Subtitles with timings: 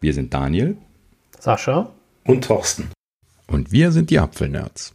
[0.00, 0.76] Wir sind Daniel,
[1.40, 1.90] Sascha
[2.24, 2.88] und Thorsten.
[3.48, 4.94] Und wir sind die Apfelnerds.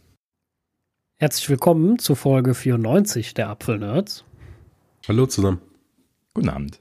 [1.16, 4.24] Herzlich willkommen zu Folge 94 der Apfelnerds.
[5.06, 5.60] Hallo zusammen.
[6.32, 6.80] Guten Abend.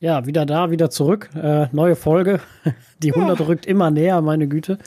[0.00, 1.30] Ja, wieder da, wieder zurück.
[1.36, 2.40] Äh, neue Folge.
[2.98, 3.46] Die 100 ja.
[3.46, 4.78] rückt immer näher, meine Güte.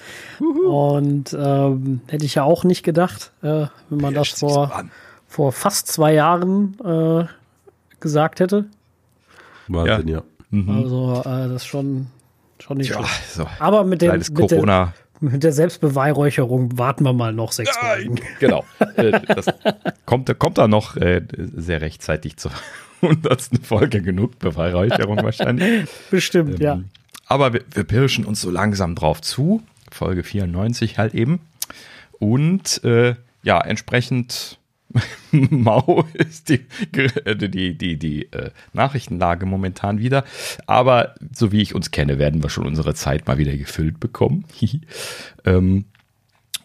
[0.41, 0.67] Uhu.
[0.67, 4.83] Und ähm, hätte ich ja auch nicht gedacht, äh, wenn man ja, das vor,
[5.25, 7.27] vor fast zwei Jahren äh,
[8.01, 8.65] gesagt hätte.
[9.69, 10.17] Wahnsinn, ja.
[10.17, 10.23] ja.
[10.49, 10.69] Mhm.
[10.69, 12.07] Also, äh, das ist schon,
[12.59, 13.47] schon nicht ja, so.
[13.59, 14.93] Aber mit, dem, mit, Corona.
[15.21, 18.15] Der, mit der Selbstbeweihräucherung warten wir mal noch sechs ja, Wochen.
[18.39, 18.65] Genau.
[18.95, 19.47] Äh, das
[20.05, 22.51] kommt, kommt da noch äh, sehr rechtzeitig zur
[23.01, 25.89] hundertsten Folge genug Beweihräucherung wahrscheinlich.
[26.09, 26.81] Bestimmt, ähm, ja.
[27.27, 29.61] Aber wir, wir pirschen uns so langsam drauf zu.
[29.91, 31.41] Folge 94 halt eben.
[32.19, 34.59] Und äh, ja, entsprechend
[35.31, 40.23] mau ist die, die, die, die äh, Nachrichtenlage momentan wieder.
[40.67, 44.45] Aber so wie ich uns kenne, werden wir schon unsere Zeit mal wieder gefüllt bekommen.
[45.45, 45.85] ähm,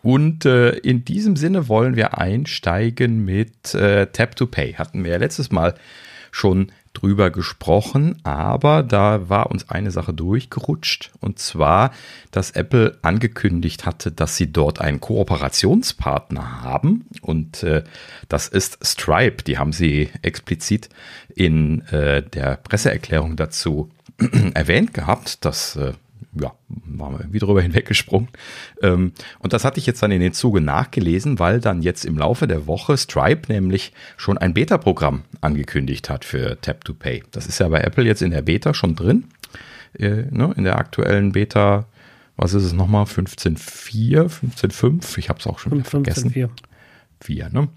[0.02, 4.74] und äh, in diesem Sinne wollen wir einsteigen mit äh, Tap to Pay.
[4.74, 5.74] Hatten wir ja letztes Mal
[6.30, 11.92] schon drüber gesprochen, aber da war uns eine Sache durchgerutscht und zwar,
[12.30, 17.84] dass Apple angekündigt hatte, dass sie dort einen Kooperationspartner haben und äh,
[18.28, 19.44] das ist Stripe.
[19.44, 20.88] Die haben sie explizit
[21.34, 23.90] in äh, der Presseerklärung dazu
[24.54, 25.44] erwähnt gehabt.
[25.44, 25.92] Das äh,
[26.40, 28.28] ja, waren wir irgendwie drüber hinweggesprungen.
[28.82, 32.18] Ähm, und das hatte ich jetzt dann in den Zuge nachgelesen, weil dann jetzt im
[32.18, 37.22] Laufe der Woche Stripe nämlich schon ein Beta-Programm angekündigt hat für Tap to Pay.
[37.30, 39.24] Das ist ja bei Apple jetzt in der Beta schon drin.
[39.98, 41.86] Äh, ne, in der aktuellen Beta,
[42.36, 43.04] was ist es nochmal?
[43.04, 45.18] 15.4, 15.5?
[45.18, 46.30] Ich habe es auch schon wieder 15, vergessen.
[46.30, 46.50] 4.
[47.22, 47.68] 4, ne?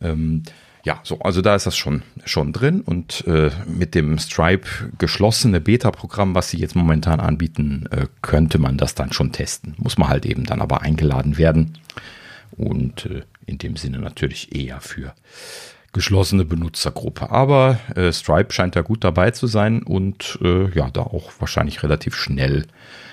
[0.00, 0.42] Ähm,
[0.88, 5.60] ja, so, also da ist das schon, schon drin und äh, mit dem Stripe geschlossene
[5.60, 9.74] Beta-Programm, was sie jetzt momentan anbieten, äh, könnte man das dann schon testen.
[9.76, 11.76] Muss man halt eben dann aber eingeladen werden
[12.56, 15.12] und äh, in dem Sinne natürlich eher für
[15.92, 17.30] geschlossene Benutzergruppe.
[17.30, 21.82] Aber äh, Stripe scheint da gut dabei zu sein und äh, ja, da auch wahrscheinlich
[21.82, 22.64] relativ schnell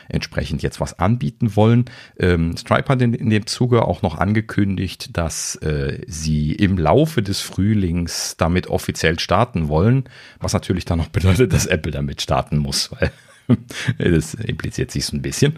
[0.09, 1.85] entsprechend jetzt was anbieten wollen.
[2.19, 7.21] Ähm, Stripe hat in, in, dem Zuge auch noch angekündigt, dass äh, sie im Laufe
[7.21, 10.05] des Frühlings damit offiziell starten wollen,
[10.39, 13.11] was natürlich dann noch bedeutet, dass Apple damit starten muss, weil
[13.97, 15.55] das impliziert sich so ein bisschen.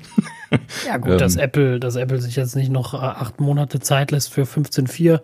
[0.85, 4.11] Ja gut, ähm, dass Apple, dass Apple sich jetzt nicht noch äh, acht Monate Zeit
[4.11, 5.21] lässt für 15.4,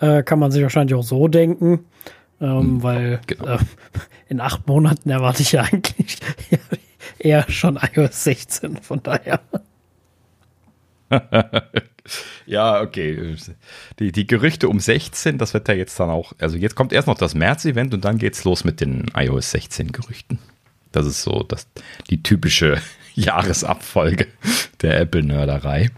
[0.00, 1.84] äh, kann man sich wahrscheinlich auch so denken.
[2.40, 3.54] Ähm, hm, weil genau.
[3.54, 3.58] äh,
[4.28, 6.18] in acht Monaten erwarte ich ja eigentlich
[7.24, 9.40] eher schon iOS 16, von daher.
[12.46, 13.36] ja, okay.
[13.98, 17.08] Die, die Gerüchte um 16, das wird ja jetzt dann auch, also jetzt kommt erst
[17.08, 20.38] noch das März-Event und dann geht's los mit den iOS 16 Gerüchten.
[20.90, 21.66] Das ist so das,
[22.10, 22.80] die typische
[23.14, 24.26] Jahresabfolge
[24.80, 25.90] der Apple-Nörderei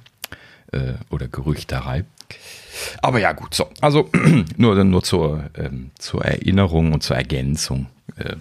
[0.72, 2.04] äh, oder Gerüchterei.
[3.02, 3.70] Aber ja, gut, so.
[3.80, 4.10] Also
[4.56, 7.86] nur, nur zur, ähm, zur Erinnerung und zur Ergänzung.
[8.16, 8.36] Äh,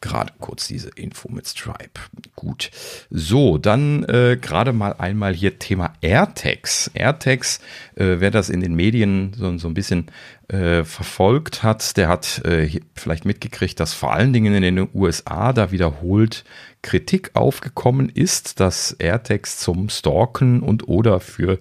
[0.00, 2.00] Gerade kurz diese Info mit Stripe.
[2.34, 2.70] Gut.
[3.10, 6.90] So, dann äh, gerade mal einmal hier Thema AirTags.
[6.94, 7.60] AirTags,
[7.96, 10.06] äh, wer das in den Medien so, so ein bisschen
[10.48, 15.52] äh, verfolgt hat, der hat äh, vielleicht mitgekriegt, dass vor allen Dingen in den USA
[15.52, 16.44] da wiederholt
[16.82, 21.58] Kritik aufgekommen ist, dass AirTags zum Stalken und oder für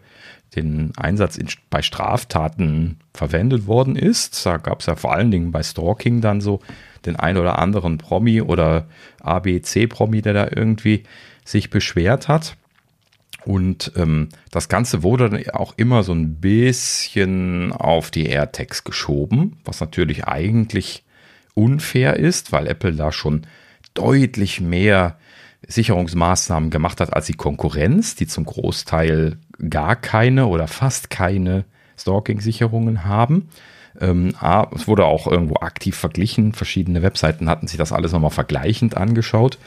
[0.56, 4.46] den Einsatz in, bei Straftaten verwendet worden ist.
[4.46, 6.62] Da gab es ja vor allen Dingen bei Stalking dann so
[7.06, 8.88] den ein oder anderen Promi oder
[9.22, 11.04] ABC-Promi, der da irgendwie
[11.46, 12.58] sich beschwert hat.
[13.46, 19.80] Und ähm, das Ganze wurde auch immer so ein bisschen auf die AirTags geschoben, was
[19.80, 21.04] natürlich eigentlich
[21.54, 23.48] unfair ist, weil Apple da schon
[23.94, 25.18] deutlich mehr
[25.68, 29.38] Sicherungsmaßnahmen gemacht hat als die Konkurrenz, die zum Großteil
[29.70, 31.66] gar keine oder fast keine
[31.98, 33.50] Stalking-Sicherungen haben.
[34.00, 34.34] Ähm,
[34.76, 36.54] es wurde auch irgendwo aktiv verglichen.
[36.54, 39.58] Verschiedene Webseiten hatten sich das alles nochmal vergleichend angeschaut.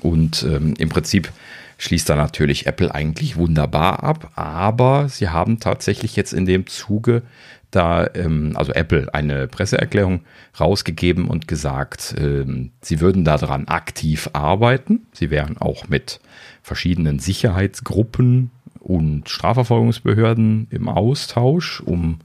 [0.00, 1.30] Und ähm, im Prinzip
[1.78, 4.30] schließt da natürlich Apple eigentlich wunderbar ab.
[4.34, 7.22] Aber sie haben tatsächlich jetzt in dem Zuge
[7.70, 10.20] da, ähm, also Apple, eine Presseerklärung
[10.58, 15.06] rausgegeben und gesagt, ähm, sie würden daran aktiv arbeiten.
[15.12, 16.20] Sie wären auch mit
[16.62, 22.20] verschiedenen Sicherheitsgruppen und Strafverfolgungsbehörden im Austausch, um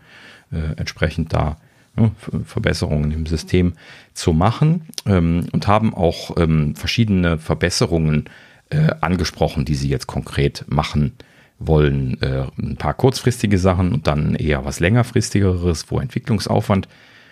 [0.51, 1.57] äh, entsprechend da
[1.95, 2.11] ne,
[2.45, 3.73] Verbesserungen im System
[4.13, 8.25] zu machen ähm, und haben auch ähm, verschiedene Verbesserungen
[8.69, 11.13] äh, angesprochen, die sie jetzt konkret machen
[11.59, 12.21] wollen.
[12.21, 16.87] Äh, ein paar kurzfristige Sachen und dann eher was längerfristigeres, wo Entwicklungsaufwand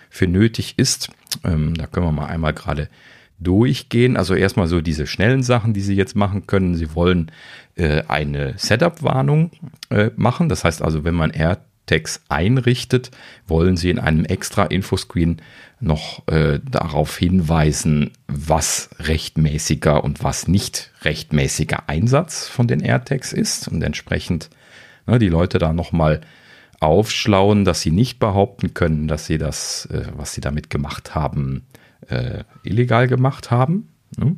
[0.08, 1.10] für nötig ist.
[1.44, 2.88] Ähm, da können wir mal einmal gerade
[3.38, 4.16] durchgehen.
[4.16, 6.74] Also erstmal so diese schnellen Sachen, die Sie jetzt machen können.
[6.74, 7.30] Sie wollen
[7.76, 9.50] äh, eine Setup-Warnung
[9.88, 10.48] äh, machen.
[10.48, 11.30] Das heißt also, wenn man
[11.90, 13.10] AirTags einrichtet,
[13.46, 15.42] wollen Sie in einem extra Infoscreen
[15.80, 23.68] noch äh, darauf hinweisen, was rechtmäßiger und was nicht rechtmäßiger Einsatz von den AirTags ist
[23.68, 24.50] und entsprechend
[25.06, 26.20] ne, die Leute da nochmal
[26.80, 31.66] aufschlauen, dass sie nicht behaupten können, dass sie das, äh, was sie damit gemacht haben,
[32.08, 33.88] äh, illegal gemacht haben.
[34.16, 34.36] Ne?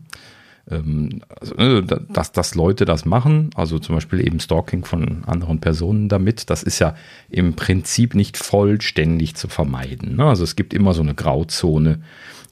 [0.70, 5.60] Ähm, also, ne, dass, dass Leute das machen, also zum Beispiel eben Stalking von anderen
[5.60, 6.94] Personen damit, das ist ja
[7.30, 10.16] im Prinzip nicht vollständig zu vermeiden.
[10.16, 10.24] Ne?
[10.24, 12.02] Also es gibt immer so eine Grauzone,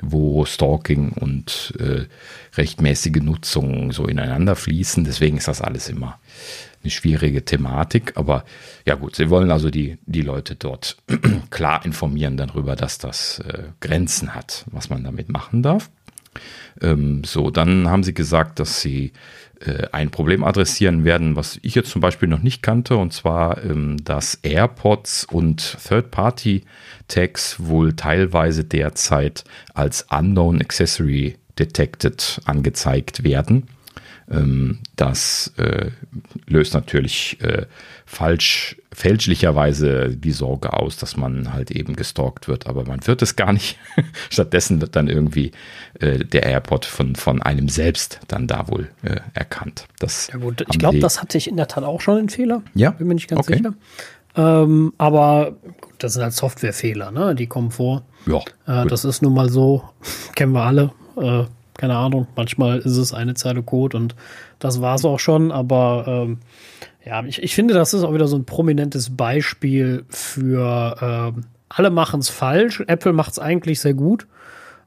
[0.02, 2.06] wo Stalking und äh,
[2.56, 5.04] rechtmäßige Nutzung so ineinander fließen.
[5.04, 6.18] Deswegen ist das alles immer
[6.82, 8.16] eine schwierige Thematik.
[8.16, 8.44] Aber
[8.86, 10.96] ja gut, sie wollen also die, die Leute dort
[11.50, 15.90] klar informieren darüber, dass das äh, Grenzen hat, was man damit machen darf.
[16.80, 19.12] Ähm, so, dann haben sie gesagt, dass sie
[19.60, 23.62] äh, ein Problem adressieren werden, was ich jetzt zum Beispiel noch nicht kannte, und zwar,
[23.64, 29.44] ähm, dass AirPods und Third-Party-Tags wohl teilweise derzeit
[29.74, 33.68] als Unknown Accessory Detected angezeigt werden.
[34.30, 35.90] Ähm, das äh,
[36.46, 37.66] löst natürlich äh,
[38.06, 43.36] falsch, fälschlicherweise die Sorge aus, dass man halt eben gestalkt wird, aber man wird es
[43.36, 43.78] gar nicht.
[44.30, 45.52] Stattdessen wird dann irgendwie
[46.00, 49.86] äh, der AirPod von, von einem selbst dann da wohl äh, erkannt.
[50.00, 52.62] Das ja gut, ich glaube, das hatte ich in der Tat auch schon einen Fehler.
[52.74, 52.90] Ja.
[52.90, 53.58] Bin mir nicht ganz okay.
[53.58, 53.74] sicher.
[54.36, 57.34] Ähm, aber gut, das sind halt Softwarefehler, ne?
[57.34, 58.02] Die kommen vor.
[58.26, 58.38] Ja.
[58.66, 59.84] Äh, das ist nun mal so,
[60.34, 60.92] kennen wir alle.
[61.16, 61.44] Äh,
[61.76, 64.14] keine Ahnung, manchmal ist es eine Zeile Code und
[64.58, 66.38] das war es auch schon, aber ähm,
[67.04, 71.90] ja, ich, ich finde, das ist auch wieder so ein prominentes Beispiel für ähm, alle
[71.90, 72.82] machen es falsch.
[72.86, 74.26] Apple macht es eigentlich sehr gut.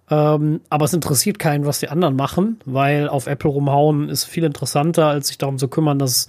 [0.10, 4.44] Ähm, aber es interessiert keinen, was die anderen machen, weil auf Apple rumhauen ist viel
[4.44, 6.27] interessanter, als sich darum zu kümmern, dass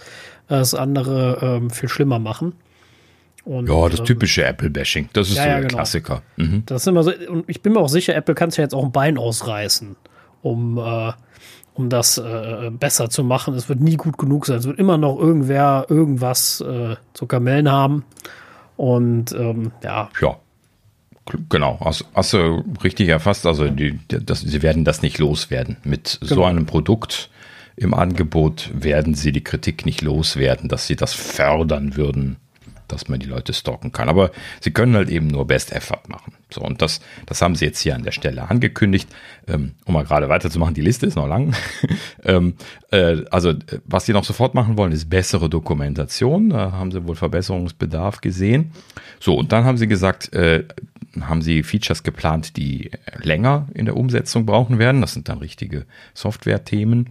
[0.49, 2.53] es andere ähm, viel schlimmer machen.
[3.45, 5.11] Und, ja, das äh, typische Apple-Bashing.
[5.13, 5.75] Das ist ja, so der ja, genau.
[5.75, 6.23] Klassiker.
[6.37, 6.63] Mhm.
[6.67, 8.75] Das ist immer so, und ich bin mir auch sicher, Apple kann es ja jetzt
[8.75, 9.97] auch ein Bein ausreißen
[10.45, 11.13] um, äh,
[11.75, 13.55] um das äh, besser zu machen.
[13.55, 14.59] Es wird nie gut genug sein.
[14.59, 18.05] Es wird immer noch irgendwer irgendwas äh, zu Kamellen haben.
[18.77, 20.09] Und ähm, ja.
[20.21, 20.37] Ja.
[21.49, 23.47] Genau, hast, hast du richtig erfasst.
[23.47, 25.79] Also die, das, sie werden das nicht loswerden.
[25.83, 26.35] Mit genau.
[26.35, 27.31] so einem Produkt
[27.77, 32.37] im Angebot werden sie die Kritik nicht loswerden, dass sie das fördern würden,
[32.89, 34.09] dass man die Leute stalken kann.
[34.09, 34.31] Aber
[34.61, 36.35] sie können halt eben nur Best Effort machen.
[36.55, 39.09] So, und das, das haben sie jetzt hier an der Stelle angekündigt.
[39.49, 41.55] Ähm, um mal gerade weiterzumachen, die Liste ist noch lang.
[42.25, 42.55] ähm,
[42.91, 43.55] äh, also,
[43.85, 46.51] was sie noch sofort machen wollen, ist bessere Dokumentation.
[46.51, 48.71] Da haben sie wohl Verbesserungsbedarf gesehen.
[49.19, 50.65] So, und dann haben sie gesagt, äh,
[51.21, 52.91] haben sie Features geplant, die
[53.23, 55.01] länger in der Umsetzung brauchen werden.
[55.01, 57.11] Das sind dann richtige Software-Themen.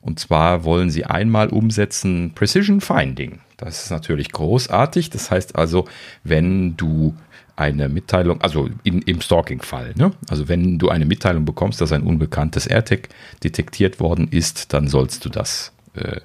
[0.00, 3.40] Und zwar wollen sie einmal umsetzen Precision Finding.
[3.56, 5.10] Das ist natürlich großartig.
[5.10, 5.86] Das heißt also,
[6.22, 7.14] wenn du
[7.56, 10.12] eine Mitteilung, also in, im Stalking-Fall, ne?
[10.28, 13.08] also wenn du eine Mitteilung bekommst, dass ein unbekanntes AirTag
[13.42, 16.20] detektiert worden ist, dann sollst du das äh,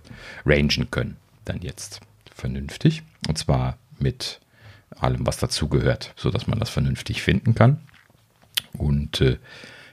[0.46, 1.18] rangen können.
[1.46, 2.02] Dann jetzt
[2.34, 3.04] vernünftig.
[3.28, 4.40] Und zwar mit
[4.98, 7.80] allem, was dazugehört, sodass man das vernünftig finden kann.
[8.74, 9.38] Und äh,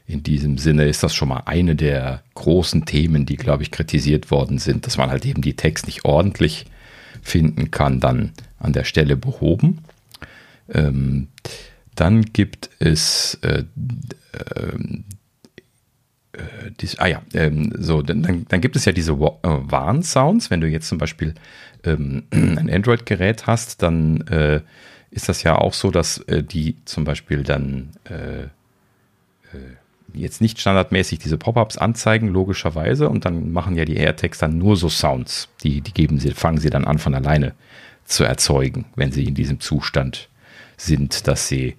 [0.06, 4.30] in diesem Sinne ist das schon mal eine der großen Themen, die, glaube ich, kritisiert
[4.30, 6.66] worden sind, dass man halt eben die Text nicht ordentlich
[7.22, 9.80] finden kann, dann an der Stelle behoben.
[10.72, 11.28] Ähm,
[11.94, 13.64] dann gibt es äh,
[16.36, 20.50] äh, dies, ah ja, ähm, so, dann, dann gibt es ja diese äh, Warn-Sounds.
[20.50, 21.34] Wenn du jetzt zum Beispiel
[21.84, 24.60] ähm, ein Android-Gerät hast, dann äh,
[25.10, 28.48] ist das ja auch so, dass äh, die zum Beispiel dann äh, äh,
[30.12, 34.76] jetzt nicht standardmäßig diese Pop-ups anzeigen, logischerweise, und dann machen ja die AirTags dann nur
[34.76, 35.48] so Sounds.
[35.62, 37.54] Die, die geben sie, fangen sie dann an von alleine
[38.04, 40.28] zu erzeugen, wenn sie in diesem Zustand
[40.76, 41.76] sind, dass sie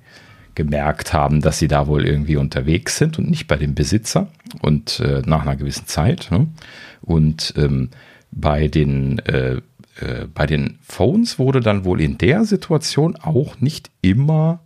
[0.55, 4.27] gemerkt haben, dass sie da wohl irgendwie unterwegs sind und nicht bei dem Besitzer
[4.61, 6.29] und äh, nach einer gewissen Zeit.
[6.31, 6.47] Ne?
[7.01, 7.89] Und ähm,
[8.31, 9.61] bei den äh,
[9.99, 14.61] äh, bei den Phones wurde dann wohl in der Situation auch nicht immer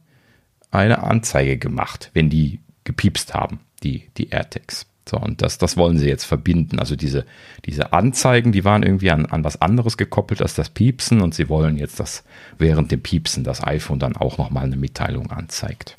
[0.71, 4.87] eine Anzeige gemacht, wenn die gepiepst haben, die, die AirTags.
[5.07, 6.79] So, und das, das wollen sie jetzt verbinden.
[6.79, 7.25] Also diese,
[7.65, 11.49] diese Anzeigen, die waren irgendwie an, an was anderes gekoppelt als das Piepsen und sie
[11.49, 12.23] wollen jetzt, dass
[12.57, 15.97] während dem Piepsen das iPhone dann auch nochmal eine Mitteilung anzeigt.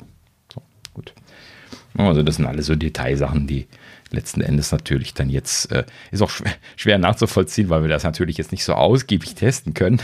[0.53, 0.61] So,
[0.93, 1.13] gut.
[1.95, 3.67] Also das sind alles so Detailsachen, die
[4.09, 8.37] letzten Endes natürlich dann jetzt, äh, ist auch schwer, schwer nachzuvollziehen, weil wir das natürlich
[8.37, 10.01] jetzt nicht so ausgiebig testen können.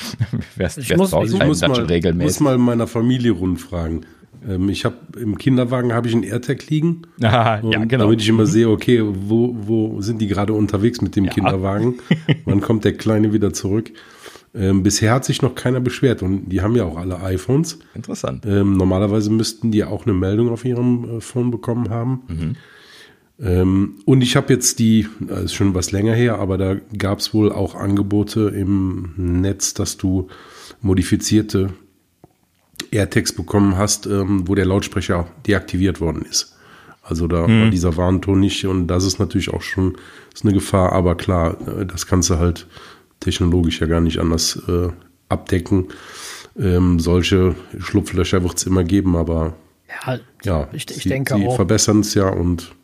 [0.56, 4.06] wer's, ich, muss, ich muss, mal, muss mal meiner Familie rundfragen.
[4.48, 7.02] Ähm, ich habe im Kinderwagen habe ich einen AirTag liegen.
[7.22, 8.04] Aha, ja, genau.
[8.04, 11.32] Damit ich immer sehe, okay, wo, wo sind die gerade unterwegs mit dem ja.
[11.32, 11.96] Kinderwagen?
[12.44, 13.92] Wann kommt der Kleine wieder zurück?
[14.54, 17.78] Ähm, bisher hat sich noch keiner beschwert und die haben ja auch alle iPhones.
[17.94, 18.44] Interessant.
[18.44, 22.22] Ähm, normalerweise müssten die auch eine Meldung auf ihrem äh, Phone bekommen haben.
[22.28, 22.56] Mhm.
[23.40, 27.20] Ähm, und ich habe jetzt die, das ist schon was länger her, aber da gab
[27.20, 30.28] es wohl auch Angebote im Netz, dass du
[30.82, 31.70] modifizierte
[32.90, 36.56] AirTags bekommen hast, ähm, wo der Lautsprecher deaktiviert worden ist.
[37.02, 37.62] Also da hm.
[37.62, 39.96] war dieser Warnton nicht und das ist natürlich auch schon
[40.32, 42.66] ist eine Gefahr, aber klar, äh, das kannst du halt
[43.20, 44.88] technologisch ja gar nicht anders äh,
[45.28, 45.88] abdecken.
[46.58, 49.54] Ähm, solche Schlupflöcher wird es immer geben, aber
[50.06, 52.74] ja, ja ich, ich sie, denke sie verbessern es ja und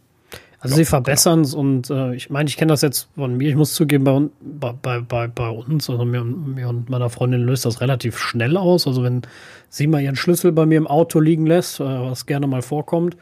[0.61, 3.49] also ja, sie verbessern es und äh, ich meine, ich kenne das jetzt von mir,
[3.49, 7.65] ich muss zugeben, bei, bei, bei, bei uns, also mir, mir und meiner Freundin löst
[7.65, 8.89] das relativ schnell aus.
[8.89, 9.23] Also wenn
[9.69, 13.17] sie mal ihren Schlüssel bei mir im Auto liegen lässt, äh, was gerne mal vorkommt,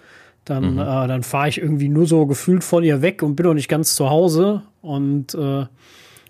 [0.46, 0.78] dann, mhm.
[0.78, 3.68] äh, dann fahre ich irgendwie nur so gefühlt von ihr weg und bin noch nicht
[3.68, 5.66] ganz zu Hause und äh,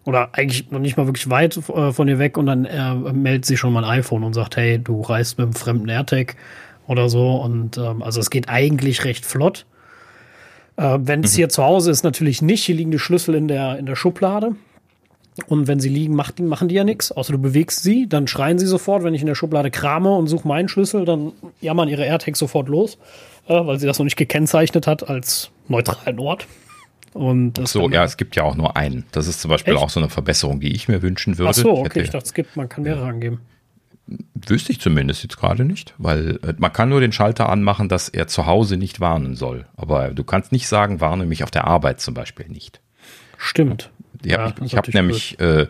[0.04, 3.44] oder eigentlich noch nicht mal wirklich weit äh, von ihr weg und dann äh, meldet
[3.44, 6.34] sie schon mein iPhone und sagt, hey, du reist mit einem fremden AirTag
[6.88, 9.66] oder so und ähm, also es geht eigentlich recht flott.
[10.76, 11.37] Äh, wenn es mhm.
[11.37, 12.64] hier zu Hause ist, natürlich nicht.
[12.64, 14.52] Hier liegen die Schlüssel in der, in der Schublade.
[15.49, 18.59] Und wenn sie liegen, macht, machen die ja nichts, außer du bewegst sie, dann schreien
[18.59, 19.04] sie sofort.
[19.04, 22.68] Wenn ich in der Schublade krame und suche meinen Schlüssel, dann jammern ihre AirTags sofort
[22.68, 22.97] los,
[23.47, 26.47] äh, weil sie das noch nicht gekennzeichnet hat als neutralen Ort.
[27.12, 29.04] Und Ach so, ja, es gibt ja auch nur einen.
[29.12, 29.83] Das ist zum Beispiel Echt?
[29.83, 31.50] auch so eine Verbesserung, die ich mir wünschen würde.
[31.50, 33.40] Ach so, okay, ich, ich dachte, es gibt, man kann mehrere angeben.
[34.06, 38.08] Wüsste ich zumindest jetzt gerade nicht, weil äh, man kann nur den Schalter anmachen, dass
[38.08, 39.66] er zu Hause nicht warnen soll.
[39.76, 42.80] Aber du kannst nicht sagen, warne mich auf der Arbeit zum Beispiel nicht.
[43.36, 43.90] Stimmt.
[44.25, 45.66] Ja, ich, ich habe nämlich äh,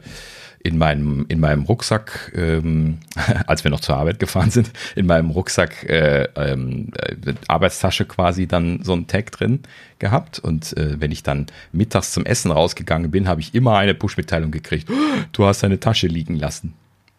[0.67, 2.99] in meinem in meinem Rucksack, ähm,
[3.47, 8.47] als wir noch zur Arbeit gefahren sind, in meinem Rucksack äh, ähm, äh, Arbeitstasche quasi
[8.47, 9.61] dann so ein Tag drin
[9.99, 10.39] gehabt.
[10.41, 14.51] Und äh, wenn ich dann mittags zum Essen rausgegangen bin, habe ich immer eine Push-Mitteilung
[14.51, 14.89] gekriegt.
[15.33, 16.75] Du hast deine Tasche liegen lassen.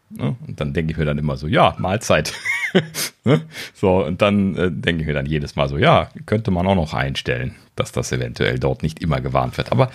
[0.10, 0.36] Ne?
[0.48, 2.34] Und dann denke ich mir dann immer so, ja, Mahlzeit.
[3.24, 3.42] Ne?
[3.74, 6.76] so, und dann äh, denke ich mir dann jedes Mal so, ja, könnte man auch
[6.76, 9.72] noch einstellen, dass das eventuell dort nicht immer gewarnt wird.
[9.72, 9.90] Aber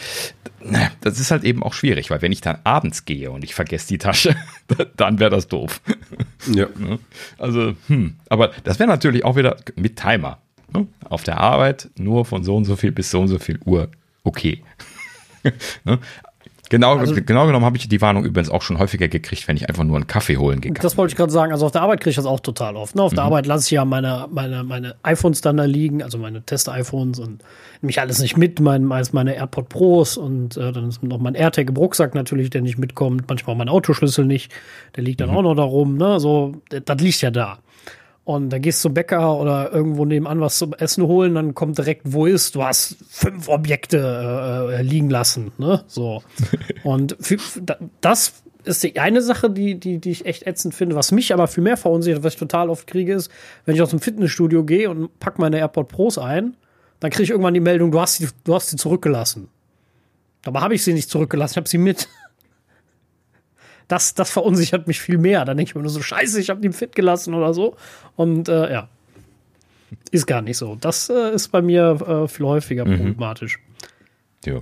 [0.61, 3.55] ne, das ist halt eben auch schwierig, weil wenn ich dann abends gehe und ich
[3.55, 4.37] vergesse die Tasche,
[4.97, 5.81] dann wäre das doof.
[6.47, 6.67] ja.
[6.79, 6.99] Ne?
[7.39, 10.39] Also, hm, aber das wäre natürlich auch wieder mit Timer.
[11.05, 13.91] Auf der Arbeit nur von so und so viel bis so und so viel Uhr
[14.25, 14.63] okay.
[16.73, 19.69] Genau, also, genau genommen habe ich die Warnung übrigens auch schon häufiger gekriegt, wenn ich
[19.69, 20.81] einfach nur einen Kaffee holen gegangen.
[20.81, 21.53] Das wollte ich gerade sagen.
[21.53, 22.95] Also auf der Arbeit kriege ich das auch total oft.
[22.95, 23.03] Ne?
[23.03, 23.17] Auf mhm.
[23.17, 27.19] der Arbeit lasse ich ja meine, meine, meine iPhones dann da liegen, also meine Test-iPhones
[27.19, 27.45] und
[27.83, 31.35] mich alles nicht mit, mein, meist meine AirPod Pros und äh, dann ist noch mein
[31.35, 33.25] AirTag im Rucksack natürlich, der nicht mitkommt.
[33.29, 34.51] Manchmal mein Autoschlüssel nicht,
[34.97, 35.37] der liegt dann mhm.
[35.37, 35.99] auch noch da rum.
[35.99, 36.21] Ne?
[36.21, 37.59] So, das liegt ja da.
[38.25, 41.79] Und da gehst du zum Bäcker oder irgendwo nebenan was zum Essen holen, dann kommt
[41.79, 45.83] direkt, wo ist, du hast fünf Objekte äh, liegen lassen, ne?
[45.89, 46.23] So.
[46.85, 47.39] Und für,
[48.01, 50.95] das ist die eine Sache, die, die, die ich echt ätzend finde.
[50.95, 53.29] Was mich aber viel mehr verunsichert, was ich total oft kriege, ist,
[53.65, 56.57] wenn ich aus dem Fitnessstudio gehe und pack meine AirPod Pros ein,
[57.01, 59.49] dann kriege ich irgendwann die Meldung, du hast sie, du hast sie zurückgelassen.
[60.43, 62.09] Dabei habe ich sie nicht zurückgelassen, ich habe sie mit
[63.93, 65.45] das, das verunsichert mich viel mehr.
[65.45, 67.77] Dann denke ich mir nur so, scheiße, ich habe den fit gelassen oder so.
[68.17, 68.89] Und äh, ja,
[70.11, 70.79] ist gar nicht so.
[70.81, 72.97] Das äh, ist bei mir äh, viel häufiger mhm.
[72.97, 73.59] problematisch.
[74.47, 74.61] Ja.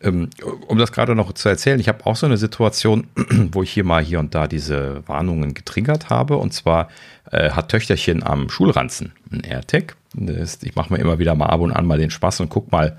[0.00, 0.28] Ähm,
[0.66, 3.06] um das gerade noch zu erzählen, ich habe auch so eine Situation,
[3.52, 6.36] wo ich hier mal hier und da diese Warnungen getriggert habe.
[6.36, 6.88] Und zwar
[7.30, 9.94] äh, hat Töchterchen am Schulranzen ein AirTag.
[10.62, 12.96] ich mache mir immer wieder mal ab und an mal den Spaß und guck mal,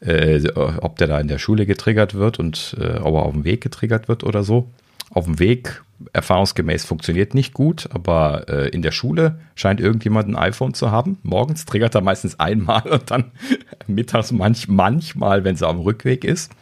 [0.00, 3.44] äh, ob der da in der Schule getriggert wird und äh, ob er auf dem
[3.44, 4.70] Weg getriggert wird oder so
[5.10, 5.82] auf dem Weg
[6.12, 11.18] erfahrungsgemäß funktioniert nicht gut, aber äh, in der Schule scheint irgendjemand ein iPhone zu haben.
[11.22, 13.32] Morgens triggert er meistens einmal und dann
[13.86, 16.52] mittags manch, manchmal, wenn es am Rückweg ist.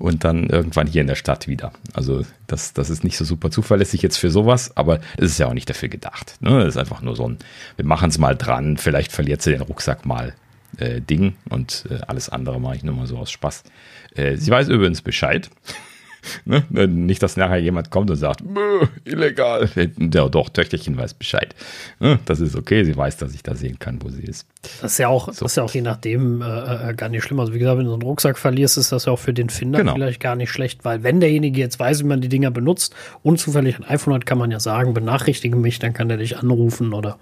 [0.00, 1.72] Und dann irgendwann hier in der Stadt wieder.
[1.92, 5.48] Also das, das ist nicht so super zuverlässig jetzt für sowas, aber es ist ja
[5.48, 6.36] auch nicht dafür gedacht.
[6.38, 6.50] Ne?
[6.60, 7.38] Das ist einfach nur so ein,
[7.74, 10.34] wir machen es mal dran, vielleicht verliert sie den Rucksack mal
[10.76, 13.64] äh, Ding und äh, alles andere mache ich nur mal so aus Spaß.
[14.14, 15.50] Äh, sie weiß übrigens Bescheid.
[16.44, 16.64] Ne?
[16.88, 18.42] Nicht, dass nachher jemand kommt und sagt,
[19.04, 19.68] illegal.
[19.98, 21.54] Ja, doch, Töchterchen weiß Bescheid.
[22.00, 22.18] Ne?
[22.24, 24.46] Das ist okay, sie weiß, dass ich da sehen kann, wo sie ist.
[24.80, 25.44] Das ist ja auch, so.
[25.44, 27.40] das ist ja auch je nachdem äh, äh, gar nicht schlimm.
[27.40, 29.50] Also wie gesagt, wenn du so einen Rucksack verlierst, ist das ja auch für den
[29.50, 29.94] Finder genau.
[29.94, 33.38] vielleicht gar nicht schlecht, weil wenn derjenige jetzt weiß, wie man die Dinger benutzt und
[33.38, 36.92] zufällig ein iPhone hat, kann man ja sagen, benachrichtige mich, dann kann der dich anrufen
[36.92, 37.18] oder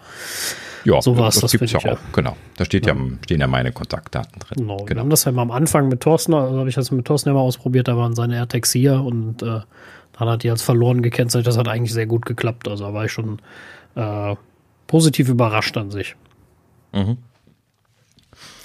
[0.84, 1.34] ja, sowas.
[1.34, 2.36] Das, das gibt es ja auch, genau.
[2.56, 2.94] Da steht ja.
[2.94, 3.00] ja.
[3.24, 4.58] stehen ja meine Kontaktdaten drin.
[4.58, 4.76] Genau.
[4.78, 4.88] genau.
[4.88, 7.30] Wir haben das ja mal am Anfang mit Thorsten, also habe ich das mit Thorsten
[7.30, 9.60] ja mal ausprobiert, da waren seine AirTags hier und äh,
[10.18, 11.46] dann hat die als verloren gekennzeichnet.
[11.46, 12.68] Das hat eigentlich sehr gut geklappt.
[12.68, 13.40] Also da war ich schon,
[13.94, 14.34] äh,
[14.86, 16.16] positiv überrascht an sich.
[16.92, 17.18] Mhm.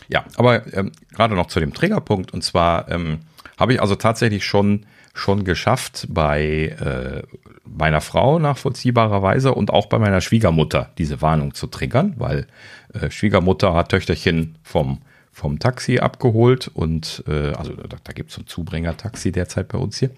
[0.08, 3.20] Ja, aber ähm, gerade noch zu dem Triggerpunkt und zwar ähm,
[3.62, 7.24] habe ich also tatsächlich schon schon geschafft bei äh,
[7.66, 12.48] meiner Frau nachvollziehbarerweise und auch bei meiner Schwiegermutter diese Warnung zu triggern, weil
[12.94, 15.00] äh, Schwiegermutter hat Töchterchen vom
[15.34, 19.78] vom Taxi abgeholt und äh, also da, da gibt es so ein Zubringer-Taxi derzeit bei
[19.78, 20.12] uns hier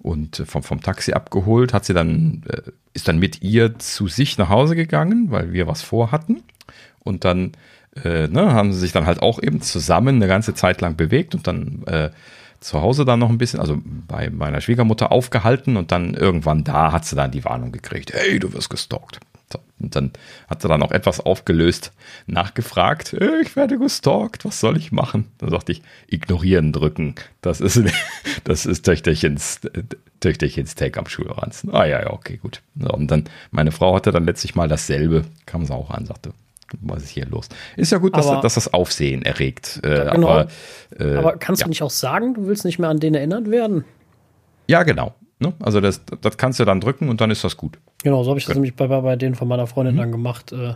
[0.00, 4.36] und vom, vom Taxi abgeholt, hat sie dann, äh, ist dann mit ihr zu sich
[4.36, 6.42] nach Hause gegangen, weil wir was vorhatten
[6.98, 7.52] und dann
[8.04, 11.34] äh, ne, haben sie sich dann halt auch eben zusammen eine ganze Zeit lang bewegt
[11.34, 12.10] und dann äh,
[12.60, 16.92] zu Hause dann noch ein bisschen, also bei meiner Schwiegermutter aufgehalten und dann irgendwann da
[16.92, 19.20] hat sie dann die Warnung gekriegt, hey, du wirst gestalkt.
[19.80, 20.12] Und dann
[20.48, 21.92] hat sie dann auch etwas aufgelöst
[22.26, 25.26] nachgefragt, äh, ich werde gestalkt, was soll ich machen?
[25.38, 27.14] Dann sagte ich, ignorieren drücken.
[27.40, 27.82] Das ist,
[28.44, 29.60] das ist Töchterchens,
[30.20, 31.74] Töchterchens Take am Schulranzen.
[31.74, 32.60] Ah ja, ja, okay, gut.
[32.78, 36.32] Und dann, meine Frau hatte dann letztlich mal dasselbe, kam sie auch an, sagte,
[36.80, 37.48] was ist hier los?
[37.76, 39.80] Ist ja gut, dass, aber, dass das Aufsehen erregt.
[39.82, 40.28] Äh, genau.
[40.28, 40.48] aber,
[40.98, 41.64] äh, aber kannst ja.
[41.64, 43.84] du nicht auch sagen, du willst nicht mehr an den erinnert werden?
[44.66, 45.14] Ja, genau.
[45.40, 45.54] Ne?
[45.60, 47.78] Also das, das kannst du dann drücken und dann ist das gut.
[48.02, 49.98] Genau, so habe ich das nämlich bei, bei denen von meiner Freundin mhm.
[49.98, 50.74] dann gemacht, äh,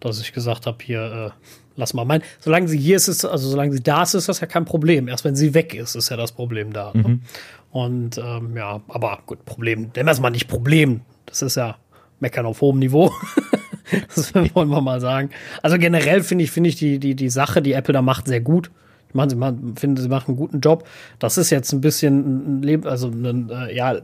[0.00, 2.22] dass ich gesagt habe, hier, äh, lass mal meinen.
[2.40, 5.06] Solange sie hier ist, ist, also solange sie da ist, ist das ja kein Problem.
[5.08, 6.92] Erst wenn sie weg ist, ist ja das Problem da.
[6.92, 7.02] Ne?
[7.02, 7.22] Mhm.
[7.70, 11.02] Und ähm, ja, aber gut, Problem, nennen wir es mal nicht Problem.
[11.26, 11.76] Das ist ja
[12.20, 13.12] meckern auf hohem Niveau.
[14.14, 15.30] das wollen wir mal sagen.
[15.62, 18.40] Also generell finde ich, finde ich die, die, die Sache, die Apple da macht, sehr
[18.40, 18.70] gut.
[19.08, 20.88] Ich meine, sie machen, finde, sie machen einen guten Job.
[21.18, 24.02] Das ist jetzt ein bisschen ein Leben, also ein, äh, ja, ein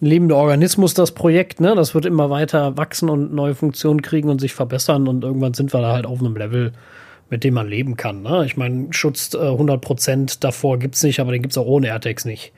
[0.00, 1.74] lebender Organismus, das Projekt, ne?
[1.74, 5.72] Das wird immer weiter wachsen und neue Funktionen kriegen und sich verbessern und irgendwann sind
[5.72, 6.72] wir da halt auf einem Level,
[7.30, 8.22] mit dem man leben kann.
[8.22, 8.44] Ne?
[8.44, 11.86] Ich meine, Schutz äh, 100% davor gibt es nicht, aber den gibt es auch ohne
[11.86, 12.52] AirTags nicht.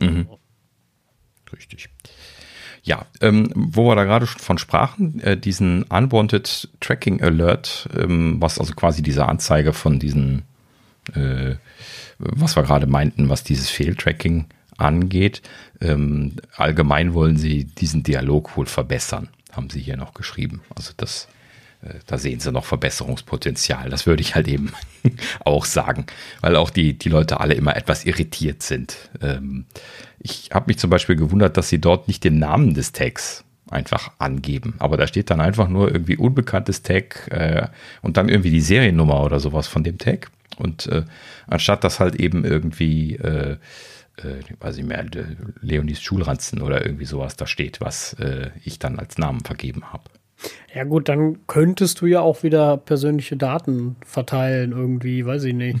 [0.00, 0.28] Mhm.
[1.52, 1.88] Richtig.
[2.84, 8.36] Ja, ähm, wo wir da gerade schon von sprachen, äh, diesen Unwanted Tracking Alert, ähm,
[8.40, 10.42] was also quasi diese Anzeige von diesen,
[11.14, 11.54] äh,
[12.18, 14.46] was wir gerade meinten, was dieses Fehltracking
[14.78, 15.42] angeht.
[15.80, 20.62] Ähm, allgemein wollen sie diesen Dialog wohl verbessern, haben sie hier noch geschrieben.
[20.74, 21.28] Also das
[22.06, 23.90] da sehen sie noch Verbesserungspotenzial.
[23.90, 24.72] Das würde ich halt eben
[25.44, 26.06] auch sagen,
[26.40, 29.10] weil auch die, die Leute alle immer etwas irritiert sind.
[29.20, 29.66] Ähm,
[30.18, 34.12] ich habe mich zum Beispiel gewundert, dass sie dort nicht den Namen des Tags einfach
[34.18, 34.74] angeben.
[34.78, 37.66] Aber da steht dann einfach nur irgendwie unbekanntes Tag äh,
[38.02, 40.30] und dann irgendwie die Seriennummer oder sowas von dem Tag.
[40.58, 41.04] Und äh,
[41.46, 43.56] anstatt dass halt eben irgendwie, äh,
[44.18, 45.04] äh, weiß ich mehr,
[45.60, 50.04] Leonis Schulranzen oder irgendwie sowas da steht, was äh, ich dann als Namen vergeben habe.
[50.74, 55.78] Ja gut, dann könntest du ja auch wieder persönliche Daten verteilen irgendwie, weiß ich nicht.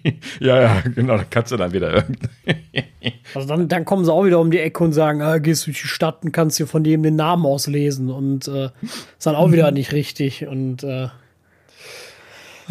[0.40, 2.28] ja, ja, genau, dann kannst du dann wieder irgendwie.
[3.34, 5.82] also dann, dann kommen sie auch wieder um die Ecke und sagen, ah, gehst durch
[5.82, 9.52] die Stadt und kannst dir von dem den Namen auslesen und äh, ist dann auch
[9.52, 11.08] wieder nicht richtig und äh,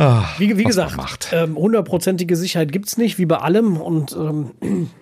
[0.01, 3.75] Ach, wie, wie gesagt, ähm, hundertprozentige ähm, Sicherheit gibt es nicht, wie bei allem.
[3.75, 4.51] Und ähm,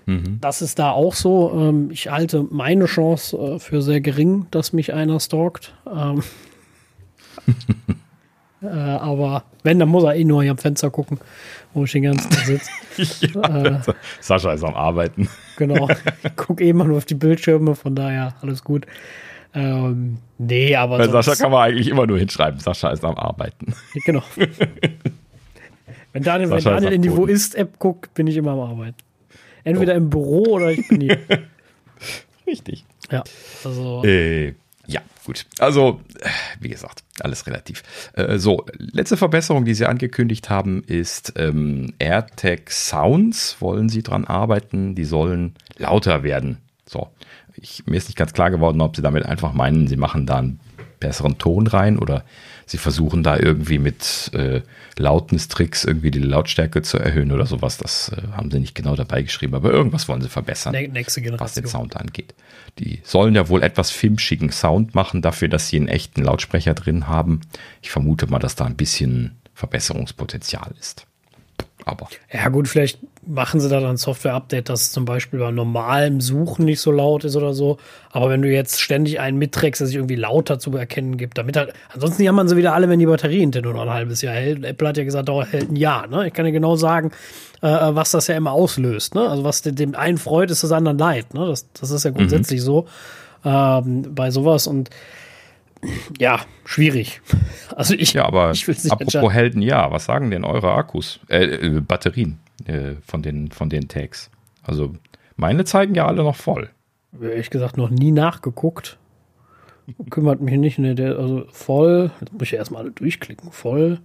[0.08, 0.40] mhm.
[0.42, 1.52] das ist da auch so.
[1.54, 5.76] Ähm, ich halte meine Chance äh, für sehr gering, dass mich einer stalkt.
[5.86, 6.24] Ähm,
[8.64, 11.20] äh, aber wenn, dann muss er eh nur hier am Fenster gucken,
[11.76, 12.72] wo ich den ganzen Tag sitze.
[13.36, 13.80] ja, äh,
[14.20, 15.30] Sascha ist am Arbeiten.
[15.58, 15.90] genau.
[16.24, 18.88] Ich gucke eh immer nur auf die Bildschirme, von daher alles gut.
[19.58, 21.00] Ähm, nee, aber.
[21.00, 23.74] Bei Sascha kann man eigentlich immer nur hinschreiben, Sascha ist am Arbeiten.
[24.06, 24.24] Genau.
[26.14, 28.98] wenn Daniel, wenn Daniel in die Wo ist-App guckt, bin ich immer am Arbeiten.
[29.64, 29.98] Entweder oh.
[29.98, 31.18] im Büro oder ich bin hier.
[32.48, 32.86] Richtig.
[33.12, 33.24] Ja,
[33.64, 34.04] also.
[34.06, 34.54] Äh,
[34.86, 35.46] ja, gut.
[35.60, 36.02] Also,
[36.62, 37.84] wie gesagt, alles relativ.
[38.14, 43.58] Äh, so, letzte Verbesserung, die Sie angekündigt haben, ist ähm, AirTag Sounds.
[43.60, 44.94] Wollen Sie dran arbeiten?
[44.96, 46.60] Die sollen lauter werden.
[46.86, 47.10] So,
[47.62, 50.38] ich, mir ist nicht ganz klar geworden, ob sie damit einfach meinen, sie machen da
[50.38, 50.60] einen
[51.00, 52.24] besseren Ton rein oder
[52.66, 54.62] sie versuchen da irgendwie mit äh,
[54.98, 57.78] Lautnistricks irgendwie die Lautstärke zu erhöhen oder sowas.
[57.78, 60.76] Das äh, haben sie nicht genau dabei geschrieben, aber irgendwas wollen sie verbessern,
[61.38, 62.34] was den Sound angeht.
[62.80, 67.08] Die sollen ja wohl etwas filmschicken Sound machen dafür, dass sie einen echten Lautsprecher drin
[67.08, 67.42] haben.
[67.82, 71.07] Ich vermute mal, dass da ein bisschen Verbesserungspotenzial ist.
[71.88, 72.10] Aber.
[72.32, 76.66] Ja, gut, vielleicht machen sie da dann ein Software-Update, dass zum Beispiel bei normalem Suchen
[76.66, 77.78] nicht so laut ist oder so.
[78.12, 81.56] Aber wenn du jetzt ständig einen mitträgst, der sich irgendwie lauter zu erkennen gibt, damit
[81.56, 84.36] halt, ansonsten jammern sie wieder alle, wenn die Batterie hinter nur noch ein halbes Jahr
[84.36, 84.66] hält.
[84.66, 86.28] Apple hat ja gesagt, dauert hält ein Jahr, ne?
[86.28, 87.12] Ich kann ja genau sagen,
[87.62, 89.30] äh, was das ja immer auslöst, ne?
[89.30, 91.48] Also was dem einen freut, ist das anderen leid, ne?
[91.48, 92.16] Das, das ist ja mhm.
[92.16, 92.66] grundsätzlich mhm.
[92.66, 92.88] so,
[93.46, 94.90] ähm, bei sowas und,
[96.20, 97.22] ja, schwierig.
[97.76, 101.82] Also ich, ja, aber ich apropos Helden, ja, was sagen denn eure Akkus, äh, äh,
[101.82, 104.30] Batterien äh, von den von den Tags?
[104.64, 104.96] Also
[105.36, 106.70] meine zeigen ja alle noch voll.
[107.22, 108.98] Ehrlich gesagt noch nie nachgeguckt.
[110.10, 113.52] Kümmert mich nicht, ne, der, also voll, jetzt muss ich erstmal alle durchklicken.
[113.52, 114.00] Voll,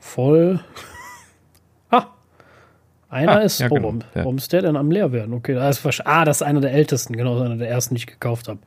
[0.00, 0.60] voll.
[1.90, 2.06] ah,
[3.08, 4.06] einer ah, ist, ja, oh, genau, warum, ja.
[4.14, 5.32] warum, ist der denn am leer werden?
[5.32, 8.06] Okay, das ist, ah, das ist einer der ältesten, genau, einer der ersten, die ich
[8.08, 8.58] gekauft habe.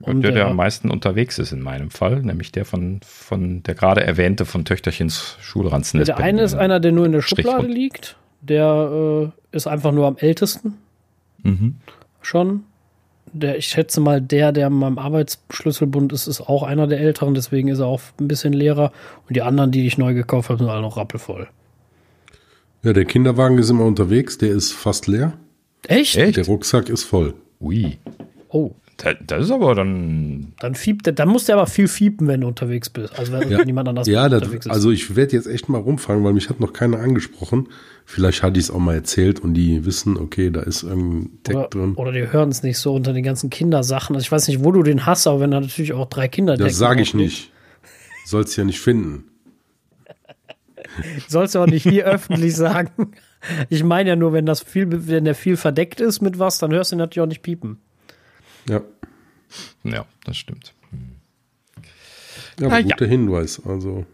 [0.00, 3.74] Und der, der am meisten unterwegs ist in meinem Fall, nämlich der von, von der
[3.74, 6.04] gerade erwähnte von Töchterchens Schulranzen.
[6.04, 8.16] Der eine ist einer, der nur in der Schublade liegt.
[8.40, 10.74] Der äh, ist einfach nur am ältesten.
[11.42, 11.76] Mhm.
[12.22, 12.64] Schon.
[13.32, 17.34] Der, ich schätze mal, der, der in meinem Arbeitsschlüsselbund ist, ist auch einer der älteren,
[17.34, 18.92] deswegen ist er auch ein bisschen leerer.
[19.26, 21.48] Und die anderen, die ich neu gekauft habe, sind alle noch rappelvoll.
[22.84, 25.32] Ja, der Kinderwagen ist immer unterwegs, der ist fast leer.
[25.88, 26.16] Echt?
[26.16, 26.36] Echt?
[26.36, 27.34] Der Rucksack ist voll.
[27.60, 27.98] Ui.
[28.48, 28.70] Oh.
[28.98, 30.54] Das ist aber dann.
[30.58, 33.16] Dann fiebt, dann musst du aber viel fiepen, wenn du unterwegs bist.
[33.16, 33.64] Also wenn ja.
[33.64, 34.72] niemand anders ja, unterwegs ist.
[34.72, 37.68] Also ich werde jetzt echt mal rumfragen, weil mich hat noch keiner angesprochen.
[38.04, 41.54] Vielleicht hatte ich es auch mal erzählt und die wissen, okay, da ist irgendein Tag
[41.54, 41.94] oder, drin.
[41.94, 44.16] Oder die hören es nicht so unter den ganzen Kindersachen.
[44.16, 46.56] Also ich weiß nicht, wo du den hast, aber wenn da natürlich auch drei Kinder
[46.56, 47.52] Das sage ich nicht.
[48.24, 49.24] Sollst ja nicht finden.
[51.28, 53.12] Sollst du auch nicht hier öffentlich sagen.
[53.68, 56.72] Ich meine ja nur, wenn das viel, wenn der viel verdeckt ist mit was, dann
[56.72, 57.78] hörst du ihn natürlich auch nicht piepen.
[58.68, 58.82] Ja.
[59.84, 60.74] Ja, das stimmt.
[62.60, 63.10] Ja, aber ah, guter ja.
[63.10, 63.62] Hinweis.
[63.64, 64.04] Also.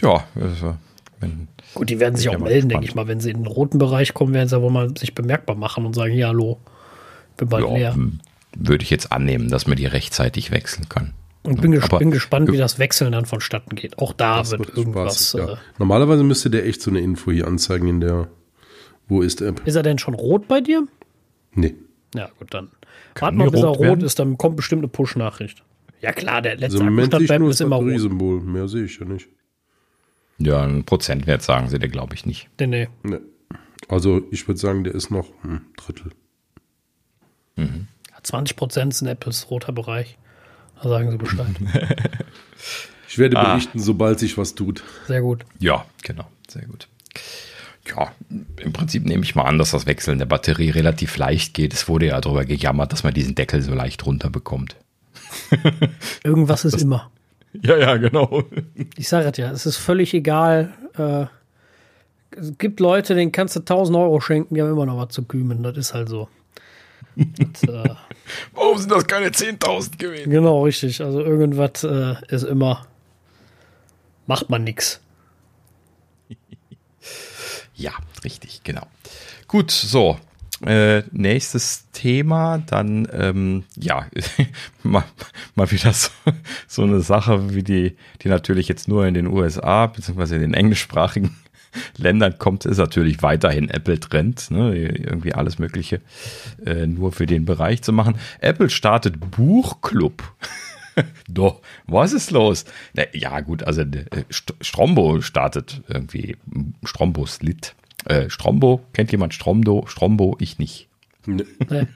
[0.00, 0.76] Ja, also,
[1.20, 3.08] wenn, Gut, die werden sich auch melden, denke ich mal.
[3.08, 5.94] Wenn sie in den roten Bereich kommen, werden sie wohl mal sich bemerkbar machen und
[5.94, 6.58] sagen: Hier, hallo,
[7.36, 7.96] bin bald ja, leer.
[8.56, 11.12] Würde ich jetzt annehmen, dass man die rechtzeitig wechseln kann.
[11.42, 13.98] Und bin, ges bin gespannt, wie das Wechseln dann vonstatten geht.
[13.98, 15.30] Auch da wird, wird irgendwas.
[15.30, 15.52] Spaß, ja.
[15.54, 18.28] äh, Normalerweise müsste der echt so eine Info hier anzeigen in der
[19.08, 19.62] Wo ist App.
[19.66, 20.86] Ist er denn schon rot bei dir?
[21.54, 21.74] Nee.
[22.14, 22.70] Ja, gut, dann.
[23.20, 24.04] Warte mal, bis er rot werden?
[24.04, 25.64] ist, dann kommt bestimmt eine Push-Nachricht.
[26.00, 28.00] Ja, klar, der letzte also Akkustand ist immer rot.
[28.00, 28.40] Symbol.
[28.40, 29.28] Mehr sehe ich ja nicht.
[30.38, 32.48] Ja, ein Prozentwert sagen sie dir, glaube ich, nicht.
[32.60, 32.88] Nee, nee.
[33.02, 33.18] nee.
[33.88, 36.12] Also, ich würde sagen, der ist noch ein Drittel.
[37.56, 37.88] Mhm.
[38.22, 40.18] 20 Prozent sind Apples roter Bereich.
[40.80, 41.46] Da sagen sie Bescheid.
[43.08, 43.52] ich werde ah.
[43.52, 44.84] berichten, sobald sich was tut.
[45.06, 45.44] Sehr gut.
[45.58, 46.26] Ja, genau.
[46.48, 46.88] Sehr gut
[47.88, 51.72] ja, im Prinzip nehme ich mal an, dass das Wechseln der Batterie relativ leicht geht.
[51.74, 54.76] Es wurde ja darüber gejammert, dass man diesen Deckel so leicht runterbekommt.
[56.24, 57.10] Irgendwas ist das, immer.
[57.62, 58.44] Ja, ja, genau.
[58.96, 60.72] Ich sage es ja, es ist völlig egal.
[60.96, 61.26] Äh,
[62.36, 65.24] es gibt Leute, denen kannst du 1000 Euro schenken, die haben immer noch was zu
[65.24, 65.62] kümmern.
[65.62, 66.28] Das ist halt so.
[67.16, 67.94] Das, äh,
[68.54, 70.30] Warum sind das keine 10.000 gewesen?
[70.30, 71.00] Genau, richtig.
[71.02, 72.86] Also irgendwas äh, ist immer,
[74.26, 75.00] macht man nichts.
[77.78, 77.92] Ja,
[78.24, 78.86] richtig, genau.
[79.46, 80.18] Gut, so.
[80.66, 84.06] Äh, nächstes Thema, dann, ähm, ja,
[84.82, 85.04] mal,
[85.54, 86.10] mal wieder so,
[86.66, 90.54] so eine Sache, wie die, die natürlich jetzt nur in den USA, beziehungsweise in den
[90.54, 91.36] englischsprachigen
[91.96, 94.76] Ländern kommt, ist natürlich weiterhin Apple Trend, ne?
[94.76, 96.00] irgendwie alles Mögliche
[96.66, 98.18] äh, nur für den Bereich zu machen.
[98.40, 100.24] Apple startet Buchclub.
[101.28, 102.64] Doch, was ist los?
[102.94, 106.36] Na, ja, gut, also äh, Strombo startet irgendwie
[106.84, 107.74] Strombos Lit.
[108.04, 109.86] Äh, Strombo, kennt jemand Strombo?
[109.86, 110.88] Strombo, ich nicht.
[111.26, 111.44] Nee.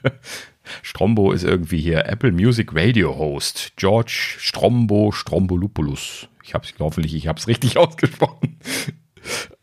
[0.81, 3.73] Strombo ist irgendwie hier Apple Music Radio Host.
[3.75, 6.27] George Strombo Strombolupulus.
[6.43, 8.57] Ich habe es hoffentlich, ich habe es richtig ausgesprochen.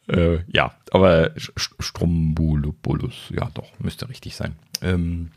[0.08, 4.56] äh, ja, aber Strombolupulus, ja doch, müsste richtig sein.
[4.82, 5.30] Ähm,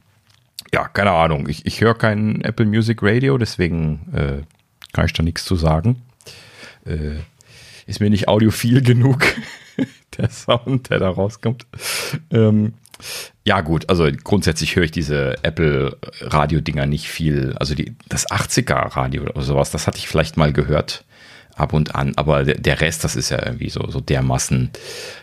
[0.74, 1.48] ja, keine Ahnung.
[1.48, 4.42] Ich, ich höre kein Apple Music Radio, deswegen äh,
[4.92, 6.02] kann ich da nichts zu sagen.
[6.86, 7.20] Äh,
[7.86, 9.24] ist mir nicht audiophil genug,
[10.18, 11.68] der Sound, der da rauskommt.
[12.32, 12.74] Ähm,
[13.46, 17.54] ja, gut, also grundsätzlich höre ich diese Apple-Radio-Dinger nicht viel.
[17.60, 21.06] Also die, das 80er-Radio oder sowas, das hatte ich vielleicht mal gehört
[21.56, 24.72] ab und an, aber der Rest, das ist ja irgendwie so, so dermaßen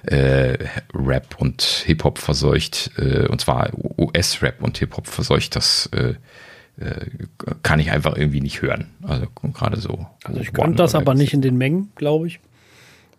[0.04, 0.58] äh,
[0.94, 6.14] Rap und Hip-Hop verseucht, äh, und zwar US-Rap und Hip-Hop verseucht, das äh,
[6.80, 7.06] äh,
[7.62, 8.90] kann ich einfach irgendwie nicht hören.
[9.02, 10.06] Also gerade so.
[10.24, 12.40] Also ich könnte das aber nicht in den Mengen, glaube ich.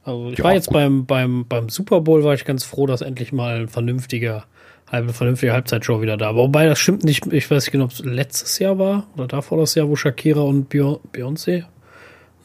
[0.03, 3.01] Also ich ja, war jetzt beim, beim, beim Super Bowl, war ich ganz froh, dass
[3.01, 4.45] endlich mal ein vernünftiger,
[4.87, 6.43] eine vernünftige Halbzeitshow wieder da war.
[6.43, 9.59] Wobei das stimmt nicht, ich weiß nicht genau, ob es letztes Jahr war oder davor
[9.59, 11.65] das Jahr, wo Shakira und Beyoncé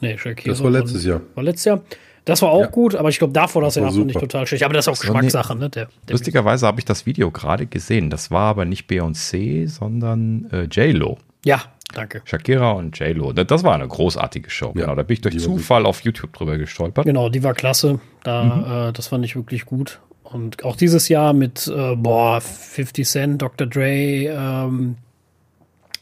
[0.01, 0.53] Nee, Shakira.
[0.53, 1.21] Das war letztes Jahr.
[1.35, 1.83] War letztes Jahr.
[2.27, 2.67] Das war auch ja.
[2.67, 4.65] gut, aber ich glaube, davor das, das fand ich total schlecht.
[4.65, 5.71] Aber das ist auch Geschmackssache, ne?
[5.71, 8.11] Der, der Lustigerweise habe ich das Video gerade gesehen.
[8.11, 11.19] Das war aber nicht Beyoncé, sondern äh, J-Lo.
[11.45, 11.63] Ja,
[11.95, 12.23] danke.
[12.25, 13.33] Shakira und J-Lo.
[13.33, 14.73] Das war eine großartige Show.
[14.75, 17.05] Ja, genau, da bin ich durch Zufall auf YouTube drüber gestolpert.
[17.05, 18.01] Genau, die war klasse.
[18.25, 18.89] Da, mhm.
[18.89, 20.01] äh, das fand ich wirklich gut.
[20.25, 23.69] Und auch dieses Jahr mit, äh, boah, 50 Cent, Dr.
[23.69, 24.97] Dre, ähm,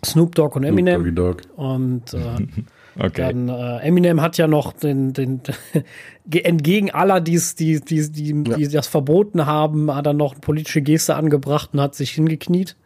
[0.02, 1.02] Snoop Dogg und Eminem.
[1.02, 1.42] Snoop Dogg.
[1.56, 2.18] Und äh,
[2.98, 3.22] Okay.
[3.22, 5.40] Dann äh, Eminem hat ja noch den, den
[6.30, 8.56] entgegen aller, die's, die, die, die, ja.
[8.56, 12.76] die das verboten haben, hat er noch eine politische Geste angebracht und hat sich hingekniet.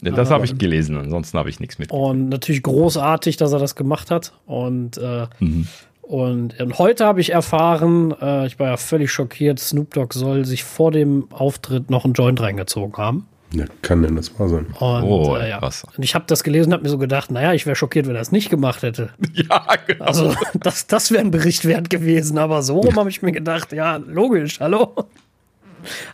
[0.00, 1.90] Das habe ich gelesen, ansonsten habe ich nichts mit.
[1.90, 4.32] Und natürlich großartig, dass er das gemacht hat.
[4.46, 5.66] Und, äh, mhm.
[6.02, 10.44] und, und, heute habe ich erfahren, äh, ich war ja völlig schockiert, Snoop Dogg soll
[10.44, 13.26] sich vor dem Auftritt noch einen Joint reingezogen haben.
[13.52, 14.66] Ja, kann denn das wahr sein?
[14.78, 15.62] Und, oh, äh, ja.
[15.62, 15.84] was?
[15.84, 18.16] Und ich habe das gelesen und habe mir so gedacht, naja, ich wäre schockiert, wenn
[18.16, 19.10] er es nicht gemacht hätte.
[19.32, 20.04] Ja, genau.
[20.04, 22.38] Also, das, das wäre ein Bericht wert gewesen.
[22.38, 24.94] Aber so rum habe ich mir gedacht, ja, logisch, hallo.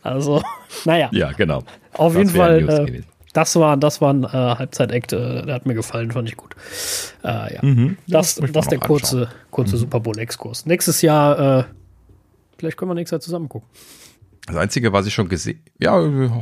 [0.02, 0.42] Also,
[0.84, 1.08] naja.
[1.12, 1.62] Ja, genau.
[1.94, 5.66] Auf das jeden Fall, äh, das war, das war ein äh, Halbzeit-Act, äh, der hat
[5.66, 6.54] mir gefallen, fand ich gut.
[7.24, 7.60] Äh, ja.
[7.62, 7.96] Mhm.
[8.06, 9.80] Das, das, das der kurze, kurze mhm.
[9.80, 10.66] Super Bowl-Exkurs.
[10.66, 11.64] Nächstes Jahr, äh,
[12.58, 13.68] vielleicht können wir nächstes Jahr zusammen gucken.
[14.46, 15.92] Das Einzige, was ich schon gesehen ja,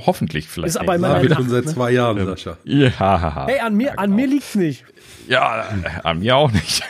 [0.06, 0.74] hoffentlich vielleicht.
[0.74, 2.56] Ist aber immer ja, schon seit zwei Jahren, ähm, Sascha.
[2.64, 4.02] Ja, Hey, an mir, ja, genau.
[4.02, 4.84] an mir liegt's nicht.
[5.28, 5.66] Ja,
[6.02, 6.82] an mir auch nicht.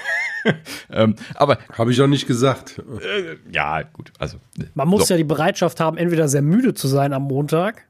[0.91, 2.79] ähm, aber habe ich auch nicht gesagt.
[2.79, 4.13] Äh, ja, gut.
[4.19, 4.39] Also
[4.75, 5.15] man muss so.
[5.15, 7.85] ja die Bereitschaft haben, entweder sehr müde zu sein am Montag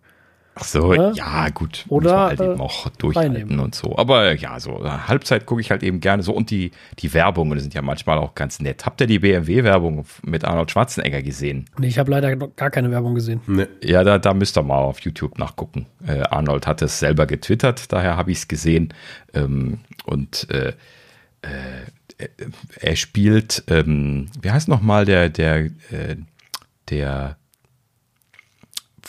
[0.60, 1.12] Ach so, äh?
[1.14, 1.86] ja, gut.
[1.88, 3.60] Oder halt eben auch durchhalten reinnehmen.
[3.60, 3.96] und so.
[3.96, 6.32] Aber ja, so Halbzeit gucke ich halt eben gerne so.
[6.34, 8.84] Und die, die Werbungen sind ja manchmal auch ganz nett.
[8.84, 11.64] Habt ihr die BMW-Werbung mit Arnold Schwarzenegger gesehen?
[11.78, 13.40] Nee, ich habe leider gar keine Werbung gesehen.
[13.46, 13.66] Nee.
[13.82, 15.86] Ja, da, da müsst ihr mal auf YouTube nachgucken.
[16.06, 18.92] Äh, Arnold hat es selber getwittert, daher habe ich es gesehen.
[19.32, 20.74] Ähm, und äh,
[21.40, 22.28] äh,
[22.78, 26.16] er spielt, ähm, wie heißt nochmal der, der, äh,
[26.90, 27.38] der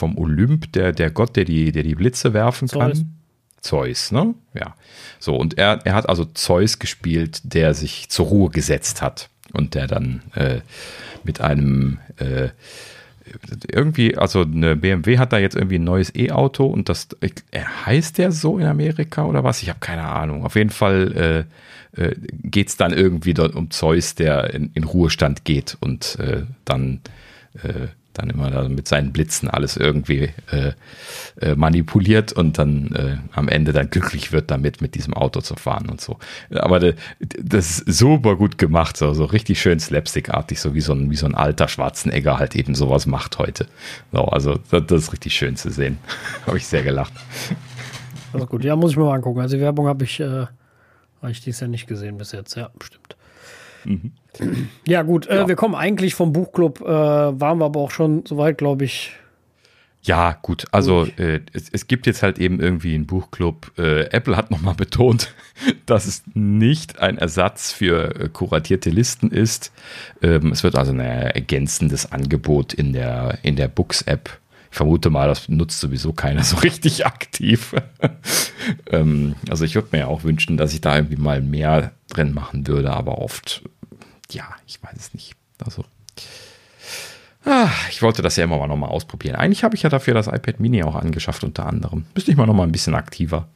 [0.02, 2.80] vom Olymp, der, der Gott, der die, der die Blitze werfen Zeus.
[2.80, 3.16] kann.
[3.62, 4.34] Zeus, ne?
[4.56, 4.76] Ja.
[5.20, 9.76] So, und er, er hat also Zeus gespielt, der sich zur Ruhe gesetzt hat und
[9.76, 10.62] der dann äh,
[11.24, 12.50] mit einem äh,
[13.72, 17.10] irgendwie, also eine BMW hat da jetzt irgendwie ein neues E-Auto und das
[17.86, 19.62] heißt der so in Amerika oder was?
[19.62, 20.44] Ich habe keine Ahnung.
[20.44, 21.46] Auf jeden Fall
[21.96, 26.18] äh, äh, geht es dann irgendwie dort um Zeus, der in, in Ruhestand geht und
[26.20, 27.02] äh, dann
[27.62, 30.74] äh, dann immer da mit seinen Blitzen alles irgendwie äh,
[31.40, 35.56] äh, manipuliert und dann äh, am Ende dann glücklich wird damit, mit diesem Auto zu
[35.56, 36.18] fahren und so.
[36.54, 40.94] Aber de, das ist super gut gemacht, so, so richtig schön slapstickartig, so wie so
[40.94, 43.68] ein, wie so ein alter Schwarzenegger halt eben sowas macht heute.
[44.12, 45.98] So, also das, das ist richtig schön zu sehen.
[46.46, 47.14] habe ich sehr gelacht.
[48.34, 49.40] Also gut, ja, muss ich mir mal angucken.
[49.40, 50.46] Also die Werbung habe ich, äh,
[51.22, 53.16] habe ich dies ja nicht gesehen bis jetzt, ja, bestimmt.
[53.86, 54.12] Mhm.
[54.88, 55.48] Ja, gut, äh, ja.
[55.48, 59.14] wir kommen eigentlich vom Buchclub, äh, waren wir aber auch schon soweit, glaube ich.
[60.04, 63.72] Ja, gut, also äh, es, es, gibt jetzt halt eben irgendwie einen Buchclub.
[63.78, 65.34] Äh, Apple hat nochmal betont,
[65.86, 69.72] dass es nicht ein Ersatz für äh, kuratierte Listen ist.
[70.24, 74.40] Ähm, es wird also ein ergänzendes Angebot in der, in der Books-App.
[74.72, 77.76] Ich vermute mal, das nutzt sowieso keiner so richtig aktiv.
[78.90, 82.34] ähm, also ich würde mir ja auch wünschen, dass ich da irgendwie mal mehr drin
[82.34, 83.62] machen würde, aber oft
[84.34, 85.36] ja, ich weiß es nicht.
[85.64, 85.84] Also,
[87.46, 89.36] ah, ich wollte das ja immer mal nochmal ausprobieren.
[89.36, 92.06] Eigentlich habe ich ja dafür das iPad Mini auch angeschafft, unter anderem.
[92.16, 93.48] Müsste ich mal nochmal ein bisschen aktiver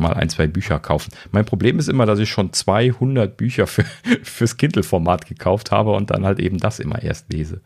[0.00, 1.12] mal ein, zwei Bücher kaufen.
[1.30, 3.84] Mein Problem ist immer, dass ich schon 200 Bücher für,
[4.22, 7.60] fürs Kindle-Format gekauft habe und dann halt eben das immer erst lese.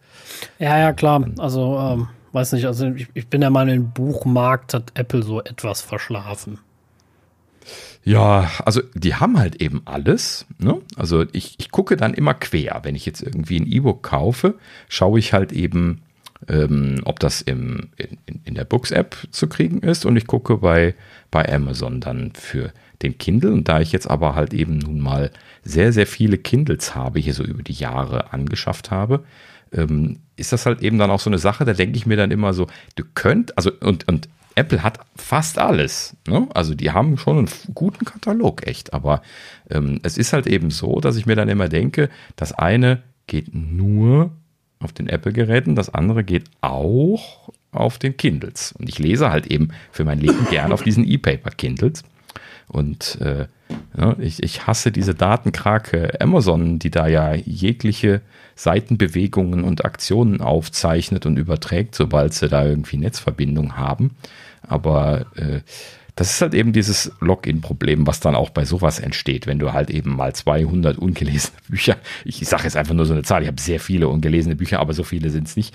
[0.59, 1.25] Ja, ja, klar.
[1.39, 5.41] Also, ähm, weiß nicht, also ich, ich bin der Meinung, im Buchmarkt hat Apple so
[5.41, 6.59] etwas verschlafen.
[8.05, 10.45] Ja, also die haben halt eben alles.
[10.59, 10.81] Ne?
[10.97, 12.81] Also ich, ich gucke dann immer quer.
[12.83, 14.55] Wenn ich jetzt irgendwie ein E-Book kaufe,
[14.89, 16.03] schaue ich halt eben,
[16.49, 20.05] ähm, ob das im, in, in der Books-App zu kriegen ist.
[20.05, 20.95] Und ich gucke bei,
[21.31, 23.53] bei Amazon dann für den Kindle.
[23.53, 25.31] Und da ich jetzt aber halt eben nun mal
[25.63, 29.25] sehr, sehr viele Kindles habe, hier so über die Jahre angeschafft habe,
[29.73, 32.31] ähm, ist das halt eben dann auch so eine Sache, da denke ich mir dann
[32.31, 36.17] immer so, du könnt, also und, und Apple hat fast alles.
[36.29, 36.49] Ne?
[36.55, 38.95] Also die haben schon einen guten Katalog, echt.
[38.95, 39.23] Aber
[39.71, 43.55] ähm, es ist halt eben so, dass ich mir dann immer denke, das eine geht
[43.55, 44.31] nur
[44.79, 48.73] auf den Apple-Geräten, das andere geht auch auf den Kindles.
[48.73, 52.05] Und ich lese halt eben für mein Leben gern auf diesen E-Paper-Kindles.
[52.69, 53.47] Und äh,
[53.97, 58.21] ja, ich, ich hasse diese Datenkrake Amazon, die da ja jegliche
[58.57, 64.13] Seitenbewegungen und Aktionen aufzeichnet und überträgt, sobald sie da irgendwie Netzverbindung haben.
[64.69, 65.61] Aber äh,
[66.17, 69.91] das ist halt eben dieses Login-Problem, was dann auch bei sowas entsteht, wenn du halt
[69.91, 73.61] eben mal 200 ungelesene Bücher, ich sage jetzt einfach nur so eine Zahl, ich habe
[73.61, 75.75] sehr viele ungelesene Bücher, aber so viele sind es nicht.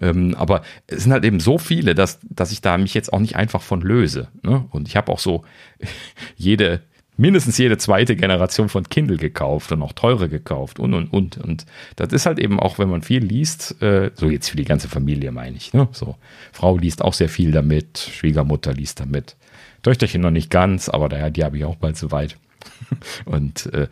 [0.00, 3.18] Ähm, aber es sind halt eben so viele, dass, dass ich da mich jetzt auch
[3.18, 4.28] nicht einfach von löse.
[4.42, 4.64] Ne?
[4.70, 5.44] Und ich habe auch so
[6.36, 6.82] jede,
[7.20, 11.36] mindestens jede zweite Generation von Kindle gekauft und auch teure gekauft und und und.
[11.36, 14.64] Und das ist halt eben auch, wenn man viel liest, äh, so jetzt für die
[14.64, 15.74] ganze Familie meine ich.
[15.74, 15.88] Ne?
[15.92, 16.16] So,
[16.52, 19.36] Frau liest auch sehr viel damit, Schwiegermutter liest damit.
[19.82, 22.38] Töchterchen noch nicht ganz, aber daher, die habe ich auch bald soweit.
[23.26, 23.88] und äh,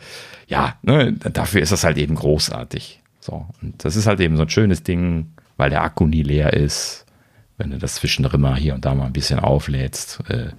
[0.46, 3.00] ja, ne, dafür ist das halt eben großartig.
[3.20, 6.54] So, und das ist halt eben so ein schönes Ding, weil der Akku nie leer
[6.54, 7.04] ist
[7.58, 10.50] Wenn du das zwischendrin mal hier und da mal ein bisschen auflädst, äh,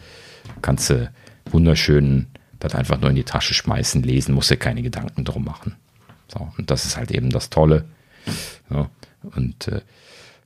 [0.62, 1.12] kannst du
[1.52, 2.28] wunderschön
[2.60, 5.76] das einfach nur in die Tasche schmeißen, lesen, musst du keine Gedanken drum machen.
[6.28, 7.86] So, und das ist halt eben das Tolle.
[8.70, 8.90] Ja,
[9.36, 9.82] und äh,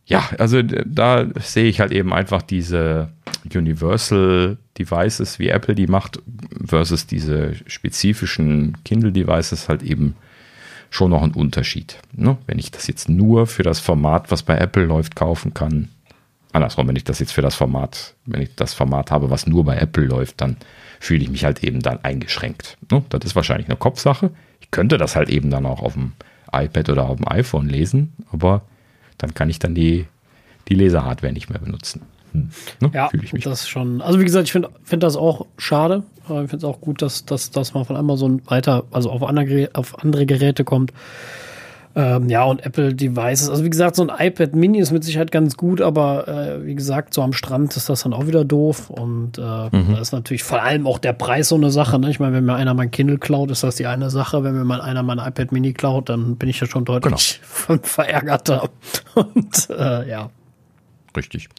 [0.05, 3.09] ja, also da sehe ich halt eben einfach diese
[3.53, 6.21] Universal Devices, wie Apple die macht,
[6.65, 10.15] versus diese spezifischen Kindle Devices halt eben
[10.89, 11.97] schon noch ein Unterschied.
[12.11, 12.37] Ne?
[12.45, 15.89] Wenn ich das jetzt nur für das Format, was bei Apple läuft, kaufen kann,
[16.53, 19.65] andersrum, wenn ich das jetzt für das Format, wenn ich das Format habe, was nur
[19.65, 20.57] bei Apple läuft, dann
[20.99, 22.77] fühle ich mich halt eben dann eingeschränkt.
[22.91, 23.03] Ne?
[23.09, 24.31] Das ist wahrscheinlich eine Kopfsache.
[24.61, 26.13] Ich könnte das halt eben dann auch auf dem
[26.51, 28.61] iPad oder auf dem iPhone lesen, aber
[29.17, 30.05] dann kann ich dann die,
[30.69, 32.01] die Lesehardware nicht mehr benutzen.
[32.31, 32.49] Hm.
[32.79, 32.91] Ne?
[32.93, 33.09] Ja,
[33.43, 34.01] das schon.
[34.01, 36.03] Also wie gesagt, ich finde find das auch schade.
[36.21, 39.69] Ich finde es auch gut, dass, dass, dass man von Amazon weiter, also auf andere,
[39.73, 40.93] auf andere Geräte kommt.
[41.95, 43.49] Ähm, ja, und Apple Devices.
[43.49, 46.73] Also wie gesagt, so ein iPad Mini ist mit Sicherheit ganz gut, aber äh, wie
[46.73, 48.89] gesagt, so am Strand ist das dann auch wieder doof.
[48.89, 49.93] Und äh, mhm.
[49.93, 51.99] da ist natürlich vor allem auch der Preis so eine Sache.
[51.99, 52.09] Ne?
[52.09, 54.43] Ich meine, wenn mir einer mein Kindle klaut, ist das die eine Sache.
[54.43, 57.79] Wenn mir mal einer mein iPad Mini klaut, dann bin ich ja schon deutlich genau.
[57.83, 58.69] verärgerter.
[59.13, 60.29] Und äh, ja.
[61.15, 61.49] Richtig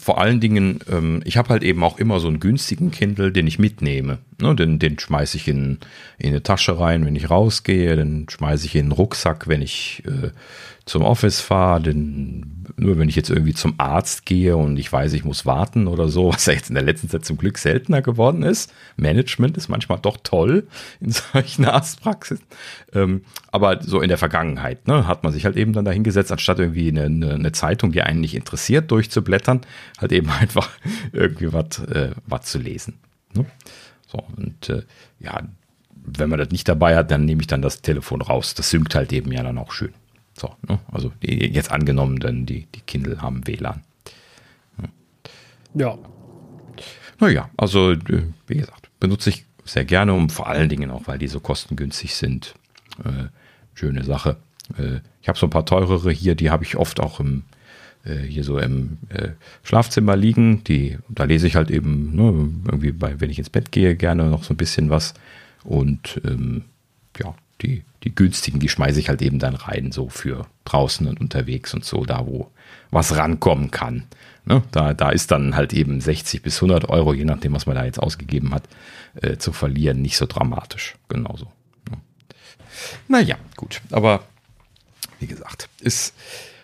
[0.00, 3.46] vor allen Dingen, ähm, ich habe halt eben auch immer so einen günstigen Kindle, den
[3.46, 4.18] ich mitnehme.
[4.40, 5.78] Ne, den den schmeiße ich in,
[6.18, 10.02] in eine Tasche rein, wenn ich rausgehe, den schmeiße ich in den Rucksack, wenn ich
[10.06, 10.30] äh,
[10.90, 15.24] zum Office fahre, nur wenn ich jetzt irgendwie zum Arzt gehe und ich weiß, ich
[15.24, 18.42] muss warten oder so, was ja jetzt in der letzten Zeit zum Glück seltener geworden
[18.42, 18.72] ist.
[18.96, 20.66] Management ist manchmal doch toll
[21.00, 22.44] in solchen Arztpraxisen.
[22.92, 23.22] Ähm,
[23.52, 26.88] aber so in der Vergangenheit ne, hat man sich halt eben dann dahingesetzt, anstatt irgendwie
[26.88, 29.60] eine, eine, eine Zeitung, die einen nicht interessiert, durchzublättern,
[30.00, 30.70] halt eben einfach
[31.12, 32.10] irgendwie was äh,
[32.42, 32.98] zu lesen.
[33.34, 33.44] Ne?
[34.10, 34.82] So, und äh,
[35.20, 35.42] ja,
[35.94, 38.54] wenn man das nicht dabei hat, dann nehme ich dann das Telefon raus.
[38.54, 39.92] Das synkt halt eben ja dann auch schön.
[40.36, 40.78] So, ne?
[40.90, 43.82] Also die, jetzt angenommen, denn die, die Kindle haben WLAN.
[45.74, 45.96] Ja.
[47.18, 51.18] Naja, also äh, wie gesagt, benutze ich sehr gerne und vor allen Dingen auch, weil
[51.18, 52.54] die so kostengünstig sind.
[53.04, 53.28] Äh,
[53.74, 54.36] schöne Sache.
[54.78, 57.49] Äh, ich habe so ein paar teurere hier, die habe ich oft auch im, äh,
[58.26, 59.30] hier so im äh,
[59.62, 60.64] Schlafzimmer liegen.
[60.64, 64.28] Die, da lese ich halt eben, ne, irgendwie bei, wenn ich ins Bett gehe, gerne
[64.30, 65.14] noch so ein bisschen was.
[65.64, 66.64] Und ähm,
[67.18, 71.20] ja, die die günstigen, die schmeiße ich halt eben dann rein, so für draußen und
[71.20, 72.50] unterwegs und so, da wo
[72.90, 74.04] was rankommen kann.
[74.44, 74.62] Ne?
[74.72, 77.84] Da, da ist dann halt eben 60 bis 100 Euro, je nachdem, was man da
[77.84, 78.64] jetzt ausgegeben hat,
[79.20, 80.96] äh, zu verlieren, nicht so dramatisch.
[81.08, 81.46] Genauso.
[81.90, 81.98] Ne?
[83.08, 83.82] Naja, gut.
[83.90, 84.24] Aber
[85.18, 86.14] wie gesagt, ist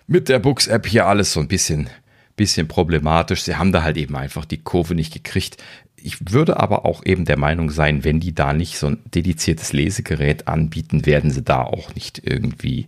[0.06, 1.90] mit der Books-App hier alles so ein bisschen,
[2.36, 3.42] bisschen problematisch.
[3.42, 5.62] Sie haben da halt eben einfach die Kurve nicht gekriegt.
[5.96, 9.72] Ich würde aber auch eben der Meinung sein, wenn die da nicht so ein dediziertes
[9.72, 12.86] Lesegerät anbieten, werden sie da auch nicht irgendwie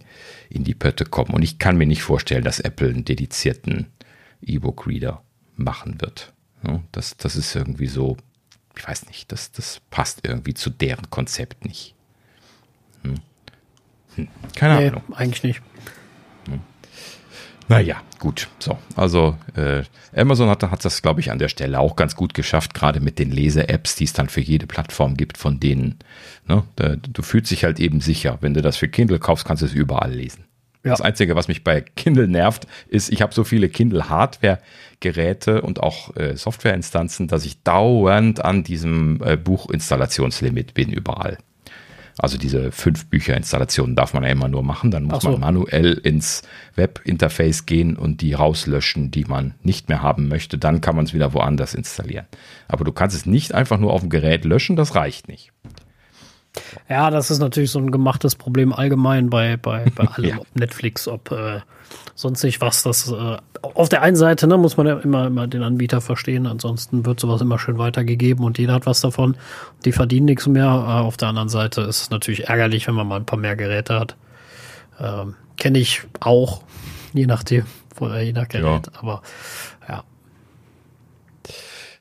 [0.50, 1.30] in die Pötte kommen.
[1.30, 3.86] Und ich kann mir nicht vorstellen, dass Apple einen dedizierten
[4.42, 5.22] E-Book-Reader
[5.56, 6.32] machen wird.
[6.92, 8.16] Das, das ist irgendwie so,
[8.76, 11.94] ich weiß nicht, das, das passt irgendwie zu deren Konzept nicht.
[13.02, 13.14] Hm.
[14.16, 14.28] Hm.
[14.56, 15.02] Keine nee, Ahnung.
[15.14, 15.62] Eigentlich nicht.
[17.68, 18.48] Naja, gut.
[18.58, 19.82] So, also äh,
[20.16, 23.18] Amazon hat, hat das, glaube ich, an der Stelle auch ganz gut geschafft, gerade mit
[23.18, 25.98] den Lese-Apps, die es dann für jede Plattform gibt, von denen,
[26.46, 28.38] ne, da, du fühlst dich halt eben sicher.
[28.40, 30.44] Wenn du das für Kindle kaufst, kannst du es überall lesen.
[30.84, 30.92] Ja.
[30.92, 36.16] Das Einzige, was mich bei Kindle nervt, ist, ich habe so viele Kindle-Hardware-Geräte und auch
[36.16, 41.36] äh, Software-Instanzen, dass ich dauernd an diesem äh, Buchinstallationslimit bin überall.
[42.18, 44.90] Also diese fünf Bücherinstallationen darf man ja immer nur machen.
[44.90, 45.30] Dann muss so.
[45.30, 46.42] man manuell ins
[46.74, 50.58] Webinterface gehen und die rauslöschen, die man nicht mehr haben möchte.
[50.58, 52.26] Dann kann man es wieder woanders installieren.
[52.66, 55.52] Aber du kannst es nicht einfach nur auf dem Gerät löschen, das reicht nicht.
[56.88, 60.38] Ja, das ist natürlich so ein gemachtes Problem allgemein bei, bei, bei allem, ja.
[60.38, 61.60] ob Netflix, ob äh,
[62.18, 62.82] sonst nicht was.
[62.82, 66.48] Das, äh, auf der einen Seite ne, muss man ja immer, immer den Anbieter verstehen,
[66.48, 69.36] ansonsten wird sowas immer schön weitergegeben und jeder hat was davon.
[69.84, 70.66] Die verdienen nichts mehr.
[70.66, 73.54] Äh, auf der anderen Seite ist es natürlich ärgerlich, wenn man mal ein paar mehr
[73.54, 74.16] Geräte hat.
[75.00, 76.62] Ähm, Kenne ich auch,
[77.14, 77.66] je nachdem,
[78.00, 78.86] je nach Gerät.
[78.86, 79.00] Ja.
[79.00, 79.22] Aber
[79.88, 80.02] ja,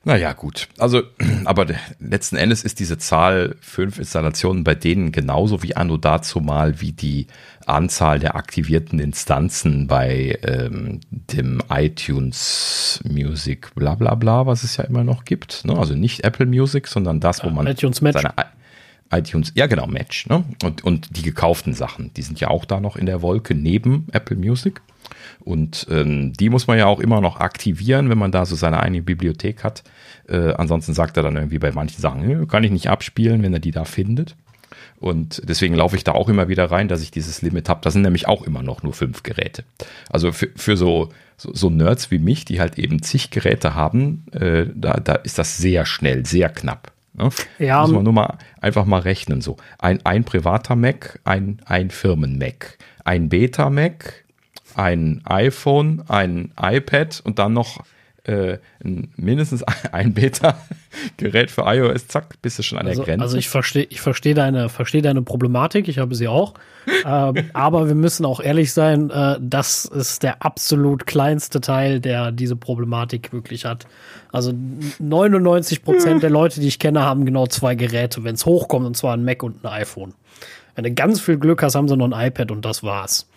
[0.07, 0.69] naja, gut.
[0.77, 1.03] Also,
[1.45, 1.65] aber
[1.99, 6.93] letzten Endes ist diese Zahl fünf Installationen bei denen genauso wie anno dazu mal wie
[6.93, 7.27] die
[7.69, 14.83] Anzahl der aktivierten Instanzen bei ähm, dem iTunes Music bla bla bla, was es ja
[14.83, 15.65] immer noch gibt.
[15.65, 15.77] Ne?
[15.77, 18.21] Also nicht Apple Music, sondern das, wo man iTunes Match.
[18.21, 18.33] seine
[19.11, 20.27] iTunes, ja genau, Match.
[20.27, 20.43] Ne?
[20.63, 24.07] Und, und die gekauften Sachen, die sind ja auch da noch in der Wolke neben
[24.11, 24.81] Apple Music.
[25.39, 28.81] Und ähm, die muss man ja auch immer noch aktivieren, wenn man da so seine
[28.81, 29.83] eigene Bibliothek hat.
[30.27, 33.59] Äh, ansonsten sagt er dann irgendwie bei manchen Sachen, kann ich nicht abspielen, wenn er
[33.59, 34.35] die da findet.
[34.99, 37.81] Und deswegen laufe ich da auch immer wieder rein, dass ich dieses Limit habe.
[37.83, 39.63] Das sind nämlich auch immer noch nur fünf Geräte.
[40.09, 44.25] Also für, für so, so, so Nerds wie mich, die halt eben zig Geräte haben,
[44.31, 46.91] äh, da, da ist das sehr schnell, sehr knapp.
[47.13, 47.29] Ne?
[47.59, 47.81] Ja.
[47.81, 49.41] Muss man nur mal einfach mal rechnen.
[49.41, 54.25] So ein, ein privater Mac, ein, ein Firmen-Mac, ein Beta-Mac,
[54.75, 57.83] ein iPhone, ein iPad und dann noch
[58.27, 63.23] äh, mindestens ein Beta-Gerät für iOS, zack, bist du schon an also, der Grenze.
[63.23, 66.53] Also ich verstehe ich versteh deine, versteh deine Problematik, ich habe sie auch.
[67.05, 72.31] ähm, aber wir müssen auch ehrlich sein, äh, das ist der absolut kleinste Teil, der
[72.31, 73.87] diese Problematik wirklich hat.
[74.31, 74.53] Also
[74.99, 78.97] 99 Prozent der Leute, die ich kenne, haben genau zwei Geräte, wenn es hochkommt, und
[78.97, 80.13] zwar ein Mac und ein iPhone.
[80.75, 83.27] Wenn du ganz viel Glück hast, haben sie noch ein iPad und das war's.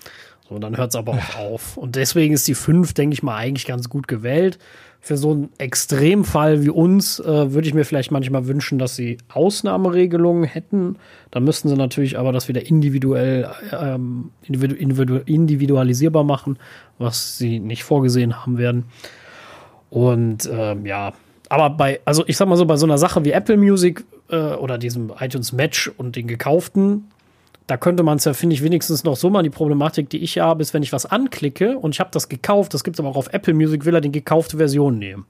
[0.51, 1.77] So, dann hört es aber auch auf.
[1.77, 4.59] Und deswegen ist die 5, denke ich mal, eigentlich ganz gut gewählt.
[5.01, 9.19] Für so einen Extremfall wie uns äh, würde ich mir vielleicht manchmal wünschen, dass sie
[9.33, 10.97] Ausnahmeregelungen hätten.
[11.31, 16.59] Da müssten sie natürlich aber das wieder individuell ähm, individu individualisierbar machen,
[16.99, 18.87] was sie nicht vorgesehen haben werden.
[19.89, 21.13] Und ähm, ja,
[21.49, 24.37] aber bei, also ich sag mal so, bei so einer Sache wie Apple Music äh,
[24.37, 27.05] oder diesem iTunes Match und den gekauften,
[27.71, 29.45] da könnte man es ja, finde ich, wenigstens noch so mal.
[29.45, 32.75] Die Problematik, die ich habe, ist, wenn ich was anklicke und ich habe das gekauft,
[32.75, 35.25] das gibt es aber auch auf Apple Music, will er die gekaufte Version nehmen.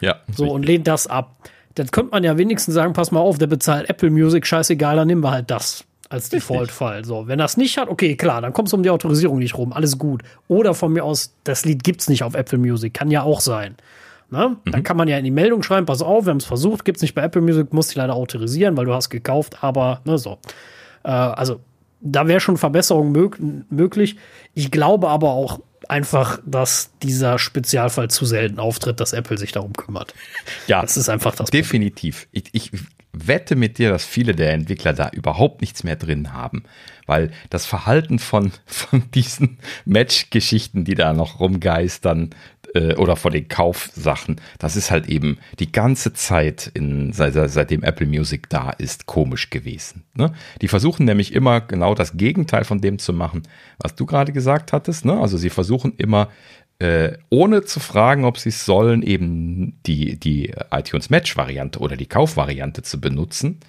[0.00, 0.16] Ja.
[0.26, 0.50] So richtig.
[0.50, 1.36] und lehnt das ab.
[1.74, 5.06] Dann könnte man ja wenigstens sagen, pass mal auf, der bezahlt Apple Music, scheißegal, dann
[5.06, 7.04] nehmen wir halt das als Default-Fall.
[7.04, 9.74] So, wenn das nicht hat, okay, klar, dann kommt es um die Autorisierung nicht rum,
[9.74, 10.22] alles gut.
[10.48, 13.40] Oder von mir aus, das Lied gibt es nicht auf Apple Music, kann ja auch
[13.40, 13.76] sein.
[14.30, 14.56] Ne?
[14.64, 14.70] Mhm.
[14.70, 16.96] Dann kann man ja in die Meldung schreiben, pass auf, wir haben es versucht, gibt
[16.96, 20.16] es nicht bei Apple Music, musst dich leider autorisieren, weil du hast gekauft, aber ne,
[20.16, 20.38] so.
[21.04, 21.60] Äh, also
[22.02, 23.38] da wäre schon Verbesserung mög
[23.70, 24.16] möglich.
[24.54, 29.72] Ich glaube aber auch einfach, dass dieser Spezialfall zu selten auftritt, dass Apple sich darum
[29.72, 30.14] kümmert.
[30.66, 31.50] Ja, das ist einfach das.
[31.50, 32.28] Definitiv.
[32.32, 32.70] Ich, ich
[33.12, 36.64] wette mit dir, dass viele der Entwickler da überhaupt nichts mehr drin haben,
[37.06, 42.30] weil das Verhalten von, von diesen Match-Geschichten, die da noch rumgeistern,
[42.74, 47.82] äh, oder vor den Kaufsachen, das ist halt eben die ganze Zeit, in, seit, seitdem
[47.82, 50.04] Apple Music da ist, komisch gewesen.
[50.14, 50.32] Ne?
[50.60, 53.42] Die versuchen nämlich immer genau das Gegenteil von dem zu machen,
[53.78, 55.04] was du gerade gesagt hattest.
[55.04, 55.18] Ne?
[55.18, 56.28] Also sie versuchen immer,
[56.82, 62.06] äh, ohne zu fragen, ob sie es sollen, eben die, die iTunes Match-Variante oder die
[62.06, 63.60] Kaufvariante zu benutzen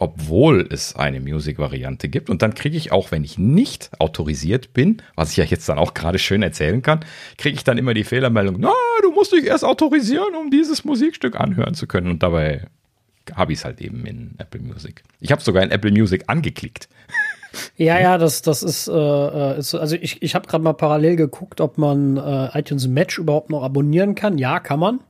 [0.00, 2.30] obwohl es eine Music-Variante gibt.
[2.30, 5.78] Und dann kriege ich auch, wenn ich nicht autorisiert bin, was ich ja jetzt dann
[5.78, 7.04] auch gerade schön erzählen kann,
[7.36, 11.34] kriege ich dann immer die Fehlermeldung, na, du musst dich erst autorisieren, um dieses Musikstück
[11.34, 12.12] anhören zu können.
[12.12, 12.66] Und dabei
[13.34, 15.02] habe ich es halt eben in Apple Music.
[15.18, 16.88] Ich habe sogar in Apple Music angeklickt.
[17.76, 21.16] Ja, ja, das, das ist, äh, äh ist also ich, ich habe gerade mal parallel
[21.16, 24.38] geguckt, ob man äh, iTunes Match überhaupt noch abonnieren kann.
[24.38, 25.00] Ja, kann man.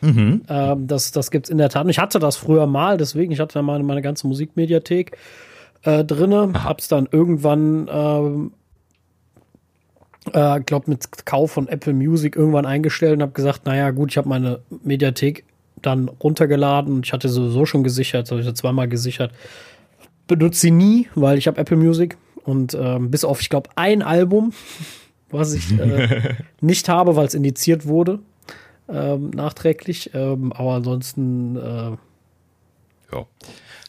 [0.00, 0.42] Mhm.
[0.48, 1.84] Ähm, das das gibt es in der Tat.
[1.84, 5.16] Und ich hatte das früher mal, deswegen, ich hatte da meine, meine ganze Musikmediathek
[5.82, 6.64] äh, drinne, Aha.
[6.64, 8.52] hab's dann irgendwann, ähm,
[10.32, 14.18] äh, glaube mit Kauf von Apple Music irgendwann eingestellt und habe gesagt, naja gut, ich
[14.18, 15.44] habe meine Mediathek
[15.82, 19.32] dann runtergeladen und ich hatte sowieso schon gesichert, habe ich zweimal gesichert.
[20.36, 24.02] Benutze sie nie, weil ich habe Apple Music und ähm, bis auf, ich glaube, ein
[24.02, 24.52] Album,
[25.30, 28.20] was ich äh, nicht habe, weil es indiziert wurde
[28.92, 30.10] ähm, nachträglich.
[30.14, 31.56] Ähm, aber ansonsten.
[31.56, 31.96] Äh,
[33.12, 33.26] ja.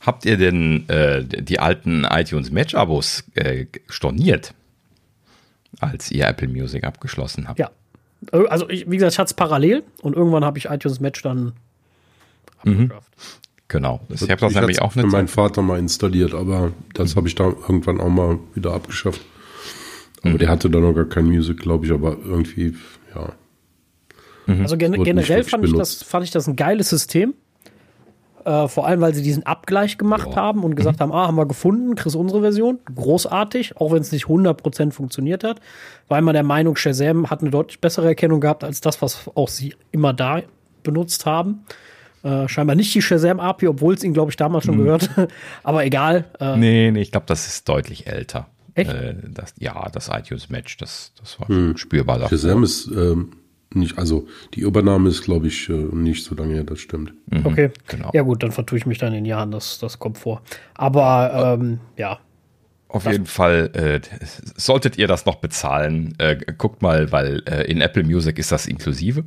[0.02, 4.56] Habt ihr denn äh, die alten iTunes Match-Abos äh, storniert,
[5.80, 7.60] als ihr Apple Music abgeschlossen habt?
[7.60, 7.70] Ja.
[8.32, 11.22] Äh, also, ich, wie gesagt, ich hatte es parallel und irgendwann habe ich iTunes Match
[11.22, 11.54] dann
[12.64, 12.92] mhm.
[13.72, 14.02] Genau.
[14.10, 15.06] Ich habe das ich nämlich auch nicht.
[15.06, 17.20] Für meinen Vater mal installiert, aber das mhm.
[17.20, 19.22] habe ich da irgendwann auch mal wieder abgeschafft.
[20.24, 20.38] Aber mhm.
[20.40, 22.76] der hatte da noch gar kein Music, glaube ich, aber irgendwie,
[23.16, 23.32] ja.
[24.46, 24.64] Mhm.
[24.64, 27.34] Also gen generell fand ich, das, fand ich das ein geiles System.
[28.44, 30.36] Äh, vor allem, weil sie diesen Abgleich gemacht ja.
[30.36, 31.04] haben und gesagt mhm.
[31.04, 32.80] haben, ah, haben wir gefunden, kriegst unsere Version.
[32.94, 35.62] Großartig, auch wenn es nicht 100% funktioniert hat.
[36.10, 39.48] Weil man der Meinung, Shazam hat eine deutlich bessere Erkennung gehabt als das, was auch
[39.48, 40.42] sie immer da
[40.84, 41.64] benutzt haben.
[42.24, 44.84] Äh, scheinbar nicht die Shazam-API, obwohl es ihn, glaube ich, damals schon mhm.
[44.84, 45.10] gehört.
[45.64, 46.26] Aber egal.
[46.40, 48.48] Äh, nee, nee, ich glaube, das ist deutlich älter.
[48.76, 48.92] Echt?
[48.92, 51.78] Äh, das, ja, das iTunes-Match, das, das war hm.
[51.78, 52.20] spürbar.
[52.20, 52.38] Davor.
[52.38, 53.32] Shazam ist ähm,
[53.74, 57.14] nicht, also die Übernahme ist, glaube ich, äh, nicht so lange her, das stimmt.
[57.28, 58.12] Mhm, okay, genau.
[58.14, 60.42] Ja gut, dann vertue ich mich dann in Jahren, das, das kommt vor.
[60.74, 62.20] Aber ähm, ja.
[62.94, 64.02] Auf jeden Fall äh,
[64.58, 68.68] solltet ihr das noch bezahlen, äh, guckt mal, weil äh, in Apple Music ist das
[68.68, 69.24] inklusive.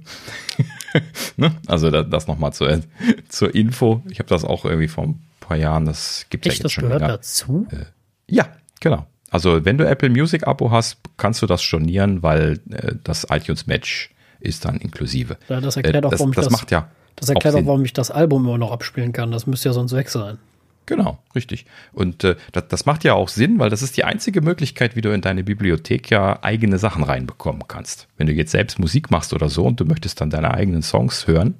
[1.36, 1.54] ne?
[1.66, 2.82] Also das, das nochmal zur,
[3.28, 4.02] zur Info.
[4.10, 6.72] Ich habe das auch irgendwie vor ein paar Jahren, das gibt es ja jetzt das
[6.72, 7.14] schon gehört länger.
[7.14, 7.66] dazu?
[7.70, 7.86] Äh,
[8.26, 8.48] ja,
[8.80, 9.06] genau.
[9.30, 13.66] Also wenn du Apple Music Abo hast, kannst du das stornieren, weil äh, das iTunes
[13.66, 14.10] Match
[14.40, 15.38] ist dann inklusive.
[15.48, 16.88] Ja, das erklärt äh, auch, warum das, das, macht ja.
[17.16, 19.32] Das erklärt auch, warum ich das Album immer noch abspielen kann.
[19.32, 20.38] Das müsste ja sonst weg sein.
[20.86, 21.64] Genau, richtig.
[21.92, 25.00] Und äh, das, das macht ja auch Sinn, weil das ist die einzige Möglichkeit, wie
[25.00, 28.06] du in deine Bibliothek ja eigene Sachen reinbekommen kannst.
[28.18, 31.26] Wenn du jetzt selbst Musik machst oder so und du möchtest dann deine eigenen Songs
[31.26, 31.54] hören,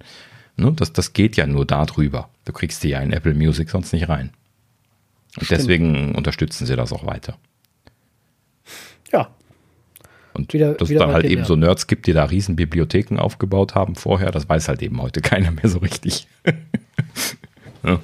[0.57, 2.29] ne, das, das geht ja nur darüber.
[2.45, 4.31] Du kriegst die ja in Apple Music sonst nicht rein.
[5.37, 5.61] Und Stimmt.
[5.61, 7.39] deswegen unterstützen sie das auch weiter.
[9.11, 9.31] Ja.
[10.35, 13.75] Und wieder, dass es dann halt eben so Nerds gibt, die da riesen Bibliotheken aufgebaut
[13.75, 16.27] haben vorher, das weiß halt eben heute keiner mehr so richtig.
[17.85, 18.01] Ja,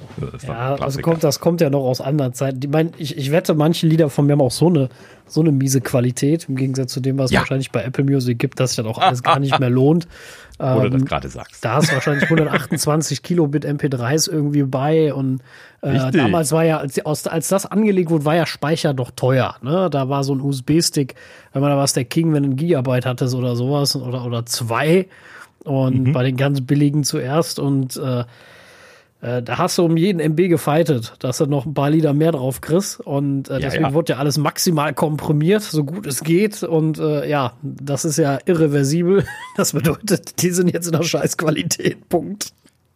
[0.47, 2.59] ja also kommt, das kommt ja noch aus anderen Zeiten.
[2.61, 4.89] Ich, mein, ich, ich wette, manche Lieder von mir haben auch so eine,
[5.25, 7.39] so eine miese Qualität, im Gegensatz zu dem, was es ja.
[7.39, 10.07] wahrscheinlich bei Apple Music gibt, dass sich das auch alles gar nicht mehr lohnt.
[10.59, 11.65] Wo ähm, du das gerade sagst.
[11.65, 15.41] Da hast du wahrscheinlich 128 Kilobit MP3s irgendwie bei und
[15.81, 19.55] äh, damals war ja, als, als das angelegt wurde, war ja Speicher doch teuer.
[19.63, 19.89] Ne?
[19.89, 21.15] Da war so ein USB-Stick,
[21.53, 24.45] wenn man da was der King, wenn du ein Gigabyte hattest oder sowas oder, oder
[24.45, 25.07] zwei
[25.63, 26.13] und mhm.
[26.13, 28.25] bei den ganz billigen zuerst und äh,
[29.21, 32.31] äh, da hast du um jeden MB gefightet, dass du noch ein paar Lieder mehr
[32.31, 32.99] drauf kriegst.
[32.99, 33.93] Und äh, deswegen ja.
[33.93, 36.63] wurde ja alles maximal komprimiert, so gut es geht.
[36.63, 39.25] Und äh, ja, das ist ja irreversibel.
[39.57, 42.07] Das bedeutet, die sind jetzt in der Scheißqualität.
[42.09, 42.53] Punkt.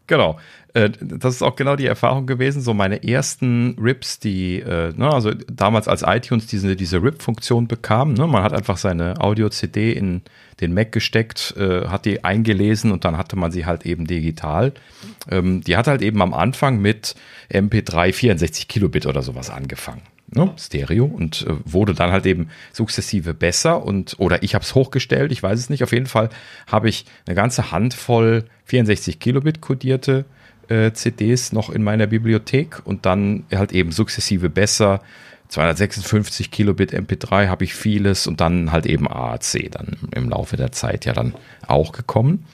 [0.08, 0.38] Genau.
[0.76, 2.62] Äh, das ist auch genau die Erfahrung gewesen.
[2.62, 8.14] So meine ersten Rips, die, äh, ne, also damals als iTunes diese, diese RIP-Funktion bekam,
[8.14, 10.22] ne, man hat einfach seine Audio-CD in
[10.60, 14.74] den Mac gesteckt, äh, hat die eingelesen und dann hatte man sie halt eben digital.
[15.32, 17.16] Ähm, die hat halt eben am Anfang mit
[17.50, 20.02] MP3 64 Kilobit oder sowas angefangen.
[20.28, 24.76] Ne, Stereo und äh, wurde dann halt eben sukzessive besser und oder ich habe es
[24.76, 25.84] hochgestellt, ich weiß es nicht.
[25.84, 26.30] Auf jeden Fall
[26.68, 30.26] habe ich eine ganze Handvoll 64 Kilobit kodierte
[30.70, 35.02] äh, CDs noch in meiner Bibliothek und dann halt eben sukzessive besser
[35.50, 40.72] 256 Kilobit MP3 habe ich vieles und dann halt eben AAC dann im Laufe der
[40.72, 41.34] Zeit ja dann
[41.68, 42.46] auch gekommen.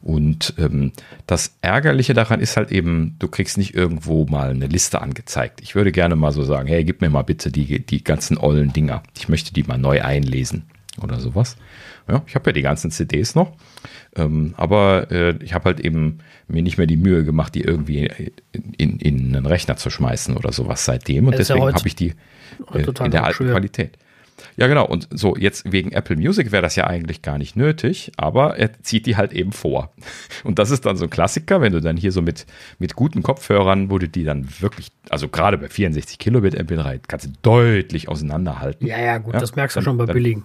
[0.00, 0.92] Und ähm,
[1.26, 5.60] das Ärgerliche daran ist halt eben, du kriegst nicht irgendwo mal eine Liste angezeigt.
[5.60, 8.72] Ich würde gerne mal so sagen, hey, gib mir mal bitte die, die ganzen ollen
[8.72, 9.02] Dinger.
[9.16, 10.64] Ich möchte die mal neu einlesen
[11.02, 11.56] oder sowas.
[12.08, 13.52] Ja, ich habe ja die ganzen CDs noch,
[14.14, 16.18] ähm, aber äh, ich habe halt eben
[16.48, 18.08] mir nicht mehr die Mühe gemacht, die irgendwie
[18.52, 21.26] in, in, in einen Rechner zu schmeißen oder sowas seitdem.
[21.26, 22.14] Und deswegen ja habe ich die
[22.72, 23.52] äh, in der alten schwer.
[23.52, 23.98] Qualität.
[24.56, 24.86] Ja, genau.
[24.86, 28.82] Und so jetzt wegen Apple Music wäre das ja eigentlich gar nicht nötig, aber er
[28.82, 29.92] zieht die halt eben vor.
[30.44, 32.46] Und das ist dann so ein Klassiker, wenn du dann hier so mit,
[32.78, 37.26] mit guten Kopfhörern, wo du die dann wirklich, also gerade bei 64 Kilobit MP3, kannst
[37.26, 38.86] du deutlich auseinanderhalten.
[38.86, 40.44] Ja, ja, gut, ja, das merkst du dann, schon bei billigen.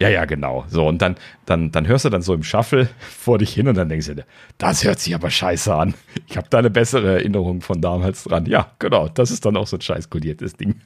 [0.00, 0.64] Ja, ja, genau.
[0.70, 3.76] So, und dann, dann, dann hörst du dann so im Shuffle vor dich hin und
[3.76, 4.24] dann denkst du dir,
[4.56, 5.92] das hört sich aber scheiße an.
[6.26, 8.46] Ich habe da eine bessere Erinnerung von damals dran.
[8.46, 10.76] Ja, genau, das ist dann auch so ein scheiß kodiertes Ding.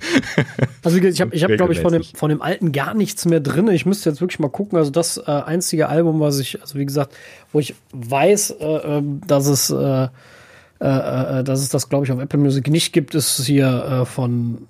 [0.83, 3.41] Also ich habe, ich hab, glaube ich, von dem, von dem alten gar nichts mehr
[3.41, 3.69] drin.
[3.69, 4.77] Ich müsste jetzt wirklich mal gucken.
[4.77, 7.17] Also das äh, einzige Album, was ich, also wie gesagt,
[7.53, 10.09] wo ich weiß, äh, ähm, dass es äh,
[10.81, 14.05] äh, äh, dass es das, glaube ich, auf Apple Music nicht gibt, ist hier äh,
[14.05, 14.67] von,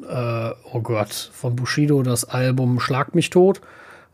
[0.73, 3.61] oh Gott, von Bushido das Album Schlag mich tot.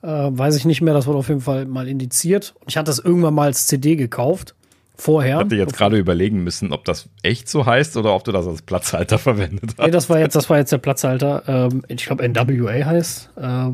[0.02, 2.54] Äh, weiß ich nicht mehr, das wurde auf jeden Fall mal indiziert.
[2.60, 4.54] Und ich hatte das irgendwann mal als CD gekauft.
[4.96, 5.36] Vorher.
[5.36, 8.46] Ich hatte jetzt gerade überlegen müssen, ob das echt so heißt oder ob du das
[8.46, 9.86] als Platzhalter verwendet hast.
[9.86, 11.42] Nee, das war jetzt, das war jetzt der Platzhalter.
[11.46, 13.30] Ähm, ich glaube, NWA heißt.
[13.36, 13.70] Äh,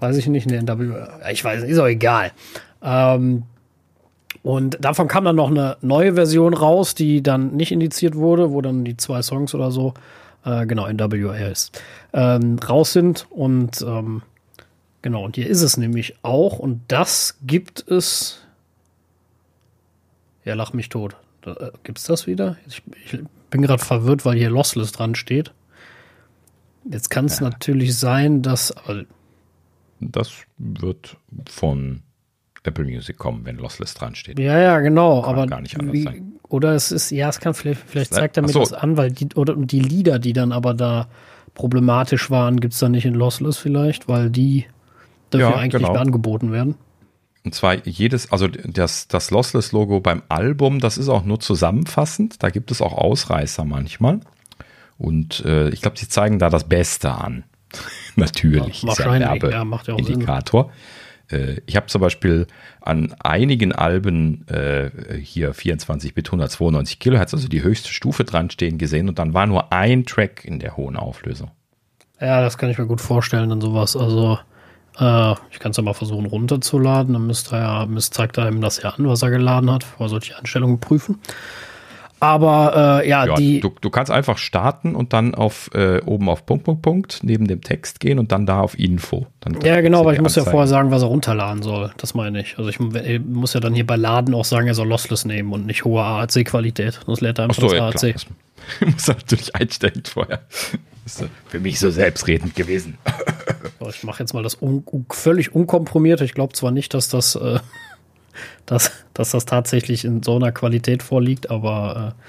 [0.00, 1.30] weiß ich nicht, ne, NWA.
[1.30, 2.32] Ich weiß, ist auch egal.
[2.82, 3.42] Ähm,
[4.42, 8.62] und davon kam dann noch eine neue Version raus, die dann nicht indiziert wurde, wo
[8.62, 9.92] dann die zwei Songs oder so,
[10.44, 11.78] äh, genau, NWA ist,
[12.14, 13.26] ähm, raus sind.
[13.30, 14.22] Und ähm,
[15.02, 16.58] Genau, und hier ist es nämlich auch.
[16.58, 18.44] Und das gibt es.
[20.44, 21.16] Ja, lach mich tot.
[21.42, 22.56] Da, äh, gibt's das wieder?
[22.66, 23.20] Ich, ich
[23.50, 25.52] bin gerade verwirrt, weil hier Lossless dran steht.
[26.90, 27.48] Jetzt kann es ja.
[27.48, 28.72] natürlich sein, dass.
[28.72, 29.04] Aber
[30.00, 31.16] das wird
[31.48, 32.02] von
[32.62, 34.38] Apple Music kommen, wenn Lossless dran steht.
[34.38, 35.22] Ja, ja, genau.
[35.22, 36.32] Kann aber gar nicht anders wie, sein.
[36.48, 38.60] Oder es ist, ja, es kann vielleicht, vielleicht zeigt er mir so.
[38.60, 41.08] das an, weil die, oder die Lieder, die dann aber da
[41.54, 44.66] problematisch waren, gibt es da nicht in Lossless vielleicht, weil die
[45.30, 45.94] dafür ja, eigentlich genau.
[45.94, 46.74] angeboten werden.
[47.44, 52.42] Und zwar jedes, also das, das Lossless-Logo beim Album, das ist auch nur zusammenfassend.
[52.42, 54.20] Da gibt es auch Ausreißer manchmal.
[54.98, 57.44] Und äh, ich glaube, sie zeigen da das Beste an.
[58.16, 58.82] Natürlich.
[58.82, 60.70] Ja, wahrscheinlich, ist ja, macht ja auch Indikator.
[61.30, 62.46] Äh, ich habe zum Beispiel
[62.82, 64.90] an einigen Alben äh,
[65.22, 69.46] hier 24 Bit 192 Kilohertz, also die höchste Stufe dran stehen gesehen und dann war
[69.46, 71.50] nur ein Track in der hohen Auflösung.
[72.20, 73.96] Ja, das kann ich mir gut vorstellen und sowas.
[73.96, 74.38] Also
[75.00, 77.14] äh, ich kann es ja mal versuchen runterzuladen.
[77.14, 80.08] Dann müsste er, müsste, zeigt er ihm das ja an, was er geladen hat, vor
[80.08, 81.20] solche Einstellungen prüfen.
[82.22, 83.60] Aber äh, ja, ja, die.
[83.60, 87.46] Du, du kannst einfach starten und dann auf äh, oben auf Punkt, Punkt, Punkt neben
[87.46, 89.26] dem Text gehen und dann da auf Info.
[89.40, 91.92] Dann ja, genau, aber ich muss ja vorher sagen, was er runterladen soll.
[91.96, 92.58] Das meine ich.
[92.58, 95.50] Also ich, ich muss ja dann hier bei Laden auch sagen, er soll Lossless nehmen
[95.54, 97.00] und nicht hohe AAC-Qualität.
[97.06, 97.98] Sonst lädt er einfach so, das ja, AAC.
[97.98, 98.36] Klar.
[98.92, 100.40] Muss natürlich einstellen vorher.
[101.06, 102.98] Ist für mich so selbstredend gewesen.
[103.88, 106.20] Ich mache jetzt mal das un völlig unkomprimiert.
[106.20, 107.58] Ich glaube zwar nicht, dass das, äh,
[108.66, 112.22] dass, dass das tatsächlich in so einer Qualität vorliegt, aber äh,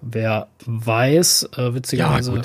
[0.00, 2.34] wer weiß, äh, witzigerweise.
[2.34, 2.42] Ja.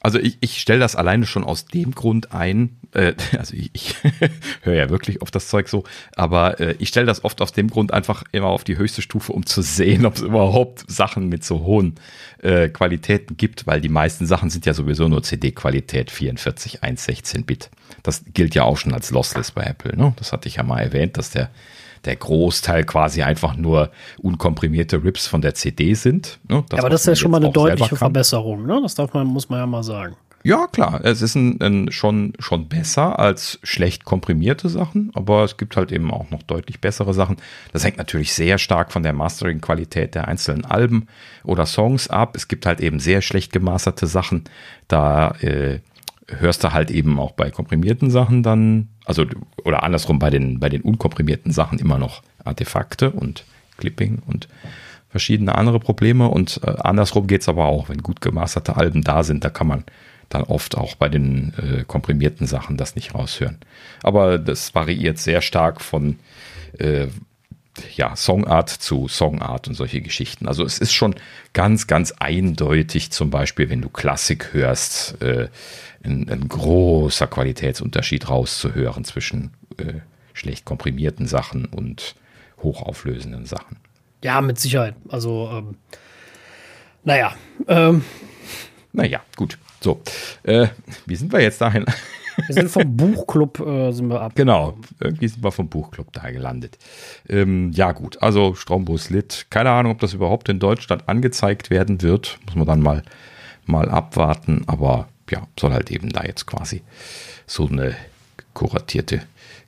[0.00, 3.96] Also ich, ich stelle das alleine schon aus dem Grund ein, äh, also ich, ich
[4.62, 5.84] höre ja wirklich auf das Zeug so,
[6.14, 9.32] aber äh, ich stelle das oft aus dem Grund einfach immer auf die höchste Stufe,
[9.32, 11.96] um zu sehen, ob es überhaupt Sachen mit so hohen
[12.42, 17.44] äh, Qualitäten gibt, weil die meisten Sachen sind ja sowieso nur CD-Qualität 44, 1, 16
[17.44, 17.70] Bit.
[18.02, 20.12] Das gilt ja auch schon als Lossless bei Apple, ne?
[20.16, 21.50] Das hatte ich ja mal erwähnt, dass der
[22.06, 26.38] der Großteil quasi einfach nur unkomprimierte Rips von der CD sind.
[26.48, 26.64] Ne?
[26.68, 28.80] Das, ja, aber das ist ja schon mal eine deutliche Verbesserung, ne?
[28.82, 30.16] Das darf man, muss man ja mal sagen.
[30.46, 35.56] Ja, klar, es ist ein, ein, schon, schon besser als schlecht komprimierte Sachen, aber es
[35.56, 37.38] gibt halt eben auch noch deutlich bessere Sachen.
[37.72, 41.08] Das hängt natürlich sehr stark von der Mastering-Qualität der einzelnen Alben
[41.42, 42.36] oder Songs ab.
[42.36, 44.44] Es gibt halt eben sehr schlecht gemasterte Sachen.
[44.86, 45.80] Da äh,
[46.28, 49.24] hörst du halt eben auch bei komprimierten Sachen dann, also
[49.64, 53.44] oder andersrum bei den, bei den unkomprimierten Sachen immer noch Artefakte und
[53.76, 54.48] Clipping und
[55.08, 56.28] verschiedene andere Probleme.
[56.28, 59.84] Und äh, andersrum es aber auch, wenn gut gemasterte Alben da sind, da kann man
[60.28, 63.58] dann oft auch bei den äh, komprimierten Sachen das nicht raushören.
[64.02, 66.18] Aber das variiert sehr stark von
[66.78, 67.06] äh,
[67.94, 70.48] ja, Songart zu Songart und solche Geschichten.
[70.48, 71.14] Also es ist schon
[71.52, 75.48] ganz, ganz eindeutig, zum Beispiel, wenn du Klassik hörst, äh,
[76.04, 80.00] ein, ein, großer Qualitätsunterschied rauszuhören zwischen äh,
[80.32, 82.14] schlecht komprimierten Sachen und
[82.62, 83.76] hochauflösenden Sachen.
[84.22, 84.94] Ja, mit Sicherheit.
[85.08, 85.76] Also, ähm,
[87.04, 87.34] naja.
[87.68, 88.04] Ähm.
[88.92, 89.58] Naja, gut.
[89.80, 90.00] So,
[90.42, 90.68] äh,
[91.04, 91.84] wie sind wir jetzt dahin?
[92.46, 94.32] Wir sind vom Buchclub äh, sind wir ab.
[94.34, 96.78] Genau, irgendwie sind wir vom Buchclub da gelandet.
[97.28, 99.46] Ähm, ja gut, also Strombus Lit.
[99.50, 102.38] Keine Ahnung, ob das überhaupt in Deutschland angezeigt werden wird.
[102.46, 103.02] Muss man dann mal,
[103.64, 104.64] mal abwarten.
[104.66, 106.82] Aber ja, soll halt eben da jetzt quasi
[107.46, 107.96] so eine
[108.54, 109.22] kuratierte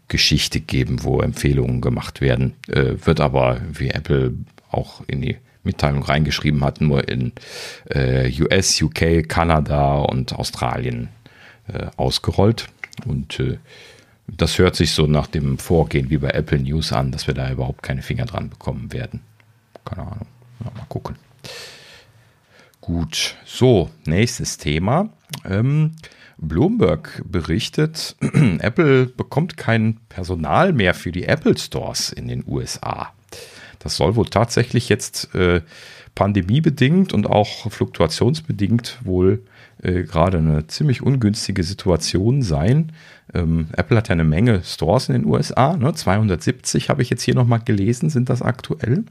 [0.08, 2.54] Geschichte geben, wo Empfehlungen gemacht werden.
[2.68, 4.34] Äh, wird aber, wie Apple
[4.70, 7.32] auch in die Mitteilung reingeschrieben hat, nur in
[7.90, 11.08] äh, US, UK, Kanada und Australien
[11.72, 12.66] äh, ausgerollt.
[13.04, 13.58] Und äh,
[14.26, 17.50] das hört sich so nach dem Vorgehen wie bei Apple News an, dass wir da
[17.50, 19.20] überhaupt keine Finger dran bekommen werden.
[19.84, 20.26] Keine Ahnung.
[20.60, 21.16] Mal gucken.
[22.80, 25.10] Gut, so, nächstes Thema.
[25.44, 25.92] Ähm,
[26.38, 28.16] Bloomberg berichtet,
[28.60, 33.12] Apple bekommt kein Personal mehr für die Apple Stores in den USA.
[33.80, 35.62] Das soll wohl tatsächlich jetzt äh,
[36.14, 39.44] pandemiebedingt und auch fluktuationsbedingt wohl
[39.82, 42.92] äh, gerade eine ziemlich ungünstige Situation sein.
[43.34, 45.94] Ähm, Apple hat ja eine Menge Stores in den USA, ne?
[45.94, 49.04] 270 habe ich jetzt hier nochmal gelesen, sind das aktuell.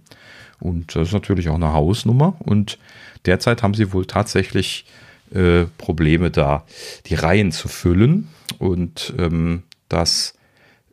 [0.59, 2.35] Und das ist natürlich auch eine Hausnummer.
[2.39, 2.77] Und
[3.25, 4.85] derzeit haben sie wohl tatsächlich
[5.33, 6.65] äh, Probleme da,
[7.05, 8.29] die Reihen zu füllen.
[8.59, 10.37] Und ähm, das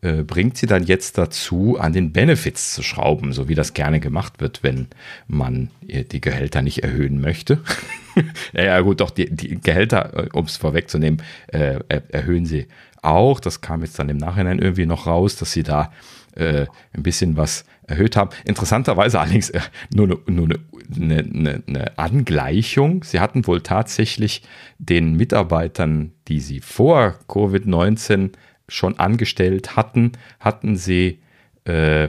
[0.05, 4.01] äh, bringt sie dann jetzt dazu, an den Benefits zu schrauben, so wie das gerne
[4.01, 4.89] gemacht wird, wenn
[5.29, 7.61] man äh, die Gehälter nicht erhöhen möchte.
[8.53, 12.67] ja, gut, doch, die, die Gehälter, äh, um es vorwegzunehmen, erhöhen sie
[13.01, 13.41] auch.
[13.41, 15.93] Das kam jetzt dann im Nachhinein irgendwie noch raus, dass sie da
[16.37, 16.67] ein
[16.97, 18.31] bisschen was erhöht haben.
[18.45, 19.53] Interessanterweise allerdings
[19.95, 20.59] nur, eine, nur eine,
[20.95, 23.05] eine, eine, Angleichung.
[23.05, 24.43] Sie hatten wohl tatsächlich
[24.79, 28.31] den Mitarbeitern, die sie vor Covid-19
[28.69, 31.21] schon angestellt hatten, hatten sie
[31.65, 32.09] äh,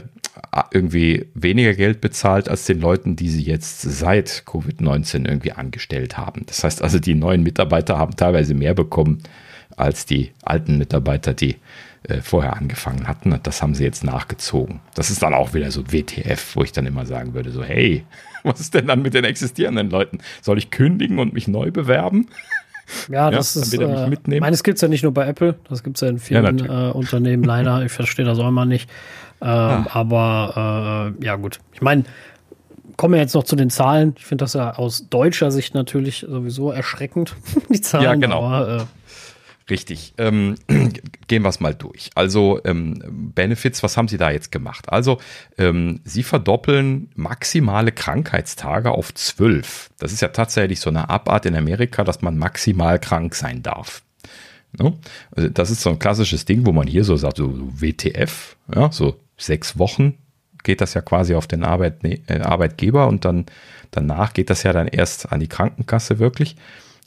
[0.72, 6.46] irgendwie weniger Geld bezahlt als den Leuten, die sie jetzt seit Covid-19 irgendwie angestellt haben.
[6.46, 9.24] Das heißt also, die neuen Mitarbeiter haben teilweise mehr bekommen
[9.78, 11.56] als die alten Mitarbeiter, die
[12.04, 13.38] äh, vorher angefangen hatten.
[13.44, 14.80] Das haben sie jetzt nachgezogen.
[14.94, 18.06] Das ist dann auch wieder so WTF, wo ich dann immer sagen würde, so hey,
[18.52, 20.20] was ist denn dann mit den existierenden Leuten?
[20.42, 22.28] Soll ich kündigen und mich neu bewerben?
[23.10, 23.74] Ja, das ja, ist.
[23.74, 24.42] Äh, mitnehmen.
[24.42, 26.90] Meines gibt es ja nicht nur bei Apple, das gibt es ja in vielen ja,
[26.90, 27.84] äh, Unternehmen leider.
[27.84, 28.90] Ich verstehe das auch immer nicht.
[29.42, 29.86] Ähm, ah.
[29.90, 31.60] Aber äh, ja, gut.
[31.74, 32.04] Ich meine,
[32.98, 34.16] kommen wir jetzt noch zu den Zahlen.
[34.18, 37.36] Ich finde das ja aus deutscher Sicht natürlich sowieso erschreckend,
[37.70, 38.04] die Zahlen.
[38.04, 38.44] Ja, genau.
[38.46, 38.84] Aber, äh,
[39.70, 40.14] Richtig.
[40.18, 40.56] Ähm,
[41.28, 42.12] gehen wir es mal durch.
[42.14, 43.02] Also ähm,
[43.34, 44.90] Benefits, was haben Sie da jetzt gemacht?
[44.90, 45.20] Also
[45.58, 49.90] ähm, Sie verdoppeln maximale Krankheitstage auf zwölf.
[49.98, 54.04] Das ist ja tatsächlich so eine Abart in Amerika, dass man maximal krank sein darf.
[54.78, 54.94] Ne?
[55.36, 58.92] Also das ist so ein klassisches Ding, wo man hier so sagt, so WTF, ja,
[58.92, 60.16] so sechs Wochen
[60.64, 63.46] geht das ja quasi auf den Arbeit, äh, Arbeitgeber und dann
[63.92, 66.56] danach geht das ja dann erst an die Krankenkasse wirklich.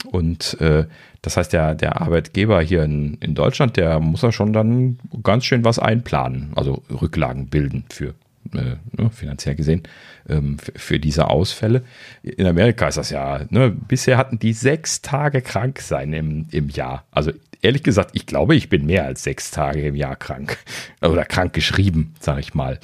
[0.05, 0.85] Und äh,
[1.21, 5.45] das heißt, der, der Arbeitgeber hier in, in Deutschland, der muss ja schon dann ganz
[5.45, 8.15] schön was einplanen, also Rücklagen bilden für
[8.53, 9.83] äh, ne, finanziell gesehen,
[10.27, 11.83] ähm, für diese Ausfälle.
[12.23, 16.69] In Amerika ist das ja, ne, bisher hatten die sechs Tage krank sein im, im
[16.69, 17.05] Jahr.
[17.11, 20.57] Also ehrlich gesagt, ich glaube, ich bin mehr als sechs Tage im Jahr krank.
[21.01, 22.79] Oder krank geschrieben, sage ich mal.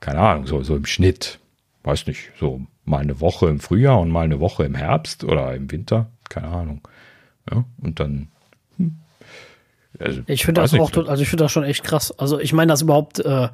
[0.00, 1.38] Keine Ahnung, so, so im Schnitt.
[1.82, 5.54] Weiß nicht, so mal eine Woche im Frühjahr und mal eine Woche im Herbst oder
[5.54, 6.10] im Winter.
[6.28, 6.80] Keine Ahnung.
[7.50, 8.28] Ja, und dann
[9.98, 12.16] also, ich finde das auch, also ich finde das schon echt krass.
[12.18, 13.48] Also ich meine das überhaupt äh,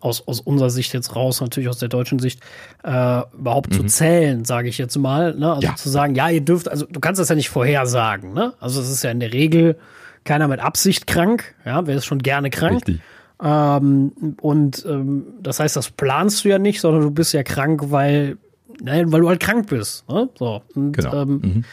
[0.00, 2.40] aus, aus unserer Sicht jetzt raus, natürlich aus der deutschen Sicht,
[2.82, 3.76] äh, überhaupt mhm.
[3.76, 5.34] zu zählen, sage ich jetzt mal.
[5.34, 5.52] Ne?
[5.52, 5.76] Also ja.
[5.76, 8.32] zu sagen, ja, ihr dürft, also du kannst das ja nicht vorhersagen.
[8.32, 8.54] Ne?
[8.60, 9.78] Also es ist ja in der Regel
[10.24, 11.54] keiner mit Absicht krank.
[11.64, 12.76] Ja, wer ist schon gerne krank?
[12.76, 13.00] Richtig.
[13.42, 17.82] Ähm, und ähm, das heißt, das planst du ja nicht, sondern du bist ja krank,
[17.86, 18.36] weil,
[18.82, 20.08] nein, weil du halt krank bist.
[20.08, 20.28] Ne?
[20.38, 20.62] So.
[20.74, 21.22] Und, genau.
[21.22, 21.64] Ähm, mhm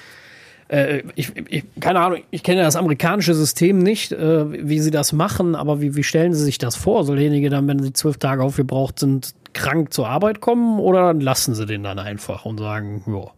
[0.72, 5.12] äh, ich, ich, keine Ahnung, ich kenne das amerikanische System nicht, äh, wie sie das
[5.12, 7.04] machen, aber wie, wie stellen sie sich das vor?
[7.04, 11.56] Soll derjenige dann, wenn sie zwölf Tage aufgebraucht sind, krank zur Arbeit kommen oder lassen
[11.56, 13.32] sie den dann einfach und sagen, ja,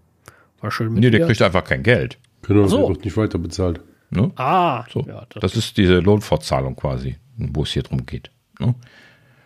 [0.61, 1.17] war schön mit Nee, dir.
[1.17, 2.19] der kriegt einfach kein Geld.
[2.43, 2.77] Genau, so.
[2.77, 3.81] der wird nicht weiter bezahlt.
[4.11, 4.31] Ne?
[4.35, 5.03] Ah, so.
[5.07, 8.29] Ja, das, das ist diese Lohnfortzahlung quasi, wo es hier drum geht.
[8.59, 8.75] Ne?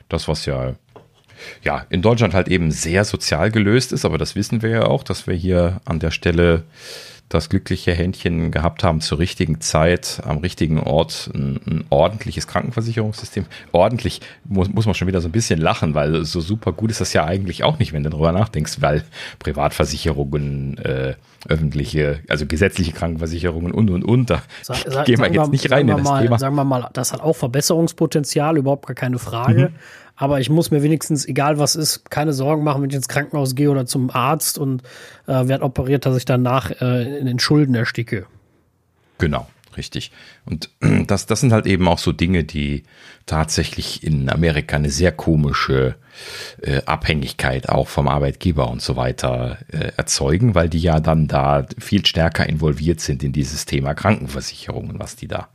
[0.09, 0.75] Das, was ja
[1.63, 5.03] ja, in Deutschland halt eben sehr sozial gelöst ist, aber das wissen wir ja auch,
[5.03, 6.63] dass wir hier an der Stelle
[7.29, 13.45] das glückliche Händchen gehabt haben, zur richtigen Zeit, am richtigen Ort ein, ein ordentliches Krankenversicherungssystem.
[13.73, 17.01] Ordentlich muss, muss man schon wieder so ein bisschen lachen, weil so super gut ist
[17.01, 19.03] das ja eigentlich auch nicht, wenn du darüber nachdenkst, weil
[19.39, 21.15] Privatversicherungen, äh,
[21.47, 25.87] öffentliche, also gesetzliche Krankenversicherungen und und und, da sag, sag, gehen wir jetzt nicht rein
[25.87, 26.39] in das mal, Thema.
[26.39, 29.69] Sagen wir mal, das hat auch Verbesserungspotenzial, überhaupt gar keine Frage.
[29.69, 29.75] Mhm.
[30.17, 33.53] Aber ich muss mir wenigstens, egal was ist, keine Sorgen machen, wenn ich ins Krankenhaus
[33.53, 34.81] gehe oder zum Arzt und
[35.27, 38.25] äh, werde operiert, dass ich danach äh, in den Schulden ersticke.
[39.19, 39.47] Genau,
[39.77, 40.11] richtig.
[40.45, 40.71] Und
[41.07, 42.83] das, das sind halt eben auch so Dinge, die
[43.27, 45.95] tatsächlich in Amerika eine sehr komische
[46.63, 51.67] äh, Abhängigkeit auch vom Arbeitgeber und so weiter äh, erzeugen, weil die ja dann da
[51.77, 55.49] viel stärker involviert sind in dieses Thema Krankenversicherungen, was die da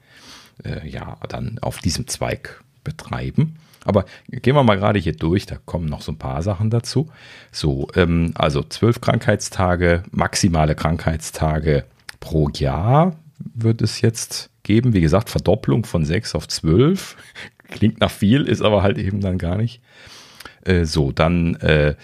[0.64, 3.56] äh, ja dann auf diesem Zweig betreiben.
[3.84, 7.10] Aber gehen wir mal gerade hier durch, da kommen noch so ein paar Sachen dazu.
[7.50, 11.84] So, ähm, also zwölf Krankheitstage, maximale Krankheitstage
[12.20, 14.94] pro Jahr wird es jetzt geben.
[14.94, 17.16] Wie gesagt, Verdopplung von sechs auf zwölf.
[17.68, 19.80] Klingt nach viel, ist aber halt eben dann gar nicht.
[20.64, 21.96] Äh, so, dann äh,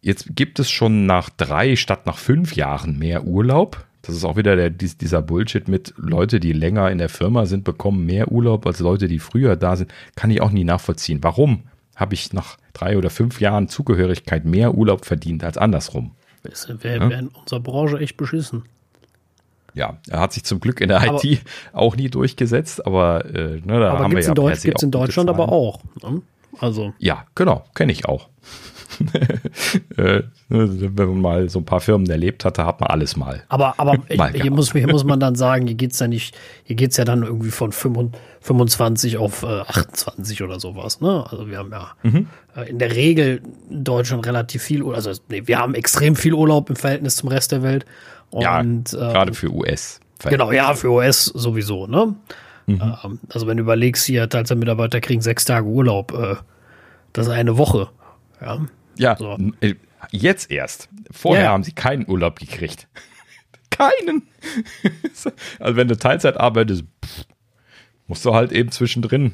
[0.00, 3.84] jetzt gibt es schon nach drei statt nach fünf Jahren mehr Urlaub.
[4.02, 7.64] Das ist auch wieder der, dieser Bullshit mit Leute, die länger in der Firma sind,
[7.64, 9.92] bekommen mehr Urlaub als Leute, die früher da sind.
[10.16, 11.20] Kann ich auch nie nachvollziehen.
[11.22, 11.62] Warum
[11.94, 16.12] habe ich nach drei oder fünf Jahren Zugehörigkeit mehr Urlaub verdient als andersrum?
[16.42, 17.18] Das wäre ja?
[17.18, 18.64] in unserer Branche echt beschissen.
[19.74, 21.42] Ja, er hat sich zum Glück in der aber, IT
[21.72, 25.30] auch nie durchgesetzt, aber äh, ne, da aber haben wir ja Deutsch, gibt's in Deutschland
[25.30, 25.80] aber auch.
[26.02, 26.22] Ne?
[26.58, 26.92] Also.
[26.98, 28.28] Ja, genau, kenne ich auch.
[29.96, 33.42] Äh, wenn man mal so ein paar Firmen erlebt hatte, hat man alles mal.
[33.48, 36.34] Aber, aber mal hier, muss, hier muss man dann sagen, hier geht es ja nicht,
[36.64, 41.00] hier geht es ja dann irgendwie von 25 auf äh, 28 oder sowas.
[41.00, 41.24] Ne?
[41.30, 42.26] Also wir haben ja mhm.
[42.56, 46.70] äh, in der Regel in Deutschland relativ viel, also nee, wir haben extrem viel Urlaub
[46.70, 47.84] im Verhältnis zum Rest der Welt.
[48.30, 48.62] Und, ja,
[49.12, 50.00] gerade für US.
[50.24, 51.86] Genau, ja, für US sowieso.
[51.86, 52.14] Ne?
[52.66, 52.80] Mhm.
[53.04, 56.36] Ähm, also wenn du überlegst, hier Teilzeitmitarbeiter kriegen sechs Tage Urlaub, äh,
[57.12, 57.88] das ist eine Woche.
[58.40, 58.60] Ja,
[58.96, 59.38] ja, so.
[59.60, 59.74] Äh,
[60.10, 60.88] jetzt erst.
[61.10, 61.50] Vorher ja.
[61.50, 62.88] haben sie keinen Urlaub gekriegt.
[63.72, 64.22] keinen.
[65.58, 67.24] also wenn du Teilzeit arbeitest, pff,
[68.06, 69.32] musst du halt eben zwischendrin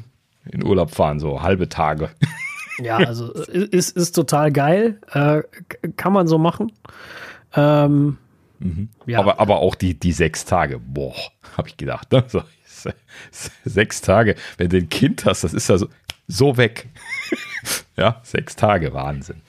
[0.50, 2.11] in Urlaub fahren, so halbe Tage.
[2.78, 5.00] ja, also ist, ist total geil.
[5.12, 5.42] Äh,
[5.96, 6.72] kann man so machen.
[7.54, 8.18] Ähm,
[8.59, 8.88] mhm.
[9.06, 9.18] ja.
[9.18, 11.16] aber, aber auch die, die sechs Tage, boah,
[11.56, 12.12] habe ich gedacht.
[12.12, 12.24] Ne?
[12.28, 12.42] So,
[13.64, 15.88] sechs Tage, wenn du ein Kind hast, das ist ja so,
[16.28, 16.88] so weg.
[17.96, 19.42] ja, sechs Tage, Wahnsinn.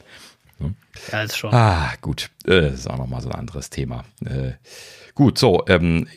[1.12, 1.54] Ja, ist schon.
[1.54, 2.30] Ah, gut.
[2.46, 4.04] Äh, das ist auch nochmal so ein anderes Thema.
[4.26, 4.54] Äh,
[5.16, 6.08] gut, so, ähm,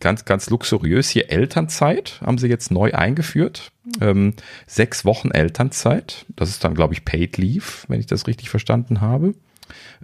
[0.00, 3.72] ganz, ganz luxuriös hier Elternzeit haben sie jetzt neu eingeführt.
[4.00, 4.34] Ähm,
[4.66, 6.26] sechs Wochen Elternzeit.
[6.36, 9.34] Das ist dann, glaube ich, Paid Leave, wenn ich das richtig verstanden habe.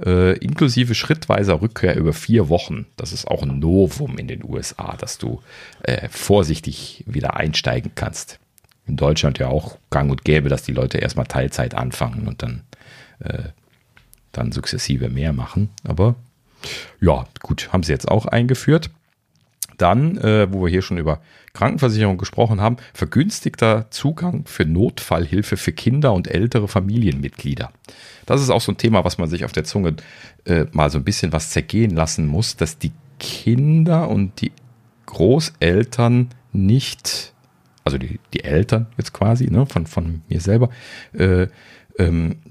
[0.05, 2.87] Äh, inklusive schrittweiser Rückkehr über vier Wochen.
[2.97, 5.43] Das ist auch ein Novum in den USA, dass du
[5.83, 8.39] äh, vorsichtig wieder einsteigen kannst.
[8.87, 12.63] In Deutschland ja auch gang und gäbe, dass die Leute erstmal Teilzeit anfangen und dann
[13.21, 13.49] äh,
[14.37, 15.71] dann sukzessive mehr machen.
[15.85, 16.17] Aber
[17.01, 18.91] ja, gut, haben sie jetzt auch eingeführt.
[19.79, 21.21] Dann, äh, wo wir hier schon über
[21.53, 27.73] Krankenversicherung gesprochen haben, vergünstigter Zugang für Notfallhilfe für Kinder und ältere Familienmitglieder.
[28.25, 29.97] Das ist auch so ein Thema, was man sich auf der Zunge
[30.45, 34.53] äh, mal so ein bisschen was zergehen lassen muss, dass die Kinder und die
[35.07, 37.33] Großeltern nicht,
[37.85, 40.71] also die, die Eltern jetzt quasi, ne, von, von mir selber,
[41.13, 41.49] äh,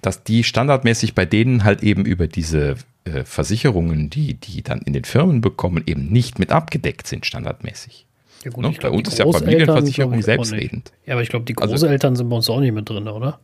[0.01, 4.93] dass die standardmäßig bei denen halt eben über diese äh, Versicherungen, die die dann in
[4.93, 8.05] den Firmen bekommen, eben nicht mit abgedeckt sind, standardmäßig.
[8.43, 8.73] Ja gut, ne?
[8.81, 10.91] Bei uns ist ja Familienversicherung selbstredend.
[11.05, 13.07] Ja, aber ich glaube, die also Großeltern also, sind bei uns auch nicht mit drin,
[13.07, 13.39] oder?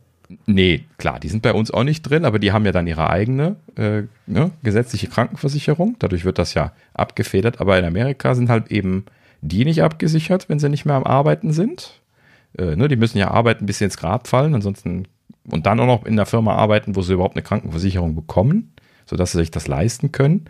[0.46, 3.10] Nee, klar, die sind bei uns auch nicht drin, aber die haben ja dann ihre
[3.10, 5.96] eigene äh, ne, gesetzliche Krankenversicherung.
[5.98, 7.60] Dadurch wird das ja abgefedert.
[7.60, 9.04] Aber in Amerika sind halt eben
[9.40, 12.00] die nicht abgesichert, wenn sie nicht mehr am Arbeiten sind.
[12.56, 14.54] Äh, ne, die müssen ja arbeiten, bis sie ins Grab fallen.
[14.54, 15.06] Ansonsten
[15.50, 18.72] und dann auch noch in der Firma arbeiten, wo sie überhaupt eine Krankenversicherung bekommen,
[19.06, 20.46] sodass sie sich das leisten können.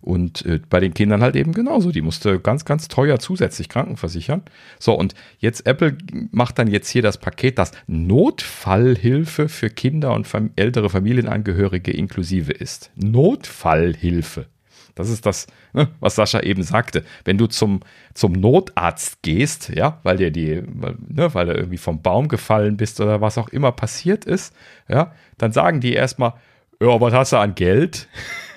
[0.00, 1.92] Und äh, bei den Kindern halt eben genauso.
[1.92, 4.42] Die musste ganz, ganz teuer zusätzlich krankenversichern.
[4.80, 5.96] So, und jetzt Apple
[6.32, 12.52] macht dann jetzt hier das Paket, das Notfallhilfe für Kinder und fam ältere Familienangehörige inklusive
[12.52, 12.90] ist.
[12.96, 14.46] Notfallhilfe.
[14.94, 17.04] Das ist das, ne, was Sascha eben sagte.
[17.24, 17.80] Wenn du zum,
[18.14, 22.76] zum Notarzt gehst, ja, weil dir die, weil, ne, weil du irgendwie vom Baum gefallen
[22.76, 24.54] bist oder was auch immer passiert ist,
[24.88, 26.34] ja, dann sagen die erstmal,
[26.80, 28.08] ja, was hast du an Geld?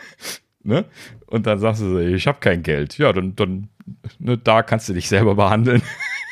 [0.64, 0.86] ne?
[1.28, 2.98] Und dann sagst du so, ich habe kein Geld.
[2.98, 3.70] Ja, dann, dann
[4.20, 5.82] ne, da kannst du dich selber behandeln.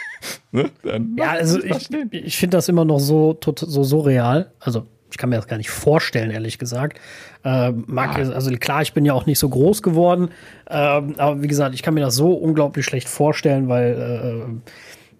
[0.51, 0.69] ne?
[1.17, 4.51] ja, also ich, ich finde das immer noch so, so surreal.
[4.59, 6.99] Also ich kann mir das gar nicht vorstellen, ehrlich gesagt.
[7.45, 8.32] Äh, mag ah.
[8.32, 10.30] also klar, ich bin ja auch nicht so groß geworden,
[10.68, 14.61] äh, aber wie gesagt, ich kann mir das so unglaublich schlecht vorstellen, weil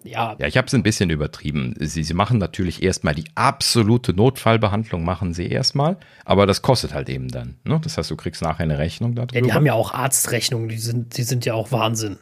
[0.04, 0.34] äh, ja.
[0.38, 1.76] Ja, ich habe es ein bisschen übertrieben.
[1.78, 7.08] Sie, sie machen natürlich erstmal die absolute Notfallbehandlung, machen sie erstmal, aber das kostet halt
[7.08, 7.54] eben dann.
[7.62, 7.80] Ne?
[7.82, 9.36] Das heißt, du kriegst nachher eine Rechnung darüber.
[9.36, 12.18] Ja, die haben ja auch Arztrechnungen, die sind, die sind ja auch Wahnsinn.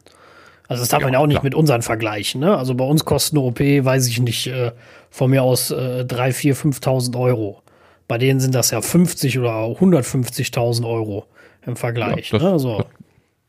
[0.69, 1.45] Also das darf ja, man ja auch nicht klar.
[1.45, 2.43] mit unseren vergleichen.
[2.43, 2.55] Ne?
[2.57, 4.73] Also bei uns kostet eine OP, weiß ich nicht, äh,
[5.13, 7.63] von mir aus äh, 3, 4, 5.000 Euro.
[8.09, 11.27] Bei denen sind das ja 50 oder 150.000 Euro
[11.67, 12.31] im Vergleich.
[12.31, 12.59] Ja, das, ne?
[12.59, 12.87] so.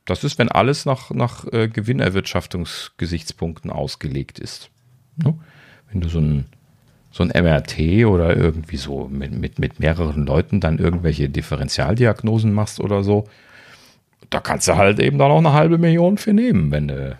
[0.03, 4.71] das, ist, wenn alles nach, nach äh, Gewinnerwirtschaftungsgesichtspunkten ausgelegt ist.
[5.15, 5.35] Ne?
[5.89, 6.47] Wenn du so ein,
[7.11, 12.81] so ein MRT oder irgendwie so mit, mit, mit mehreren Leuten dann irgendwelche Differentialdiagnosen machst
[12.81, 13.23] oder so,
[14.29, 17.17] da kannst du halt eben dann auch eine halbe Million für nehmen, wenn du,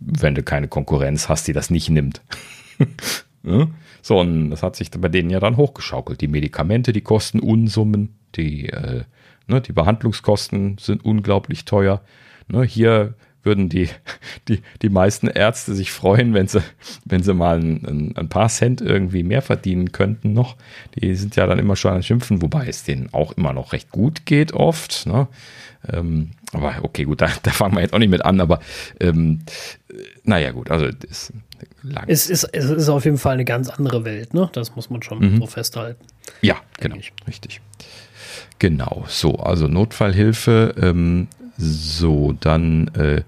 [0.00, 2.22] wenn du keine Konkurrenz hast, die das nicht nimmt.
[3.48, 3.68] ja?
[4.02, 6.20] So, und das hat sich bei denen ja dann hochgeschaukelt.
[6.20, 9.04] Die Medikamente, die kosten Unsummen, die, äh,
[9.46, 12.00] ne, die Behandlungskosten sind unglaublich teuer.
[12.48, 13.88] Ne, hier würden die,
[14.48, 16.62] die, die meisten Ärzte sich freuen, wenn sie,
[17.04, 20.56] wenn sie mal ein, ein, paar Cent irgendwie mehr verdienen könnten noch.
[20.94, 23.90] Die sind ja dann immer schon an Schimpfen, wobei es denen auch immer noch recht
[23.90, 25.06] gut geht oft.
[25.06, 25.28] Ne?
[25.90, 28.60] Ähm, aber okay, gut, da, da fangen wir jetzt auch nicht mit an, aber
[29.00, 29.40] ähm,
[30.24, 31.32] naja, gut, also das
[32.06, 34.48] es ist, es ist auf jeden Fall eine ganz andere Welt, ne?
[34.52, 35.38] Das muss man schon mhm.
[35.38, 36.04] so festhalten.
[36.42, 37.12] Ja, genau, ich.
[37.26, 37.60] richtig.
[38.58, 43.22] Genau, so, also Notfallhilfe, ähm, so, dann, äh,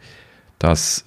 [0.58, 1.04] das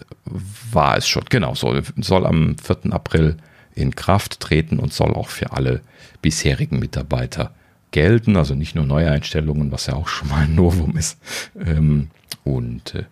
[0.72, 2.94] war es schon, genau, soll, soll am 4.
[2.94, 3.38] April
[3.76, 5.82] in Kraft treten und soll auch für alle
[6.22, 7.54] bisherigen Mitarbeiter
[7.92, 11.18] gelten, also nicht nur Neueinstellungen, was ja auch schon mal ein Novum ist.
[11.66, 12.10] Ähm,
[12.44, 13.04] und äh,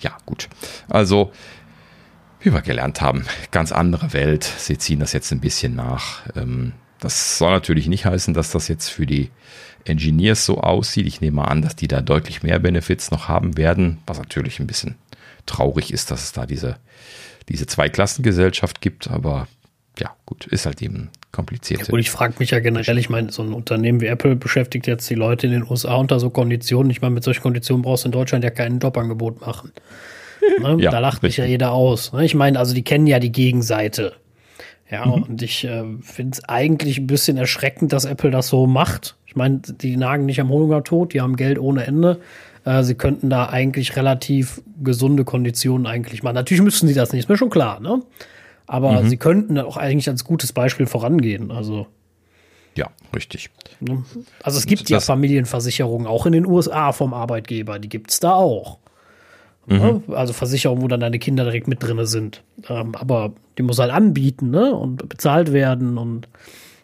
[0.00, 0.48] ja, gut.
[0.88, 1.32] Also,
[2.44, 4.44] wie wir gelernt haben, ganz andere Welt.
[4.44, 6.22] Sie ziehen das jetzt ein bisschen nach.
[6.36, 9.30] Ähm, das soll natürlich nicht heißen, dass das jetzt für die
[9.84, 11.06] Engineers so aussieht.
[11.06, 14.66] Ich nehme an, dass die da deutlich mehr Benefits noch haben werden, was natürlich ein
[14.66, 14.96] bisschen
[15.46, 16.76] traurig ist, dass es da diese,
[17.48, 19.48] diese Zweiklassengesellschaft gibt, aber
[19.98, 21.88] ja, gut, ist halt eben kompliziert.
[21.88, 25.08] Ja, ich frage mich ja generell, ich meine, so ein Unternehmen wie Apple beschäftigt jetzt
[25.08, 26.90] die Leute in den USA unter so Konditionen.
[26.90, 29.72] Ich meine, mit solchen Konditionen brauchst du in Deutschland ja kein Jobangebot machen.
[30.60, 30.76] Ne?
[30.82, 31.28] ja, da lacht richtig.
[31.28, 32.12] mich ja jeder aus.
[32.12, 32.24] Ne?
[32.24, 34.14] Ich meine, also die kennen ja die Gegenseite.
[34.90, 35.12] Ja, mhm.
[35.24, 39.16] und ich äh, finde es eigentlich ein bisschen erschreckend, dass Apple das so macht.
[39.26, 42.20] Ich meine, die nagen nicht am Hungertod, die haben Geld ohne Ende.
[42.64, 46.34] Äh, sie könnten da eigentlich relativ gesunde Konditionen eigentlich machen.
[46.34, 48.02] Natürlich müssten sie das nicht, ist mir schon klar, ne?
[48.66, 49.08] Aber mhm.
[49.08, 51.50] sie könnten auch eigentlich als gutes Beispiel vorangehen.
[51.50, 51.86] Also.
[52.76, 53.50] Ja, richtig.
[53.80, 54.04] Ne?
[54.42, 58.32] Also es gibt ja Familienversicherungen auch in den USA vom Arbeitgeber, die gibt es da
[58.32, 58.78] auch.
[59.66, 59.76] Mhm.
[59.78, 60.02] Ne?
[60.08, 62.42] Also Versicherungen, wo dann deine Kinder direkt mit drin sind.
[62.68, 64.74] Ähm, aber die muss halt anbieten ne?
[64.74, 66.28] und bezahlt werden und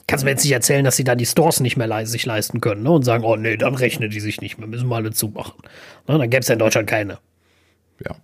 [0.07, 2.61] kannst mir jetzt nicht erzählen, dass sie dann die Stores nicht mehr le sich leisten
[2.61, 2.91] können ne?
[2.91, 5.55] und sagen, oh nee, dann rechnen die sich nicht mehr, müssen wir alle zumachen.
[6.09, 6.18] Ne?
[6.18, 7.18] Dann gäbe es ja in Deutschland keine.
[8.05, 8.16] Ja.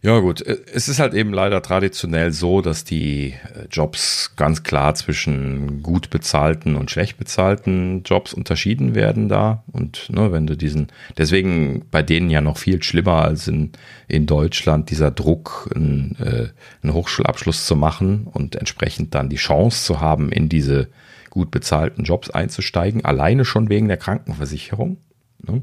[0.00, 0.42] Ja, gut.
[0.42, 5.82] Äh, es ist halt eben leider traditionell so, dass die äh, Jobs ganz klar zwischen
[5.82, 9.64] gut bezahlten und schlecht bezahlten Jobs unterschieden werden da.
[9.72, 13.72] Und ne, wenn du diesen, deswegen bei denen ja noch viel schlimmer als in,
[14.06, 16.48] in Deutschland dieser Druck, einen, äh,
[16.82, 20.88] einen Hochschulabschluss zu machen und entsprechend dann die Chance zu haben, in diese
[21.28, 24.98] gut bezahlten Jobs einzusteigen, alleine schon wegen der Krankenversicherung.
[25.42, 25.62] Ne?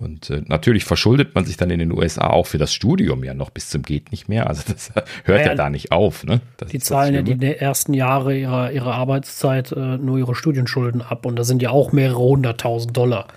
[0.00, 3.34] Und äh, natürlich verschuldet man sich dann in den USA auch für das Studium ja
[3.34, 4.48] noch bis zum geht nicht mehr.
[4.48, 4.92] Also das
[5.24, 6.24] hört ja, ja da nicht auf.
[6.24, 6.40] Ne?
[6.72, 11.26] Die zahlen ja die ersten Jahre ihrer, ihrer Arbeitszeit äh, nur ihre Studienschulden ab.
[11.26, 13.28] Und da sind ja auch mehrere hunderttausend Dollar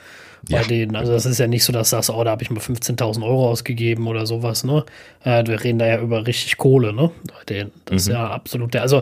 [0.50, 0.64] bei ja.
[0.64, 0.96] denen.
[0.96, 3.24] Also das ist ja nicht so, dass du sagst, oh, da habe ich mal 15.000
[3.24, 4.64] Euro ausgegeben oder sowas.
[4.64, 4.86] Ne?
[5.24, 6.94] Äh, wir reden da ja über richtig Kohle.
[6.94, 7.12] Ne?
[7.28, 7.72] Bei denen.
[7.86, 7.98] Das mhm.
[7.98, 8.84] ist ja absolut der.
[8.84, 9.02] Also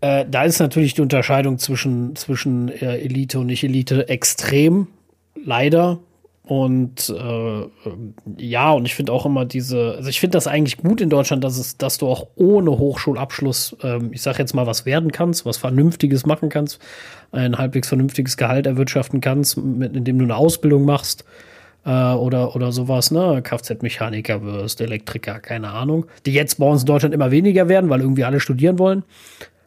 [0.00, 4.88] äh, da ist natürlich die Unterscheidung zwischen, zwischen äh, Elite und Nicht-Elite extrem.
[5.44, 5.98] Leider.
[6.46, 7.66] Und äh,
[8.38, 11.42] ja, und ich finde auch immer diese, also ich finde das eigentlich gut in Deutschland,
[11.42, 15.44] dass es, dass du auch ohne Hochschulabschluss, ähm, ich sag jetzt mal, was werden kannst,
[15.44, 16.78] was Vernünftiges machen kannst,
[17.32, 21.24] ein halbwegs vernünftiges Gehalt erwirtschaften kannst, mit, indem du eine Ausbildung machst
[21.84, 23.42] äh, oder, oder sowas, ne?
[23.42, 28.02] Kfz-Mechaniker wirst, Elektriker, keine Ahnung, die jetzt bei uns in Deutschland immer weniger werden, weil
[28.02, 29.02] irgendwie alle studieren wollen.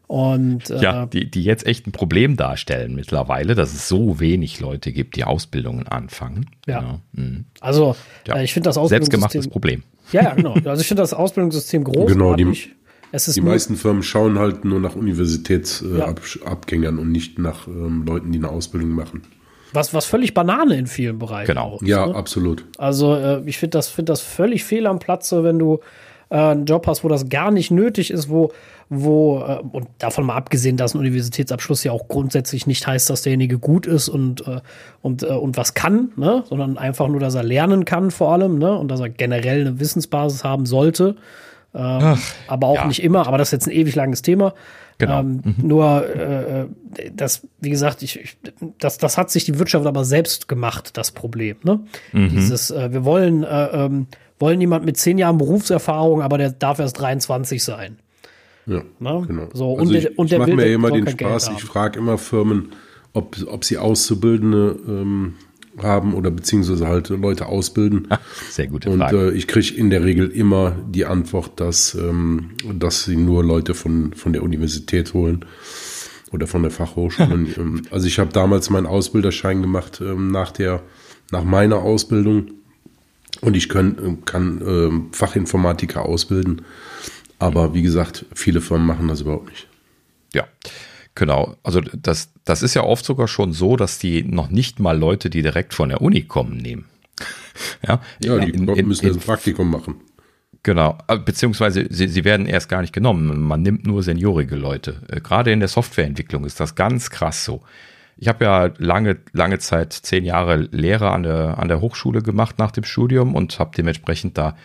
[0.09, 4.59] Und, äh, ja, die, die jetzt echt ein Problem darstellen mittlerweile, dass es so wenig
[4.59, 6.47] Leute gibt, die Ausbildungen anfangen.
[6.65, 6.79] Ja.
[6.79, 6.99] Genau.
[7.11, 7.45] Mhm.
[7.59, 7.95] Also,
[8.25, 8.37] ja.
[8.37, 9.21] äh, ich finde das Ausbildungssystem.
[9.21, 9.83] Selbstgemachtes Problem.
[10.11, 10.55] Ja, ja, genau.
[10.65, 12.11] Also, ich finde das Ausbildungssystem großartig.
[12.11, 12.73] Genau, die,
[13.35, 17.01] die meisten Firmen schauen halt nur nach Universitätsabgängern äh, ja.
[17.03, 19.21] und nicht nach ähm, Leuten, die eine Ausbildung machen.
[19.73, 21.49] Was, was völlig Banane in vielen Bereichen.
[21.49, 21.75] Genau.
[21.75, 22.15] Ist, ja, ne?
[22.15, 22.65] absolut.
[22.79, 25.81] Also, äh, ich finde das, find das völlig fehl am Platze, wenn du
[26.29, 28.51] äh, einen Job hast, wo das gar nicht nötig ist, wo
[28.89, 33.21] wo, äh, und davon mal abgesehen, dass ein Universitätsabschluss ja auch grundsätzlich nicht heißt, dass
[33.21, 34.61] derjenige gut ist und, äh,
[35.01, 36.43] und, äh, und was kann, ne?
[36.49, 38.75] sondern einfach nur, dass er lernen kann vor allem ne?
[38.75, 41.15] und dass er generell eine Wissensbasis haben sollte.
[41.75, 42.87] Ähm, Ach, aber auch ja.
[42.87, 44.55] nicht immer, aber das ist jetzt ein ewig langes Thema.
[44.97, 45.19] Genau.
[45.19, 45.67] Ähm, mhm.
[45.67, 46.65] Nur, äh,
[47.13, 48.37] das, wie gesagt, ich, ich,
[48.79, 51.57] das, das hat sich die Wirtschaft aber selbst gemacht, das Problem.
[51.63, 51.81] Ne?
[52.11, 52.29] Mhm.
[52.29, 54.07] Dieses, äh, wir wollen, äh, ähm,
[54.39, 57.99] wollen jemand mit zehn Jahren Berufserfahrung, aber der darf erst 23 sein.
[58.65, 59.19] Ja, Na?
[59.21, 59.49] genau.
[59.53, 62.17] So, also und ich, der, und ich mache mir immer den Spaß, ich frage immer
[62.17, 62.69] Firmen,
[63.13, 65.33] ob, ob sie Auszubildende ähm,
[65.77, 68.07] haben oder beziehungsweise halt Leute ausbilden.
[68.49, 69.27] Sehr gute Frage.
[69.27, 73.43] Und äh, ich kriege in der Regel immer die Antwort, dass, ähm, dass sie nur
[73.43, 75.45] Leute von, von der Universität holen
[76.31, 77.47] oder von der Fachhochschule.
[77.57, 80.83] Ähm, also ich habe damals meinen Ausbilderschein gemacht ähm, nach, der,
[81.31, 82.51] nach meiner Ausbildung
[83.41, 86.63] und ich können, kann ähm, Fachinformatiker ausbilden.
[87.37, 89.67] Aber wie gesagt, viele Firmen machen das überhaupt nicht.
[90.33, 90.45] Ja,
[91.15, 91.55] genau.
[91.63, 95.29] Also das, das ist ja oft sogar schon so, dass die noch nicht mal Leute,
[95.29, 96.85] die direkt von der Uni kommen, nehmen.
[97.87, 99.95] ja, ja die in, in, müssen in, ein Praktikum machen.
[100.63, 103.41] Genau, äh, beziehungsweise sie, sie werden erst gar nicht genommen.
[103.41, 105.01] Man nimmt nur seniorige Leute.
[105.07, 107.61] Äh, gerade in der Softwareentwicklung ist das ganz krass so.
[108.21, 112.59] Ich habe ja lange, lange Zeit, zehn Jahre Lehre an der, an der Hochschule gemacht
[112.59, 114.57] nach dem Studium und habe dementsprechend da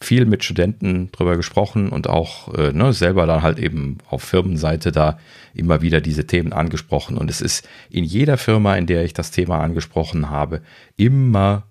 [0.00, 4.92] viel mit Studenten drüber gesprochen und auch äh, ne, selber dann halt eben auf Firmenseite
[4.92, 5.18] da
[5.54, 7.18] immer wieder diese Themen angesprochen.
[7.18, 10.62] Und es ist in jeder Firma, in der ich das Thema angesprochen habe,
[10.96, 11.64] immer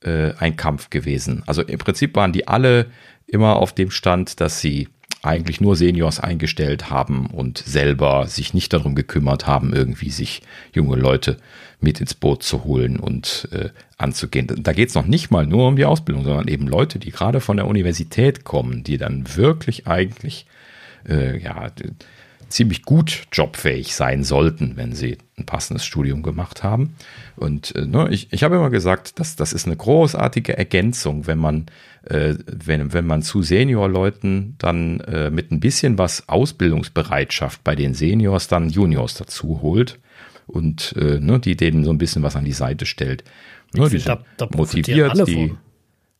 [0.00, 1.42] äh, ein Kampf gewesen.
[1.46, 2.86] Also im Prinzip waren die alle
[3.26, 4.88] immer auf dem Stand, dass sie
[5.24, 10.96] eigentlich nur Seniors eingestellt haben und selber sich nicht darum gekümmert haben, irgendwie sich junge
[10.96, 11.36] Leute
[11.80, 14.48] mit ins Boot zu holen und äh, anzugehen.
[14.62, 17.40] Da geht es noch nicht mal nur um die Ausbildung, sondern eben Leute, die gerade
[17.40, 20.46] von der Universität kommen, die dann wirklich eigentlich
[21.08, 21.70] äh, ja,
[22.48, 26.94] ziemlich gut jobfähig sein sollten, wenn sie ein passendes Studium gemacht haben.
[27.36, 31.38] Und äh, ne, ich, ich habe immer gesagt, dass das ist eine großartige Ergänzung, wenn
[31.38, 31.66] man,
[32.08, 37.94] äh, wenn, wenn man zu Seniorleuten dann äh, mit ein bisschen was Ausbildungsbereitschaft bei den
[37.94, 39.98] Seniors dann Juniors dazu holt
[40.46, 43.24] und äh, ne, die denen so ein bisschen was an die Seite stellt.
[43.74, 45.58] Ne, die sind da, da motiviert, die, von.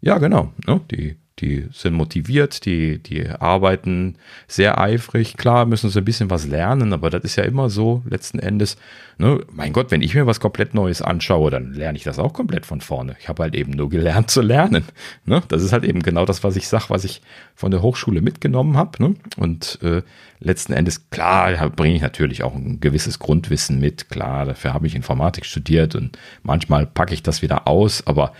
[0.00, 4.16] ja genau, ne, die die sind motiviert, die, die arbeiten
[4.46, 5.36] sehr eifrig.
[5.36, 8.76] Klar müssen sie ein bisschen was lernen, aber das ist ja immer so letzten Endes.
[9.18, 9.44] Ne?
[9.50, 12.66] Mein Gott, wenn ich mir was komplett Neues anschaue, dann lerne ich das auch komplett
[12.66, 13.16] von vorne.
[13.20, 14.84] Ich habe halt eben nur gelernt zu lernen.
[15.24, 15.42] Ne?
[15.48, 17.20] Das ist halt eben genau das, was ich sage, was ich
[17.56, 19.02] von der Hochschule mitgenommen habe.
[19.02, 19.14] Ne?
[19.36, 20.02] Und äh,
[20.38, 24.08] letzten Endes, klar, bringe ich natürlich auch ein gewisses Grundwissen mit.
[24.08, 28.32] Klar, dafür habe ich Informatik studiert und manchmal packe ich das wieder aus, aber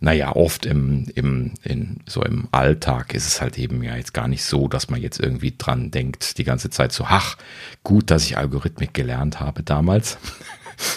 [0.00, 4.28] naja, oft im, im, in, so im Alltag ist es halt eben ja jetzt gar
[4.28, 7.36] nicht so, dass man jetzt irgendwie dran denkt, die ganze Zeit so, ach,
[7.82, 10.18] gut, dass ich Algorithmik gelernt habe damals.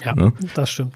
[0.05, 0.31] Ja, ne?
[0.53, 0.93] das stimmt.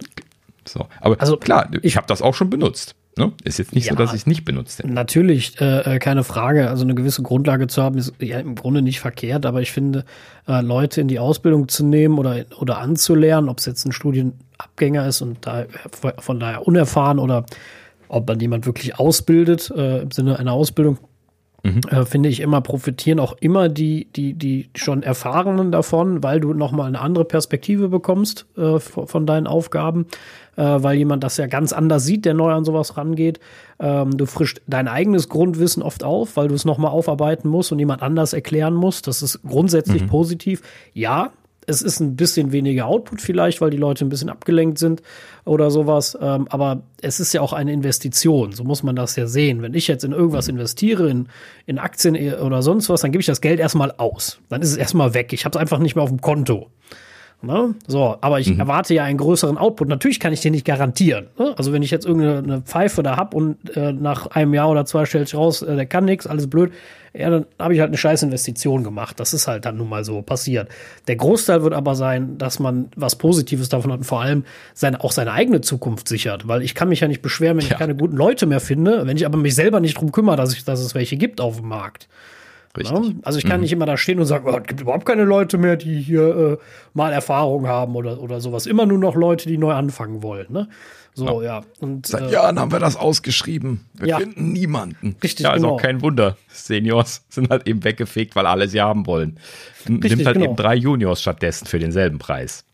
[0.64, 2.94] So, aber also, klar, ich habe das auch schon benutzt.
[3.18, 3.32] Ne?
[3.44, 4.92] Ist jetzt nicht ja, so, dass ich es nicht benutzt hätte.
[4.92, 6.70] Natürlich, äh, äh, keine Frage.
[6.70, 10.04] Also eine gewisse Grundlage zu haben, ist ja im Grunde nicht verkehrt, aber ich finde,
[10.48, 15.08] äh, Leute in die Ausbildung zu nehmen oder, oder anzulernen, ob es jetzt ein Studienabgänger
[15.08, 15.66] ist und da,
[16.20, 17.46] von daher unerfahren oder
[18.16, 21.00] ob man jemand wirklich ausbildet, äh, im Sinne einer Ausbildung,
[21.64, 21.82] mhm.
[21.90, 26.54] äh, finde ich immer, profitieren auch immer die, die, die schon Erfahrenen davon, weil du
[26.54, 30.06] nochmal eine andere Perspektive bekommst äh, von deinen Aufgaben,
[30.56, 33.42] äh, weil jemand das ja ganz anders sieht, der neu an sowas rangeht.
[33.80, 37.80] Ähm, du frischst dein eigenes Grundwissen oft auf, weil du es nochmal aufarbeiten musst und
[37.80, 39.08] jemand anders erklären musst.
[39.08, 40.08] Das ist grundsätzlich mhm.
[40.08, 40.62] positiv.
[40.94, 41.34] Ja,
[41.68, 45.02] es ist ein bisschen weniger Output vielleicht, weil die Leute ein bisschen abgelenkt sind
[45.46, 46.18] oder sowas.
[46.20, 48.52] Ähm, aber es ist ja auch eine Investition.
[48.52, 49.62] So muss man das ja sehen.
[49.62, 51.28] Wenn ich jetzt in irgendwas investiere, in,
[51.66, 54.40] in Aktien oder sonst was, dann gebe ich das Geld erstmal aus.
[54.50, 55.34] Dann ist es erstmal weg.
[55.34, 56.70] Ich habe es einfach nicht mehr auf dem Konto.
[57.46, 57.76] Ne?
[57.88, 58.60] So, aber ich mhm.
[58.60, 59.88] erwarte ja einen größeren Output.
[59.88, 61.28] Natürlich kann ich den nicht garantieren.
[61.38, 61.54] Ne?
[61.58, 65.06] Also wenn ich jetzt irgendeine Pfeife da hab und äh, nach einem Jahr oder zwei
[65.06, 66.72] stellt sich raus, äh, der kann nichts, alles blöd,
[67.18, 69.20] ja, dann habe ich halt eine scheiß Investition gemacht.
[69.20, 70.68] Das ist halt dann nun mal so passiert.
[71.08, 74.44] Der Großteil wird aber sein, dass man was Positives davon hat und vor allem
[74.74, 76.48] seine, auch seine eigene Zukunft sichert.
[76.48, 77.72] Weil ich kann mich ja nicht beschweren, wenn ja.
[77.72, 80.54] ich keine guten Leute mehr finde, wenn ich aber mich selber nicht drum kümmere, dass,
[80.54, 82.10] ich, dass es welche gibt auf dem Markt.
[82.78, 83.00] Richtig.
[83.00, 83.16] Ne?
[83.24, 83.62] Also ich kann mhm.
[83.64, 86.36] nicht immer da stehen und sagen, oh, es gibt überhaupt keine Leute mehr, die hier
[86.36, 86.58] äh,
[86.94, 88.66] mal Erfahrung haben oder, oder sowas.
[88.66, 90.48] Immer nur noch Leute, die neu anfangen wollen.
[90.50, 90.68] Ne?
[91.14, 91.42] So, genau.
[91.42, 91.62] ja.
[91.80, 93.86] Und, Seit äh, Jahren haben wir das ausgeschrieben.
[93.94, 94.18] Wir ja.
[94.18, 95.16] finden niemanden.
[95.24, 95.76] Richtig, ja, ist genau.
[95.76, 96.38] auch kein Wunder.
[96.50, 99.40] Seniors sind halt eben weggefegt, weil alle sie haben wollen.
[99.88, 100.48] Richtig, Nimmt halt genau.
[100.48, 102.66] eben drei Juniors stattdessen für denselben Preis.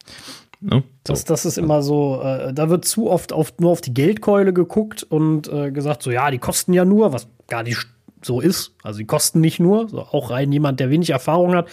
[0.59, 0.83] Ne?
[1.07, 1.13] So.
[1.13, 4.53] Das, das ist immer so, äh, da wird zu oft auf, nur auf die Geldkeule
[4.53, 7.87] geguckt und äh, gesagt, so ja, die kosten ja nur, was gar nicht
[8.23, 8.73] so ist.
[8.83, 11.67] Also die kosten nicht nur, so auch rein jemand, der wenig Erfahrung hat,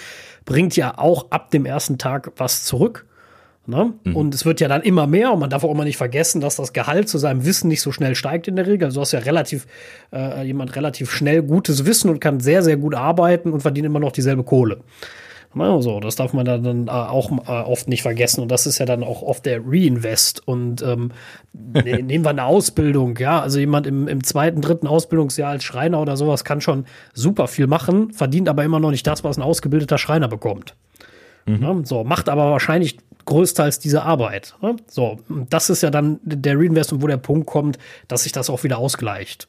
[0.44, 3.06] bringt ja auch ab dem ersten Tag was zurück.
[3.66, 3.92] Ne?
[4.04, 4.16] Mhm.
[4.16, 6.56] Und es wird ja dann immer mehr und man darf auch immer nicht vergessen, dass
[6.56, 8.86] das Gehalt zu seinem Wissen nicht so schnell steigt in der Regel.
[8.86, 9.66] Also du hast ja relativ
[10.10, 14.00] äh, jemand relativ schnell gutes Wissen und kann sehr, sehr gut arbeiten und verdient immer
[14.00, 14.80] noch dieselbe Kohle.
[15.54, 18.42] So, das darf man dann äh, auch äh, oft nicht vergessen.
[18.42, 20.46] Und das ist ja dann auch oft der Reinvest.
[20.46, 21.10] Und ähm,
[21.52, 23.40] ne, nehmen wir eine Ausbildung, ja.
[23.40, 26.84] Also jemand im, im zweiten, dritten Ausbildungsjahr als Schreiner oder sowas kann schon
[27.14, 30.74] super viel machen, verdient aber immer noch nicht das, was ein ausgebildeter Schreiner bekommt.
[31.46, 31.62] Mhm.
[31.62, 34.54] Ja, so, macht aber wahrscheinlich größtenteils diese Arbeit.
[34.62, 38.32] Ja, so, das ist ja dann der Reinvest und wo der Punkt kommt, dass sich
[38.32, 39.48] das auch wieder ausgleicht.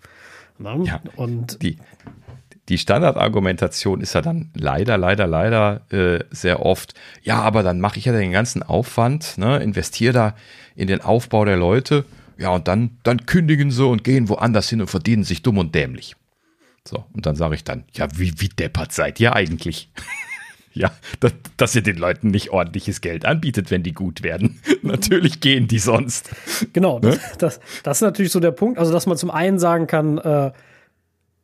[0.59, 1.77] Ja, und die,
[2.70, 6.93] die Standardargumentation ist ja dann leider, leider, leider äh, sehr oft,
[7.24, 10.36] ja, aber dann mache ich ja den ganzen Aufwand, ne, investiere da
[10.76, 12.05] in den Aufbau der Leute,
[12.38, 15.76] ja, und dann, dann kündigen sie und gehen woanders hin und verdienen sich dumm und
[15.76, 16.15] dämlich.
[16.88, 19.89] So, und dann sage ich dann, ja, wie, wie deppert seid ihr eigentlich?
[20.74, 24.61] ja, dass, dass ihr den Leuten nicht ordentliches Geld anbietet, wenn die gut werden.
[24.84, 26.30] natürlich gehen die sonst.
[26.72, 27.20] Genau, ne?
[27.39, 28.80] das, das, ist natürlich so der Punkt.
[28.80, 30.51] Also, dass man zum einen sagen kann, äh,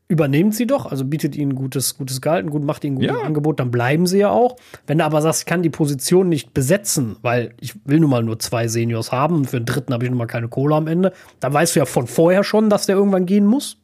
[0.07, 3.25] übernehmt sie doch, also bietet ihnen gutes, gutes Gehalt, gut, macht ihnen ein gutes ja.
[3.25, 4.55] Angebot, dann bleiben sie ja auch.
[4.85, 8.23] Wenn du aber sagst, ich kann die Position nicht besetzen, weil ich will nun mal
[8.23, 10.87] nur zwei Seniors haben und für den dritten habe ich nun mal keine Kohle am
[10.87, 13.77] Ende, dann weißt du ja von vorher schon, dass der irgendwann gehen muss.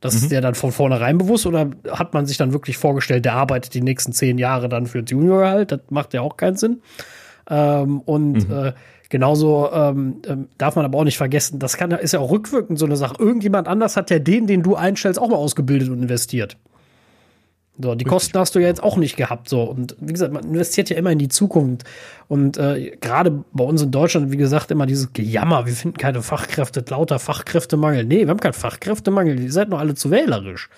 [0.00, 0.20] Das mhm.
[0.22, 3.74] ist der dann von vornherein bewusst oder hat man sich dann wirklich vorgestellt, der arbeitet
[3.74, 5.72] die nächsten zehn Jahre dann für Juniorgehalt?
[5.72, 6.80] Das macht ja auch keinen Sinn.
[7.50, 8.54] Ähm, und mhm.
[8.54, 8.72] äh,
[9.10, 12.78] Genauso ähm, ähm, darf man aber auch nicht vergessen, das kann, ist ja auch rückwirkend
[12.78, 13.16] so eine Sache.
[13.18, 16.56] Irgendjemand anders hat ja den, den du einstellst, auch mal ausgebildet und investiert.
[17.82, 18.04] So, die.
[18.04, 19.48] Kosten hast du ja jetzt auch nicht gehabt.
[19.48, 19.62] So.
[19.62, 21.84] Und wie gesagt, man investiert ja immer in die Zukunft.
[22.28, 26.22] Und äh, gerade bei uns in Deutschland, wie gesagt, immer dieses Gejammer, wir finden keine
[26.22, 28.04] Fachkräfte, lauter Fachkräftemangel.
[28.04, 30.68] Nee, wir haben keinen Fachkräftemangel, ihr seid noch alle zu wählerisch.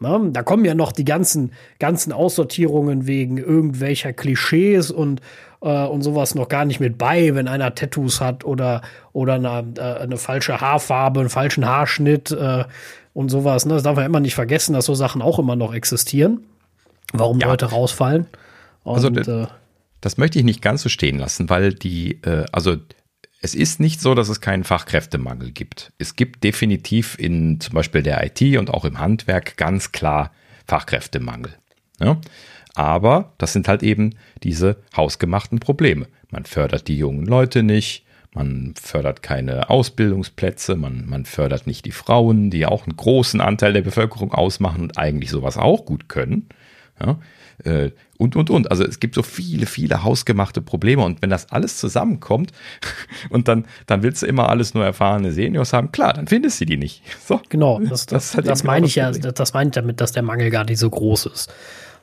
[0.00, 5.20] Na, da kommen ja noch die ganzen, ganzen Aussortierungen wegen irgendwelcher Klischees und,
[5.64, 9.64] äh, und sowas noch gar nicht mit bei, wenn einer Tattoos hat oder, oder eine,
[9.78, 12.64] äh, eine falsche Haarfarbe, einen falschen Haarschnitt äh,
[13.14, 13.64] und sowas.
[13.64, 13.74] Ne?
[13.74, 16.44] Das darf man immer nicht vergessen, dass so Sachen auch immer noch existieren.
[17.12, 17.48] Warum ja.
[17.48, 18.26] Leute rausfallen.
[18.84, 19.48] Also und, also,
[20.00, 22.76] das möchte ich nicht ganz so stehen lassen, weil die, äh, also
[23.40, 25.92] es ist nicht so, dass es keinen Fachkräftemangel gibt.
[25.98, 30.30] Es gibt definitiv in zum Beispiel der IT und auch im Handwerk ganz klar
[30.66, 31.54] Fachkräftemangel.
[32.00, 32.18] Ja?
[32.74, 36.06] Aber das sind halt eben diese hausgemachten Probleme.
[36.30, 38.04] Man fördert die jungen Leute nicht,
[38.34, 43.72] man fördert keine Ausbildungsplätze, man, man fördert nicht die Frauen, die auch einen großen Anteil
[43.72, 46.48] der Bevölkerung ausmachen und eigentlich sowas auch gut können.
[47.00, 47.18] Ja,
[47.64, 48.70] äh, und, und, und.
[48.70, 52.52] Also es gibt so viele, viele hausgemachte Probleme und wenn das alles zusammenkommt
[53.30, 56.66] und dann, dann willst du immer alles nur erfahrene Seniors haben, klar, dann findest du
[56.66, 57.02] die nicht.
[57.26, 57.40] So.
[57.48, 60.22] Genau, das, das, das, das meine genau ich ja, das meine ich damit, dass der
[60.22, 61.52] Mangel gar nicht so groß ist.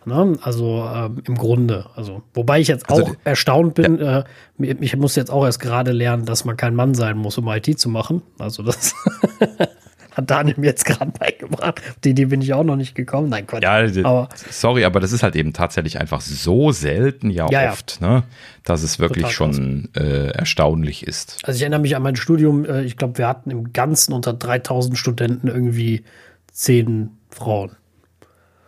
[0.05, 0.37] Ne?
[0.41, 1.85] Also ähm, im Grunde.
[1.95, 4.19] Also, wobei ich jetzt also auch also, erstaunt bin, ja.
[4.19, 7.47] äh, ich muss jetzt auch erst gerade lernen, dass man kein Mann sein muss, um
[7.47, 8.23] IT zu machen.
[8.39, 8.95] Also das
[10.11, 11.81] hat Daniel mir jetzt gerade beigebracht.
[12.03, 13.29] Die Idee bin ich auch noch nicht gekommen.
[13.29, 13.63] Nein, Quatsch.
[13.63, 17.99] Ja, aber, sorry, aber das ist halt eben tatsächlich einfach so selten ja, ja oft,
[18.01, 18.07] ja.
[18.07, 18.23] Ne,
[18.63, 21.37] dass es wirklich schon äh, erstaunlich ist.
[21.43, 22.65] Also ich erinnere mich an mein Studium.
[22.65, 26.03] Äh, ich glaube, wir hatten im Ganzen unter 3000 Studenten irgendwie
[26.51, 27.75] zehn Frauen.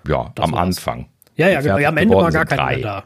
[0.08, 0.62] Ja, das am war's.
[0.62, 1.08] Anfang.
[1.36, 1.78] Ja, ja, genau.
[1.78, 3.04] Ja, am Ende war gar keiner mehr da.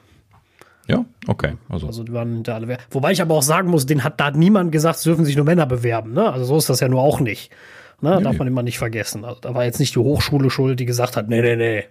[0.87, 1.55] Ja, okay.
[1.67, 2.77] Also, also die waren hinter alle.
[2.91, 5.35] Wobei ich aber auch sagen muss, den hat da hat niemand gesagt, es dürfen sich
[5.35, 6.13] nur Männer bewerben.
[6.13, 6.31] Ne?
[6.31, 7.51] Also so ist das ja nur auch nicht.
[7.99, 8.15] Ne?
[8.17, 9.25] Nee, Darf man immer nicht vergessen.
[9.25, 11.83] Also, da war jetzt nicht die Hochschule schuld, die gesagt hat, nee, nee, nee.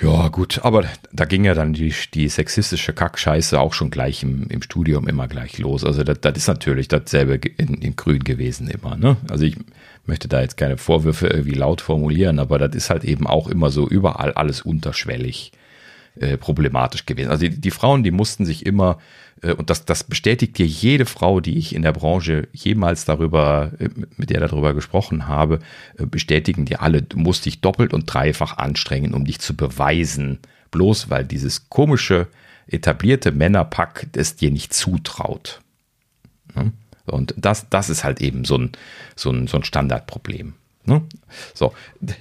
[0.00, 4.46] Ja, gut, aber da ging ja dann die, die sexistische Kackscheiße auch schon gleich im,
[4.48, 5.84] im Studium immer gleich los.
[5.84, 8.96] Also das, das ist natürlich dasselbe in, in Grün gewesen immer.
[8.96, 9.16] Ne?
[9.30, 9.56] Also ich
[10.04, 13.70] möchte da jetzt keine Vorwürfe irgendwie laut formulieren, aber das ist halt eben auch immer
[13.70, 15.52] so überall alles unterschwellig
[16.16, 17.30] äh, problematisch gewesen.
[17.30, 18.98] Also die, die, Frauen, die mussten sich immer,
[19.42, 23.72] äh, und das, das bestätigt dir jede Frau, die ich in der Branche jemals darüber,
[23.78, 25.60] äh, mit der darüber gesprochen habe,
[25.98, 30.40] äh, bestätigen dir alle, du musst dich doppelt und dreifach anstrengen, um dich zu beweisen,
[30.70, 32.28] bloß weil dieses komische,
[32.66, 35.60] etablierte Männerpack es dir nicht zutraut.
[37.06, 38.72] Und das, das ist halt eben so ein,
[39.16, 40.54] so ein, so ein Standardproblem.
[40.84, 41.00] Ne?
[41.54, 41.72] So,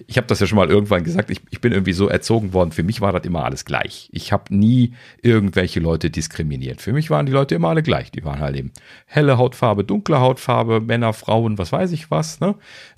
[0.05, 2.71] ich habe das ja schon mal irgendwann gesagt, ich, ich bin irgendwie so erzogen worden,
[2.71, 4.07] für mich war das immer alles gleich.
[4.11, 4.93] Ich habe nie
[5.23, 6.79] irgendwelche Leute diskriminiert.
[6.79, 8.11] Für mich waren die Leute immer alle gleich.
[8.11, 8.71] Die waren halt eben
[9.07, 12.53] helle Hautfarbe, dunkle Hautfarbe, Männer, Frauen, was weiß ich was, ne?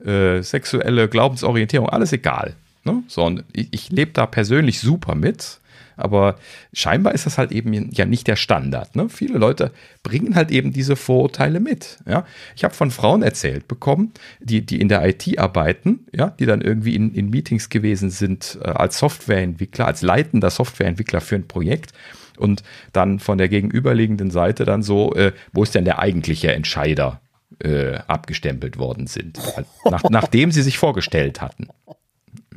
[0.06, 2.56] Äh, sexuelle Glaubensorientierung, alles egal.
[2.84, 3.02] Ne?
[3.08, 5.60] So, und ich, ich lebe da persönlich super mit.
[5.96, 6.38] Aber
[6.74, 8.96] scheinbar ist das halt eben ja nicht der Standard.
[8.96, 9.10] Ne?
[9.10, 9.72] Viele Leute
[10.04, 12.00] bringen halt eben diese Vorurteile mit.
[12.08, 12.26] Ja?
[12.56, 16.62] Ich habe von Frauen erzählt bekommen, die, die in der IT arbeiten, ja, die dann
[16.62, 21.94] irgendwie in, in Meetings gewesen sind äh, als Softwareentwickler, als leitender Softwareentwickler für ein Projekt
[22.38, 27.22] und dann von der gegenüberliegenden Seite dann so, äh, wo ist denn der eigentliche Entscheider
[27.60, 29.40] äh, abgestempelt worden sind,
[29.86, 31.68] nach, nachdem sie sich vorgestellt hatten.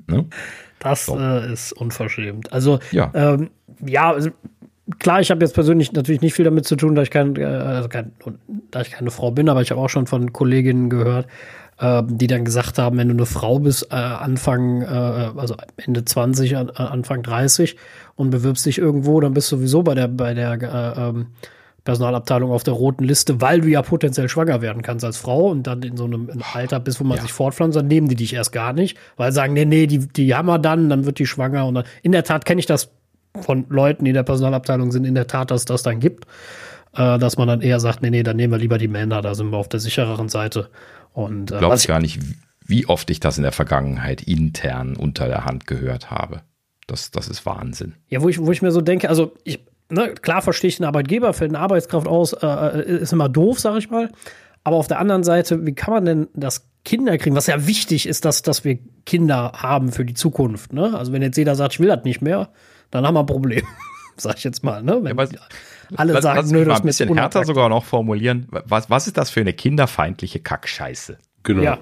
[0.07, 0.27] Ne?
[0.87, 1.19] Das so.
[1.19, 2.53] äh, ist unverschämt.
[2.53, 3.51] Also, ja, ähm,
[3.85, 4.31] ja also,
[4.99, 7.45] klar, ich habe jetzt persönlich natürlich nicht viel damit zu tun, da ich, kein, äh,
[7.45, 8.13] also kein,
[8.71, 11.27] da ich keine Frau bin, aber ich habe auch schon von Kolleginnen gehört,
[11.79, 14.87] äh, die dann gesagt haben, wenn du eine Frau bist, äh, Anfang, äh,
[15.37, 17.77] also Ende 20, äh, Anfang 30
[18.15, 21.27] und bewirbst dich irgendwo, dann bist du sowieso bei der, bei der äh, ähm,
[21.87, 25.67] Personalabteilung auf der roten Liste, weil du ja potenziell schwanger werden kannst als Frau und
[25.67, 27.23] dann in so einem Alter bist, wo man ja.
[27.23, 30.35] sich fortpflanzt, dann nehmen die dich erst gar nicht, weil sagen, nee, nee, die, die
[30.35, 32.91] haben wir dann, dann wird die schwanger und dann, in der Tat kenne ich das
[33.41, 36.27] von Leuten, die in der Personalabteilung sind, in der Tat, dass das dann gibt,
[36.95, 39.35] äh, dass man dann eher sagt, nee, nee, dann nehmen wir lieber die Männer, da
[39.35, 40.69] sind wir auf der sichereren Seite.
[41.13, 42.19] Und äh, glaube ich gar nicht,
[42.65, 46.43] wie oft ich das in der Vergangenheit intern unter der Hand gehört habe.
[46.87, 47.95] Das, das ist Wahnsinn.
[48.09, 49.61] Ja, wo ich, wo ich mir so denke, also ich,
[49.91, 53.61] ne, klar verstehe ich einen Arbeitgeber, fällt eine Arbeitskraft aus, äh, äh, ist immer doof,
[53.61, 54.11] sag ich mal.
[54.65, 57.37] Aber auf der anderen Seite, wie kann man denn das Kinder kriegen?
[57.37, 60.73] Was ja wichtig ist, dass, dass wir Kinder haben für die Zukunft.
[60.73, 60.97] Ne?
[60.97, 62.49] Also wenn jetzt jeder sagt, ich will das nicht mehr,
[62.91, 63.63] dann haben wir ein Problem.
[64.17, 64.83] sag ich jetzt mal.
[64.83, 64.99] Ne?
[65.03, 65.27] Wenn ja,
[65.95, 68.49] alle lass, sagen, lass nö, das ist ein bisschen härter sogar noch formulieren.
[68.51, 71.19] Was, was ist das für eine kinderfeindliche Kackscheiße?
[71.43, 71.63] Genau.
[71.63, 71.79] Ja.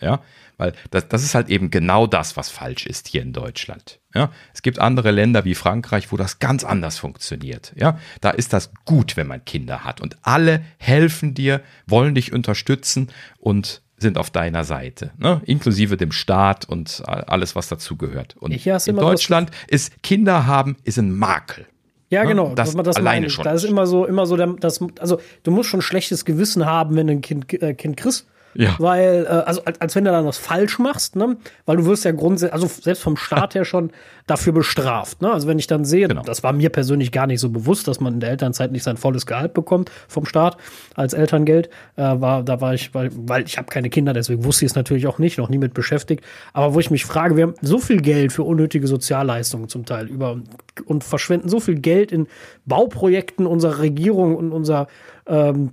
[0.00, 0.20] ja?
[0.58, 4.00] Weil das, das ist halt eben genau das, was falsch ist hier in Deutschland.
[4.14, 7.72] Ja, es gibt andere Länder wie Frankreich, wo das ganz anders funktioniert.
[7.76, 12.32] Ja, da ist das gut, wenn man Kinder hat und alle helfen dir, wollen dich
[12.32, 13.08] unterstützen
[13.38, 15.40] und sind auf deiner Seite, ne?
[15.44, 18.36] inklusive dem Staat und alles, was dazugehört.
[18.36, 21.66] Und in Deutschland ist Kinder haben ist ein Makel.
[22.10, 22.28] Ja, ne?
[22.30, 22.54] genau.
[22.54, 23.44] Das, das alleine schon.
[23.44, 26.96] Da ist immer so, immer so, der, das, also du musst schon schlechtes Gewissen haben,
[26.96, 28.74] wenn du ein Kind, äh, kind kriegst ja.
[28.78, 31.36] Weil, äh, also als, als wenn du dann was falsch machst, ne?
[31.66, 33.90] Weil du wirst ja grundsätzlich, also selbst vom Staat her schon
[34.26, 35.22] dafür bestraft.
[35.22, 35.32] Ne?
[35.32, 36.22] Also wenn ich dann sehe, genau.
[36.22, 38.96] das war mir persönlich gar nicht so bewusst, dass man in der Elternzeit nicht sein
[38.96, 40.56] volles Gehalt bekommt vom Staat
[40.94, 41.68] als Elterngeld.
[41.96, 44.76] Äh, war, da war ich, weil, weil ich habe keine Kinder, deswegen wusste ich es
[44.76, 46.24] natürlich auch nicht, noch nie mit beschäftigt.
[46.52, 50.08] Aber wo ich mich frage, wir haben so viel Geld für unnötige Sozialleistungen zum Teil
[50.08, 50.40] über
[50.84, 52.28] und verschwenden so viel Geld in
[52.66, 54.88] Bauprojekten unserer Regierung und unserer
[55.26, 55.70] ähm,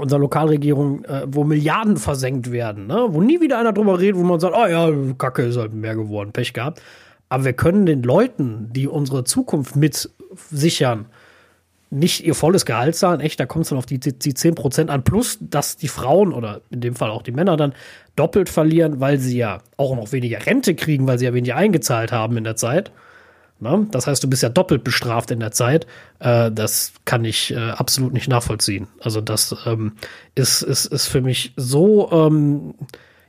[0.00, 3.06] unserer Lokalregierung, äh, wo Milliarden versenkt werden, ne?
[3.10, 5.94] wo nie wieder einer drüber redet, wo man sagt, oh ja, Kacke ist halt mehr
[5.94, 6.82] geworden, Pech gehabt.
[7.28, 10.10] Aber wir können den Leuten, die unsere Zukunft mit
[10.50, 11.06] sichern,
[11.90, 13.20] nicht ihr volles Gehalt zahlen.
[13.20, 15.02] Echt, da kommt es dann auf die, die 10% an.
[15.02, 17.74] Plus, dass die Frauen oder in dem Fall auch die Männer dann
[18.16, 22.12] doppelt verlieren, weil sie ja auch noch weniger Rente kriegen, weil sie ja weniger eingezahlt
[22.12, 22.92] haben in der Zeit.
[23.60, 23.86] Ne?
[23.90, 25.86] Das heißt, du bist ja doppelt bestraft in der Zeit.
[26.18, 28.88] Äh, das kann ich äh, absolut nicht nachvollziehen.
[29.00, 29.92] Also das ähm,
[30.34, 32.74] ist, ist, ist für mich so, ähm,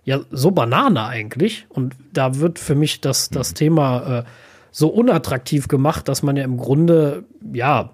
[0.03, 1.65] ja, so Banane eigentlich.
[1.69, 3.55] Und da wird für mich das, das mhm.
[3.55, 4.23] Thema äh,
[4.71, 7.91] so unattraktiv gemacht, dass man ja im Grunde, ja,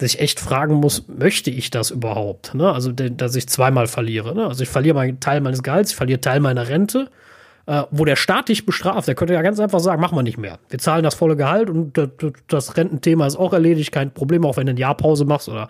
[0.00, 2.54] sich echt fragen muss, möchte ich das überhaupt?
[2.54, 2.72] Ne?
[2.72, 4.34] Also, dass ich zweimal verliere.
[4.34, 4.46] Ne?
[4.46, 7.10] Also ich verliere meinen Teil meines Gehalts, ich verliere Teil meiner Rente
[7.70, 9.06] äh, wo der Staat dich bestraft.
[9.06, 10.58] Der könnte ja ganz einfach sagen, mach mal nicht mehr.
[10.70, 12.08] Wir zahlen das volle Gehalt und das,
[12.48, 15.68] das Rententhema ist auch erledigt, kein Problem, auch wenn du eine Jahrpause machst oder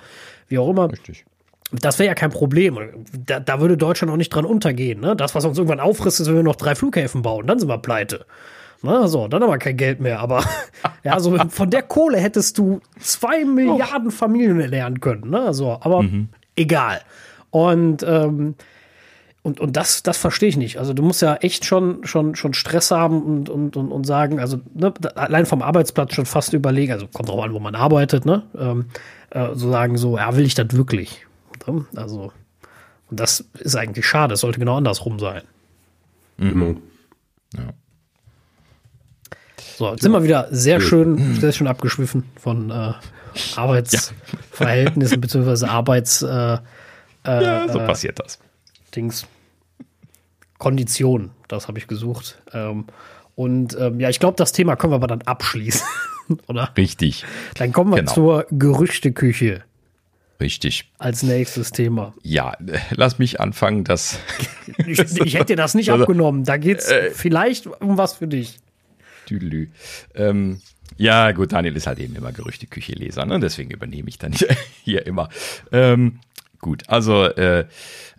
[0.48, 0.90] wie auch immer.
[0.90, 1.27] Richtig.
[1.72, 2.78] Das wäre ja kein Problem.
[3.27, 4.98] Da, da, würde Deutschland auch nicht dran untergehen.
[4.98, 5.14] Ne?
[5.14, 7.77] Das, was uns irgendwann auffrisst, ist, wenn wir noch drei Flughäfen bauen, dann sind wir
[7.77, 8.24] pleite.
[8.82, 10.20] Na, so, dann haben wir kein Geld mehr.
[10.20, 10.43] Aber
[11.05, 15.28] ja, so von der Kohle hättest du zwei Milliarden Familien ernähren können.
[15.28, 15.52] Ne?
[15.52, 16.31] So, aber mhm.
[16.56, 17.02] egal.
[17.51, 18.55] Und ähm,
[19.42, 20.78] und, und das, das verstehe ich nicht.
[20.78, 24.38] Also du musst ja echt schon, schon, schon Stress haben und, und, und, und sagen,
[24.38, 28.26] also ne, allein vom Arbeitsplatz schon fast überlegen, also kommt drauf an, wo man arbeitet,
[28.26, 28.42] ne?
[28.58, 28.86] Ähm,
[29.30, 31.26] äh, so sagen so, ja, will ich das wirklich?
[31.66, 31.86] Ne?
[31.96, 32.32] Also,
[33.10, 35.42] und das ist eigentlich schade, es sollte genau andersrum sein.
[36.36, 36.82] Mhm.
[37.56, 37.72] Ja.
[39.78, 42.92] So, jetzt sind wir wieder sehr schön, sehr schön abgeschwiffen von äh,
[43.56, 45.20] Arbeitsverhältnissen ja.
[45.20, 46.58] beziehungsweise Arbeits äh, äh,
[47.24, 48.38] ja, so passiert das.
[48.90, 49.26] Dings.
[50.58, 52.38] Kondition, das habe ich gesucht.
[52.52, 52.84] Ähm,
[53.34, 55.86] und ähm, ja, ich glaube, das Thema können wir aber dann abschließen,
[56.46, 56.72] oder?
[56.76, 57.24] Richtig.
[57.54, 58.12] Dann kommen wir genau.
[58.12, 59.64] zur Gerüchteküche.
[60.40, 60.90] Richtig.
[60.98, 62.14] Als nächstes Thema.
[62.22, 62.56] Ja,
[62.90, 64.18] lass mich anfangen, dass.
[64.86, 66.44] ich, ich hätte dir das nicht also, abgenommen.
[66.44, 68.58] Da geht es äh, vielleicht um was für dich.
[69.26, 69.68] Tüdelü.
[70.14, 70.60] Ähm,
[70.96, 73.38] ja, gut, Daniel ist halt eben immer Gerüchteküche-Leser, ne?
[73.38, 74.34] deswegen übernehme ich dann
[74.82, 75.28] hier immer.
[75.72, 76.20] Ähm,
[76.58, 77.66] gut, also äh,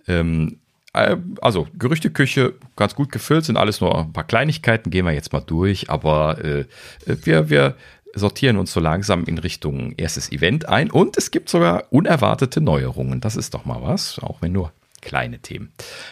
[0.07, 0.60] ähm, äh,
[0.93, 5.41] also Gerüchteküche ganz gut gefüllt, sind alles nur ein paar Kleinigkeiten, gehen wir jetzt mal
[5.41, 6.65] durch, aber äh,
[7.05, 7.75] wir, wir
[8.13, 13.21] sortieren uns so langsam in Richtung erstes Event ein und es gibt sogar unerwartete Neuerungen.
[13.21, 15.71] Das ist doch mal was, auch wenn nur kleine Themen.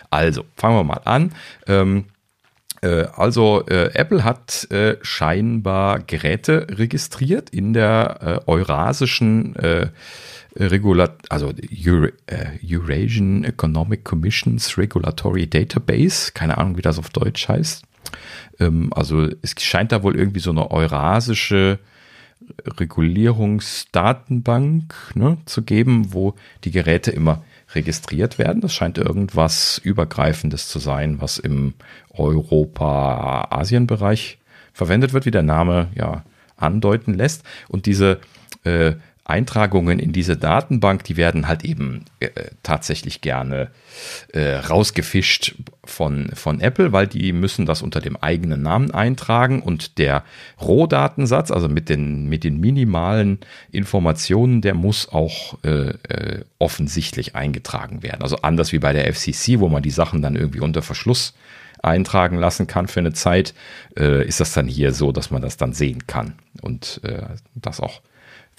[0.10, 1.34] Also, fangen wir mal an.
[1.68, 2.19] Ähm, äh,
[2.88, 9.88] also äh, Apple hat äh, scheinbar Geräte registriert in der äh, eurasischen äh,
[10.56, 11.54] Regulat also
[11.86, 17.84] Eura äh, Eurasian Economic Commissions Regulatory Database, keine Ahnung, wie das auf Deutsch heißt.
[18.60, 21.80] Ähm, also es scheint da wohl irgendwie so eine eurasische
[22.80, 26.34] Regulierungsdatenbank ne, zu geben, wo
[26.64, 27.44] die Geräte immer
[27.74, 28.62] registriert werden.
[28.62, 31.76] Das scheint irgendwas Übergreifendes zu sein, was im
[32.10, 34.40] Europa-Asien-Bereich
[34.74, 36.26] verwendet wird, wie der Name ja
[36.58, 37.44] andeuten lässt.
[37.68, 38.20] Und diese
[38.64, 38.94] äh,
[39.30, 42.30] Eintragungen in diese Datenbank, die werden halt eben äh,
[42.64, 43.70] tatsächlich gerne
[44.34, 49.98] äh, rausgefischt von, von Apple, weil die müssen das unter dem eigenen Namen eintragen und
[49.98, 50.24] der
[50.62, 53.40] Rohdatensatz, also mit den, mit den minimalen
[53.72, 58.22] Informationen, der muss auch äh, äh offensichtlich eingetragen werden.
[58.22, 61.34] Also anders wie bei der FCC, wo man die Sachen dann irgendwie unter Verschluss
[61.82, 63.54] eintragen lassen kann für eine Zeit,
[63.98, 67.24] äh, ist das dann hier so, dass man das dann sehen kann und äh,
[67.56, 68.02] das auch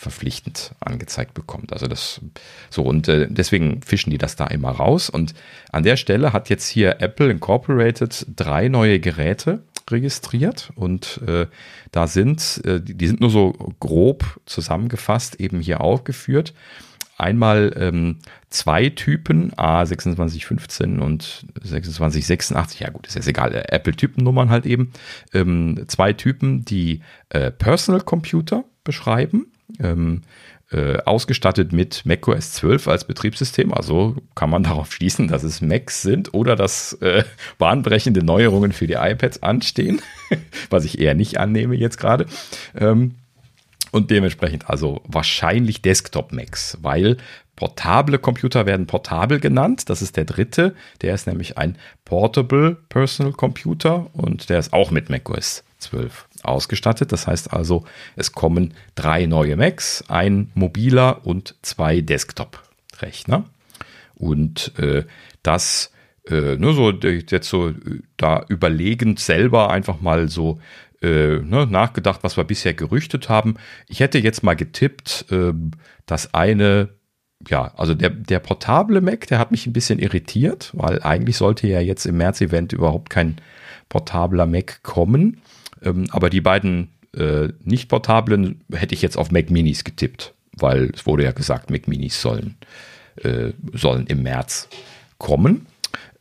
[0.01, 1.75] verpflichtend angezeigt bekommt.
[1.75, 2.23] Also das
[2.71, 5.11] so und äh, deswegen fischen die das da immer raus.
[5.11, 5.35] Und
[5.73, 11.47] an der Stelle hat jetzt hier Apple Incorporated drei neue Geräte registriert und äh,
[11.93, 16.55] da sind, äh, die sind nur so grob zusammengefasst eben hier aufgeführt.
[17.19, 24.65] Einmal ähm, zwei Typen, A2615 und 2686, ja gut, ist jetzt egal, äh, Apple-Typennummern halt
[24.65, 24.93] eben.
[25.35, 29.50] Ähm, zwei Typen, die äh, Personal Computer beschreiben
[29.81, 30.23] ähm,
[30.73, 33.75] äh, ausgestattet mit macOS 12 als Betriebssystem.
[33.75, 37.25] Also kann man darauf schließen, dass es Macs sind oder dass äh,
[37.59, 40.01] bahnbrechende Neuerungen für die iPads anstehen,
[40.71, 42.27] was ich eher nicht annehme jetzt gerade.
[42.79, 43.17] Ähm,
[43.93, 47.17] und dementsprechend also wahrscheinlich Desktop-Macs, weil
[47.57, 49.91] portable Computer werden portabel genannt.
[49.91, 50.75] Das ist der dritte.
[51.03, 57.13] Der ist nämlich ein Portable Personal Computer und der ist auch mit macOS 12 ausgestattet.
[57.13, 57.85] Das heißt also,
[58.17, 63.45] es kommen drei neue Macs, ein mobiler und zwei Desktop-Rechner.
[64.15, 65.05] Und äh,
[65.43, 65.93] das
[66.29, 67.73] äh, nur so jetzt so
[68.17, 70.61] da überlegend selber einfach mal so
[71.03, 73.55] äh, ne, nachgedacht, was wir bisher gerüchtet haben.
[73.87, 75.53] Ich hätte jetzt mal getippt, äh,
[76.07, 76.91] dass eine
[77.49, 81.67] ja, also der, der portable Mac, der hat mich ein bisschen irritiert, weil eigentlich sollte
[81.67, 83.37] ja jetzt im März-Event überhaupt kein
[83.89, 85.41] portabler Mac kommen.
[85.83, 90.91] Ähm, aber die beiden äh, nicht portablen hätte ich jetzt auf Mac Minis getippt, weil
[90.95, 92.57] es wurde ja gesagt, Mac Minis sollen,
[93.17, 94.69] äh, sollen im März
[95.19, 95.67] kommen.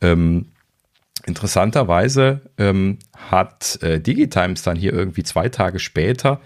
[0.00, 0.46] Ähm,
[1.26, 6.40] interessanterweise ähm, hat äh, Digitimes dann hier irgendwie zwei Tage später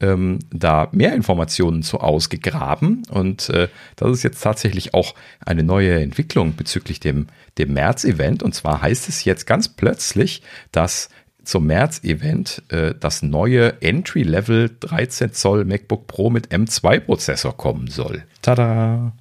[0.00, 3.02] ähm, da mehr Informationen zu ausgegraben.
[3.10, 5.14] Und äh, das ist jetzt tatsächlich auch
[5.44, 7.26] eine neue Entwicklung bezüglich dem,
[7.58, 8.42] dem März-Event.
[8.42, 10.42] Und zwar heißt es jetzt ganz plötzlich,
[10.72, 11.10] dass
[11.50, 18.22] zum März-Event äh, das neue Entry-Level 13 Zoll MacBook Pro mit M2-Prozessor kommen soll.
[18.40, 19.12] Tada!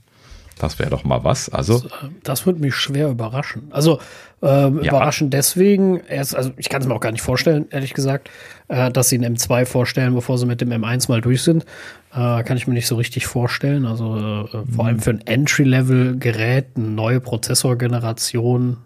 [0.60, 1.50] Das wäre doch mal was.
[1.50, 3.70] Also das, äh, das würde mich schwer überraschen.
[3.72, 4.00] Also
[4.44, 4.92] ähm, ja.
[4.92, 6.02] überraschen deswegen.
[6.02, 8.30] Erst, also ich kann es mir auch gar nicht vorstellen, ehrlich gesagt,
[8.68, 11.66] äh, dass sie einen M2 vorstellen, bevor sie mit dem M1 mal durch sind.
[12.12, 13.88] Äh, kann ich mir nicht so richtig vorstellen.
[13.88, 14.68] Also äh, mhm.
[14.68, 15.02] vor allem mhm.
[15.02, 18.78] für ein Entry-Level-Gerät, eine neue Prozessorgeneration.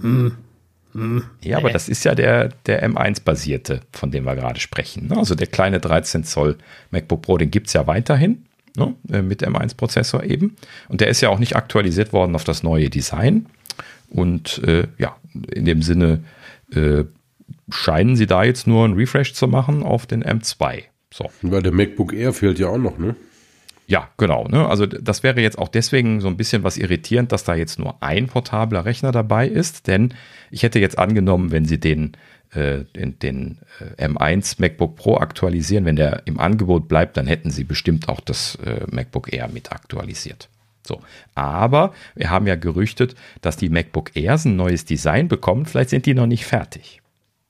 [0.00, 0.36] Hm,
[0.92, 5.08] Hm, ja, aber das ist ja der, der M1-basierte, von dem wir gerade sprechen.
[5.08, 5.16] Ne?
[5.16, 6.56] Also der kleine 13 Zoll
[6.90, 8.44] MacBook Pro, den gibt es ja weiterhin
[8.76, 8.94] ne?
[9.10, 10.56] Äh, mit M1-Prozessor eben.
[10.88, 13.46] Und der ist ja auch nicht aktualisiert worden auf das neue Design.
[14.08, 15.16] Und äh, ja,
[15.52, 16.24] in dem Sinne
[16.72, 17.04] äh,
[17.70, 20.82] scheinen sie da jetzt nur einen Refresh zu machen auf den M2.
[21.12, 21.30] So.
[21.42, 23.16] Weil der MacBook Air fehlt ja auch noch, ne?
[23.90, 24.46] Ja, genau.
[24.46, 24.68] Ne?
[24.68, 28.00] Also das wäre jetzt auch deswegen so ein bisschen was irritierend, dass da jetzt nur
[28.00, 30.14] ein portabler Rechner dabei ist, denn
[30.52, 32.12] ich hätte jetzt angenommen, wenn sie den,
[32.52, 33.58] äh, den, den
[33.98, 38.20] äh, M1 MacBook Pro aktualisieren, wenn der im Angebot bleibt, dann hätten sie bestimmt auch
[38.20, 40.48] das äh, MacBook Air mit aktualisiert.
[40.86, 41.00] So.
[41.34, 45.66] Aber wir haben ja gerüchtet, dass die MacBook Airs ein neues Design bekommen.
[45.66, 47.02] Vielleicht sind die noch nicht fertig.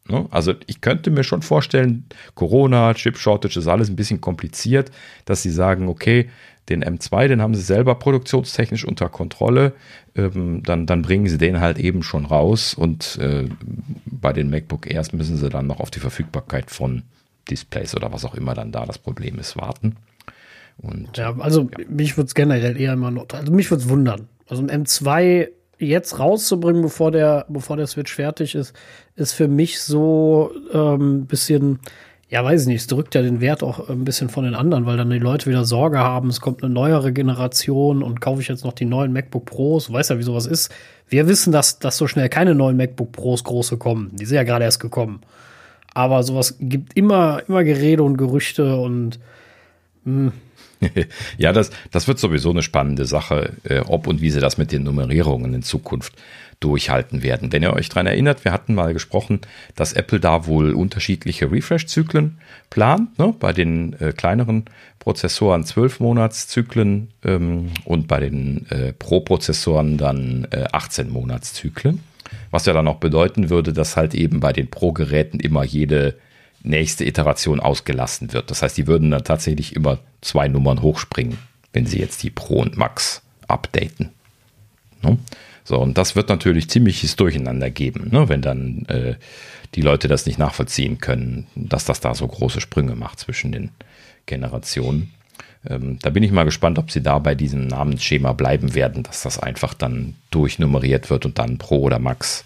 [0.09, 0.27] Ne?
[0.31, 2.05] Also ich könnte mir schon vorstellen,
[2.35, 4.91] Corona, Chip Shortage ist alles ein bisschen kompliziert,
[5.25, 6.29] dass sie sagen, okay,
[6.69, 9.73] den M2, den haben sie selber produktionstechnisch unter Kontrolle,
[10.15, 13.49] ähm, dann, dann bringen sie den halt eben schon raus und äh,
[14.07, 17.03] bei den MacBook Airs müssen sie dann noch auf die Verfügbarkeit von
[17.51, 19.97] Displays oder was auch immer dann da das Problem ist, warten.
[20.79, 21.85] Und, ja, also ja.
[21.89, 24.29] mich würde es generell eher immer noch, also mich würde es wundern.
[24.49, 25.49] Also ein M2
[25.81, 28.74] jetzt rauszubringen, bevor der, bevor der Switch fertig ist,
[29.16, 31.81] ist für mich so ein ähm, bisschen,
[32.28, 34.86] ja, weiß ich nicht, es drückt ja den Wert auch ein bisschen von den anderen,
[34.86, 38.48] weil dann die Leute wieder Sorge haben, es kommt eine neuere Generation und kaufe ich
[38.48, 40.70] jetzt noch die neuen MacBook Pros, du weißt ja, wie sowas ist.
[41.09, 44.11] Wir wissen, dass, dass so schnell keine neuen MacBook Pros große kommen.
[44.15, 45.23] Die sind ja gerade erst gekommen.
[45.93, 49.19] Aber sowas gibt immer, immer Gerede und Gerüchte und
[50.05, 50.32] mh, hm,
[51.39, 54.73] ja, das, das wird sowieso eine spannende Sache, äh, ob und wie sie das mit
[54.73, 56.15] den Nummerierungen in Zukunft
[56.61, 57.52] durchhalten werden.
[57.52, 59.40] Wenn ihr euch daran erinnert, wir hatten mal gesprochen,
[59.77, 62.39] dass Apple da wohl unterschiedliche Refresh-Zyklen
[62.69, 63.19] plant.
[63.19, 63.35] Ne?
[63.39, 64.66] Bei den äh, kleineren
[64.98, 72.01] Prozessoren 12 Monatszyklen ähm, und bei den äh, Pro-Prozessoren dann äh, 18 Monatszyklen.
[72.51, 76.16] Was ja dann auch bedeuten würde, dass halt eben bei den Pro-Geräten immer jede
[76.62, 78.51] nächste Iteration ausgelassen wird.
[78.51, 81.39] Das heißt, die würden dann tatsächlich immer zwei Nummern hochspringen,
[81.73, 84.11] wenn sie jetzt die Pro und Max updaten.
[85.03, 85.19] Ne?
[85.65, 88.28] So, und das wird natürlich ziemliches Durcheinander geben, ne?
[88.28, 89.15] wenn dann äh,
[89.74, 93.70] die Leute das nicht nachvollziehen können, dass das da so große Sprünge macht zwischen den
[94.27, 95.12] Generationen.
[95.69, 99.23] Ähm, da bin ich mal gespannt, ob sie da bei diesem Namensschema bleiben werden, dass
[99.23, 102.45] das einfach dann durchnummeriert wird und dann Pro oder Max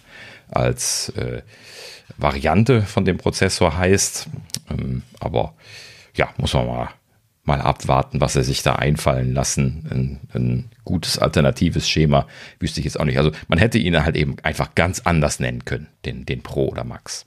[0.56, 1.42] als äh,
[2.16, 4.28] Variante von dem Prozessor heißt.
[4.70, 5.54] Ähm, aber
[6.14, 6.90] ja, muss man mal,
[7.44, 9.86] mal abwarten, was er sich da einfallen lassen.
[9.90, 12.26] Ein, ein, gutes alternatives Schema
[12.60, 13.16] wüsste ich jetzt auch nicht.
[13.16, 16.84] Also man hätte ihn halt eben einfach ganz anders nennen können, den, den Pro oder
[16.84, 17.24] Max.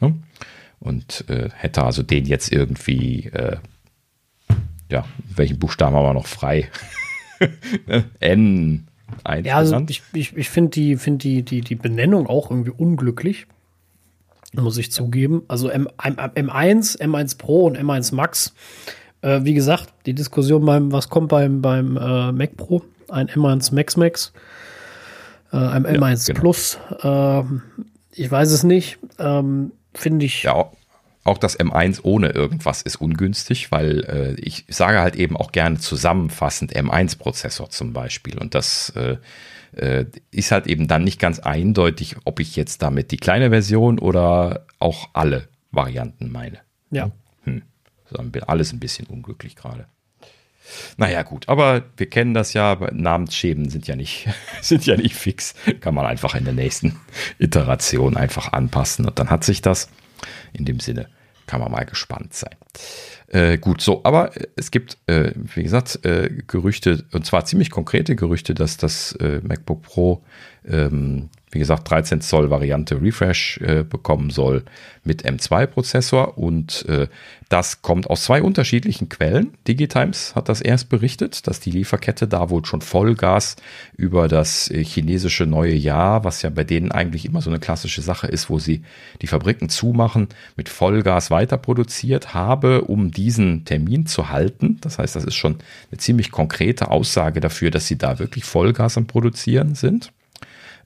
[0.00, 0.16] Ne?
[0.80, 3.58] Und äh, hätte also den jetzt irgendwie, äh,
[4.90, 6.68] ja, welchen Buchstaben haben wir noch frei?
[8.18, 8.87] N.
[9.44, 13.46] Ja, also ich, ich, ich finde die, find die, die, die Benennung auch irgendwie unglücklich
[14.54, 15.42] muss ich zugeben.
[15.48, 18.54] Also M, M, M1, M1 Pro und M1 Max.
[19.20, 22.82] Äh, wie gesagt, die Diskussion beim, was kommt beim, beim äh, Mac Pro?
[23.08, 24.32] Ein M1 Max Max,
[25.52, 26.40] äh, ein ja, M1 genau.
[26.40, 26.78] Plus.
[27.02, 27.42] Äh,
[28.12, 28.98] ich weiß es nicht.
[29.18, 30.44] Ähm, Finde ich.
[30.44, 30.70] Ja,
[31.28, 35.78] auch das M1 ohne irgendwas ist ungünstig, weil äh, ich sage halt eben auch gerne
[35.78, 38.38] zusammenfassend M1-Prozessor zum Beispiel.
[38.38, 39.16] Und das äh,
[39.76, 43.98] äh, ist halt eben dann nicht ganz eindeutig, ob ich jetzt damit die kleine Version
[43.98, 46.58] oder auch alle Varianten meine.
[46.90, 47.10] Ja.
[47.44, 47.62] Hm.
[48.46, 49.86] Alles ein bisschen unglücklich gerade.
[50.96, 54.28] Naja, gut, aber wir kennen das ja, Namensschäden sind ja nicht,
[54.62, 55.54] sind ja nicht fix.
[55.80, 56.98] Kann man einfach in der nächsten
[57.38, 59.88] Iteration einfach anpassen und dann hat sich das.
[60.52, 61.08] In dem Sinne
[61.48, 62.54] kann man mal gespannt sein.
[63.26, 68.14] Äh, gut, so, aber es gibt, äh, wie gesagt, äh, Gerüchte, und zwar ziemlich konkrete
[68.14, 70.22] Gerüchte, dass das äh, MacBook Pro
[70.66, 74.64] ähm, wie gesagt, 13 Zoll Variante Refresh äh, bekommen soll
[75.04, 77.08] mit M2-Prozessor und äh,
[77.48, 79.54] das kommt aus zwei unterschiedlichen Quellen.
[79.66, 83.56] Digitimes hat das erst berichtet, dass die Lieferkette da wohl schon Vollgas
[83.96, 88.02] über das äh, chinesische neue Jahr, was ja bei denen eigentlich immer so eine klassische
[88.02, 88.82] Sache ist, wo sie
[89.22, 94.78] die Fabriken zumachen, mit Vollgas weiter produziert habe, um diesen Termin zu halten.
[94.82, 95.56] Das heißt, das ist schon
[95.90, 100.12] eine ziemlich konkrete Aussage dafür, dass sie da wirklich Vollgas am Produzieren sind.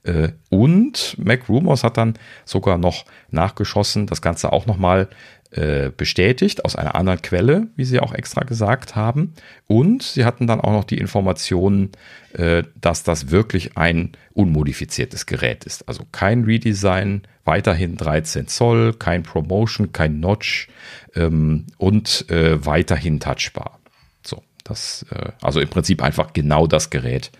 [0.03, 2.15] Äh, und Mac Rumors hat dann
[2.45, 5.09] sogar noch nachgeschossen, das Ganze auch nochmal
[5.51, 9.33] äh, bestätigt aus einer anderen Quelle, wie sie auch extra gesagt haben.
[9.67, 11.91] Und sie hatten dann auch noch die Informationen,
[12.33, 15.87] äh, dass das wirklich ein unmodifiziertes Gerät ist.
[15.87, 20.69] Also kein Redesign, weiterhin 13 Zoll, kein Promotion, kein Notch
[21.15, 23.79] ähm, und weiterhin touchbar.
[24.25, 25.05] So, das,
[25.41, 27.31] also im Prinzip einfach genau das Gerät,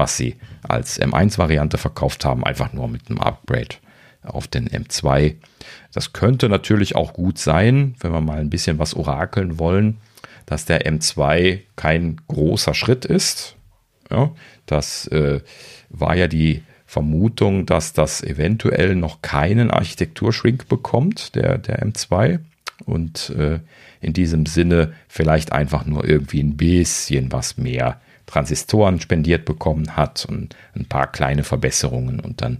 [0.00, 3.76] was sie als M1-Variante verkauft haben, einfach nur mit einem Upgrade
[4.22, 5.36] auf den M2.
[5.92, 9.98] Das könnte natürlich auch gut sein, wenn wir mal ein bisschen was orakeln wollen,
[10.46, 13.56] dass der M2 kein großer Schritt ist.
[14.10, 14.30] Ja,
[14.64, 15.40] das äh,
[15.90, 22.40] war ja die Vermutung, dass das eventuell noch keinen Architekturschrink bekommt, der, der M2.
[22.86, 23.58] Und äh,
[24.00, 30.24] in diesem Sinne vielleicht einfach nur irgendwie ein bisschen was mehr Transistoren spendiert bekommen hat
[30.24, 32.58] und ein paar kleine Verbesserungen und dann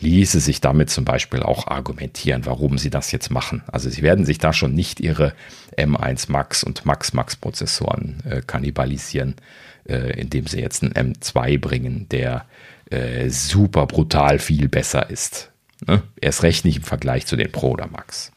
[0.00, 3.62] ließe sich damit zum Beispiel auch argumentieren, warum sie das jetzt machen.
[3.70, 5.34] Also sie werden sich da schon nicht ihre
[5.76, 9.34] M1 Max und Max Max Prozessoren äh, kannibalisieren,
[9.86, 12.46] äh, indem sie jetzt einen M2 bringen, der
[12.90, 15.50] äh, super brutal viel besser ist.
[15.86, 16.02] Ne?
[16.20, 18.32] Erst recht nicht im Vergleich zu den Pro oder Max.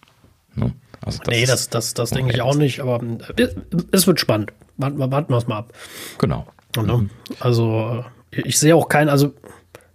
[0.56, 0.74] Ne?
[1.02, 3.02] Also das nee, das, das, das denke ich auch nicht, aber
[3.38, 3.48] äh,
[3.92, 4.54] es wird spannend.
[4.78, 5.74] Warten, warten wir es mal ab.
[6.18, 6.48] Genau.
[6.78, 7.10] Mhm.
[7.40, 9.34] Also ich sehe auch keinen, also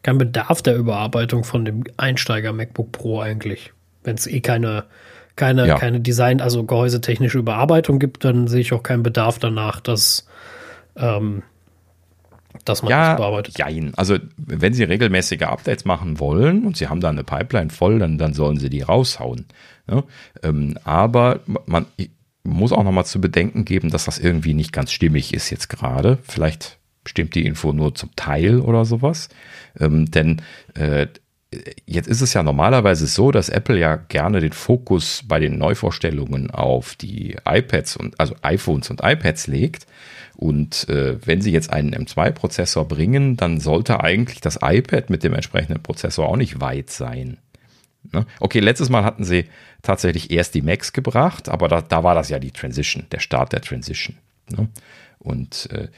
[0.02, 3.72] keinen Bedarf der Überarbeitung von dem Einsteiger MacBook Pro eigentlich.
[4.04, 4.84] Wenn es eh keine,
[5.36, 5.78] keine, ja.
[5.78, 10.26] keine Design, also gehäusetechnische Überarbeitung gibt, dann sehe ich auch keinen Bedarf danach, dass,
[10.96, 11.42] ähm,
[12.64, 13.58] dass man ja, das bearbeitet.
[13.58, 13.92] Jein.
[13.96, 18.18] Also wenn Sie regelmäßige Updates machen wollen und Sie haben da eine Pipeline voll, dann,
[18.18, 19.46] dann sollen Sie die raushauen.
[19.90, 20.04] Ja?
[20.42, 21.86] Ähm, aber man,
[22.44, 26.18] muss auch nochmal zu bedenken geben, dass das irgendwie nicht ganz stimmig ist jetzt gerade.
[26.22, 29.28] Vielleicht stimmt die Info nur zum Teil oder sowas.
[29.78, 30.42] Ähm, denn
[30.74, 31.06] äh,
[31.86, 36.50] jetzt ist es ja normalerweise so, dass Apple ja gerne den Fokus bei den Neuvorstellungen
[36.50, 39.86] auf die iPads und also iPhones und iPads legt.
[40.36, 45.34] Und äh, wenn sie jetzt einen M2-Prozessor bringen, dann sollte eigentlich das iPad mit dem
[45.34, 47.38] entsprechenden Prozessor auch nicht weit sein.
[48.12, 48.26] Ne?
[48.40, 49.46] Okay, letztes Mal hatten sie
[49.82, 53.52] tatsächlich erst die Macs gebracht, aber da, da war das ja die Transition, der Start
[53.52, 54.16] der Transition.
[54.50, 54.68] Ne?
[55.18, 55.88] Und äh,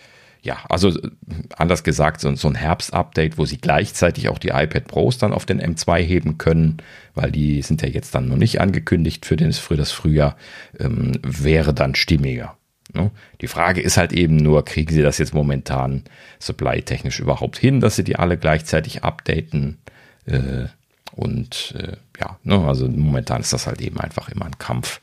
[0.43, 1.11] ja, also äh,
[1.57, 5.47] anders gesagt, so, so ein Herbst-Update, wo sie gleichzeitig auch die iPad Pros dann auf
[5.47, 6.79] den M2 heben können,
[7.15, 10.37] weil die sind ja jetzt dann noch nicht angekündigt für, den, das Frühjahr,
[10.79, 12.57] ähm, wäre dann stimmiger.
[12.95, 13.11] Ne?
[13.41, 16.05] Die Frage ist halt eben nur, kriegen sie das jetzt momentan
[16.39, 19.79] supply-technisch überhaupt hin, dass sie die alle gleichzeitig updaten?
[20.27, 20.67] Äh,
[21.13, 25.01] und äh, ja, ne, also momentan ist das halt eben einfach immer ein Kampf,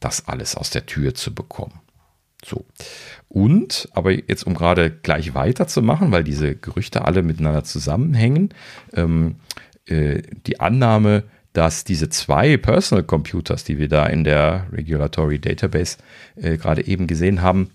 [0.00, 1.80] das alles aus der Tür zu bekommen.
[2.44, 2.64] So.
[3.28, 8.50] Und, aber jetzt um gerade gleich weiterzumachen, weil diese Gerüchte alle miteinander zusammenhängen,
[8.94, 9.36] ähm,
[9.86, 15.98] äh, die Annahme, dass diese zwei Personal Computers, die wir da in der Regulatory Database
[16.36, 17.70] äh, gerade eben gesehen haben,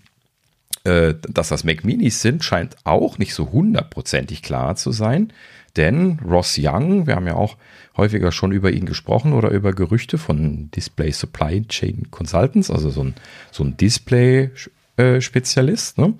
[0.84, 5.32] äh, dass das Mac Minis sind, scheint auch nicht so hundertprozentig klar zu sein.
[5.76, 7.56] Denn Ross Young, wir haben ja auch
[7.96, 13.02] häufiger schon über ihn gesprochen oder über Gerüchte von Display Supply Chain Consultants, also so
[13.04, 13.14] ein,
[13.50, 16.14] so ein Display-Spezialist, ne?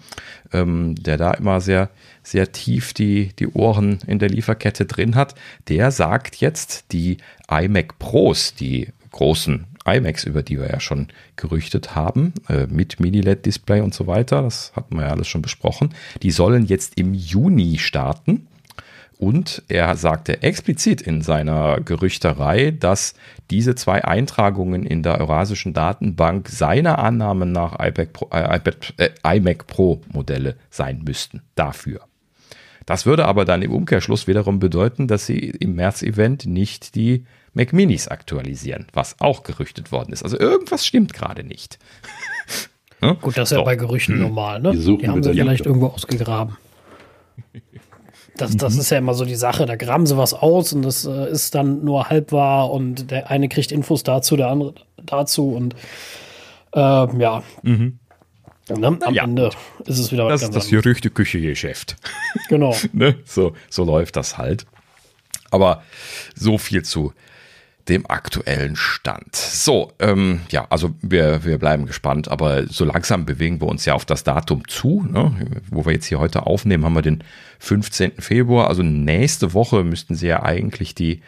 [0.53, 1.91] ähm, der da immer sehr,
[2.23, 5.35] sehr tief die, die Ohren in der Lieferkette drin hat,
[5.69, 7.17] der sagt jetzt, die
[7.51, 13.81] iMac Pros, die großen iMacs, über die wir ja schon gerüchtet haben, äh, mit Mini-LED-Display
[13.81, 17.79] und so weiter, das hatten wir ja alles schon besprochen, die sollen jetzt im Juni
[17.79, 18.49] starten.
[19.19, 23.15] Und er sagte explizit in seiner Gerüchterei, dass
[23.51, 29.11] diese zwei Eintragungen in der Eurasischen Datenbank seiner Annahme nach iPad Pro, äh, iPad, äh,
[29.37, 31.43] iMac Pro Modelle sein müssten.
[31.55, 32.01] Dafür.
[32.85, 37.73] Das würde aber dann im Umkehrschluss wiederum bedeuten, dass sie im März-Event nicht die Mac
[37.73, 40.23] Minis aktualisieren, was auch gerüchtet worden ist.
[40.23, 41.79] Also irgendwas stimmt gerade nicht.
[43.01, 43.19] hm?
[43.23, 43.57] Gut, das ist so.
[43.57, 44.73] ja bei Gerüchten normal, ne?
[44.73, 46.59] Die, die haben sie vielleicht irgendwo ausgegraben.
[48.37, 48.81] Das, das mhm.
[48.81, 49.67] ist ja immer so die Sache.
[49.67, 53.31] Da graben sie was aus und das äh, ist dann nur halb wahr und der
[53.31, 55.75] eine kriegt Infos dazu, der andere dazu und
[56.73, 57.43] äh, ja.
[57.63, 57.99] Mhm.
[58.69, 58.99] Ne?
[59.01, 59.25] Am ja.
[59.25, 59.51] Ende
[59.85, 61.97] ist es wieder was Das ist das Gerüchte-Küche-Geschäft.
[62.49, 62.77] Genau.
[62.93, 63.17] ne?
[63.25, 64.67] so, so läuft das halt.
[65.51, 65.83] Aber
[66.35, 67.13] so viel zu
[67.89, 69.37] dem aktuellen Stand.
[69.37, 73.95] So, ähm, ja, also wir, wir bleiben gespannt, aber so langsam bewegen wir uns ja
[73.95, 75.07] auf das Datum zu.
[75.09, 75.33] Ne?
[75.71, 77.23] Wo wir jetzt hier heute aufnehmen, haben wir den
[77.61, 78.13] 15.
[78.19, 78.69] Februar.
[78.69, 81.23] Also nächste Woche müssten sie ja eigentlich die,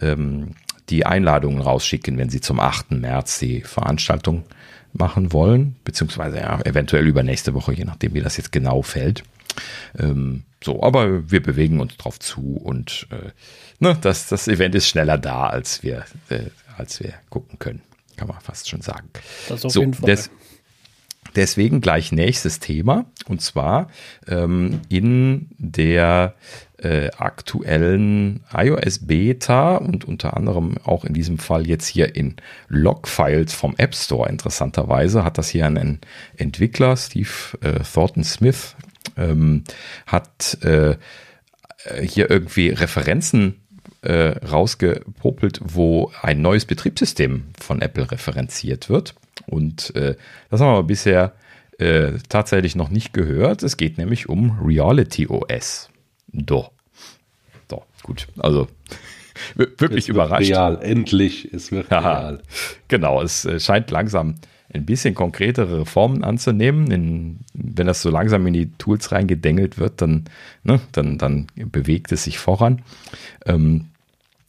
[0.00, 0.52] ähm,
[0.88, 2.92] die Einladungen rausschicken, wenn sie zum 8.
[2.92, 4.44] März die Veranstaltung
[4.92, 9.24] machen wollen, beziehungsweise ja, eventuell übernächste Woche, je nachdem, wie das jetzt genau fällt.
[9.98, 13.30] Ähm, so, aber wir bewegen uns drauf zu und äh,
[13.78, 17.82] ne, das, das Event ist schneller da, als wir, äh, als wir gucken können.
[18.16, 19.08] Kann man fast schon sagen.
[19.48, 20.06] Das auf so, jeden Fall.
[20.06, 20.30] Des,
[21.34, 23.88] deswegen gleich nächstes Thema und zwar
[24.28, 26.34] ähm, in der
[26.78, 32.36] äh, aktuellen iOS Beta und unter anderem auch in diesem Fall jetzt hier in
[32.68, 34.28] Logfiles vom App Store.
[34.28, 36.00] Interessanterweise hat das hier ein
[36.36, 37.30] Entwickler, Steve
[37.62, 38.76] äh, Thornton Smith,
[39.16, 39.64] ähm,
[40.06, 40.96] hat äh,
[42.02, 43.63] hier irgendwie Referenzen
[44.04, 49.14] äh, rausgepopelt, wo ein neues Betriebssystem von Apple referenziert wird.
[49.46, 50.16] Und äh,
[50.50, 51.32] das haben wir bisher
[51.78, 53.62] äh, tatsächlich noch nicht gehört.
[53.62, 55.88] Es geht nämlich um Reality OS.
[56.32, 56.70] Doch.
[57.70, 58.28] So, gut.
[58.38, 58.68] Also
[59.54, 60.50] wirklich überrascht.
[60.50, 62.42] Real, endlich, es wird real.
[62.88, 64.36] genau, es äh, scheint langsam
[64.72, 66.90] ein bisschen konkretere Formen anzunehmen.
[66.90, 70.24] In, wenn das so langsam in die Tools reingedengelt wird, dann,
[70.62, 72.82] ne, dann, dann bewegt es sich voran.
[73.46, 73.86] Ähm,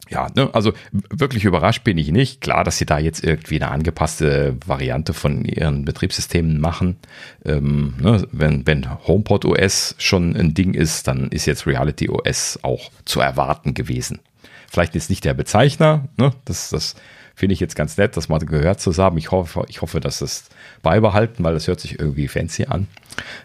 [0.08, 2.40] ja, ne, also wirklich überrascht bin ich nicht.
[2.40, 6.96] Klar, dass sie da jetzt irgendwie eine angepasste Variante von ihren Betriebssystemen machen.
[7.44, 12.58] Ähm, ne, wenn, wenn HomePod OS schon ein Ding ist, dann ist jetzt Reality OS
[12.62, 14.20] auch zu erwarten gewesen.
[14.68, 16.94] Vielleicht ist nicht der Bezeichner, ne, das, das
[17.34, 19.18] finde ich jetzt ganz nett, das mal gehört zu haben.
[19.18, 20.48] Ich hoffe, ich hoffe, dass es
[20.82, 22.86] beibehalten, weil das hört sich irgendwie fancy an.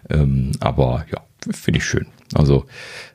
[0.09, 1.21] Ähm, aber ja,
[1.51, 2.07] finde ich schön.
[2.33, 2.65] Also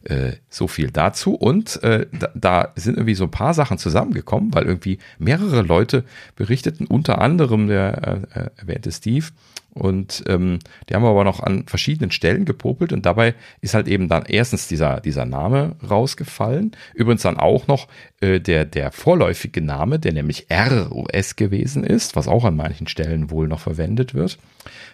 [0.05, 1.35] äh, so viel dazu.
[1.35, 6.05] Und äh, da, da, sind irgendwie so ein paar Sachen zusammengekommen, weil irgendwie mehrere Leute
[6.35, 9.27] berichteten, unter anderem der äh, äh erwähnte Steve,
[9.77, 14.09] und ähm, die haben aber noch an verschiedenen Stellen gepopelt und dabei ist halt eben
[14.09, 16.73] dann erstens dieser, dieser Name rausgefallen.
[16.95, 17.87] Übrigens dann auch noch
[18.23, 23.31] äh, der, der vorläufige Name, der nämlich ROS gewesen ist, was auch an manchen Stellen
[23.31, 24.39] wohl noch verwendet wird.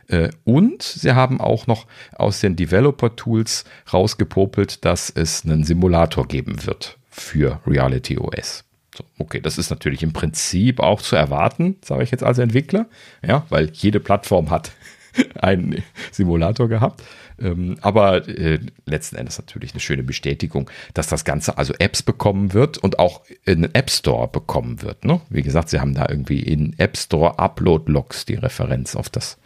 [0.08, 1.86] Äh, und sie haben auch noch
[2.16, 3.64] aus den Developer-Tools
[4.12, 8.64] rausgepopelt, dass es einen Simulator geben wird für Reality OS.
[8.94, 12.86] So, okay, das ist natürlich im Prinzip auch zu erwarten, sage ich jetzt als Entwickler,
[13.26, 14.72] ja, weil jede Plattform hat
[15.40, 17.02] einen Simulator gehabt.
[17.40, 22.52] Ähm, aber äh, letzten Endes natürlich eine schöne Bestätigung, dass das Ganze also Apps bekommen
[22.52, 25.06] wird und auch einen App Store bekommen wird.
[25.06, 25.22] Ne?
[25.30, 29.38] Wie gesagt, sie haben da irgendwie in App Store Upload Logs die Referenz auf das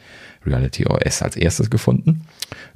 [0.46, 2.26] Reality OS als erstes gefunden.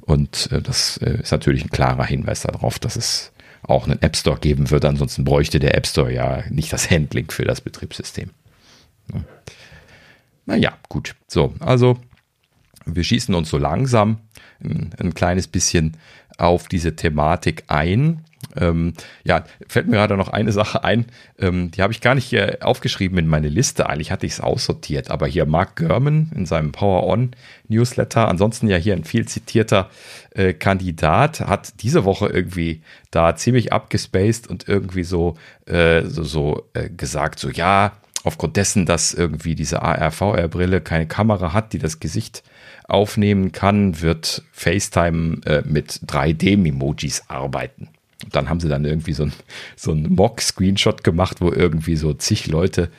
[0.01, 3.31] Und äh, das äh, ist natürlich ein klarer Hinweis darauf, dass es
[3.63, 4.85] auch einen App Store geben wird.
[4.85, 8.31] Ansonsten bräuchte der App Store ja nicht das Handling für das Betriebssystem.
[10.45, 11.15] Naja, gut.
[11.27, 11.97] So, also
[12.85, 14.19] wir schießen uns so langsam
[14.63, 15.97] ein, ein kleines bisschen
[16.37, 18.25] auf diese Thematik ein.
[18.55, 18.93] Ähm,
[19.23, 21.05] ja, fällt mir gerade noch eine Sache ein,
[21.39, 23.87] ähm, die habe ich gar nicht hier aufgeschrieben in meine Liste.
[23.87, 27.31] Eigentlich hatte ich es aussortiert, aber hier Mark Gurman in seinem Power On
[27.67, 29.89] Newsletter, ansonsten ja hier ein viel zitierter
[30.31, 32.81] äh, Kandidat, hat diese Woche irgendwie
[33.11, 35.35] da ziemlich abgespaced und irgendwie so,
[35.65, 37.93] äh, so, so äh, gesagt, so ja,
[38.23, 42.43] aufgrund dessen, dass irgendwie diese AR-VR-Brille keine Kamera hat, die das Gesicht
[42.87, 47.89] aufnehmen kann, wird FaceTime äh, mit 3D-Emojis arbeiten
[48.31, 49.33] dann haben sie dann irgendwie so ein,
[49.75, 52.89] so ein Mock-Screenshot gemacht, wo irgendwie so zig Leute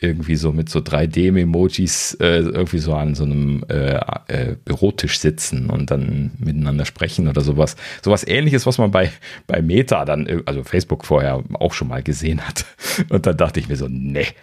[0.00, 5.70] irgendwie so mit so 3D-Emojis äh, irgendwie so an so einem äh, äh, Bürotisch sitzen
[5.70, 7.76] und dann miteinander sprechen oder sowas.
[8.02, 9.12] Sowas ähnliches, was man bei,
[9.46, 12.66] bei Meta dann, äh, also Facebook vorher auch schon mal gesehen hat.
[13.10, 14.26] Und dann dachte ich mir so, nee.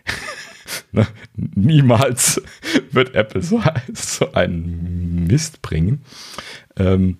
[0.92, 1.08] Ne?
[1.36, 2.42] Niemals
[2.92, 3.60] wird Apple so,
[3.92, 6.04] so einen Mist bringen.
[6.78, 7.18] Ähm,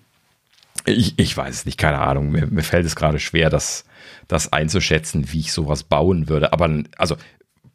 [0.86, 2.30] ich, ich weiß es nicht, keine Ahnung.
[2.30, 3.84] Mir, mir fällt es gerade schwer, das,
[4.28, 6.52] das einzuschätzen, wie ich sowas bauen würde.
[6.52, 7.16] Aber also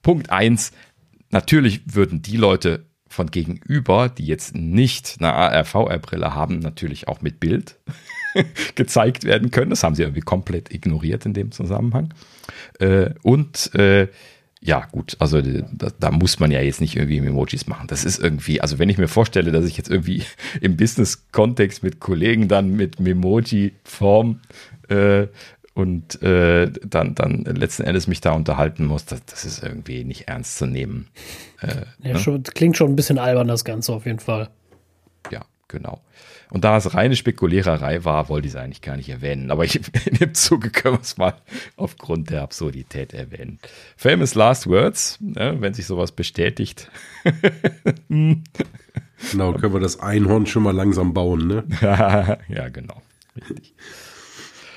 [0.01, 0.71] Punkt eins,
[1.31, 7.39] natürlich würden die Leute von gegenüber, die jetzt nicht eine AR-VR-Brille haben, natürlich auch mit
[7.39, 7.79] Bild
[8.75, 9.69] gezeigt werden können.
[9.69, 12.13] Das haben sie irgendwie komplett ignoriert in dem Zusammenhang.
[12.79, 14.09] Äh, und äh,
[14.65, 17.87] ja, gut, also da, da, muss man ja jetzt nicht irgendwie Emojis machen.
[17.87, 20.23] Das ist irgendwie, also wenn ich mir vorstelle, dass ich jetzt irgendwie
[20.59, 24.41] im Business-Kontext mit Kollegen dann mit Memoji-Form
[24.89, 25.27] äh,
[25.75, 30.27] und äh, dann, dann letzten Endes mich da unterhalten muss, das, das ist irgendwie nicht
[30.29, 31.09] ernst zu nehmen.
[31.61, 32.19] Äh, ja, ne?
[32.19, 34.49] schon, klingt schon ein bisschen albern, das Ganze auf jeden Fall.
[35.31, 36.01] Ja, genau.
[36.55, 39.51] Und da es reine Spekuliererei war, wollte ich es eigentlich gar nicht erwähnen.
[39.51, 39.75] Aber ich,
[40.05, 41.33] in dem Zuge können wir es mal
[41.75, 43.59] aufgrund der Absurdität erwähnen.
[43.97, 46.89] Famous Last Words, ne, wenn sich sowas bestätigt.
[48.07, 48.41] genau,
[49.51, 51.65] können wir das Einhorn schon mal langsam bauen, ne?
[52.47, 53.01] ja, genau.
[53.35, 53.73] Richtig.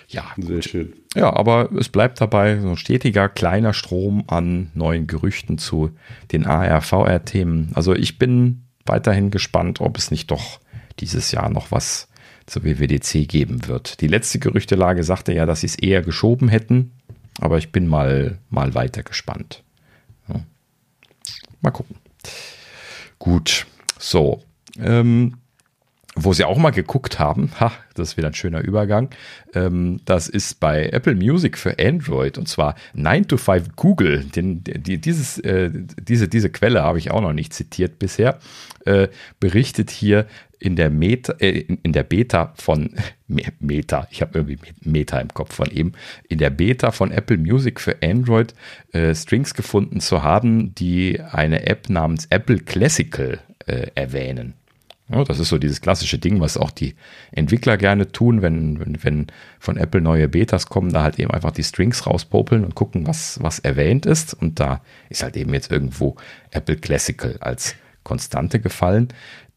[0.08, 0.64] Ja, sehr gut.
[0.64, 0.92] schön.
[1.14, 5.92] Ja, aber es bleibt dabei so ein stetiger kleiner Strom an neuen Gerüchten zu
[6.32, 7.70] den AR-VR-Themen.
[7.74, 10.58] Also ich bin weiterhin gespannt, ob es nicht doch
[11.00, 12.08] dieses Jahr noch was
[12.46, 14.00] zur WWDC geben wird.
[14.00, 16.92] Die letzte Gerüchtelage sagte ja, dass sie es eher geschoben hätten,
[17.40, 19.62] aber ich bin mal, mal weiter gespannt.
[20.28, 20.40] Ja.
[21.60, 21.96] Mal gucken.
[23.18, 23.66] Gut,
[23.98, 24.42] so.
[24.78, 25.34] Ähm,
[26.24, 29.10] wo sie auch mal geguckt haben, ha, das ist wieder ein schöner Übergang,
[29.54, 34.24] ähm, das ist bei Apple Music für Android und zwar 9 to 5 Google.
[34.24, 38.38] Den, die, dieses, äh, diese, diese Quelle habe ich auch noch nicht zitiert bisher,
[38.84, 39.08] äh,
[39.38, 40.26] berichtet hier
[40.58, 42.90] in der Meta, äh, in der Beta von
[43.60, 45.92] Meta, ich habe irgendwie Meta im Kopf von ihm,
[46.28, 48.54] in der Beta von Apple Music für Android
[48.92, 54.54] äh, Strings gefunden zu haben, die eine App namens Apple Classical äh, erwähnen.
[55.10, 56.94] Ja, das ist so dieses klassische Ding, was auch die
[57.32, 59.26] Entwickler gerne tun, wenn, wenn, wenn
[59.58, 63.42] von Apple neue Betas kommen, da halt eben einfach die Strings rauspopeln und gucken, was,
[63.42, 64.34] was erwähnt ist.
[64.34, 66.16] Und da ist halt eben jetzt irgendwo
[66.50, 69.08] Apple Classical als Konstante gefallen.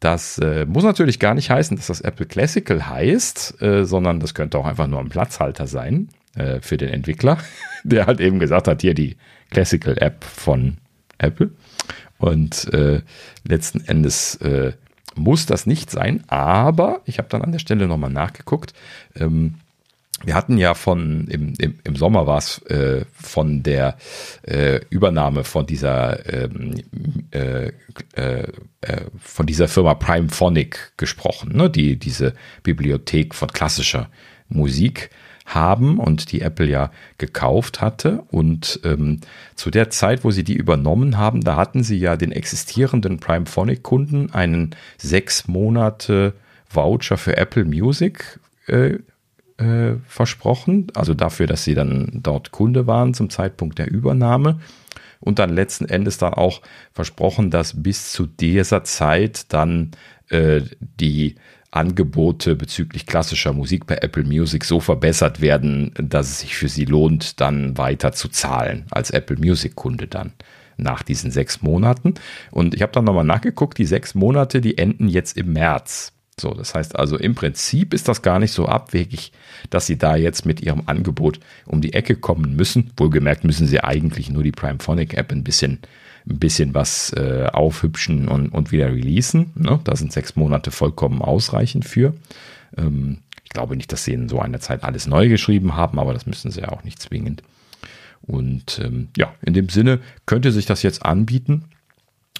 [0.02, 4.34] Das äh, muss natürlich gar nicht heißen, dass das Apple Classical heißt, äh, sondern das
[4.34, 7.38] könnte auch einfach nur ein Platzhalter sein äh, für den Entwickler,
[7.84, 9.16] der halt eben gesagt hat, hier die
[9.50, 10.78] Classical App von
[11.18, 11.52] Apple.
[12.18, 13.02] Und äh,
[13.44, 14.72] letzten Endes äh,
[15.14, 18.74] muss das nicht sein, aber ich habe dann an der Stelle nochmal nachgeguckt.
[19.14, 19.54] Ähm,
[20.24, 23.96] wir hatten ja von, im, im, im Sommer war es äh, von der
[24.42, 26.74] äh, Übernahme von dieser, ähm,
[27.32, 27.72] äh,
[28.14, 28.46] äh,
[28.82, 31.70] äh, von dieser Firma Primephonic gesprochen, ne?
[31.70, 34.10] die diese Bibliothek von klassischer
[34.48, 35.10] Musik
[35.44, 38.22] haben und die Apple ja gekauft hatte.
[38.30, 39.20] Und ähm,
[39.54, 44.32] zu der Zeit, wo sie die übernommen haben, da hatten sie ja den existierenden Primephonic-Kunden
[44.32, 46.34] einen sechs Monate
[46.70, 48.38] Voucher für Apple Music
[49.62, 50.88] äh, versprochen.
[50.94, 54.60] Also dafür, dass sie dann dort Kunde waren zum Zeitpunkt der Übernahme.
[55.20, 56.62] Und dann letzten Endes dann auch
[56.92, 59.92] versprochen, dass bis zu dieser Zeit dann
[60.30, 61.36] äh, die
[61.70, 66.84] Angebote bezüglich klassischer Musik bei Apple Music so verbessert werden, dass es sich für sie
[66.84, 70.32] lohnt, dann weiter zu zahlen als Apple Music Kunde dann
[70.76, 72.14] nach diesen sechs Monaten.
[72.50, 76.12] Und ich habe dann nochmal nachgeguckt, die sechs Monate, die enden jetzt im März.
[76.42, 79.32] So, das heißt also im Prinzip ist das gar nicht so abwegig,
[79.70, 82.90] dass sie da jetzt mit ihrem Angebot um die Ecke kommen müssen.
[82.96, 85.78] Wohlgemerkt müssen sie eigentlich nur die Primephonic App ein bisschen
[86.28, 89.50] ein bisschen was äh, aufhübschen und, und wieder releasen.
[89.56, 89.80] Ne?
[89.84, 92.14] Da sind sechs Monate vollkommen ausreichend für.
[92.76, 96.12] Ähm, ich glaube nicht, dass sie in so einer Zeit alles neu geschrieben haben, aber
[96.12, 97.42] das müssen sie ja auch nicht zwingend.
[98.22, 101.64] Und ähm, ja, in dem Sinne könnte sich das jetzt anbieten.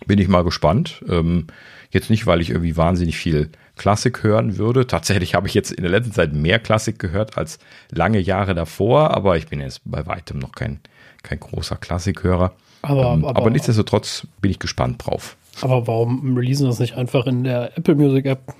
[0.06, 1.02] Bin ich mal gespannt.
[1.08, 1.48] Ähm,
[1.90, 4.86] jetzt nicht, weil ich irgendwie wahnsinnig viel Klassik hören würde.
[4.86, 7.58] Tatsächlich habe ich jetzt in der letzten Zeit mehr Klassik gehört als
[7.90, 10.80] lange Jahre davor, aber ich bin jetzt bei weitem noch kein,
[11.22, 12.52] kein großer Klassikhörer.
[12.82, 15.36] Aber, ähm, aber, aber nichtsdestotrotz bin ich gespannt drauf.
[15.60, 18.54] Aber warum releasen das nicht einfach in der Apple Music App?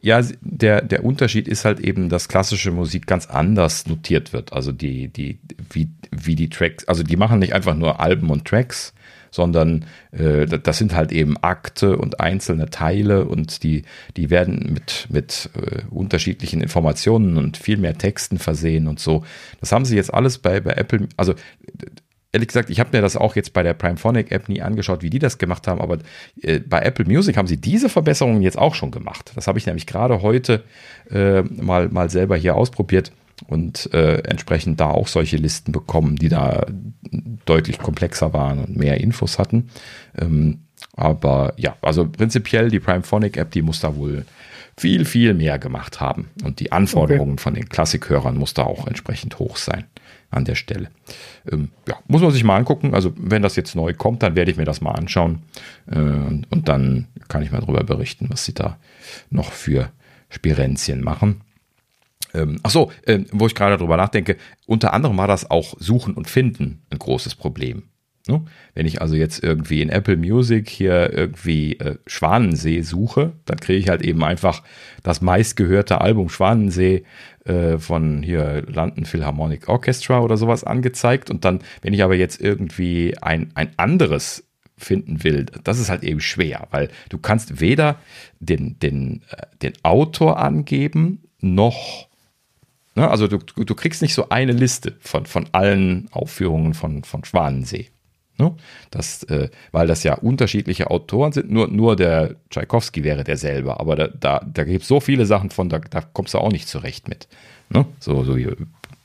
[0.00, 4.52] Ja, der, der Unterschied ist halt eben, dass klassische Musik ganz anders notiert wird.
[4.52, 5.38] Also die, die,
[5.70, 8.94] wie, wie die Tracks, also die machen nicht einfach nur Alben und Tracks,
[9.32, 13.82] sondern äh, das sind halt eben Akte und einzelne Teile und die,
[14.16, 19.24] die werden mit, mit äh, unterschiedlichen Informationen und viel mehr Texten versehen und so.
[19.58, 21.34] Das haben sie jetzt alles bei, bei Apple, also
[22.30, 25.10] ehrlich gesagt, ich habe mir das auch jetzt bei der Primephonic App nie angeschaut, wie
[25.10, 25.98] die das gemacht haben, aber
[26.42, 29.32] äh, bei Apple Music haben sie diese Verbesserungen jetzt auch schon gemacht.
[29.34, 30.62] Das habe ich nämlich gerade heute
[31.10, 33.12] äh, mal, mal selber hier ausprobiert
[33.48, 36.66] und äh, entsprechend da auch solche Listen bekommen, die da
[37.44, 39.70] deutlich komplexer waren und mehr Infos hatten.
[40.18, 40.62] Ähm,
[40.94, 44.24] aber ja, also prinzipiell die Primephonic App, die muss da wohl
[44.76, 46.30] viel, viel mehr gemacht haben.
[46.44, 47.42] Und die Anforderungen okay.
[47.42, 49.84] von den Klassikhörern muss da auch entsprechend hoch sein
[50.30, 50.88] an der Stelle.
[51.50, 52.94] Ähm, ja, muss man sich mal angucken.
[52.94, 55.42] Also wenn das jetzt neu kommt, dann werde ich mir das mal anschauen
[55.90, 58.78] äh, und, und, dann kann ich mal darüber berichten, was sie da
[59.30, 59.90] noch für
[60.30, 61.42] Spirenzien machen.
[62.34, 64.36] Ähm, ach so, äh, wo ich gerade darüber nachdenke,
[64.66, 67.84] unter anderem war das auch Suchen und Finden ein großes Problem.
[68.28, 68.44] Ne?
[68.74, 73.78] Wenn ich also jetzt irgendwie in Apple Music hier irgendwie äh, Schwanensee suche, dann kriege
[73.78, 74.62] ich halt eben einfach
[75.02, 77.04] das meistgehörte Album Schwanensee
[77.44, 81.30] äh, von hier London Philharmonic Orchestra oder sowas angezeigt.
[81.30, 84.48] Und dann, wenn ich aber jetzt irgendwie ein, ein anderes
[84.78, 87.98] finden will, das ist halt eben schwer, weil du kannst weder
[88.38, 92.08] den, den, äh, den Autor angeben, noch
[92.94, 97.24] Ne, also du, du kriegst nicht so eine Liste von, von allen Aufführungen von, von
[97.24, 97.88] Schwanensee.
[98.38, 98.54] Ne?
[98.90, 101.50] Das, äh, weil das ja unterschiedliche Autoren sind.
[101.50, 105.50] Nur, nur der Tchaikovsky wäre derselbe, aber da, da, da gibt es so viele Sachen
[105.50, 107.28] von, da, da kommst du auch nicht zurecht mit.
[107.70, 107.86] Ne?
[107.98, 108.48] So, so wie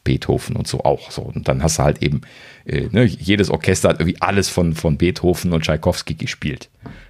[0.04, 1.12] Beethoven und so auch.
[1.12, 1.22] So.
[1.22, 2.22] Und dann hast du halt eben,
[2.66, 6.70] äh, ne, jedes Orchester hat irgendwie alles von, von Beethoven und Tchaikovsky gespielt.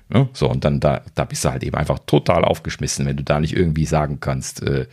[0.10, 0.30] Ne?
[0.34, 3.40] So, und dann da, da bist du halt eben einfach total aufgeschmissen, wenn du da
[3.40, 4.88] nicht irgendwie sagen kannst, äh,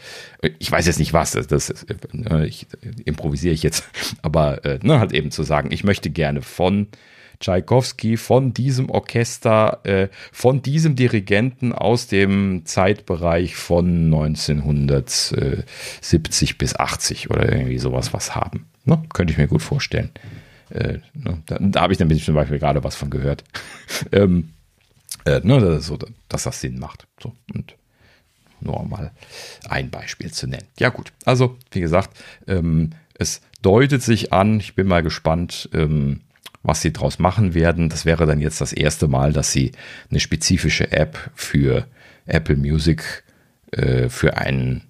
[0.59, 2.67] ich weiß jetzt nicht was, das, das äh, ich,
[3.05, 3.85] improvisiere ich jetzt,
[4.23, 6.89] aber äh, ne, halt eben zu sagen, ich möchte gerne von
[7.41, 17.31] Tschaikowski von diesem Orchester, äh, von diesem Dirigenten aus dem Zeitbereich von 1970 bis 80
[17.31, 18.67] oder irgendwie sowas was haben.
[18.85, 19.03] Ne?
[19.13, 20.11] Könnte ich mir gut vorstellen.
[20.71, 21.43] Äh, ne?
[21.47, 23.45] Da, da habe ich dann zum Beispiel gerade was von gehört.
[24.13, 24.49] ähm,
[25.25, 25.99] äh, ne, so,
[26.29, 27.07] dass das Sinn macht.
[27.23, 27.77] So, und
[28.61, 29.13] nur mal
[29.69, 30.67] ein Beispiel zu nennen.
[30.79, 36.21] Ja gut, also wie gesagt, ähm, es deutet sich an, ich bin mal gespannt, ähm,
[36.63, 37.89] was sie daraus machen werden.
[37.91, 39.73] Das wäre dann jetzt das erste Mal, dass sie
[40.11, 41.87] eine spezifische App für
[42.27, 43.23] Apple Music
[43.71, 44.83] äh, für einen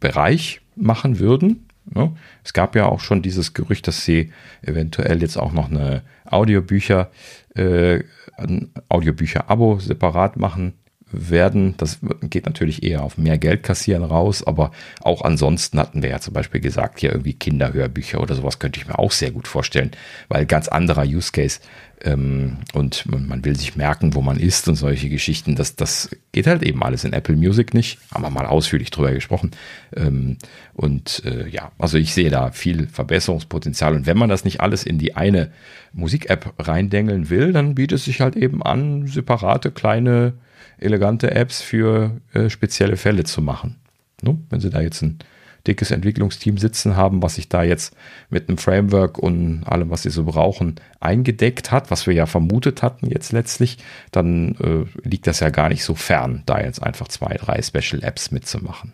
[0.00, 1.68] Bereich machen würden.
[1.94, 2.12] Ja,
[2.44, 4.32] es gab ja auch schon dieses Gerücht, dass sie
[4.62, 7.10] eventuell jetzt auch noch eine Audiobücher,
[7.56, 8.00] äh,
[8.40, 10.74] ein Audiobücher-Abo separat machen
[11.12, 11.74] werden.
[11.76, 14.70] Das geht natürlich eher auf mehr Geld kassieren raus, aber
[15.02, 18.86] auch ansonsten hatten wir ja zum Beispiel gesagt, hier irgendwie Kinderhörbücher oder sowas könnte ich
[18.86, 19.90] mir auch sehr gut vorstellen,
[20.28, 21.60] weil ganz anderer Use Case
[22.02, 26.46] ähm, und man will sich merken, wo man ist und solche Geschichten, das, das geht
[26.46, 27.98] halt eben alles in Apple Music nicht.
[28.12, 29.50] Haben wir mal ausführlich drüber gesprochen.
[29.94, 30.38] Ähm,
[30.72, 34.84] und äh, ja, also ich sehe da viel Verbesserungspotenzial und wenn man das nicht alles
[34.84, 35.50] in die eine
[35.92, 40.34] Musik-App reindengeln will, dann bietet es sich halt eben an, separate kleine
[40.78, 43.76] elegante Apps für äh, spezielle Fälle zu machen.
[44.22, 44.38] No?
[44.50, 45.18] Wenn Sie da jetzt ein
[45.66, 47.94] dickes Entwicklungsteam sitzen haben, was sich da jetzt
[48.28, 52.82] mit einem Framework und allem, was sie so brauchen, eingedeckt hat, was wir ja vermutet
[52.82, 53.78] hatten jetzt letztlich,
[54.10, 58.02] dann äh, liegt das ja gar nicht so fern, da jetzt einfach zwei, drei Special
[58.02, 58.92] Apps mitzumachen.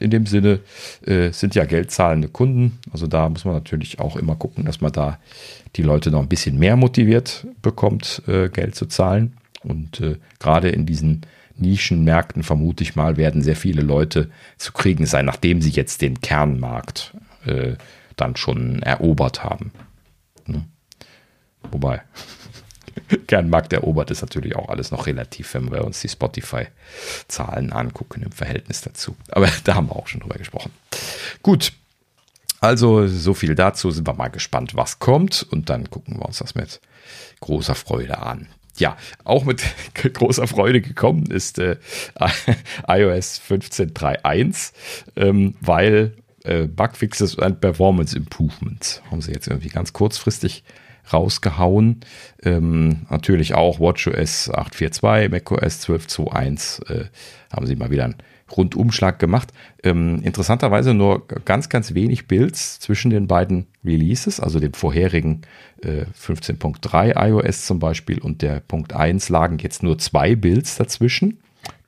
[0.00, 0.60] In dem Sinne
[1.06, 4.92] äh, sind ja geldzahlende Kunden, also da muss man natürlich auch immer gucken, dass man
[4.92, 5.18] da
[5.76, 9.36] die Leute noch ein bisschen mehr motiviert bekommt, äh, Geld zu zahlen.
[9.62, 15.06] Und äh, gerade in diesen Nischenmärkten, vermute ich mal, werden sehr viele Leute zu kriegen
[15.06, 17.14] sein, nachdem sie jetzt den Kernmarkt
[17.44, 17.74] äh,
[18.16, 19.72] dann schon erobert haben.
[20.46, 20.64] Ne?
[21.70, 22.02] Wobei,
[23.26, 28.32] Kernmarkt erobert ist natürlich auch alles noch relativ, wenn wir uns die Spotify-Zahlen angucken im
[28.32, 29.16] Verhältnis dazu.
[29.30, 30.72] Aber da haben wir auch schon drüber gesprochen.
[31.42, 31.72] Gut,
[32.60, 36.38] also so viel dazu, sind wir mal gespannt, was kommt und dann gucken wir uns
[36.38, 36.80] das mit
[37.40, 38.48] großer Freude an.
[38.76, 39.62] Ja, auch mit
[40.12, 41.76] großer Freude gekommen ist äh,
[42.86, 44.72] iOS 15.3.1,
[45.16, 46.14] ähm, weil
[46.44, 50.64] äh, Bugfixes und Performance Improvements haben sie jetzt irgendwie ganz kurzfristig
[51.12, 52.00] rausgehauen.
[52.42, 57.04] Ähm, natürlich auch WatchOS 8.4.2, macOS 12.2.1 äh,
[57.52, 58.16] haben sie mal wieder ein
[58.56, 59.52] Rundumschlag gemacht.
[59.82, 65.42] Ähm, interessanterweise nur ganz, ganz wenig Builds zwischen den beiden Releases, also dem vorherigen
[65.82, 71.38] äh, 15.3 iOS zum Beispiel und der Punkt 1 lagen jetzt nur zwei Builds dazwischen,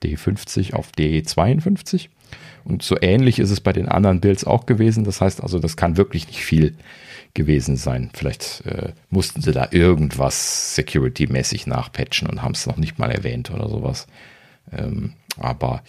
[0.03, 2.09] D50 auf D52.
[2.65, 5.03] Und so ähnlich ist es bei den anderen Builds auch gewesen.
[5.03, 6.75] Das heißt also, das kann wirklich nicht viel
[7.33, 8.09] gewesen sein.
[8.13, 13.51] Vielleicht äh, mussten sie da irgendwas security-mäßig nachpatchen und haben es noch nicht mal erwähnt
[13.51, 14.07] oder sowas.
[14.71, 15.81] Ähm, aber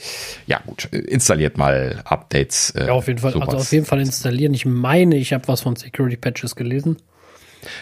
[0.46, 2.70] ja, gut, installiert mal Updates.
[2.70, 3.48] Äh, ja, auf jeden Fall, sowas.
[3.48, 4.54] also auf jeden Fall installieren.
[4.54, 6.96] Ich meine, ich habe was von Security Patches gelesen.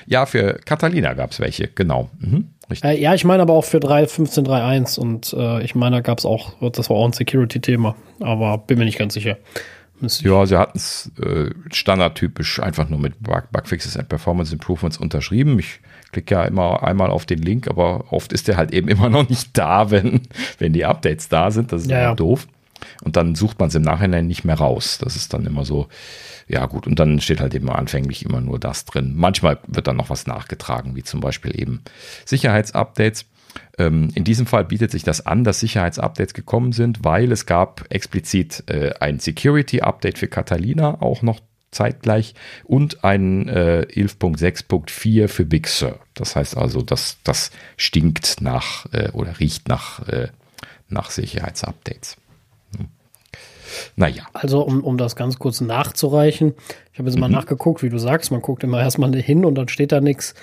[0.06, 2.08] Ja, für Catalina gab es welche, genau.
[2.20, 2.50] Mhm,
[2.82, 6.24] äh, ja, ich meine aber auch für 3.15.3.1 und äh, ich meine, da gab es
[6.24, 9.38] auch, das war auch ein Security-Thema, aber bin mir nicht ganz sicher.
[10.02, 15.58] Ja, sie hatten es äh, standardtypisch einfach nur mit Bug, Bugfixes and Performance Improvements unterschrieben.
[15.58, 15.80] Ich
[16.12, 19.28] klicke ja immer einmal auf den Link, aber oft ist der halt eben immer noch
[19.28, 20.22] nicht da, wenn,
[20.58, 21.72] wenn die Updates da sind.
[21.72, 22.14] Das ist ja, ja.
[22.14, 22.46] doof.
[23.02, 24.98] Und dann sucht man es im Nachhinein nicht mehr raus.
[24.98, 25.88] Das ist dann immer so,
[26.48, 29.12] ja gut, und dann steht halt eben anfänglich immer nur das drin.
[29.16, 31.82] Manchmal wird dann noch was nachgetragen, wie zum Beispiel eben
[32.24, 33.26] Sicherheitsupdates.
[33.78, 37.84] Ähm, in diesem Fall bietet sich das an, dass Sicherheitsupdates gekommen sind, weil es gab
[37.90, 41.40] explizit äh, ein Security-Update für Catalina auch noch
[41.72, 42.34] zeitgleich
[42.64, 45.98] und ein äh, 11.6.4 für Big Sur.
[46.14, 50.28] Das heißt also, das, das stinkt nach äh, oder riecht nach, äh,
[50.88, 52.18] nach Sicherheitsupdates.
[52.76, 52.88] Hm.
[53.96, 54.24] Naja.
[54.34, 56.54] Also, um, um das ganz kurz nachzureichen,
[56.92, 57.34] ich habe jetzt mal mhm.
[57.34, 60.34] nachgeguckt, wie du sagst, man guckt immer erstmal hin und dann steht da nichts.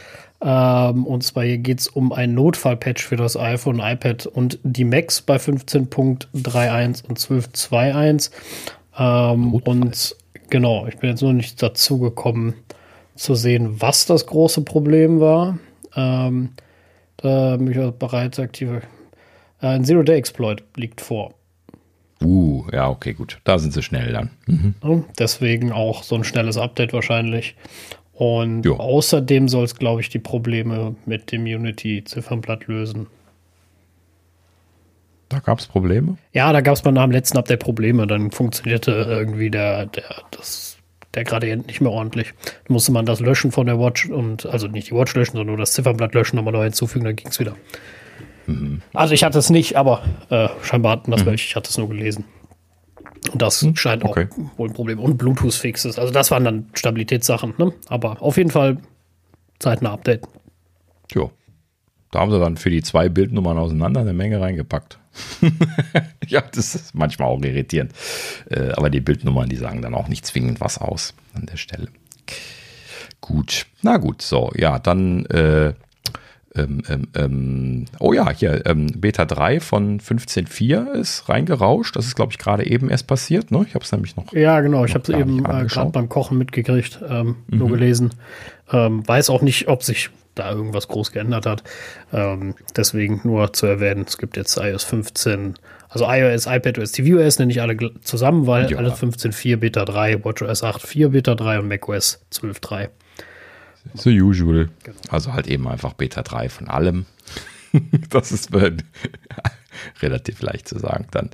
[0.41, 4.85] Ähm, und zwar hier geht es um ein Notfallpatch für das iPhone, iPad und die
[4.85, 8.31] Macs bei 15.31 und 12.21.
[8.97, 10.15] Ähm, und
[10.49, 12.55] Genau, ich bin jetzt nur nicht dazu gekommen
[13.15, 15.59] zu sehen, was das große Problem war.
[15.95, 16.51] Ähm,
[17.17, 18.81] da bin ich bereits aktive.
[19.61, 21.35] Äh, ein Zero-Day-Exploit liegt vor.
[22.21, 23.39] Uh, ja, okay, gut.
[23.43, 24.31] Da sind sie schnell dann.
[24.45, 25.05] Mhm.
[25.17, 27.55] Deswegen auch so ein schnelles Update wahrscheinlich.
[28.19, 28.75] Und jo.
[28.75, 33.07] außerdem soll es, glaube ich, die Probleme mit dem Unity-Ziffernblatt lösen.
[35.29, 36.17] Da gab es Probleme?
[36.33, 38.07] Ja, da gab es beim letzten Update Probleme.
[38.07, 40.77] Dann funktionierte irgendwie der, der, das
[41.13, 42.33] der Gradient nicht mehr ordentlich.
[42.67, 45.47] Da musste man das löschen von der Watch und also nicht die Watch löschen, sondern
[45.47, 47.55] nur das Ziffernblatt löschen, nochmal neu hinzufügen, dann ging es wieder.
[48.47, 48.81] Mhm.
[48.93, 51.27] Also ich hatte es nicht, aber äh, scheinbar hatten das mhm.
[51.27, 52.25] welche, ich hatte es nur gelesen.
[53.31, 53.75] Und das mhm.
[53.75, 54.27] scheint okay.
[54.31, 54.99] auch wohl ein Problem.
[54.99, 55.99] Und Bluetooth-Fixes.
[55.99, 57.73] Also das waren dann Stabilitätssachen, ne?
[57.87, 58.77] Aber auf jeden Fall
[59.59, 60.27] zeitnah Update.
[61.11, 61.31] Jo.
[62.11, 64.97] Da haben sie dann für die zwei Bildnummern auseinander eine Menge reingepackt.
[66.27, 67.93] ja, das ist manchmal auch irritierend.
[68.49, 71.89] Äh, aber die Bildnummern, die sagen dann auch nicht zwingend was aus an der Stelle.
[73.21, 75.73] Gut, na gut, so, ja, dann, äh,
[76.63, 81.95] ähm, ähm, ähm oh ja, hier, ähm, Beta 3 von 15.4 ist reingerauscht.
[81.95, 83.51] Das ist, glaube ich, gerade eben erst passiert.
[83.51, 83.65] Ne?
[83.67, 84.33] Ich habe es nämlich noch.
[84.33, 87.57] Ja, genau, ich habe es eben äh, gerade beim Kochen mitgekriegt, ähm, mhm.
[87.57, 88.13] nur gelesen.
[88.71, 91.63] Weiß auch nicht, ob sich da irgendwas groß geändert hat.
[92.75, 95.55] Deswegen nur zu erwähnen, es gibt jetzt iOS 15,
[95.89, 98.77] also iOS, iPadOS, tvOS nenne ich alle zusammen, weil ja.
[98.77, 102.89] alle 15.4 Beta 3, WatchOS 8.4 Beta 3 und macOS 12.3.
[103.93, 104.69] So usual.
[104.83, 104.97] Genau.
[105.09, 107.05] Also halt eben einfach Beta 3 von allem.
[108.09, 108.51] das ist
[110.01, 111.29] relativ leicht zu sagen dann.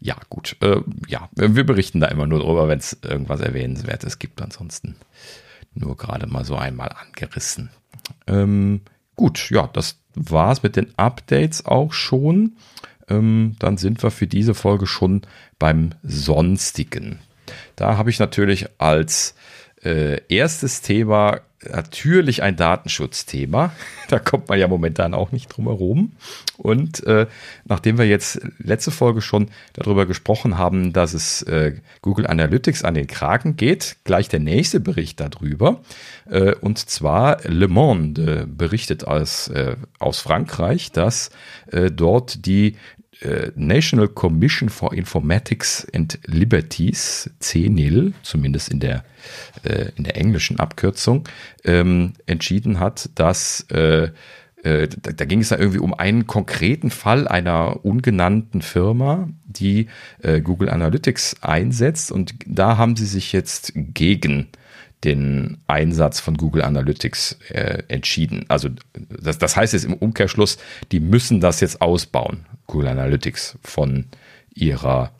[0.00, 0.56] Ja, gut.
[0.60, 4.40] Äh, ja, wir berichten da immer nur drüber, wenn es irgendwas Erwähnenswertes gibt.
[4.40, 4.96] Ansonsten
[5.74, 7.70] nur gerade mal so einmal angerissen.
[8.26, 8.80] Ähm,
[9.14, 12.56] gut, ja, das war's mit den Updates auch schon.
[13.08, 15.22] Ähm, dann sind wir für diese Folge schon
[15.58, 17.18] beim Sonstigen.
[17.76, 19.34] Da habe ich natürlich als
[19.82, 23.72] äh, erstes Thema natürlich ein Datenschutzthema.
[24.08, 26.10] Da kommt man ja momentan auch nicht drum herum.
[26.56, 27.28] Und äh,
[27.64, 32.94] nachdem wir jetzt letzte Folge schon darüber gesprochen haben, dass es äh, Google Analytics an
[32.94, 35.80] den Kragen geht, gleich der nächste Bericht darüber.
[36.28, 41.30] Äh, und zwar Le Monde berichtet aus, äh, aus Frankreich, dass
[41.70, 42.74] äh, dort die
[43.20, 49.04] äh, National Commission for Informatics and Liberties, CNIL, zumindest in der,
[49.62, 51.28] äh, in der englischen Abkürzung,
[51.64, 54.10] ähm, entschieden hat, dass äh,
[54.62, 59.88] äh, da, da, ging es da irgendwie um einen konkreten Fall einer ungenannten Firma, die
[60.22, 64.48] äh, Google Analytics einsetzt und da haben sie sich jetzt gegen
[65.04, 68.44] den Einsatz von Google Analytics äh, entschieden.
[68.48, 70.58] Also das, das heißt jetzt im Umkehrschluss,
[70.92, 74.06] die müssen das jetzt ausbauen, Google Analytics von
[74.54, 75.12] ihrer,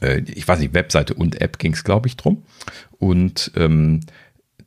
[0.00, 2.42] äh, ich weiß nicht, Webseite und App ging es, glaube ich, drum.
[2.98, 4.00] Und ähm,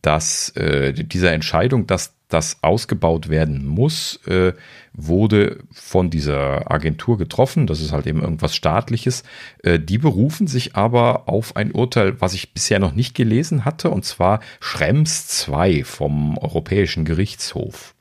[0.01, 4.53] dass äh, dieser Entscheidung, dass das ausgebaut werden muss, äh,
[4.93, 7.67] wurde von dieser Agentur getroffen.
[7.67, 9.23] Das ist halt eben irgendwas staatliches.
[9.63, 13.89] Äh, die berufen sich aber auf ein Urteil, was ich bisher noch nicht gelesen hatte,
[13.89, 17.94] und zwar Schrems 2 vom Europäischen Gerichtshof.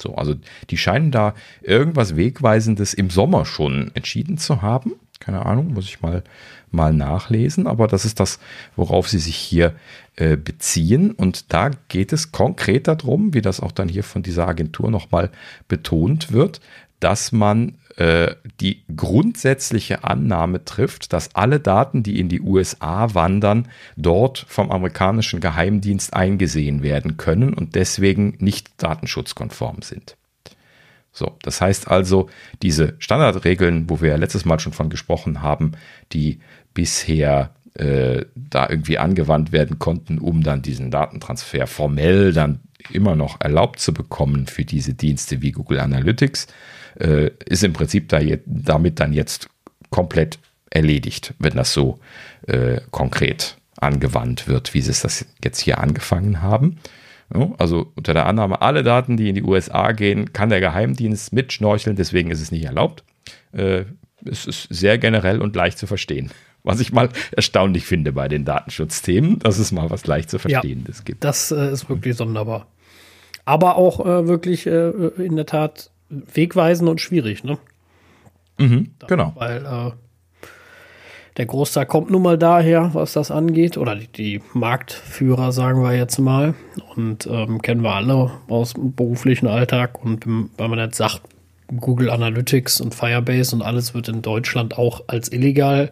[0.00, 0.34] So, also
[0.70, 4.92] die scheinen da irgendwas Wegweisendes im Sommer schon entschieden zu haben.
[5.20, 6.22] Keine Ahnung, muss ich mal,
[6.70, 8.38] mal nachlesen, aber das ist das,
[8.76, 9.74] worauf sie sich hier
[10.16, 11.10] äh, beziehen.
[11.12, 15.30] Und da geht es konkret darum, wie das auch dann hier von dieser Agentur nochmal
[15.68, 16.60] betont wird,
[17.00, 23.68] dass man äh, die grundsätzliche Annahme trifft, dass alle Daten, die in die USA wandern,
[23.96, 30.16] dort vom amerikanischen Geheimdienst eingesehen werden können und deswegen nicht datenschutzkonform sind.
[31.10, 32.28] So, das heißt also,
[32.60, 35.72] diese Standardregeln, wo wir ja letztes Mal schon von gesprochen haben,
[36.12, 36.40] die
[36.74, 42.60] bisher äh, da irgendwie angewandt werden konnten, um dann diesen Datentransfer formell dann
[42.90, 46.46] immer noch erlaubt zu bekommen für diese Dienste wie Google Analytics,
[46.98, 49.48] äh, ist im Prinzip da je, damit dann jetzt
[49.90, 50.38] komplett
[50.70, 51.98] erledigt, wenn das so
[52.46, 56.78] äh, konkret angewandt wird, wie sie es das jetzt hier angefangen haben.
[57.34, 61.32] Ja, also unter der Annahme, alle Daten, die in die USA gehen, kann der Geheimdienst
[61.32, 63.04] mitschnorcheln, deswegen ist es nicht erlaubt.
[63.52, 63.84] Äh,
[64.24, 66.30] es ist sehr generell und leicht zu verstehen.
[66.62, 70.98] Was ich mal erstaunlich finde bei den Datenschutzthemen, dass es mal was leicht zu Verstehendes
[70.98, 71.22] ja, gibt.
[71.22, 72.66] Das äh, ist wirklich sonderbar.
[73.44, 77.58] Aber auch äh, wirklich äh, in der Tat wegweisend und schwierig, ne?
[78.58, 79.32] Mhm, genau.
[79.36, 79.90] Weil äh,
[81.36, 85.94] der Großteil kommt nun mal daher, was das angeht, oder die, die Marktführer, sagen wir
[85.94, 86.54] jetzt mal.
[86.94, 90.02] Und ähm, kennen wir alle aus dem beruflichen Alltag.
[90.02, 91.22] Und wenn man jetzt sagt,
[91.80, 95.90] Google Analytics und Firebase und alles wird in Deutschland auch als illegal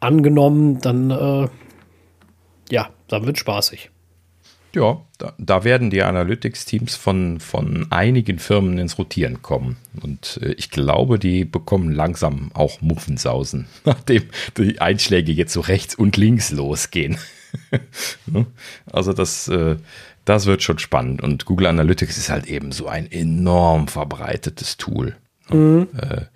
[0.00, 1.48] angenommen, dann äh,
[2.70, 3.90] ja, dann wird spaßig.
[4.78, 9.76] Ja, da, da werden die Analytics-Teams von, von einigen Firmen ins Rotieren kommen.
[10.02, 14.22] Und äh, ich glaube, die bekommen langsam auch Muffensausen, nachdem
[14.56, 17.18] die Einschläge jetzt so rechts und links losgehen.
[18.92, 19.76] Also das, äh,
[20.26, 21.22] das wird schon spannend.
[21.22, 25.16] Und Google Analytics ist halt eben so ein enorm verbreitetes Tool.
[25.50, 25.88] Mhm.
[25.96, 26.26] Äh,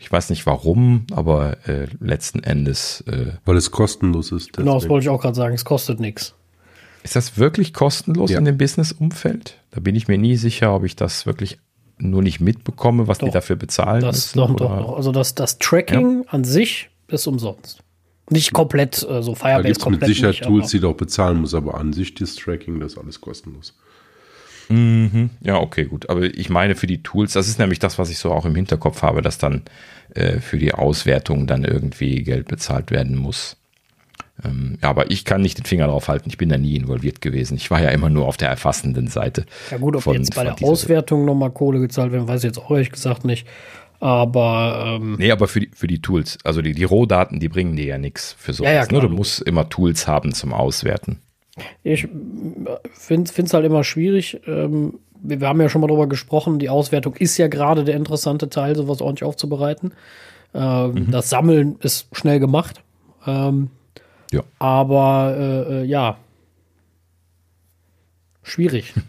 [0.00, 3.00] Ich weiß nicht warum, aber äh, letzten Endes.
[3.08, 4.50] Äh, Weil es kostenlos ist.
[4.50, 4.66] Deswegen.
[4.66, 5.54] Genau, das wollte ich auch gerade sagen.
[5.54, 6.34] Es kostet nichts.
[7.02, 8.38] Ist das wirklich kostenlos ja.
[8.38, 9.58] in dem Business-Umfeld?
[9.70, 11.58] Da bin ich mir nie sicher, ob ich das wirklich
[11.98, 14.02] nur nicht mitbekomme, was doch, die dafür bezahlen.
[14.02, 14.96] Das müssen, doch, doch, doch.
[14.96, 16.30] Also das, das Tracking ja.
[16.30, 17.82] an sich ist umsonst.
[18.30, 20.00] Nicht komplett, äh, so Firebase da gibt's komplett.
[20.02, 22.92] mit Sicherheit nicht, Tools, die du auch bezahlen musst, aber an sich das Tracking, das
[22.92, 23.74] ist alles kostenlos.
[24.68, 25.30] Mhm.
[25.40, 26.10] Ja, okay, gut.
[26.10, 28.54] Aber ich meine für die Tools, das ist nämlich das, was ich so auch im
[28.54, 29.62] Hinterkopf habe, dass dann
[30.14, 33.56] äh, für die Auswertung dann irgendwie Geld bezahlt werden muss.
[34.44, 36.28] Ähm, ja, aber ich kann nicht den Finger drauf halten.
[36.28, 37.56] Ich bin da nie involviert gewesen.
[37.56, 39.46] Ich war ja immer nur auf der erfassenden Seite.
[39.70, 42.58] Ja gut, ob von, jetzt bei der Auswertung nochmal Kohle gezahlt werden, weiß ich jetzt
[42.58, 43.46] auch ehrlich gesagt nicht.
[44.00, 47.74] Aber ähm, nee, aber für die, für die Tools, also die, die Rohdaten, die bringen
[47.74, 48.70] dir ja nichts für sowas.
[48.70, 49.00] Ja, ja, ne?
[49.00, 51.18] Du musst immer Tools haben zum Auswerten.
[51.82, 52.06] Ich
[52.92, 54.40] finde es halt immer schwierig.
[54.46, 57.96] Ähm, wir, wir, haben ja schon mal darüber gesprochen, die Auswertung ist ja gerade der
[57.96, 59.92] interessante Teil, sowas ordentlich aufzubereiten.
[60.54, 61.10] Ähm, mhm.
[61.10, 62.82] Das Sammeln ist schnell gemacht.
[63.26, 63.70] Ähm,
[64.32, 64.42] ja.
[64.58, 66.18] Aber äh, äh ja,
[68.42, 68.94] schwierig.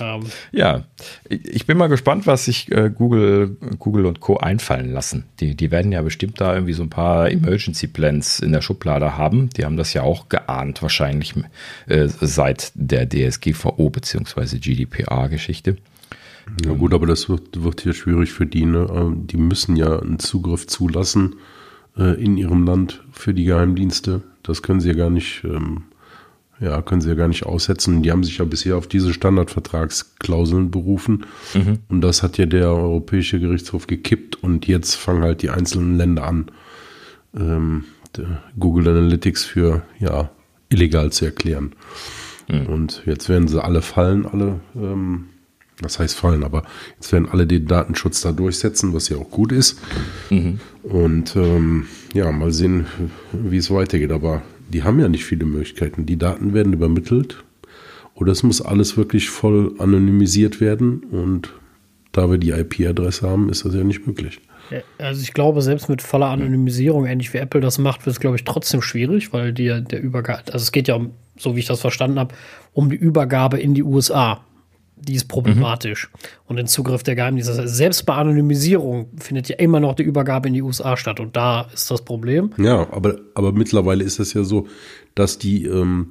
[0.00, 0.24] Ähm.
[0.52, 0.84] Ja,
[1.28, 4.36] ich bin mal gespannt, was sich äh, Google, Google und Co.
[4.36, 5.24] einfallen lassen.
[5.40, 9.16] Die, die werden ja bestimmt da irgendwie so ein paar Emergency Plans in der Schublade
[9.16, 9.50] haben.
[9.50, 11.34] Die haben das ja auch geahnt, wahrscheinlich
[11.86, 14.58] äh, seit der DSGVO bzw.
[14.58, 15.78] GDPR-Geschichte.
[16.64, 18.64] Ja gut, aber das wird, wird hier schwierig für die.
[18.64, 18.86] Ne?
[18.94, 21.36] Ähm, die müssen ja einen Zugriff zulassen
[21.98, 24.22] äh, in ihrem Land für die Geheimdienste.
[24.42, 25.84] Das können sie ja gar nicht ähm,
[26.60, 28.02] ja, können sie ja gar nicht aussetzen.
[28.02, 31.26] Die haben sich ja bisher auf diese Standardvertragsklauseln berufen.
[31.54, 31.78] Mhm.
[31.88, 34.42] Und das hat ja der Europäische Gerichtshof gekippt.
[34.42, 36.50] Und jetzt fangen halt die einzelnen Länder an,
[37.36, 37.84] ähm,
[38.58, 40.30] Google Analytics für ja,
[40.68, 41.72] illegal zu erklären.
[42.48, 42.66] Mhm.
[42.66, 45.26] Und jetzt werden sie alle fallen, alle, ähm,
[45.80, 46.64] das heißt fallen, aber
[46.96, 49.80] jetzt werden alle den Datenschutz da durchsetzen, was ja auch gut ist.
[50.30, 50.60] Mhm.
[50.82, 52.86] Und ähm, ja, mal sehen,
[53.32, 54.10] wie es weitergeht.
[54.10, 56.06] Aber die haben ja nicht viele Möglichkeiten.
[56.06, 57.44] Die Daten werden übermittelt
[58.14, 61.52] oder es muss alles wirklich voll anonymisiert werden und
[62.12, 64.40] da wir die IP-Adresse haben, ist das ja nicht möglich.
[64.98, 68.36] Also ich glaube, selbst mit voller Anonymisierung, ähnlich wie Apple das macht, wird es, glaube
[68.36, 71.66] ich, trotzdem schwierig, weil die, der Übergabe, also es geht ja um, so wie ich
[71.66, 72.34] das verstanden habe,
[72.72, 74.40] um die Übergabe in die USA
[75.00, 76.10] die ist problematisch.
[76.12, 76.18] Mhm.
[76.46, 77.68] Und den Zugriff der Geheimdienste.
[77.68, 81.20] Selbst bei Anonymisierung findet ja immer noch die Übergabe in die USA statt.
[81.20, 82.50] Und da ist das Problem.
[82.58, 84.66] Ja, aber, aber mittlerweile ist es ja so,
[85.14, 86.08] dass die, ähm,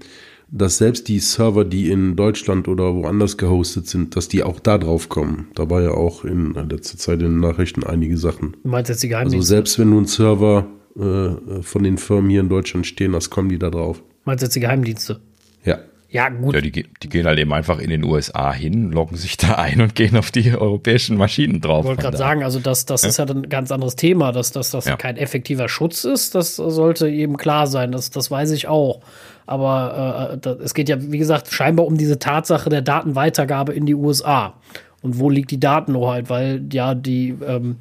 [0.49, 4.77] dass selbst die Server, die in Deutschland oder woanders gehostet sind, dass die auch da
[4.77, 5.47] drauf kommen.
[5.55, 8.55] Da war ja auch in letzter Zeit in den Nachrichten einige Sachen.
[8.63, 9.37] Du meinst jetzt die Geheimdienste?
[9.37, 13.29] Also selbst wenn du einen Server äh, von den Firmen hier in Deutschland stehen hast,
[13.29, 14.01] kommen die da drauf.
[14.25, 15.19] Meinst du jetzt die Geheimdienste?
[15.63, 15.79] Ja.
[16.09, 16.55] Ja, gut.
[16.55, 19.81] Ja, die, die, gehen halt eben einfach in den USA hin, loggen sich da ein
[19.81, 21.83] und gehen auf die europäischen Maschinen drauf.
[21.83, 23.09] Ich wollte gerade sagen, also das, das ja.
[23.09, 24.95] ist ja ein ganz anderes Thema, dass, dass das ja.
[24.95, 29.01] kein effektiver Schutz ist, das sollte eben klar sein, das, das weiß ich auch.
[29.45, 33.85] Aber äh, das, es geht ja, wie gesagt, scheinbar um diese Tatsache der Datenweitergabe in
[33.85, 34.53] die USA.
[35.01, 36.29] Und wo liegt die Datenhoheit?
[36.29, 37.77] Weil ja die, ähm,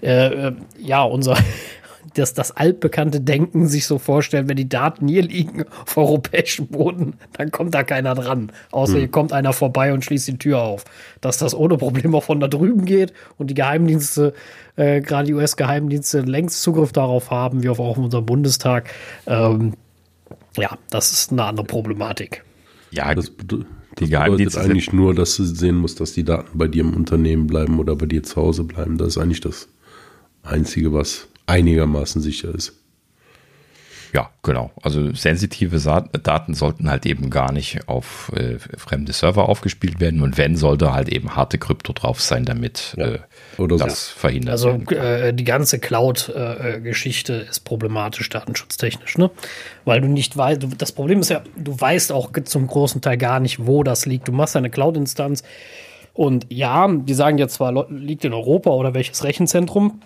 [0.00, 1.36] äh, äh ja, unser
[2.14, 7.14] das, das altbekannte Denken sich so vorstellen, wenn die Daten hier liegen auf europäischem Boden,
[7.34, 8.52] dann kommt da keiner dran.
[8.70, 8.98] Außer hm.
[9.00, 10.84] hier kommt einer vorbei und schließt die Tür auf.
[11.20, 14.34] Dass das ohne Probleme auch von da drüben geht und die Geheimdienste,
[14.76, 18.90] äh, gerade die US-Geheimdienste, längst Zugriff darauf haben, wie auch auf unserem Bundestag.
[19.26, 19.74] Ähm,
[20.56, 22.44] ja, das ist eine andere Problematik.
[22.90, 23.32] Ja, das,
[23.98, 27.46] die Geheimdienste eigentlich nur, dass du sehen musst, dass die Daten bei dir im Unternehmen
[27.46, 28.98] bleiben oder bei dir zu Hause bleiben.
[28.98, 29.68] Das ist eigentlich das
[30.42, 32.72] Einzige, was einigermaßen sicher ist.
[34.14, 34.70] Ja, genau.
[34.82, 35.78] Also sensitive
[36.22, 40.92] Daten sollten halt eben gar nicht auf äh, fremde Server aufgespielt werden und wenn, sollte
[40.92, 43.06] halt eben harte Krypto drauf sein, damit ja.
[43.06, 43.18] äh,
[43.56, 44.18] Oder das so.
[44.18, 49.30] verhindert also, werden Also äh, die ganze Cloud-Geschichte ist problematisch datenschutztechnisch, ne?
[49.86, 53.40] Weil du nicht weißt, das Problem ist ja, du weißt auch zum großen Teil gar
[53.40, 54.28] nicht, wo das liegt.
[54.28, 55.42] Du machst eine Cloud-Instanz
[56.12, 60.02] und ja, die sagen ja zwar, liegt in Europa oder welches Rechenzentrum,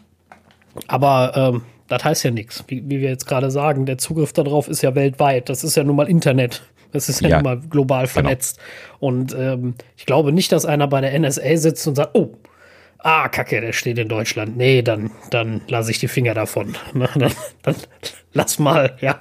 [0.87, 2.65] aber ähm, das heißt ja nichts.
[2.69, 5.49] Wie, wie, wir jetzt gerade sagen, der Zugriff darauf ist ja weltweit.
[5.49, 6.63] Das ist ja nun mal Internet.
[6.93, 8.13] Das ist ja, ja nun mal global genau.
[8.13, 8.59] vernetzt.
[8.59, 9.09] Genau.
[9.09, 12.37] Und ähm, ich glaube nicht, dass einer bei der NSA sitzt und sagt, oh,
[12.99, 14.57] ah, Kacke, der steht in Deutschland.
[14.57, 16.77] Nee, dann, dann lasse ich die Finger davon.
[16.95, 17.33] dann,
[17.63, 17.77] dann
[18.33, 19.21] lass mal, ja.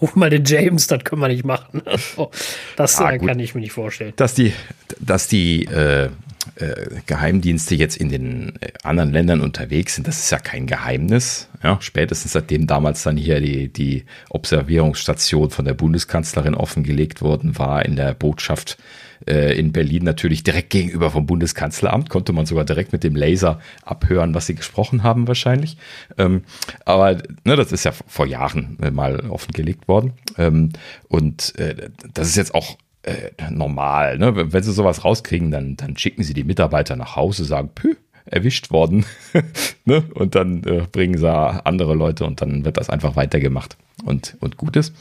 [0.00, 1.82] Ruf mal den James, das können wir nicht machen.
[2.76, 4.12] das ja, äh, kann ich mir nicht vorstellen.
[4.14, 4.52] Dass die,
[5.00, 6.10] dass die äh,
[6.56, 11.48] äh, Geheimdienste jetzt in den äh, anderen Ländern unterwegs sind, das ist ja kein Geheimnis.
[11.62, 17.84] Ja, spätestens seitdem damals dann hier die, die Observierungsstation von der Bundeskanzlerin offengelegt worden war
[17.84, 18.78] in der Botschaft
[19.26, 23.60] äh, in Berlin natürlich direkt gegenüber vom Bundeskanzleramt, konnte man sogar direkt mit dem Laser
[23.82, 25.76] abhören, was sie gesprochen haben wahrscheinlich.
[26.16, 26.44] Ähm,
[26.84, 30.12] aber ne, das ist ja vor Jahren mal offengelegt worden.
[30.36, 30.70] Ähm,
[31.08, 34.18] und äh, das ist jetzt auch äh, normal.
[34.18, 34.52] Ne?
[34.52, 37.96] Wenn sie sowas rauskriegen, dann, dann schicken sie die Mitarbeiter nach Hause, sagen, pü,
[38.26, 39.04] erwischt worden.
[39.84, 40.04] ne?
[40.14, 44.56] Und dann äh, bringen sie andere Leute und dann wird das einfach weitergemacht und, und
[44.56, 44.94] gut ist.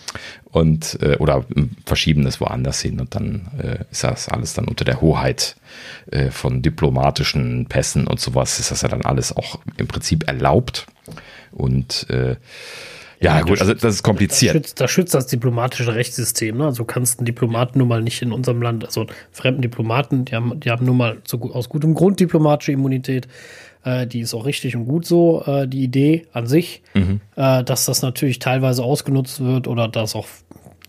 [0.46, 1.46] Und, äh, oder
[1.86, 5.58] verschieben es woanders hin und dann äh, ist das alles dann unter der Hoheit
[6.12, 10.88] äh, von diplomatischen Pässen und sowas, ist das ja dann alles auch im Prinzip erlaubt.
[11.52, 12.36] Und äh,
[13.20, 14.56] ja, ja gut, also das ist kompliziert.
[14.56, 16.58] Das schützt, das schützt das diplomatische Rechtssystem.
[16.58, 16.66] Ne?
[16.66, 20.60] Also kannst einen Diplomaten nun mal nicht in unserem Land, also fremden Diplomaten, die haben,
[20.60, 23.28] die haben nun mal zu, aus gutem Grund diplomatische Immunität.
[23.84, 26.84] Äh, die ist auch richtig und gut so, äh, die Idee an sich.
[26.94, 27.22] Mhm.
[27.36, 30.28] Äh, dass das natürlich teilweise ausgenutzt wird oder dass auch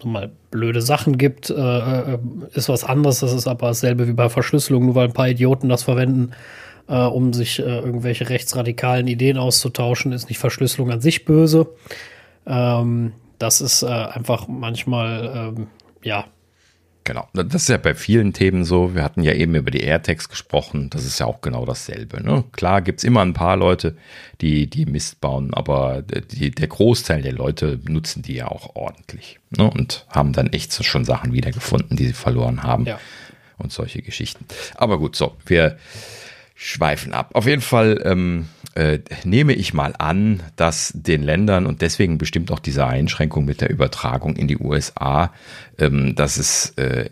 [0.05, 2.19] mal blöde Sachen gibt, äh, äh,
[2.53, 3.21] ist was anderes.
[3.21, 6.33] Das ist aber dasselbe wie bei Verschlüsselung, nur weil ein paar Idioten das verwenden
[6.89, 11.69] äh, um sich äh, irgendwelche rechtsradikalen Ideen auszutauschen, ist nicht Verschlüsselung an sich böse.
[12.47, 15.67] Ähm, das ist äh, einfach manchmal, ähm,
[16.03, 16.27] ja.
[17.05, 18.95] Genau, das ist ja bei vielen Themen so.
[18.95, 20.91] Wir hatten ja eben über die AirTags gesprochen.
[20.91, 22.23] Das ist ja auch genau dasselbe.
[22.23, 22.45] Ne?
[22.53, 23.97] Klar gibt es immer ein paar Leute,
[24.43, 29.41] die, die Mist bauen, aber die, der Großteil der Leute nutzen die ja auch ordentlich
[29.57, 29.71] ne?
[29.71, 33.01] und haben dann echt so schon Sachen wiedergefunden, die sie verloren haben ja.
[33.57, 34.45] und solche Geschichten.
[34.75, 35.79] Aber gut, so, wir
[36.55, 37.31] schweifen ab.
[37.33, 42.51] Auf jeden Fall ähm, äh, nehme ich mal an, dass den Ländern und deswegen bestimmt
[42.51, 45.33] auch diese Einschränkung mit der Übertragung in die USA,
[45.79, 47.11] ähm, dass es äh,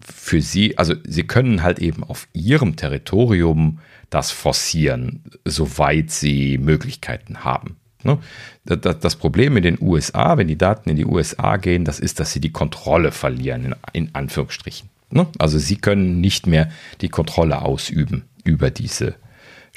[0.00, 3.78] für sie, also sie können halt eben auf ihrem Territorium
[4.10, 7.76] das forcieren, soweit sie Möglichkeiten haben.
[8.02, 8.18] Ne?
[8.64, 12.32] Das Problem in den USA, wenn die Daten in die USA gehen, das ist, dass
[12.32, 14.88] sie die Kontrolle verlieren, in Anführungsstrichen.
[15.10, 15.26] Ne?
[15.38, 19.14] Also sie können nicht mehr die Kontrolle ausüben über diese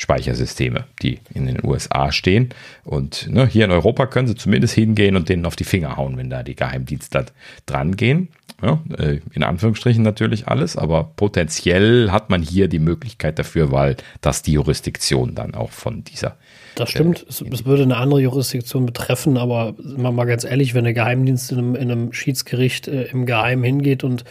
[0.03, 2.49] Speichersysteme, die in den USA stehen.
[2.83, 6.17] Und ne, hier in Europa können sie zumindest hingehen und denen auf die Finger hauen,
[6.17, 7.27] wenn da die Geheimdienste
[7.65, 8.27] dran gehen.
[8.61, 13.97] Ja, äh, in Anführungsstrichen natürlich alles, aber potenziell hat man hier die Möglichkeit dafür, weil
[14.21, 16.37] das die Jurisdiktion dann auch von dieser.
[16.75, 20.85] Das stimmt, äh, es, es, würde eine andere Jurisdiktion betreffen, aber mal ganz ehrlich, wenn
[20.85, 24.23] der Geheimdienst in einem, in einem Schiedsgericht äh, im Geheimen hingeht und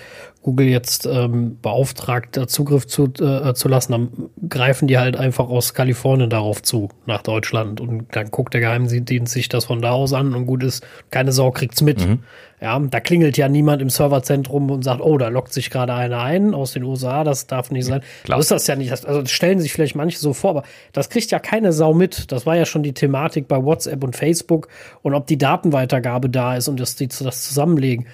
[0.42, 4.08] Google jetzt ähm, beauftragt, Zugriff zu, äh, zu lassen, dann
[4.48, 7.80] greifen die halt einfach aus Kalifornien darauf zu, nach Deutschland.
[7.80, 11.32] Und dann guckt der Geheimdienst sich das von da aus an und gut ist, keine
[11.32, 12.06] Sau kriegt's mit.
[12.06, 12.20] Mhm.
[12.62, 16.20] Ja, da klingelt ja niemand im Serverzentrum und sagt, oh, da lockt sich gerade einer
[16.22, 18.02] ein aus den USA, das darf nicht sein.
[18.22, 18.38] Klar.
[18.38, 18.92] So ist das ja nicht.
[18.92, 20.62] Also stellen sich vielleicht manche so vor, aber
[20.92, 22.30] das kriegt ja keine Sau mit.
[22.30, 24.68] Das war ja schon die Thematik bei WhatsApp und Facebook
[25.02, 28.06] und ob die Datenweitergabe da ist und dass die das zusammenlegen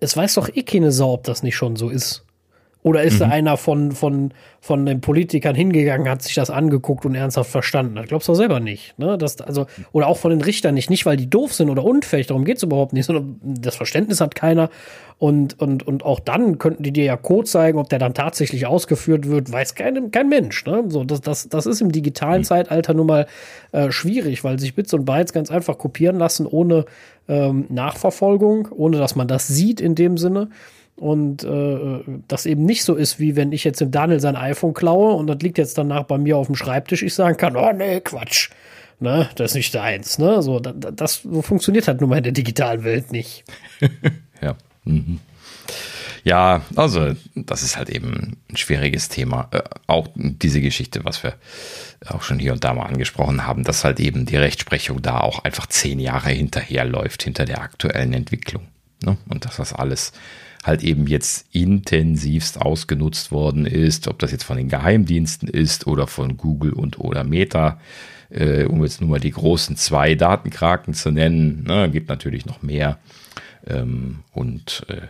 [0.00, 2.23] es weiß doch eh keine Sau, ob das nicht schon so ist.
[2.84, 3.18] Oder ist mhm.
[3.20, 7.96] da einer von, von, von den Politikern hingegangen, hat sich das angeguckt und ernsthaft verstanden?
[7.96, 8.98] Das glaubst du selber nicht.
[8.98, 9.16] Ne?
[9.16, 10.90] Das, also, oder auch von den Richtern nicht.
[10.90, 14.20] Nicht, weil die doof sind oder unfähig, darum geht es überhaupt nicht, sondern das Verständnis
[14.20, 14.68] hat keiner.
[15.16, 18.66] Und, und, und auch dann könnten die dir ja Code zeigen, ob der dann tatsächlich
[18.66, 20.66] ausgeführt wird, weiß kein, kein Mensch.
[20.66, 20.84] Ne?
[20.88, 22.44] So, das, das, das ist im digitalen mhm.
[22.44, 23.26] Zeitalter nun mal
[23.72, 26.84] äh, schwierig, weil sich Bits und Bytes ganz einfach kopieren lassen ohne
[27.28, 30.50] ähm, Nachverfolgung, ohne dass man das sieht in dem Sinne.
[30.96, 34.74] Und äh, das eben nicht so ist, wie wenn ich jetzt dem Daniel sein iPhone
[34.74, 37.72] klaue und das liegt jetzt danach bei mir auf dem Schreibtisch, ich sagen kann, oh
[37.72, 38.50] nee, Quatsch.
[39.00, 40.18] Ne, das ist nicht deins.
[40.18, 40.40] Ne?
[40.40, 43.44] So, das, das so funktioniert halt nun mal in der digitalen Welt nicht.
[44.40, 44.54] ja.
[44.84, 45.18] Mhm.
[46.22, 49.48] Ja, also das ist halt eben ein schwieriges Thema.
[49.50, 51.34] Äh, auch diese Geschichte, was wir
[52.06, 55.44] auch schon hier und da mal angesprochen haben, dass halt eben die Rechtsprechung da auch
[55.44, 58.62] einfach zehn Jahre hinterherläuft, hinter der aktuellen Entwicklung.
[59.04, 59.18] Ne?
[59.28, 60.12] Und dass das alles
[60.64, 66.06] halt eben jetzt intensivst ausgenutzt worden ist, ob das jetzt von den Geheimdiensten ist oder
[66.06, 67.78] von Google und oder Meta,
[68.30, 71.64] äh, um jetzt nur mal die großen zwei Datenkraken zu nennen.
[71.64, 71.90] Ne?
[71.90, 72.98] Gibt natürlich noch mehr.
[73.66, 75.08] Ähm, und äh,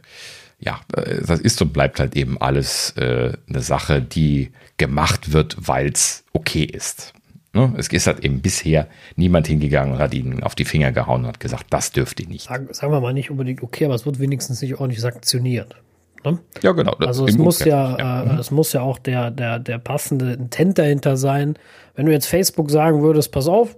[0.59, 5.57] ja, äh, das ist und bleibt halt eben alles äh, eine Sache, die gemacht wird,
[5.59, 7.14] weil es okay ist.
[7.55, 7.73] Ne?
[7.79, 11.29] Es ist halt eben bisher niemand hingegangen und hat ihnen auf die Finger gehauen und
[11.29, 12.49] hat gesagt, das dürft ihr nicht.
[12.49, 15.77] Sagen, sagen wir mal nicht unbedingt okay, aber es wird wenigstens nicht ordentlich sanktioniert.
[16.25, 16.39] Ne?
[16.63, 16.93] Ja, genau.
[16.99, 18.23] Also es muss ja, ja.
[18.23, 21.57] Äh, es muss ja auch der, der, der passende Intent dahinter sein.
[21.95, 23.77] Wenn du jetzt Facebook sagen würdest, pass auf,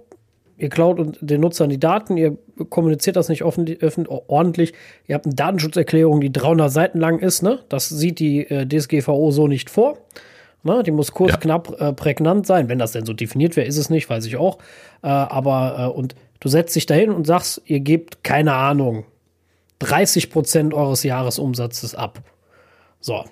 [0.57, 2.37] ihr klaut den Nutzern die Daten, ihr
[2.69, 4.73] kommuniziert das nicht offen, offen, ordentlich,
[5.05, 7.59] ihr habt eine Datenschutzerklärung, die 300 Seiten lang ist, ne?
[7.69, 9.99] Das sieht die äh, DSGVO so nicht vor.
[10.63, 10.83] Ne?
[10.83, 11.37] Die muss kurz, ja.
[11.37, 12.69] knapp, äh, prägnant sein.
[12.69, 14.57] Wenn das denn so definiert wäre, ist es nicht, weiß ich auch.
[15.01, 19.05] Äh, aber, äh, und du setzt dich dahin und sagst, ihr gebt, keine Ahnung,
[19.79, 22.21] 30 Prozent eures Jahresumsatzes ab.
[22.99, 23.23] So.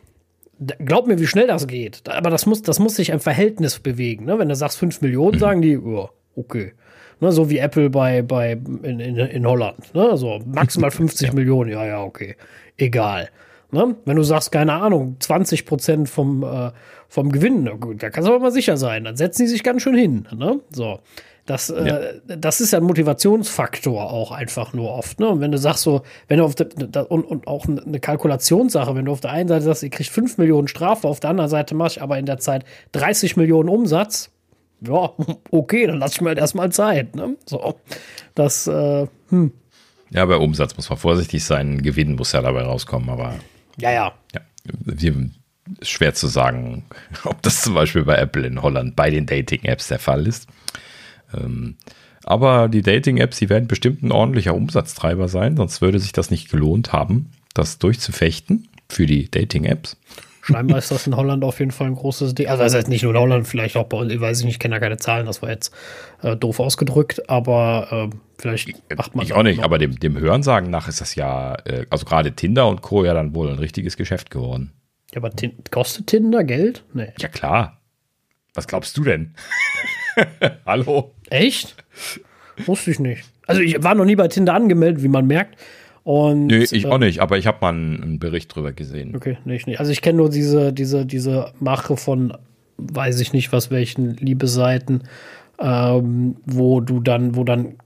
[0.86, 2.08] glaub mir, wie schnell das geht.
[2.08, 4.26] Aber das muss, das muss sich ein Verhältnis bewegen.
[4.26, 4.40] Ne?
[4.40, 5.40] Wenn du sagst 5 Millionen, mhm.
[5.40, 6.74] sagen die, oh, okay.
[7.22, 8.54] Ne, so wie Apple bei, bei
[8.84, 9.94] in, in, in Holland.
[9.94, 10.18] Ne?
[10.18, 11.34] So maximal 50 ja.
[11.34, 12.36] Millionen, ja, ja, okay.
[12.78, 13.30] Egal.
[13.72, 13.96] Ne?
[14.06, 16.72] Wenn du sagst, keine Ahnung, 20 Prozent vom, äh,
[17.08, 19.04] vom Gewinn, na gut, da kannst du aber mal sicher sein.
[19.04, 20.28] Dann setzen die sich ganz schön hin.
[20.36, 20.60] Ne?
[20.72, 21.00] So.
[21.46, 21.98] Das, äh, ja.
[22.00, 25.20] äh, das ist ja ein Motivationsfaktor auch einfach nur oft.
[25.20, 25.30] Ne?
[25.30, 28.96] Und wenn du sagst so, wenn du auf der, da, und, und auch eine Kalkulationssache,
[28.96, 31.50] wenn du auf der einen Seite sagst, ihr kriegt 5 Millionen Strafe, auf der anderen
[31.50, 34.32] Seite machst ich aber in der Zeit 30 Millionen Umsatz,
[34.82, 35.12] ja,
[35.52, 37.16] okay, dann lass ich mir halt erstmal Zeit.
[37.16, 37.38] Ne?
[37.46, 37.76] So,
[38.34, 39.52] das, äh, hm.
[40.10, 41.82] Ja, bei Umsatz muss man vorsichtig sein.
[41.82, 43.36] Gewinn muss ja dabei rauskommen, aber.
[43.78, 44.14] Ja, ja.
[44.34, 44.42] ja
[45.80, 46.86] ist schwer zu sagen,
[47.24, 50.48] ob das zum Beispiel bei Apple in Holland bei den Dating-Apps der Fall ist.
[51.34, 51.78] Ähm,
[52.24, 56.50] aber die Dating-Apps, die werden bestimmt ein ordentlicher Umsatztreiber sein, sonst würde sich das nicht
[56.50, 59.98] gelohnt haben, das durchzufechten für die Dating-Apps.
[60.42, 62.48] Scheinbar ist das in Holland auf jeden Fall ein großes Ding.
[62.48, 64.60] Also das heißt nicht nur in Holland, vielleicht auch bei uns, ich weiß nicht, ich
[64.60, 65.74] kenne da keine Zahlen, das war jetzt
[66.22, 69.26] äh, doof ausgedrückt, aber äh, vielleicht macht man.
[69.26, 69.64] Ich auch nicht, noch.
[69.64, 73.04] aber dem, dem Hörensagen nach ist das ja, äh, also gerade Tinder und Co.
[73.04, 74.72] ja dann wohl ein richtiges Geschäft geworden.
[75.16, 75.32] Ja, aber
[75.72, 76.84] kostet Tinder Geld?
[76.94, 77.14] Nee.
[77.20, 77.80] Ja, klar.
[78.54, 79.34] Was glaubst du denn?
[80.66, 81.14] Hallo?
[81.30, 81.76] Echt?
[82.66, 83.24] Wusste ich nicht.
[83.48, 85.58] Also ich war noch nie bei Tinder angemeldet, wie man merkt.
[86.04, 89.16] Und, nee, ich äh, auch nicht, aber ich habe mal einen, Bericht drüber gesehen.
[89.16, 89.80] Okay, nicht, nicht.
[89.80, 92.38] Also ich kenne nur diese, diese, diese Mache von,
[92.78, 95.04] weiß ich nicht was, welchen Liebeseiten,
[95.60, 97.78] ähm, wo du dann, wo dann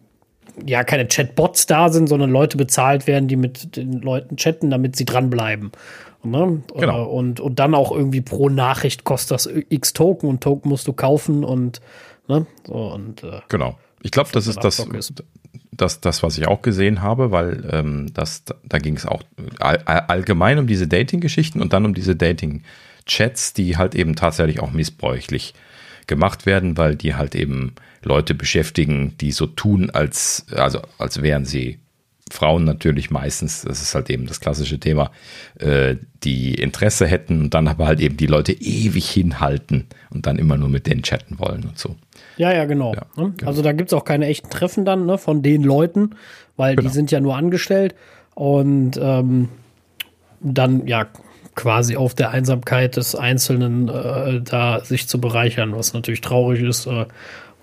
[0.65, 4.95] ja keine Chatbots da sind, sondern Leute bezahlt werden, die mit den Leuten chatten, damit
[4.95, 5.71] sie dranbleiben.
[6.23, 6.61] Ne?
[6.75, 7.05] Genau.
[7.05, 10.93] Und, und dann auch irgendwie pro Nachricht kostet das x Token und Token musst du
[10.93, 11.79] kaufen und,
[12.27, 12.45] ne?
[12.67, 13.77] so, und äh, genau.
[14.01, 15.23] Ich glaube, das ist das, ist
[15.71, 19.23] das, das, was ich auch gesehen habe, weil ähm, das, da ging es auch
[19.59, 24.71] all, allgemein um diese Dating-Geschichten und dann um diese Dating-Chats, die halt eben tatsächlich auch
[24.71, 25.53] missbräuchlich
[26.07, 31.45] gemacht werden, weil die halt eben Leute beschäftigen, die so tun, als, also als wären
[31.45, 31.79] sie
[32.31, 35.11] Frauen natürlich meistens, das ist halt eben das klassische Thema,
[35.57, 40.37] äh, die Interesse hätten und dann aber halt eben die Leute ewig hinhalten und dann
[40.37, 41.95] immer nur mit denen chatten wollen und so.
[42.37, 42.93] Ja, ja, genau.
[42.93, 43.33] Ja, ne?
[43.35, 43.49] genau.
[43.49, 46.11] Also da gibt es auch keine echten Treffen dann ne, von den Leuten,
[46.55, 46.87] weil genau.
[46.87, 47.95] die sind ja nur angestellt
[48.35, 49.49] und ähm,
[50.39, 51.07] dann ja
[51.55, 56.85] quasi auf der Einsamkeit des Einzelnen äh, da sich zu bereichern, was natürlich traurig ist
[56.85, 57.05] äh,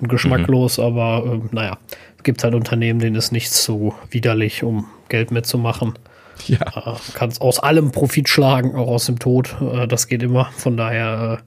[0.01, 0.85] und geschmacklos, mhm.
[0.85, 1.78] aber äh, naja,
[2.16, 5.98] es gibt halt Unternehmen, denen ist nichts so widerlich, um Geld mitzumachen.
[6.47, 6.59] Ja.
[6.59, 9.56] Äh, kannst aus allem Profit schlagen, auch aus dem Tod.
[9.60, 10.47] Äh, das geht immer.
[10.56, 11.40] Von daher,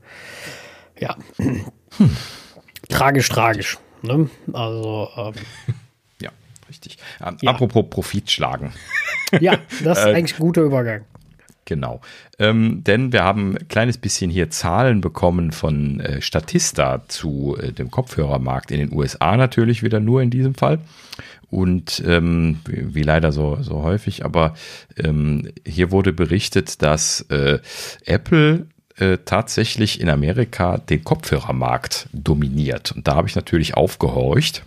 [0.96, 1.16] äh, ja.
[1.38, 1.66] Hm
[2.90, 3.78] tragisch, tragisch.
[4.02, 4.30] Ne?
[4.54, 5.34] Also, ähm,
[6.22, 6.32] ja,
[6.68, 6.98] richtig.
[7.26, 7.52] Ähm, ja.
[7.52, 8.74] Apropos Profit schlagen.
[9.40, 11.06] ja, das ist äh, eigentlich ein guter Übergang.
[11.70, 12.02] Genau.
[12.40, 17.72] Ähm, denn wir haben ein kleines bisschen hier Zahlen bekommen von äh, Statista zu äh,
[17.72, 20.80] dem Kopfhörermarkt in den USA natürlich wieder nur in diesem Fall.
[21.52, 24.56] Und ähm, wie, wie, leider so, so häufig, aber
[24.98, 27.60] ähm, hier wurde berichtet, dass äh,
[28.04, 28.66] Apple
[28.98, 32.94] äh, tatsächlich in Amerika den Kopfhörermarkt dominiert.
[32.94, 34.64] Und da habe ich natürlich aufgehorcht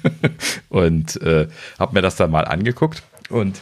[0.68, 1.48] und äh,
[1.78, 3.02] habe mir das dann mal angeguckt.
[3.30, 3.58] Und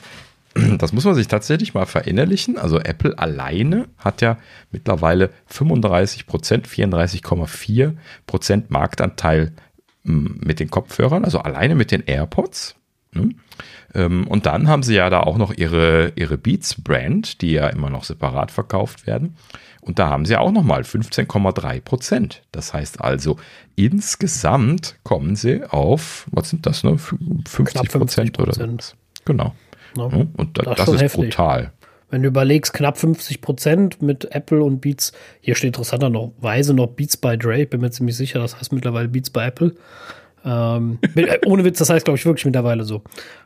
[0.78, 2.58] das muss man sich tatsächlich mal verinnerlichen.
[2.58, 4.38] Also Apple alleine hat ja
[4.70, 7.94] mittlerweile 35 Prozent, 34,4
[8.26, 9.52] Prozent Marktanteil
[10.04, 12.76] hm, mit den Kopfhörern, also alleine mit den AirPods.
[13.12, 13.30] Ne?
[13.94, 17.68] Ähm, und dann haben sie ja da auch noch ihre, ihre Beats Brand, die ja
[17.68, 19.36] immer noch separat verkauft werden.
[19.80, 22.42] Und da haben sie auch nochmal 15,3 Prozent.
[22.52, 23.38] Das heißt also,
[23.76, 26.96] insgesamt kommen sie auf, was sind das, ne?
[26.98, 28.66] 50 Prozent oder so.
[29.26, 29.54] Genau.
[29.96, 30.04] Ja.
[30.04, 31.30] Und das, das ist heftig.
[31.30, 31.72] brutal.
[32.10, 37.16] Wenn du überlegst, knapp 50 Prozent mit Apple und Beats, hier steht interessanterweise noch Beats
[37.16, 39.74] by Dre, bin mir ziemlich sicher, das heißt mittlerweile Beats by Apple.
[40.44, 43.02] Ähm, äh, ohne Witz, das heißt, glaube ich, wirklich mittlerweile so.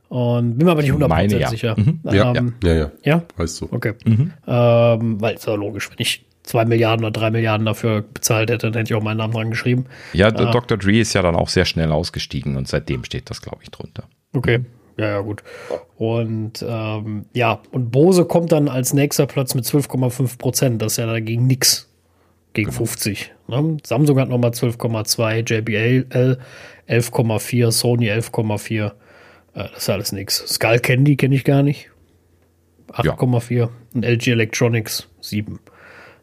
[0.09, 1.49] Und bin mir aber nicht 100% Meine, ja.
[1.49, 1.77] sicher.
[1.79, 2.01] Mhm.
[2.05, 3.23] Ja, ähm, ja, ja, ja.
[3.37, 3.69] Weißt du.
[3.71, 3.95] Okay.
[4.05, 4.33] Mhm.
[4.47, 8.71] Ähm, weil es ja logisch, wenn ich zwei Milliarden oder drei Milliarden dafür bezahlt hätte,
[8.71, 9.85] dann hätte ich auch meinen Namen dran geschrieben.
[10.13, 10.79] Ja, äh, Dr.
[10.79, 14.05] Dre ist ja dann auch sehr schnell ausgestiegen und seitdem steht das, glaube ich, drunter.
[14.33, 14.61] Okay.
[14.99, 15.45] Ja, ja, gut.
[15.97, 20.83] Und ähm, ja, und Bose kommt dann als nächster Platz mit 12,5 Prozent.
[20.83, 21.89] Das ist ja dagegen nix.
[22.53, 22.79] Gegen genau.
[22.79, 23.33] 50.
[23.47, 23.77] Ne?
[23.87, 26.39] Samsung hat nochmal 12,2, JBL
[26.89, 28.87] 11,4, Sony 11,4.
[28.87, 28.91] Äh,
[29.55, 30.45] das ist alles nix.
[30.49, 31.91] Skull Candy kenne ich gar nicht.
[32.93, 33.55] 8,4.
[33.55, 33.69] Ja.
[33.95, 35.61] Und LG Electronics 7.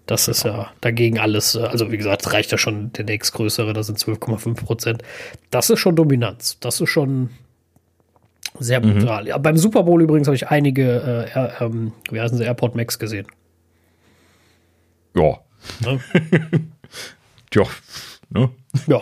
[0.06, 3.98] Das ist ja dagegen alles, also wie gesagt, reicht ja schon der nächstgrößere, das sind
[3.98, 5.04] 12,5 Prozent.
[5.50, 6.58] Das ist schon Dominanz.
[6.60, 7.30] Das ist schon
[8.60, 9.00] sehr mhm.
[9.00, 9.24] brutal.
[9.24, 9.28] Mhm.
[9.30, 13.00] Ja, beim Super Bowl übrigens habe ich einige, äh, ähm, wie heißen sie, Airport Max
[13.00, 13.28] gesehen.
[15.16, 15.40] Ja.
[15.82, 16.00] Ne?
[17.52, 17.64] Tja,
[18.30, 18.50] ne?
[18.88, 19.02] Ja.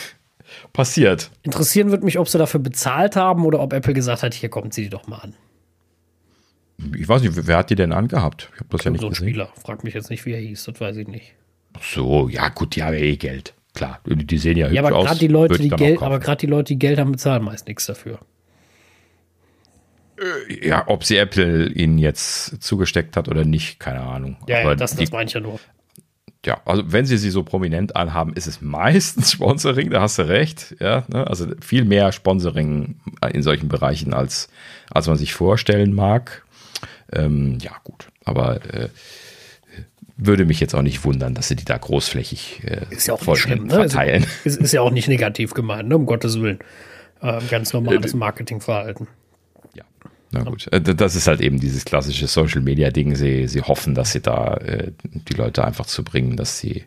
[0.72, 1.30] Passiert.
[1.42, 4.74] Interessieren wird mich, ob sie dafür bezahlt haben oder ob Apple gesagt hat, hier kommt
[4.74, 5.34] sie doch mal an.
[6.96, 8.50] Ich weiß nicht, wer hat die denn angehabt?
[8.54, 9.28] Ich habe das ja nicht so ein gesehen.
[9.28, 9.48] Spieler.
[9.64, 11.34] Frag mich jetzt nicht, wie er hieß, das weiß ich nicht.
[11.76, 13.54] Ach so, ja gut, die haben ja eh Geld.
[13.74, 15.18] Klar, die sehen ja, ja hübsch aber aus.
[15.18, 18.20] Die Leute, die Geld, aber gerade die Leute, die Geld haben, bezahlen meist nichts dafür.
[20.48, 24.36] Äh, ja, ob sie Apple ihnen jetzt zugesteckt hat oder nicht, keine Ahnung.
[24.48, 25.58] Ja, ja das, das meine ich ja nur.
[26.46, 30.28] Ja, also wenn sie sie so prominent anhaben, ist es meistens Sponsoring, da hast du
[30.28, 30.76] recht.
[30.80, 31.26] Ja, ne?
[31.26, 33.00] also viel mehr Sponsoring
[33.32, 34.48] in solchen Bereichen, als,
[34.90, 36.44] als man sich vorstellen mag.
[37.12, 38.88] Ähm, ja, gut, aber äh,
[40.16, 43.26] würde mich jetzt auch nicht wundern, dass sie die da großflächig äh, ist ja auch
[43.26, 43.74] nicht schlimm, ne?
[43.74, 44.26] verteilen.
[44.44, 45.96] Ist, ist, ja auch nicht negativ gemeint, ne?
[45.96, 46.58] um Gottes Willen.
[47.20, 49.08] Äh, ganz normales äh, Marketingverhalten.
[50.30, 53.14] Na gut, äh, das ist halt eben dieses klassische Social Media Ding.
[53.14, 56.84] Sie, sie hoffen, dass sie da äh, die Leute einfach zu bringen, dass sie,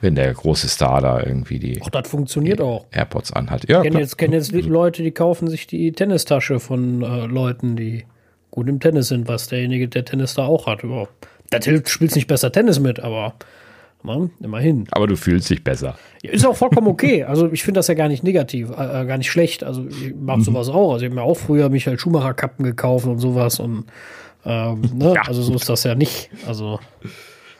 [0.00, 2.86] wenn der große Star da irgendwie die, Ach, das funktioniert auch.
[2.90, 3.68] AirPods anhat.
[3.68, 7.76] Ja, ich kenne jetzt, kenn jetzt Leute, die kaufen sich die Tennistasche von äh, Leuten,
[7.76, 8.04] die
[8.50, 10.82] gut im Tennis sind, was derjenige, der Tennis da auch hat.
[10.82, 11.28] Überhaupt.
[11.50, 13.34] Das hilft, spielst nicht besser Tennis mit, aber
[14.02, 14.86] man, immerhin.
[14.92, 15.96] Aber du fühlst dich besser.
[16.22, 17.24] Ist auch vollkommen okay.
[17.24, 19.64] Also ich finde das ja gar nicht negativ, äh, äh gar nicht schlecht.
[19.64, 20.44] Also ich mache mhm.
[20.44, 20.92] sowas auch.
[20.92, 23.84] Also ich habe mir auch früher Michael Schumacher Kappen gekauft und sowas und
[24.44, 25.12] ähm, ne?
[25.16, 25.22] ja.
[25.26, 26.30] also so ist das ja nicht.
[26.46, 26.80] Also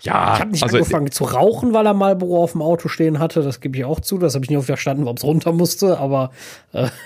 [0.03, 3.19] ja, ich habe nicht also, angefangen zu rauchen, weil er Marlboro auf dem Auto stehen
[3.19, 3.43] hatte.
[3.43, 4.19] Das gebe ich auch zu.
[4.19, 6.31] Das habe ich nicht verstanden, ob es runter musste, aber
[6.73, 6.89] äh,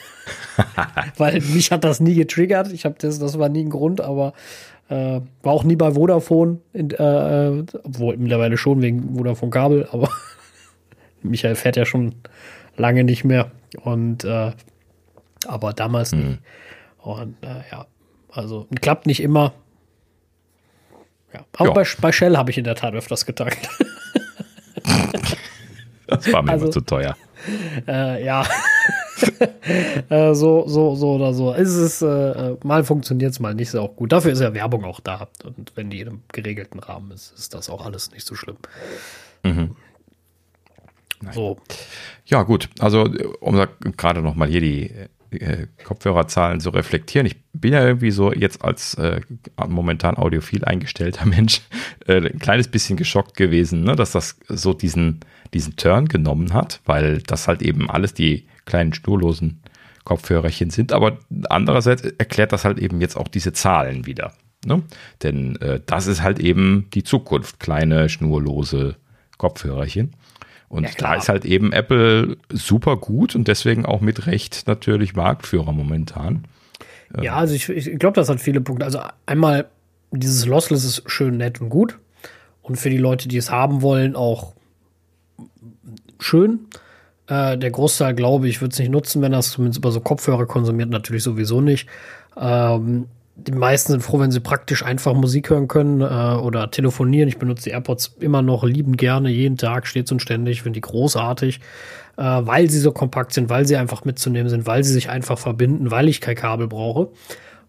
[1.17, 2.73] weil mich hat das nie getriggert.
[2.73, 4.33] Ich habe das, das war nie ein Grund, aber
[4.89, 10.09] äh, war auch nie bei Vodafone, in, äh, obwohl mittlerweile schon wegen Vodafone Kabel, aber
[11.23, 12.15] Michael fährt ja schon
[12.77, 13.51] lange nicht mehr.
[13.83, 14.53] Und äh,
[15.47, 16.19] aber damals mhm.
[16.29, 16.41] nicht.
[16.99, 17.87] Und äh, ja,
[18.31, 19.53] also klappt nicht immer.
[21.33, 21.45] Ja.
[21.57, 23.69] Aber Bei, bei Shell habe ich in der Tat öfters getankt.
[26.07, 27.17] das war mir also, zu teuer.
[27.87, 28.47] Äh, ja.
[30.09, 31.53] äh, so, so, so oder so.
[31.53, 34.13] Es ist, äh, mal funktioniert es, mal nicht, ist auch gut.
[34.13, 35.29] Dafür ist ja Werbung auch da.
[35.45, 38.57] Und wenn die in einem geregelten Rahmen ist, ist das auch alles nicht so schlimm.
[39.43, 39.77] Mhm.
[41.33, 41.59] So.
[42.27, 42.69] Ja, gut.
[42.81, 43.09] Also,
[43.41, 43.67] um
[43.97, 44.93] gerade noch mal hier die
[45.41, 47.27] äh, Kopfhörerzahlen zu reflektieren.
[47.27, 49.21] Ich bin ja irgendwie so jetzt als äh,
[49.67, 51.61] momentan audiophil eingestellter Mensch
[52.07, 55.21] äh, ein kleines bisschen geschockt gewesen, ne, dass das so diesen,
[55.53, 59.61] diesen Turn genommen hat, weil das halt eben alles die kleinen schnurlosen
[60.05, 60.93] Kopfhörerchen sind.
[60.93, 61.19] Aber
[61.49, 64.33] andererseits erklärt das halt eben jetzt auch diese Zahlen wieder.
[64.65, 64.83] Ne?
[65.23, 68.97] Denn äh, das ist halt eben die Zukunft, kleine schnurlose
[69.39, 70.13] Kopfhörerchen.
[70.69, 75.15] Und ja, da ist halt eben Apple super gut und deswegen auch mit Recht natürlich
[75.15, 76.47] Marktführer momentan.
[77.23, 78.85] Ja, also ich, ich glaube, das hat viele Punkte.
[78.85, 79.69] Also einmal,
[80.11, 81.99] dieses Lossless ist schön nett und gut.
[82.63, 84.55] Und für die Leute, die es haben wollen, auch
[86.19, 86.67] schön.
[87.27, 90.47] Äh, der Großteil, glaube ich, wird es nicht nutzen, wenn es zumindest über so Kopfhörer
[90.47, 91.89] konsumiert, natürlich sowieso nicht.
[92.39, 93.07] Ähm,
[93.37, 97.29] die meisten sind froh, wenn sie praktisch einfach Musik hören können äh, oder telefonieren.
[97.29, 100.83] Ich benutze die AirPods immer noch liebend gerne, jeden Tag, stets und ständig, finde die
[100.83, 101.61] großartig,
[102.17, 105.39] äh, weil sie so kompakt sind, weil sie einfach mitzunehmen sind, weil sie sich einfach
[105.39, 107.09] verbinden, weil ich kein Kabel brauche.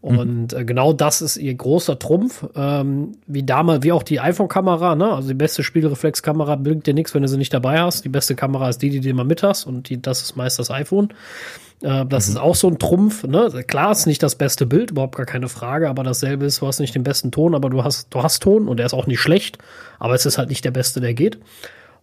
[0.06, 0.20] Mhm.
[0.20, 2.46] Und äh, genau das ist ihr großer Trumpf.
[2.56, 5.12] Ähm, wie damals, wie auch die iPhone-Kamera, ne?
[5.12, 8.06] Also die beste Spiegelreflexkamera bringt dir nichts, wenn du sie nicht dabei hast.
[8.06, 10.60] Die beste Kamera ist die, die du immer mit hast und die, das ist meist
[10.60, 11.10] das iPhone.
[11.82, 12.34] Äh, das mhm.
[12.34, 13.50] ist auch so ein Trumpf, ne?
[13.66, 16.80] Klar ist nicht das beste Bild, überhaupt gar keine Frage, aber dasselbe ist, du hast
[16.80, 19.20] nicht den besten Ton, aber du hast, du hast Ton und der ist auch nicht
[19.20, 19.58] schlecht,
[19.98, 21.40] aber es ist halt nicht der beste, der geht.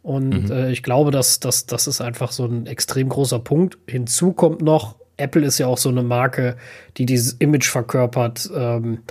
[0.03, 0.51] Und mhm.
[0.51, 3.79] äh, ich glaube, dass, dass das ist einfach so ein extrem großer Punkt.
[3.87, 6.56] Hinzu kommt noch, Apple ist ja auch so eine Marke,
[6.97, 9.02] die dieses Image verkörpert, ähm,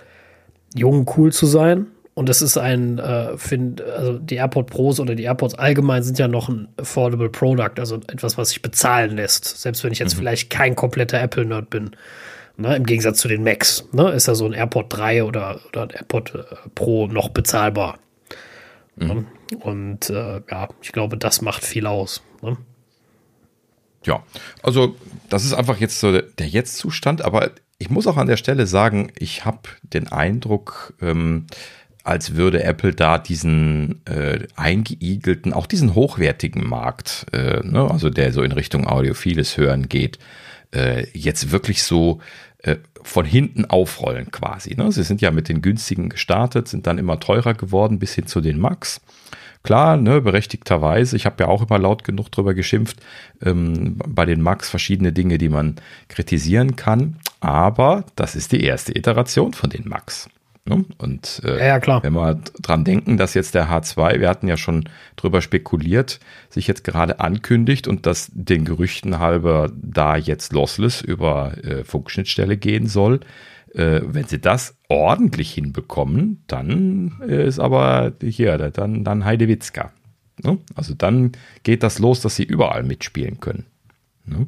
[0.73, 1.87] jung cool zu sein.
[2.13, 6.19] Und es ist ein, äh, find, also die AirPod Pros oder die AirPods allgemein sind
[6.19, 9.45] ja noch ein affordable Product, also etwas, was sich bezahlen lässt.
[9.45, 10.19] Selbst wenn ich jetzt mhm.
[10.19, 11.91] vielleicht kein kompletter Apple-Nerd bin.
[12.57, 15.83] Ne, Im Gegensatz zu den Macs, ne, ist ja so ein AirPod 3 oder, oder
[15.83, 17.97] ein AirPod äh, Pro noch bezahlbar.
[18.97, 19.07] Mhm.
[19.07, 19.25] Ne?
[19.61, 22.21] Und äh, ja, ich glaube, das macht viel aus.
[22.41, 22.57] Ne?
[24.05, 24.23] Ja,
[24.63, 24.95] also
[25.29, 29.11] das ist einfach jetzt so der Jetzt-Zustand, aber ich muss auch an der Stelle sagen,
[29.17, 31.47] ich habe den Eindruck, ähm,
[32.03, 38.33] als würde Apple da diesen äh, eingeigelten, auch diesen hochwertigen Markt, äh, ne, also der
[38.33, 40.17] so in Richtung audiophiles Hören geht,
[40.73, 42.19] äh, jetzt wirklich so
[42.59, 44.75] äh, von hinten aufrollen quasi.
[44.75, 44.91] Ne?
[44.91, 48.41] Sie sind ja mit den günstigen gestartet, sind dann immer teurer geworden bis hin zu
[48.41, 49.01] den Max.
[49.63, 52.97] Klar, ne, berechtigterweise, ich habe ja auch immer laut genug drüber geschimpft,
[53.43, 55.75] ähm, bei den Max verschiedene Dinge, die man
[56.07, 60.29] kritisieren kann, aber das ist die erste Iteration von den Max.
[60.65, 60.85] Ne?
[60.99, 64.57] Und äh, ja, ja, wenn wir dran denken, dass jetzt der H2, wir hatten ja
[64.57, 64.85] schon
[65.15, 66.19] drüber spekuliert,
[66.49, 72.57] sich jetzt gerade ankündigt und dass den Gerüchten halber da jetzt lossless über äh, Funkschnittstelle
[72.57, 73.21] gehen soll,
[73.73, 79.91] äh, wenn sie das ordentlich hinbekommen, dann ist aber hier, dann, dann Heidewitzka.
[80.43, 80.59] Ne?
[80.75, 81.33] Also dann
[81.63, 83.65] geht das los, dass sie überall mitspielen können.
[84.25, 84.47] Ne?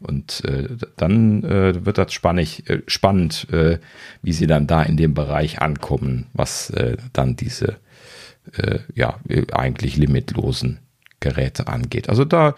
[0.00, 3.78] Und äh, dann äh, wird das spannig, äh, spannend, äh,
[4.22, 7.78] wie sie dann da in dem Bereich ankommen, was äh, dann diese
[8.52, 9.18] äh, ja
[9.52, 10.78] eigentlich limitlosen
[11.20, 12.08] Geräte angeht.
[12.08, 12.54] Also da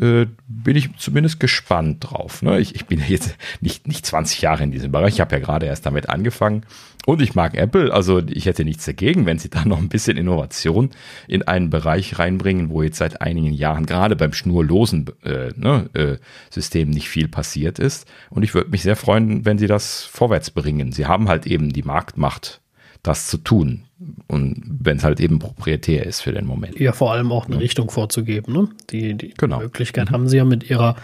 [0.00, 2.42] äh, bin ich zumindest gespannt drauf.
[2.42, 2.58] Ne?
[2.58, 5.66] Ich, ich bin jetzt nicht, nicht 20 Jahre in diesem Bereich, ich habe ja gerade
[5.66, 6.64] erst damit angefangen.
[7.06, 10.16] Und ich mag Apple, also ich hätte nichts dagegen, wenn sie da noch ein bisschen
[10.16, 10.90] Innovation
[11.28, 16.16] in einen Bereich reinbringen, wo jetzt seit einigen Jahren gerade beim schnurlosen äh, ne, äh,
[16.50, 18.06] System nicht viel passiert ist.
[18.28, 20.92] Und ich würde mich sehr freuen, wenn sie das vorwärts bringen.
[20.92, 22.60] Sie haben halt eben die Marktmacht,
[23.02, 23.84] das zu tun.
[24.28, 26.78] Und wenn es halt eben proprietär ist für den Moment.
[26.80, 27.60] Ja, vor allem auch eine ja.
[27.60, 28.52] Richtung vorzugeben.
[28.52, 28.68] Ne?
[28.90, 29.58] Die, die genau.
[29.58, 30.14] Möglichkeit mhm.
[30.14, 30.96] haben sie ja mit ihrer,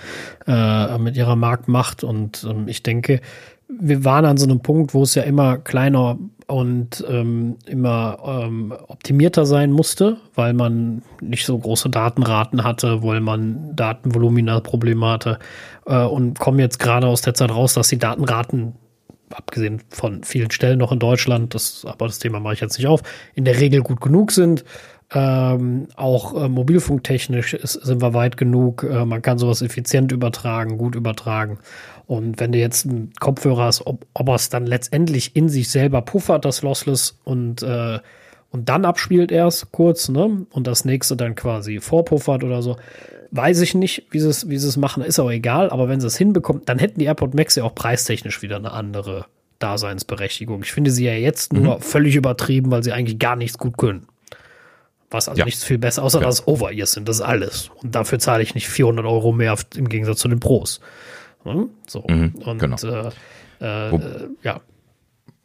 [0.46, 2.04] äh, mit ihrer Marktmacht.
[2.04, 3.20] Und ähm, ich denke,
[3.68, 8.72] wir waren an so einem Punkt, wo es ja immer kleiner und ähm, immer ähm,
[8.86, 15.38] optimierter sein musste, weil man nicht so große Datenraten hatte, weil man Datenvolumina-Probleme hatte
[15.86, 18.74] äh, und kommen jetzt gerade aus der Zeit raus, dass die Datenraten
[19.36, 22.86] abgesehen von vielen Stellen noch in Deutschland, das, aber das Thema mache ich jetzt nicht
[22.86, 23.02] auf,
[23.34, 24.64] in der Regel gut genug sind.
[25.12, 28.82] Ähm, auch äh, mobilfunktechnisch ist, sind wir weit genug.
[28.82, 31.58] Äh, man kann sowas effizient übertragen, gut übertragen.
[32.06, 35.68] Und wenn du jetzt einen Kopfhörer hast, ob, ob er es dann letztendlich in sich
[35.68, 38.00] selber puffert, das Lossless, und, äh,
[38.50, 40.46] und dann abspielt erst kurz, ne?
[40.50, 42.76] Und das nächste dann quasi vorpuffert oder so,
[43.36, 46.00] Weiß ich nicht, wie sie es, wie sie es machen, ist auch egal, aber wenn
[46.00, 49.26] sie es hinbekommen, dann hätten die AirPod Max ja auch preistechnisch wieder eine andere
[49.58, 50.62] Daseinsberechtigung.
[50.62, 51.62] Ich finde sie ja jetzt mhm.
[51.62, 54.06] nur völlig übertrieben, weil sie eigentlich gar nichts gut können.
[55.10, 55.44] Was also ja.
[55.44, 56.26] nichts viel besser, außer ja.
[56.26, 57.70] dass Over-Ears sind, das ist alles.
[57.82, 60.80] Und dafür zahle ich nicht 400 Euro mehr im Gegensatz zu den Pros.
[61.44, 61.70] Hm?
[61.86, 62.04] So.
[62.08, 62.76] Mhm, und genau.
[62.76, 63.08] äh,
[63.60, 64.00] äh, Wo,
[64.42, 64.60] ja.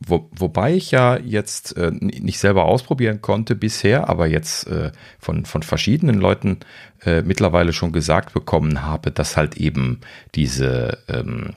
[0.04, 5.46] Wo, wobei ich ja jetzt äh, nicht selber ausprobieren konnte bisher, aber jetzt äh, von,
[5.46, 6.60] von verschiedenen Leuten
[7.06, 10.00] äh, mittlerweile schon gesagt bekommen habe, dass halt eben
[10.34, 11.52] diese, ähm,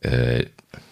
[0.00, 0.46] äh,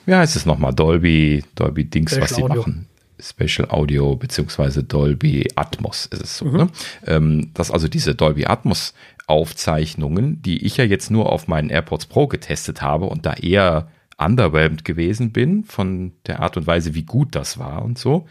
[0.05, 2.61] wie heißt es nochmal, Dolby, Dolby Dings, Special was sie Audio.
[2.61, 2.87] machen.
[3.21, 6.45] Special Audio beziehungsweise Dolby Atmos ist es so.
[6.45, 6.57] Mhm.
[6.57, 6.69] Ne?
[7.07, 8.93] Ähm, dass also diese Dolby Atmos
[9.27, 13.89] Aufzeichnungen, die ich ja jetzt nur auf meinen AirPods Pro getestet habe und da eher
[14.19, 18.27] underwhelmed gewesen bin von der Art und Weise, wie gut das war und so.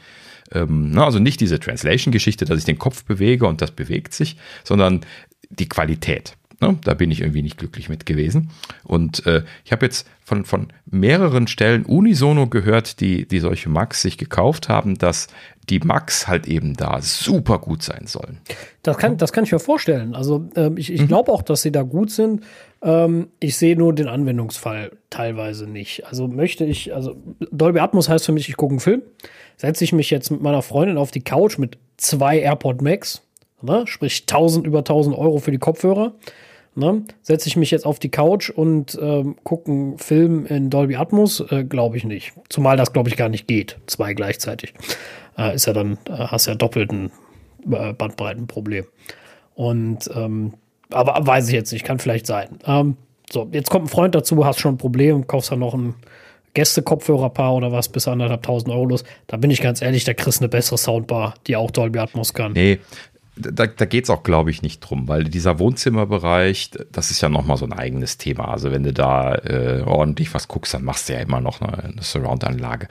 [0.52, 4.38] Ähm, na, also nicht diese Translation-Geschichte, dass ich den Kopf bewege und das bewegt sich,
[4.64, 5.02] sondern
[5.50, 6.36] die Qualität.
[6.64, 6.78] Ne?
[6.84, 8.50] Da bin ich irgendwie nicht glücklich mit gewesen.
[8.84, 14.02] Und äh, ich habe jetzt von, von mehreren Stellen unisono gehört, die, die solche Macs
[14.02, 15.28] sich gekauft haben, dass
[15.70, 18.40] die Macs halt eben da super gut sein sollen.
[18.82, 20.16] Das kann, das kann ich mir vorstellen.
[20.16, 21.08] Also äh, ich, ich mhm.
[21.08, 22.44] glaube auch, dass sie da gut sind.
[22.82, 26.06] Ähm, ich sehe nur den Anwendungsfall teilweise nicht.
[26.08, 27.16] Also möchte ich, also
[27.52, 29.02] Dolby Atmos heißt für mich, ich gucke einen Film,
[29.58, 33.22] setze ich mich jetzt mit meiner Freundin auf die Couch mit zwei AirPod Max,
[33.62, 36.14] ne, sprich 1000 über 1000 Euro für die Kopfhörer.
[36.76, 37.04] Ne?
[37.22, 41.40] Setze ich mich jetzt auf die Couch und ähm, gucke einen Film in Dolby Atmos?
[41.52, 42.34] Äh, glaube ich nicht.
[42.50, 43.78] Zumal das, glaube ich, gar nicht geht.
[43.86, 44.74] Zwei gleichzeitig.
[45.38, 47.12] Äh, ist ja dann, äh, hast ja doppelt ein
[47.72, 48.86] äh, Bandbreitenproblem.
[49.56, 50.54] Und ähm,
[50.90, 52.60] aber weiß ich jetzt nicht, kann vielleicht sein.
[52.66, 52.98] Ähm,
[53.32, 55.96] so, jetzt kommt ein Freund dazu, hast schon ein Problem, kaufst dann noch ein
[56.54, 59.04] Gäste-Kopfhörerpaar oder was bis anderthalb tausend Euro los.
[59.28, 62.34] Da bin ich ganz ehrlich, da kriegst du eine bessere Soundbar, die auch Dolby Atmos
[62.34, 62.54] kann.
[62.54, 62.80] Nee,
[63.36, 67.30] da, da geht es auch, glaube ich, nicht drum, weil dieser Wohnzimmerbereich, das ist ja
[67.30, 68.50] nochmal so ein eigenes Thema.
[68.50, 71.84] Also wenn du da äh, ordentlich was guckst, dann machst du ja immer noch eine,
[71.84, 72.88] eine Surround-Anlage.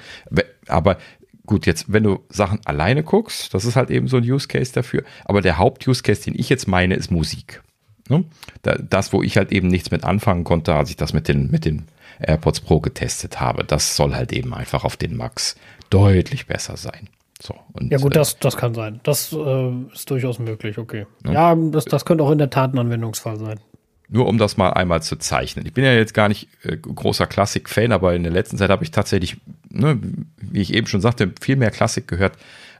[0.67, 0.99] Aber
[1.47, 4.73] gut, jetzt, wenn du Sachen alleine guckst, das ist halt eben so ein Use Case
[4.73, 5.05] dafür.
[5.25, 7.63] Aber der Haupt-Use Case, den ich jetzt meine, ist Musik.
[8.09, 8.25] Ne?
[8.63, 11.65] Das, wo ich halt eben nichts mit anfangen konnte, als ich das mit den, mit
[11.65, 11.87] den
[12.19, 15.57] AirPods Pro getestet habe, das soll halt eben einfach auf den Max
[15.91, 17.09] deutlich besser sein.
[17.43, 19.01] So, ja gut, äh, das, das kann sein.
[19.03, 21.07] Das äh, ist durchaus möglich, okay.
[21.25, 21.33] Ne?
[21.33, 23.59] Ja, das, das könnte auch in der Tat ein Anwendungsfall sein.
[24.09, 25.67] Nur um das mal einmal zu zeichnen.
[25.67, 28.85] Ich bin ja jetzt gar nicht äh, großer Klassik-Fan, aber in der letzten Zeit habe
[28.85, 29.39] ich tatsächlich,
[29.71, 29.99] ne,
[30.37, 32.35] wie ich eben schon sagte, viel mehr Klassik gehört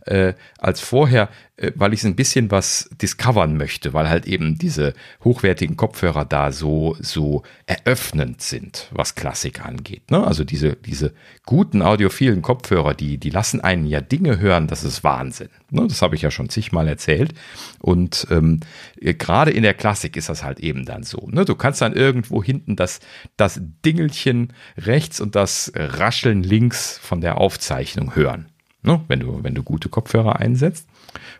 [0.07, 4.95] äh, als vorher, äh, weil ich ein bisschen was discovern möchte, weil halt eben diese
[5.23, 10.11] hochwertigen Kopfhörer da so, so eröffnend sind, was Klassik angeht.
[10.11, 10.27] Ne?
[10.27, 11.13] Also diese, diese
[11.47, 15.51] guten audiophilen Kopfhörer, die, die lassen einen ja Dinge hören, das ist Wahnsinn.
[15.71, 15.87] Ne?
[15.87, 17.35] Das habe ich ja schon zigmal erzählt.
[17.79, 18.61] Und ähm,
[19.01, 21.29] gerade in der Klassik ist das halt eben dann so.
[21.31, 21.45] Ne?
[21.45, 23.01] Du kannst dann irgendwo hinten das,
[23.37, 28.52] das Dingelchen rechts und das Rascheln links von der Aufzeichnung hören.
[28.83, 29.01] Ne?
[29.09, 30.89] wenn, du, wenn du gute Kopfhörer einsetzt.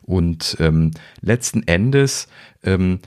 [0.03, 2.29] Und ähm, letzten Endes
[2.63, 3.01] ähm,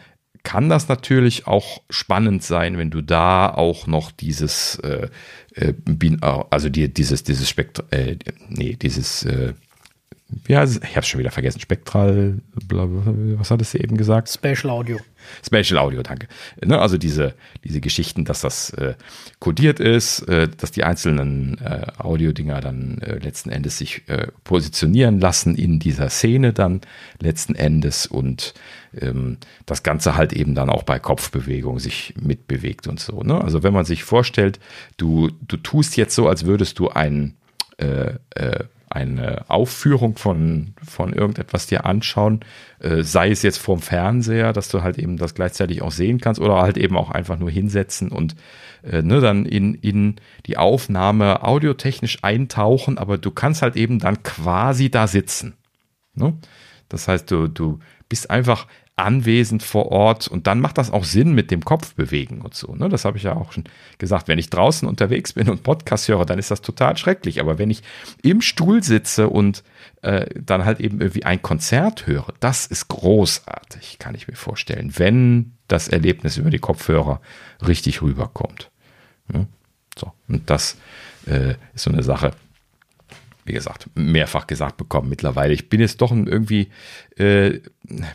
[0.44, 5.10] kann das natürlich auch spannend sein, wenn du da auch noch dieses, äh,
[5.56, 5.74] äh,
[6.50, 8.18] also die, dieses, dieses Spektrum, äh,
[8.50, 9.28] nee, dieses,
[10.48, 12.40] ja, ich habe es schon wieder vergessen, Spektral,
[12.70, 14.30] was hat es eben gesagt?
[14.30, 14.98] Spatial Audio.
[15.46, 16.28] Spatial Audio, danke.
[16.64, 17.34] Ne, also diese,
[17.64, 18.96] diese Geschichten, dass das äh,
[19.40, 25.20] kodiert ist, äh, dass die einzelnen äh, Audiodinger dann äh, letzten Endes sich äh, positionieren
[25.20, 26.82] lassen in dieser Szene dann
[27.20, 28.54] letzten Endes und
[29.00, 33.22] ähm, das Ganze halt eben dann auch bei Kopfbewegung sich mitbewegt und so.
[33.24, 33.42] Ne?
[33.42, 34.60] Also wenn man sich vorstellt,
[34.98, 37.36] du, du tust jetzt so, als würdest du ein
[37.78, 38.64] äh, äh,
[38.96, 42.40] eine Aufführung von, von irgendetwas dir anschauen,
[42.80, 46.40] äh, sei es jetzt vorm Fernseher, dass du halt eben das gleichzeitig auch sehen kannst
[46.40, 48.36] oder halt eben auch einfach nur hinsetzen und
[48.84, 50.16] äh, ne, dann in, in
[50.46, 55.58] die Aufnahme audiotechnisch eintauchen, aber du kannst halt eben dann quasi da sitzen.
[56.14, 56.34] Ne?
[56.88, 58.66] Das heißt, du, du bist einfach
[58.98, 62.76] anwesend vor Ort und dann macht das auch Sinn mit dem Kopf bewegen und so.
[62.76, 62.88] Ne?
[62.88, 63.66] Das habe ich ja auch schon
[63.98, 64.30] gesagt.
[64.30, 67.42] Wenn ich draußen unterwegs bin und Podcast höre, dann ist das total schrecklich.
[67.42, 67.84] Aber wenn ich
[68.22, 69.64] im Stuhl sitze und
[70.02, 74.94] äh, dann halt eben irgendwie ein Konzert höre, das ist großartig, kann ich mir vorstellen,
[74.96, 77.20] wenn das Erlebnis über die Kopfhörer
[77.68, 78.72] richtig rüberkommt.
[79.28, 79.48] Ne?
[79.98, 80.78] So, und das
[81.26, 82.32] äh, ist so eine Sache,
[83.46, 85.54] wie gesagt, mehrfach gesagt bekommen mittlerweile.
[85.54, 86.70] Ich bin jetzt doch irgendwie
[87.18, 87.60] äh,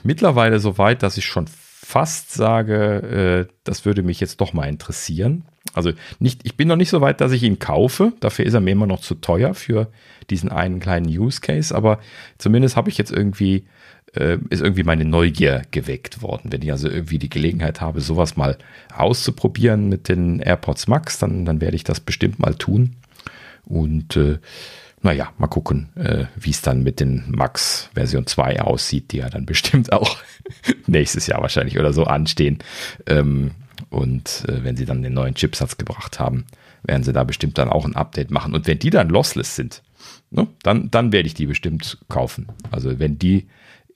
[0.03, 4.69] mittlerweile so weit, dass ich schon fast sage, äh, das würde mich jetzt doch mal
[4.69, 5.45] interessieren.
[5.73, 8.13] Also nicht, ich bin noch nicht so weit, dass ich ihn kaufe.
[8.21, 9.89] Dafür ist er mir immer noch zu teuer für
[10.31, 11.75] diesen einen kleinen Use Case.
[11.75, 12.01] Aber
[12.39, 13.67] zumindest habe ich jetzt irgendwie,
[14.15, 16.53] äh, ist irgendwie meine Neugier geweckt worden.
[16.53, 18.59] Wenn ich also irgendwie die Gelegenheit habe, sowas mal
[18.95, 22.97] auszuprobieren mit den AirPods Max, dann, dann werde ich das bestimmt mal tun.
[23.65, 24.39] Und äh,
[25.03, 29.31] naja, mal gucken, äh, wie es dann mit den Max Version 2 aussieht, die ja
[29.31, 30.19] dann bestimmt auch
[30.87, 32.59] nächstes Jahr wahrscheinlich oder so anstehen.
[33.07, 33.53] Ähm,
[33.89, 36.45] und äh, wenn sie dann den neuen Chipsatz gebracht haben,
[36.83, 38.55] werden sie da bestimmt dann auch ein Update machen.
[38.55, 39.83] Und wenn die dann lossless sind,
[40.31, 42.49] ne, dann, dann werde ich die bestimmt kaufen.
[42.71, 43.49] Also wenn die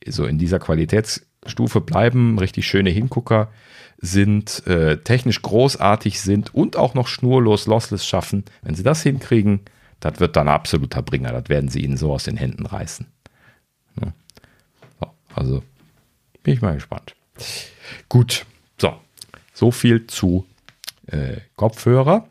[0.07, 3.51] so in dieser Qualitätsstufe bleiben, richtig schöne Hingucker
[3.99, 9.61] sind, äh, technisch großartig sind und auch noch schnurlos lossless schaffen, wenn sie das hinkriegen,
[10.05, 11.33] das wird dann absoluter Bringer.
[11.33, 13.07] Das werden sie ihnen so aus den Händen reißen.
[14.03, 14.13] Ja.
[15.01, 15.63] So, also
[16.43, 17.15] bin ich mal gespannt.
[18.11, 18.45] Gut,
[18.77, 18.95] so,
[19.55, 20.47] so viel zu
[21.07, 22.29] äh, Kopfhörer.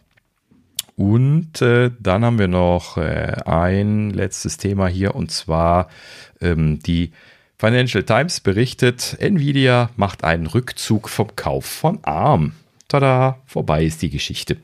[0.95, 5.89] Und äh, dann haben wir noch äh, ein letztes Thema hier und zwar
[6.41, 7.11] ähm, die
[7.57, 12.51] Financial Times berichtet, Nvidia macht einen Rückzug vom Kauf von ARM.
[12.87, 14.57] Tada, vorbei ist die Geschichte.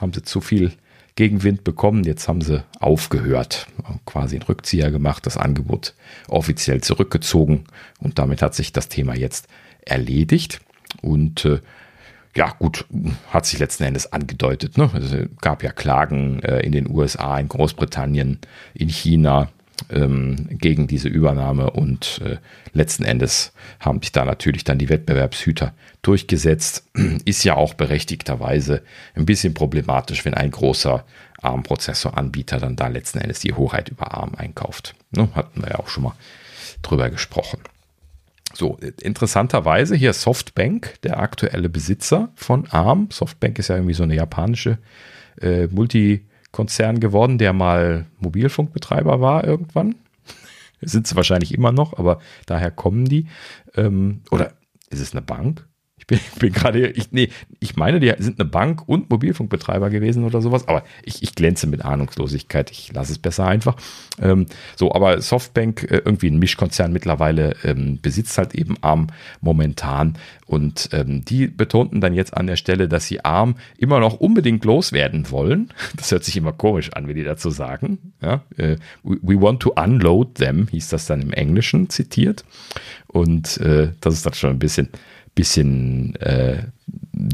[0.00, 0.72] Haben sie zu viel
[1.16, 2.04] Gegenwind bekommen.
[2.04, 3.66] Jetzt haben sie aufgehört,
[4.04, 5.94] quasi einen Rückzieher gemacht, das Angebot
[6.28, 7.64] offiziell zurückgezogen
[8.00, 9.46] und damit hat sich das Thema jetzt
[9.82, 10.60] erledigt.
[11.02, 11.60] Und äh,
[12.36, 12.84] ja, gut,
[13.30, 14.76] hat sich letzten Endes angedeutet.
[14.76, 14.90] Ne?
[14.94, 18.40] Es gab ja Klagen äh, in den USA, in Großbritannien,
[18.74, 19.50] in China
[19.90, 22.36] ähm, gegen diese Übernahme und äh,
[22.72, 26.84] letzten Endes haben sich da natürlich dann die Wettbewerbshüter durchgesetzt.
[27.24, 28.82] Ist ja auch berechtigterweise
[29.14, 31.04] ein bisschen problematisch, wenn ein großer
[31.42, 34.94] ARM-Prozessoranbieter dann da letzten Endes die Hoheit über ARM einkauft.
[35.10, 35.28] Ne?
[35.34, 36.14] Hatten wir ja auch schon mal
[36.82, 37.60] drüber gesprochen.
[38.54, 43.08] So, interessanterweise hier Softbank, der aktuelle Besitzer von ARM.
[43.10, 44.78] Softbank ist ja irgendwie so eine japanische
[45.40, 49.96] äh, Multi- Konzern geworden, der mal Mobilfunkbetreiber war irgendwann.
[50.80, 53.26] Sind sie wahrscheinlich immer noch, aber daher kommen die.
[53.74, 54.52] Ähm, oder
[54.88, 55.66] ist es eine Bank?
[56.04, 60.24] Ich bin, bin gerade, ich, nee, ich meine, die sind eine Bank und Mobilfunkbetreiber gewesen
[60.24, 62.70] oder sowas, aber ich, ich glänze mit Ahnungslosigkeit.
[62.70, 63.76] Ich lasse es besser einfach.
[64.20, 69.06] Ähm, so, aber Softbank, äh, irgendwie ein Mischkonzern mittlerweile, ähm, besitzt halt eben ARM
[69.40, 74.14] momentan und ähm, die betonten dann jetzt an der Stelle, dass sie ARM immer noch
[74.14, 75.72] unbedingt loswerden wollen.
[75.96, 78.12] Das hört sich immer komisch an, wie die dazu sagen.
[78.20, 82.44] Ja, äh, we want to unload them, hieß das dann im Englischen zitiert.
[83.06, 84.88] Und äh, das ist dann schon ein bisschen
[85.34, 86.64] bisschen, äh,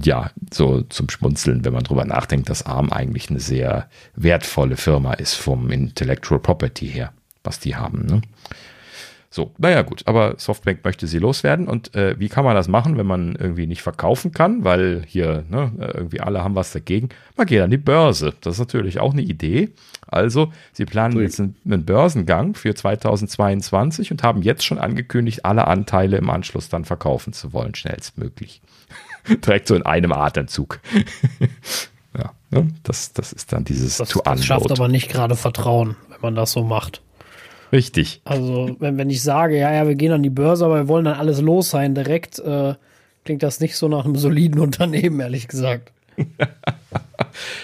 [0.03, 5.15] ja, so zum Schmunzeln, wenn man drüber nachdenkt, dass ARM eigentlich eine sehr wertvolle Firma
[5.15, 7.13] ist vom Intellectual Property her,
[7.45, 8.07] was die haben.
[8.07, 8.23] Ne?
[9.33, 12.99] So, naja gut, aber Softbank möchte sie loswerden und äh, wie kann man das machen,
[12.99, 17.11] wenn man irgendwie nicht verkaufen kann, weil hier ne, irgendwie alle haben was dagegen.
[17.37, 19.71] Man geht an die Börse, das ist natürlich auch eine Idee.
[20.09, 21.27] Also, sie planen Durch.
[21.27, 26.69] jetzt einen, einen, Börsengang für 2022 und haben jetzt schon angekündigt, alle Anteile im Anschluss
[26.69, 28.61] dann verkaufen zu wollen, schnellstmöglich.
[29.29, 30.81] Direkt so in einem Atemzug.
[32.19, 32.67] ja, ne?
[32.83, 36.35] das, das ist dann dieses das, to Das schafft aber nicht gerade Vertrauen, wenn man
[36.35, 37.03] das so macht.
[37.73, 38.21] Richtig.
[38.25, 41.05] Also, wenn, wenn ich sage, ja, ja, wir gehen an die Börse, aber wir wollen
[41.05, 42.75] dann alles los sein direkt, äh,
[43.25, 45.93] klingt das nicht so nach einem soliden Unternehmen, ehrlich gesagt.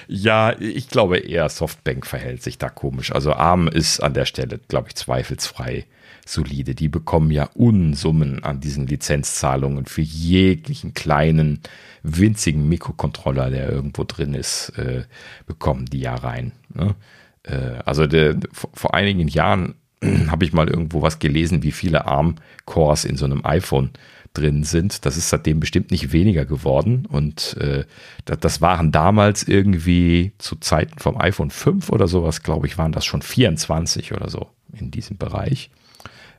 [0.09, 3.13] ja, ich glaube eher Softbank verhält sich da komisch.
[3.13, 5.85] Also ARM ist an der Stelle, glaube ich, zweifelsfrei
[6.25, 6.75] solide.
[6.75, 11.61] Die bekommen ja Unsummen an diesen Lizenzzahlungen für jeglichen kleinen,
[12.03, 15.05] winzigen Mikrocontroller, der irgendwo drin ist, äh,
[15.47, 16.53] bekommen die ja rein.
[16.73, 16.95] Ne?
[17.43, 19.75] Äh, also der, vor einigen Jahren
[20.29, 23.91] habe ich mal irgendwo was gelesen, wie viele ARM-Cores in so einem iPhone
[24.35, 25.07] drin sind.
[25.07, 27.07] Das ist seitdem bestimmt nicht weniger geworden.
[27.07, 27.85] Und äh,
[28.25, 33.07] das waren damals irgendwie zu Zeiten vom iPhone 5 oder sowas, glaube ich, waren das
[33.07, 35.71] schon 24 oder so in diesem Bereich.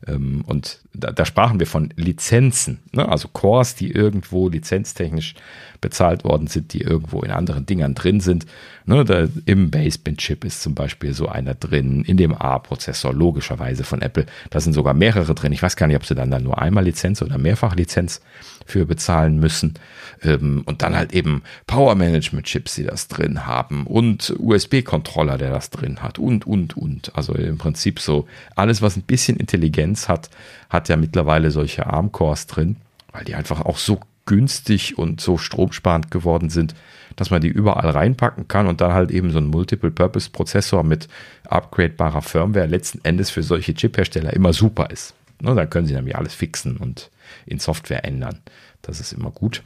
[0.05, 3.07] Ähm, und da, da, sprachen wir von Lizenzen, ne?
[3.07, 5.35] also Cores, die irgendwo lizenztechnisch
[5.81, 8.45] bezahlt worden sind, die irgendwo in anderen Dingern drin sind.
[8.85, 9.03] Ne?
[9.05, 14.25] Da, Im Baseband-Chip ist zum Beispiel so einer drin, in dem A-Prozessor, logischerweise von Apple.
[14.49, 15.51] Da sind sogar mehrere drin.
[15.53, 18.21] Ich weiß gar nicht, ob sie dann, dann nur einmal Lizenz oder mehrfach Lizenz
[18.67, 19.75] für bezahlen müssen.
[20.23, 26.03] Ähm, und dann halt eben Power-Management-Chips, die das drin haben und USB-Controller, der das drin
[26.03, 27.15] hat und, und, und.
[27.15, 30.29] Also im Prinzip so alles, was ein bisschen Intelligenz hat,
[30.69, 32.77] hat ja mittlerweile solche ARM-Cores drin,
[33.11, 36.75] weil die einfach auch so günstig und so stromsparend geworden sind,
[37.15, 41.07] dass man die überall reinpacken kann und dann halt eben so ein Multiple-Purpose-Prozessor mit
[41.47, 45.15] upgradebarer Firmware letzten Endes für solche Chip-Hersteller immer super ist.
[45.41, 47.11] Ne, dann können sie nämlich alles fixen und
[47.45, 48.41] in Software ändern.
[48.81, 49.63] Das ist immer gut.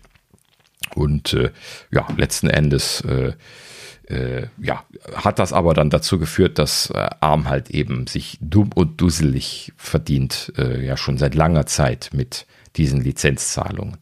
[0.95, 1.51] Und äh,
[1.91, 3.33] ja, letzten Endes äh,
[4.11, 4.83] äh, ja,
[5.16, 9.72] hat das aber dann dazu geführt, dass äh, ARM halt eben sich dumm und dusselig
[9.77, 13.98] verdient, äh, ja schon seit langer Zeit mit diesen Lizenzzahlungen,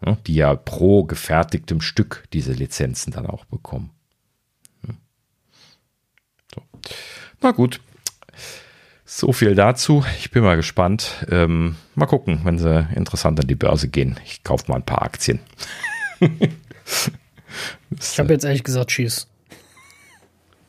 [0.00, 3.90] ne, die ja pro gefertigtem Stück diese Lizenzen dann auch bekommen.
[4.86, 4.96] Hm.
[6.54, 6.62] So.
[7.42, 7.80] Na gut,
[9.12, 10.04] so viel dazu.
[10.20, 11.26] Ich bin mal gespannt.
[11.30, 14.20] Ähm, mal gucken, wenn sie interessant an die Börse gehen.
[14.24, 15.40] Ich kaufe mal ein paar Aktien.
[16.20, 16.30] ich
[18.20, 19.26] habe jetzt ehrlich gesagt Schieß.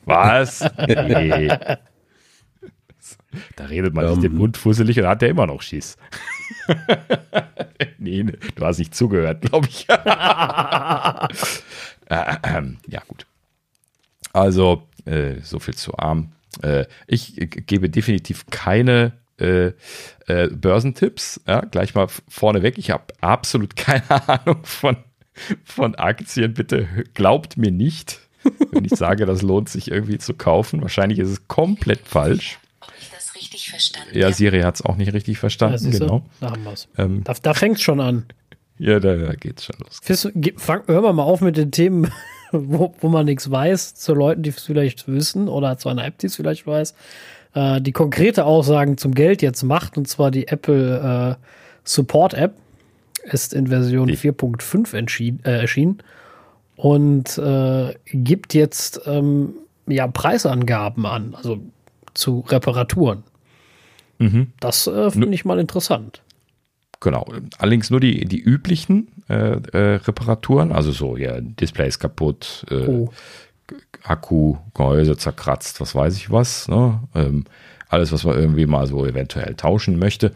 [0.05, 0.67] Was?
[0.87, 1.49] Nee.
[3.55, 5.95] Da redet man um, sich den Mund fusselig und hat der immer noch Schieß.
[7.97, 9.87] nee, du hast nicht zugehört, glaube ich.
[9.87, 9.93] äh,
[12.09, 13.25] äh, ja, gut.
[14.33, 16.33] Also, äh, so viel zu arm.
[16.61, 19.71] Äh, ich gebe definitiv keine äh,
[20.27, 21.41] äh, Börsentipps.
[21.47, 22.77] Ja, gleich mal vorneweg.
[22.77, 24.97] Ich habe absolut keine Ahnung von,
[25.63, 26.53] von Aktien.
[26.53, 28.19] Bitte glaubt mir nicht,
[28.71, 30.81] wenn ich sage, das lohnt sich irgendwie zu kaufen.
[30.81, 32.59] Wahrscheinlich ist es komplett falsch.
[32.81, 35.91] Ob ich das richtig verstanden Ja, Siri hat es auch nicht richtig verstanden.
[35.91, 36.29] Ja, genau.
[36.39, 36.87] Da haben wir es.
[36.97, 38.25] Ähm, da da fängt es schon an.
[38.77, 39.99] Ja, da, da geht es schon los.
[40.57, 42.11] Fang, hör mal auf mit den Themen,
[42.69, 46.17] wo, wo man nichts weiß, zu Leuten, die es vielleicht wissen oder zu einer App,
[46.17, 46.93] die es vielleicht weiß,
[47.53, 51.45] äh, die konkrete Aussagen zum Geld jetzt macht, und zwar die Apple äh,
[51.83, 52.53] Support App,
[53.23, 55.99] ist in Version 4.5 äh, erschienen
[56.75, 59.53] und äh, gibt jetzt ähm,
[59.87, 61.59] ja Preisangaben an, also
[62.13, 63.23] zu Reparaturen.
[64.17, 64.47] Mhm.
[64.59, 66.21] Das äh, finde ich mal interessant.
[67.01, 67.27] Genau.
[67.57, 72.87] Allerdings nur die, die üblichen äh, äh, Reparaturen, also so, ja, Display ist kaputt, äh,
[72.87, 73.09] oh.
[74.03, 76.67] Akku, Gehäuse zerkratzt, was weiß ich was.
[76.67, 76.99] Ne?
[77.15, 77.45] Ähm,
[77.89, 80.31] alles, was man irgendwie mal so eventuell tauschen möchte.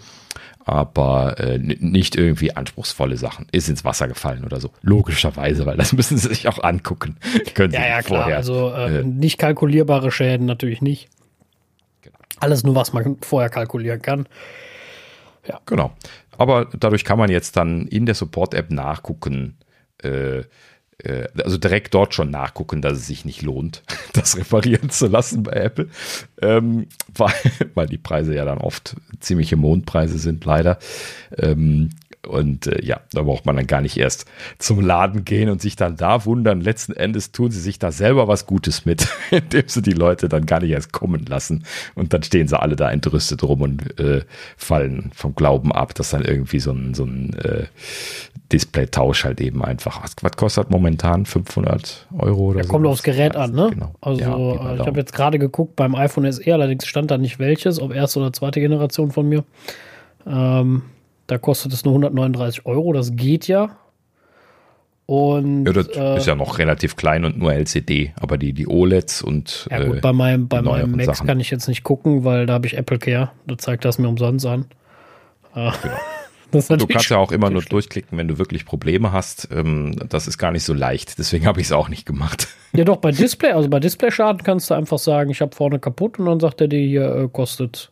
[0.65, 3.45] Aber äh, nicht irgendwie anspruchsvolle Sachen.
[3.51, 4.71] Ist ins Wasser gefallen oder so.
[4.81, 7.17] Logischerweise, weil das müssen sie sich auch angucken.
[7.53, 8.23] Können ja, ja, klar.
[8.23, 11.09] Vorher, also äh, äh, nicht kalkulierbare Schäden natürlich nicht.
[12.01, 12.17] Genau.
[12.39, 14.27] Alles nur, was man vorher kalkulieren kann.
[15.47, 15.59] Ja.
[15.65, 15.91] Genau.
[16.37, 19.57] Aber dadurch kann man jetzt dann in der Support-App nachgucken,
[20.03, 20.43] äh,
[20.99, 23.83] äh, also direkt dort schon nachgucken, dass es sich nicht lohnt,
[24.13, 25.89] das reparieren zu lassen bei Apple,
[26.41, 27.33] ähm, weil,
[27.73, 30.79] weil die Preise ja dann oft ziemliche Mondpreise sind, leider.
[31.37, 31.89] Ähm,
[32.25, 34.25] und äh, ja, da braucht man dann gar nicht erst
[34.57, 36.61] zum Laden gehen und sich dann da wundern.
[36.61, 40.45] Letzten Endes tun sie sich da selber was Gutes mit, indem sie die Leute dann
[40.45, 41.65] gar nicht erst kommen lassen.
[41.95, 44.23] Und dann stehen sie alle da entrüstet rum und äh,
[44.57, 47.65] fallen vom Glauben ab, dass dann irgendwie so ein, so ein äh,
[48.51, 50.03] Display-Tausch halt eben einfach.
[50.03, 52.69] Was, was, kostet momentan 500 Euro oder ja, so?
[52.69, 53.69] Kommt aufs Gerät an, ne?
[53.71, 53.95] Genau.
[54.01, 57.79] Also ja, ich habe jetzt gerade geguckt beim iPhone SE, allerdings stand da nicht welches,
[57.79, 59.43] ob erste oder zweite Generation von mir.
[60.27, 60.83] Ähm,
[61.27, 63.77] da kostet es nur 139 Euro, das geht ja.
[65.07, 68.67] Und, ja, das äh, ist ja noch relativ klein und nur LCD, aber die, die
[68.67, 69.67] OLEDs und.
[69.69, 71.27] Ja, gut, äh, bei meinem, bei meinem Max Sachen.
[71.27, 73.31] kann ich jetzt nicht gucken, weil da habe ich Apple Care.
[73.45, 74.65] Da zeigt das mir umsonst an.
[75.53, 75.95] Äh, genau.
[76.77, 79.47] du kannst ja auch immer nur durchklicken, wenn du wirklich Probleme hast.
[79.51, 81.19] Ähm, das ist gar nicht so leicht.
[81.19, 82.47] Deswegen habe ich es auch nicht gemacht.
[82.73, 86.17] Ja, doch, bei Display, also bei Display-Schaden kannst du einfach sagen, ich habe vorne kaputt
[86.17, 87.91] und dann sagt er dir hier, äh, kostet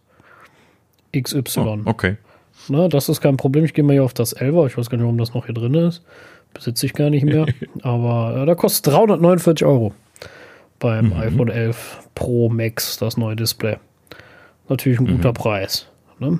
[1.15, 1.59] XY.
[1.59, 2.17] Oh, okay.
[2.69, 3.65] Na, das ist kein Problem.
[3.65, 4.67] Ich gehe mal hier auf das 11er.
[4.67, 6.03] Ich weiß gar nicht, warum das noch hier drin ist.
[6.53, 7.45] Besitze ich gar nicht mehr.
[7.81, 9.93] Aber äh, da kostet 349 Euro
[10.79, 11.13] beim mhm.
[11.13, 13.77] iPhone 11 Pro Max, das neue Display.
[14.69, 15.33] Natürlich ein guter mhm.
[15.35, 15.87] Preis.
[16.19, 16.39] Ne?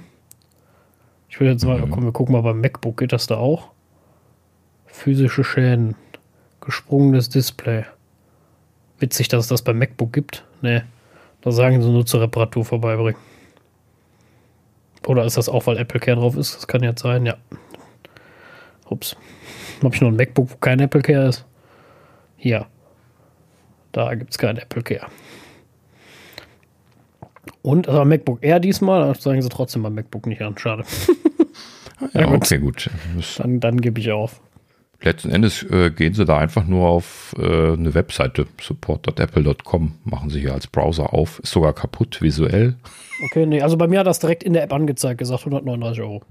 [1.30, 1.90] Ich will jetzt mal, mhm.
[1.90, 3.70] komm, wir gucken mal beim MacBook, geht das da auch?
[4.86, 5.96] Physische Schäden,
[6.62, 7.86] gesprungenes Display.
[9.00, 10.46] Witzig, dass es das beim MacBook gibt.
[10.62, 10.82] Nee,
[11.42, 13.20] da sagen sie nur zur Reparatur vorbeibringen.
[15.08, 16.56] Oder ist das auch, weil Apple Care drauf ist?
[16.56, 17.36] Das kann jetzt sein, ja.
[18.90, 19.16] Ups.
[19.84, 21.46] Habe ich noch ein MacBook, wo kein Apple Care ist?
[22.38, 22.68] Hier.
[23.92, 25.08] Da gibt es kein Apple Care.
[27.62, 30.58] Und also MacBook Air diesmal, sagen sie trotzdem beim MacBook nicht an.
[30.58, 30.84] Schade.
[32.14, 32.90] ja, okay, gut.
[33.38, 34.42] Dann, dann gebe ich auf.
[35.04, 40.40] Letzten Endes äh, gehen sie da einfach nur auf äh, eine Webseite, support.apple.com, machen sie
[40.40, 41.40] hier als Browser auf.
[41.40, 42.76] Ist sogar kaputt visuell.
[43.26, 46.22] Okay, nee, also bei mir hat das direkt in der App angezeigt, gesagt 139 Euro.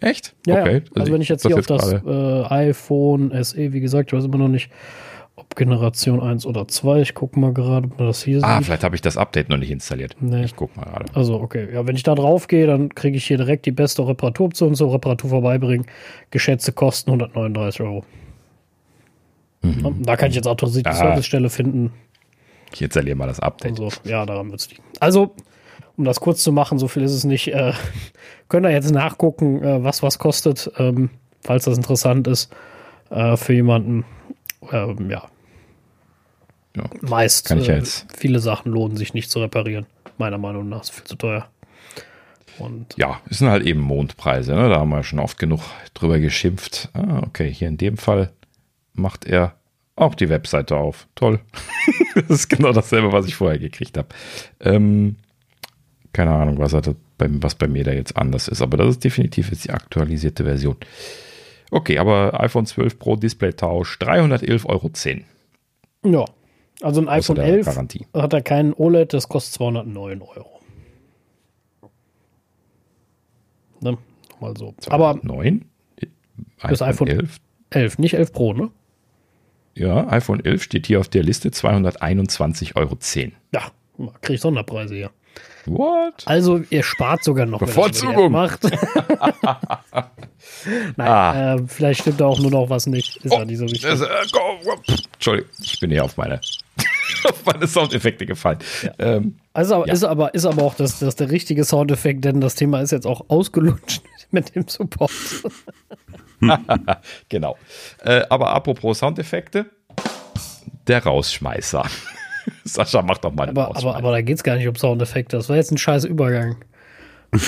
[0.00, 0.34] Echt?
[0.46, 0.72] Ja, okay.
[0.72, 0.78] Ja.
[0.78, 4.24] Also, also wenn ich jetzt hier auf das äh, iPhone SE, wie gesagt, ich weiß
[4.24, 4.70] immer noch nicht,
[5.40, 7.00] ob Generation 1 oder 2.
[7.00, 8.48] Ich gucke mal gerade, ob man das hier ah, sieht.
[8.48, 10.16] Ah, vielleicht habe ich das Update noch nicht installiert.
[10.20, 10.44] Nee.
[10.44, 11.06] Ich gucke mal gerade.
[11.14, 11.68] Also, okay.
[11.72, 14.92] Ja, wenn ich da drauf gehe, dann kriege ich hier direkt die beste Reparaturoption zur
[14.92, 15.86] Reparatur vorbeibringen.
[16.30, 18.04] Geschätzte Kosten 139 Euro.
[19.62, 20.02] Mhm.
[20.02, 20.94] Da kann ich jetzt autorisierte ah.
[20.94, 21.92] Servicestelle finden.
[22.72, 23.80] Ich installiere mal das Update.
[23.80, 24.82] Also, ja, daran wird es liegen.
[25.00, 25.34] Also,
[25.96, 27.48] um das kurz zu machen, so viel ist es nicht.
[27.48, 27.72] Äh,
[28.48, 31.10] könnt ihr jetzt nachgucken, äh, was was kostet, ähm,
[31.40, 32.52] falls das interessant ist
[33.10, 34.04] äh, für jemanden
[34.72, 35.28] ähm, ja.
[36.76, 36.84] ja.
[37.00, 38.06] Meist Kann ich äh, jetzt.
[38.16, 39.86] viele Sachen lohnen sich nicht zu reparieren.
[40.18, 41.48] Meiner Meinung nach ist viel zu teuer.
[42.58, 44.54] Und ja, es sind halt eben Mondpreise.
[44.54, 44.68] Ne?
[44.68, 45.60] Da haben wir schon oft genug
[45.94, 46.90] drüber geschimpft.
[46.92, 48.32] Ah, okay, hier in dem Fall
[48.92, 49.54] macht er
[49.96, 51.06] auch die Webseite auf.
[51.14, 51.40] Toll.
[52.14, 54.08] das ist genau dasselbe, was ich vorher gekriegt habe.
[54.60, 55.16] Ähm,
[56.12, 56.82] keine Ahnung, was, er
[57.18, 60.76] was bei mir da jetzt anders ist, aber das ist definitiv jetzt die aktualisierte Version.
[61.70, 64.90] Okay, aber iPhone 12 Pro Display-Tausch 311,10 Euro.
[66.04, 66.24] Ja,
[66.82, 68.06] also ein iPhone 11 Garantie.
[68.14, 70.60] hat er keinen OLED, das kostet 209 Euro.
[73.80, 73.98] Ne?
[74.40, 74.74] Mal so.
[74.80, 75.64] 209?
[76.58, 77.36] Aber das iPhone 11?
[77.70, 78.70] 11, nicht 11 Pro, ne?
[79.74, 82.98] Ja, iPhone 11 steht hier auf der Liste 221,10 Euro.
[83.52, 83.70] Ja,
[84.20, 85.10] kriege ich Sonderpreise hier.
[85.66, 86.24] What?
[86.26, 88.32] Also ihr spart sogar noch, Bevorzugung.
[88.32, 88.64] macht.
[90.96, 91.54] Nein, ah.
[91.54, 93.16] äh, vielleicht stimmt da auch nur noch was nicht.
[93.18, 93.82] Ist oh, ja nicht so wichtig.
[93.82, 94.06] Das, äh,
[95.12, 96.40] Entschuldigung, ich bin hier auf meine,
[97.24, 98.58] auf meine Soundeffekte gefallen.
[98.82, 98.92] Ja.
[98.98, 99.92] Ähm, also ja.
[99.92, 103.06] ist, aber, ist aber auch das, das der richtige Soundeffekt, denn das Thema ist jetzt
[103.06, 105.12] auch ausgelutscht mit dem Support.
[107.28, 107.56] genau.
[108.02, 109.66] Äh, aber apropos Soundeffekte,
[110.86, 111.84] der Rausschmeißer.
[112.64, 115.36] Sascha, mach doch mal aber, aber, aber da geht es gar nicht um Soundeffekte.
[115.36, 116.56] Das war jetzt ein scheiß Übergang.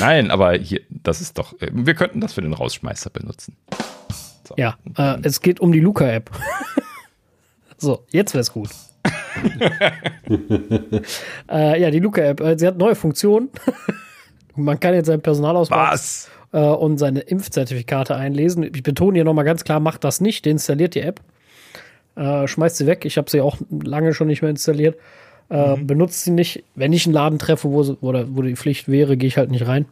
[0.00, 3.56] Nein, aber hier, das ist doch, äh, wir könnten das für den Rausschmeißer benutzen.
[4.46, 4.54] So.
[4.56, 6.30] Ja, äh, es geht um die Luca-App.
[7.78, 8.70] so, jetzt wäre es gut.
[11.50, 13.50] äh, ja, die Luca-App, äh, sie hat neue Funktionen.
[14.54, 18.62] Man kann jetzt seinen Personalausweis äh, und seine Impfzertifikate einlesen.
[18.62, 21.20] Ich betone hier nochmal ganz klar, macht das nicht, deinstalliert die App.
[22.16, 23.04] Äh, schmeißt sie weg.
[23.04, 24.96] Ich habe sie auch lange schon nicht mehr installiert.
[25.50, 25.86] Äh, mhm.
[25.86, 26.64] Benutzt sie nicht.
[26.74, 29.50] Wenn ich einen Laden treffe, wo, sie, wo, wo die Pflicht wäre, gehe ich halt
[29.50, 29.86] nicht rein.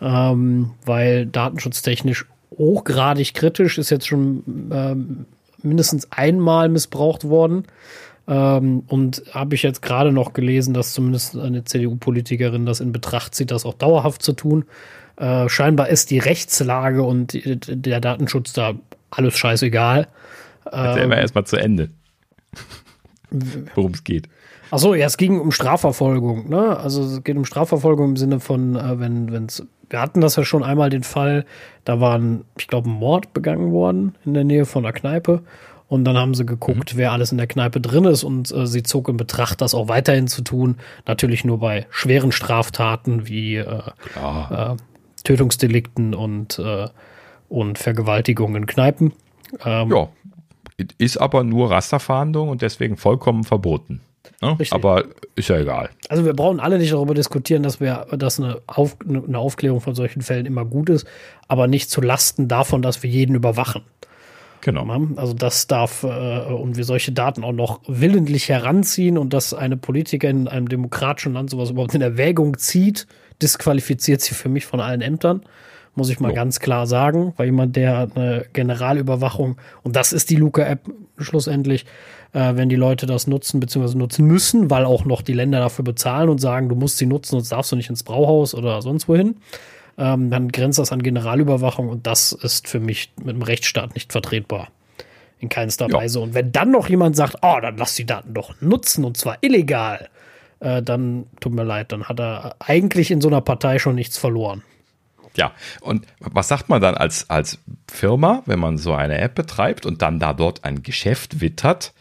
[0.00, 2.26] Ähm, weil datenschutztechnisch
[2.56, 5.26] hochgradig kritisch ist jetzt schon ähm,
[5.62, 7.64] mindestens einmal missbraucht worden.
[8.28, 13.34] Ähm, und habe ich jetzt gerade noch gelesen, dass zumindest eine CDU-Politikerin das in Betracht
[13.34, 14.64] zieht, das auch dauerhaft zu tun.
[15.16, 18.74] Äh, scheinbar ist die Rechtslage und der Datenschutz da
[19.10, 20.08] alles scheißegal.
[20.70, 21.90] Erzähl ähm, mal erstmal zu Ende.
[23.74, 24.28] Worum es geht.
[24.70, 26.76] Achso, ja, es ging um Strafverfolgung, ne?
[26.76, 30.44] Also es geht um Strafverfolgung im Sinne von, äh, wenn, wenn's, wir hatten das ja
[30.44, 31.44] schon einmal den Fall,
[31.84, 35.42] da war ein, ich glaube, ein Mord begangen worden in der Nähe von der Kneipe.
[35.88, 36.98] Und dann haben sie geguckt, mhm.
[36.98, 39.86] wer alles in der Kneipe drin ist und äh, sie zog in Betracht, das auch
[39.86, 40.78] weiterhin zu tun.
[41.06, 43.82] Natürlich nur bei schweren Straftaten wie äh,
[44.16, 44.76] äh,
[45.22, 46.88] Tötungsdelikten und, äh,
[47.48, 49.12] und Vergewaltigungen in Kneipen.
[49.64, 50.08] Ähm, ja,
[50.98, 54.00] ist aber nur Rasterfahndung und deswegen vollkommen verboten.
[54.42, 54.56] Ja?
[54.70, 55.90] Aber ist ja egal.
[56.08, 59.94] Also wir brauchen alle nicht darüber diskutieren, dass wir, dass eine, Auf, eine Aufklärung von
[59.94, 61.06] solchen Fällen immer gut ist,
[61.48, 63.82] aber nicht zu Lasten davon, dass wir jeden überwachen.
[64.62, 64.84] Genau.
[65.16, 69.76] Also das darf äh, und wir solche Daten auch noch willentlich heranziehen und dass eine
[69.76, 73.06] Politikerin in einem demokratischen Land sowas überhaupt in Erwägung zieht,
[73.40, 75.42] disqualifiziert sie für mich von allen Ämtern
[75.96, 76.34] muss ich mal ja.
[76.34, 80.80] ganz klar sagen, weil jemand, der eine Generalüberwachung, und das ist die Luca-App
[81.18, 81.86] schlussendlich,
[82.32, 83.96] äh, wenn die Leute das nutzen bzw.
[83.96, 87.32] nutzen müssen, weil auch noch die Länder dafür bezahlen und sagen, du musst sie nutzen,
[87.32, 89.36] sonst darfst du nicht ins Brauhaus oder sonst wohin,
[89.98, 94.12] ähm, dann grenzt das an Generalüberwachung und das ist für mich mit dem Rechtsstaat nicht
[94.12, 94.68] vertretbar.
[95.38, 95.94] In keinster ja.
[95.94, 96.20] Weise.
[96.20, 99.36] Und wenn dann noch jemand sagt, oh, dann lass die Daten doch nutzen und zwar
[99.42, 100.08] illegal,
[100.60, 104.16] äh, dann tut mir leid, dann hat er eigentlich in so einer Partei schon nichts
[104.16, 104.62] verloren.
[105.36, 107.58] Ja, und was sagt man dann als, als
[107.90, 111.92] Firma, wenn man so eine App betreibt und dann da dort ein Geschäft wittert?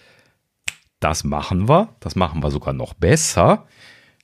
[1.00, 3.68] Das machen wir, das machen wir sogar noch besser.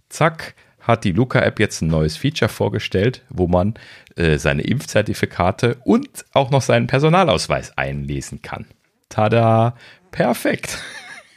[0.10, 3.76] Zack, hat die Luca-App jetzt ein neues Feature vorgestellt, wo man
[4.16, 8.66] äh, seine Impfzertifikate und auch noch seinen Personalausweis einlesen kann.
[9.10, 9.76] Tada,
[10.12, 10.80] perfekt.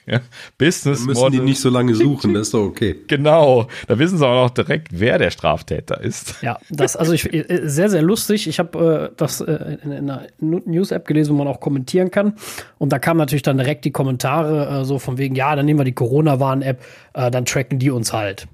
[0.15, 0.21] Ja,
[0.59, 1.41] Business Dann müssen Model.
[1.41, 2.97] die nicht so lange suchen, das ist doch okay.
[3.07, 6.43] Genau, da wissen sie auch noch direkt, wer der Straftäter ist.
[6.43, 8.47] Ja, das also ich äh, sehr sehr lustig.
[8.47, 12.35] Ich habe äh, das äh, in, in, einer News-App gelesen, wo man auch kommentieren kann.
[12.79, 15.81] Und da kamen natürlich dann direkt die Kommentare äh, so von wegen, ja, dann nehmen
[15.81, 16.83] wir die Corona-Warn-App,
[17.15, 18.47] äh, dann tracken die uns halt.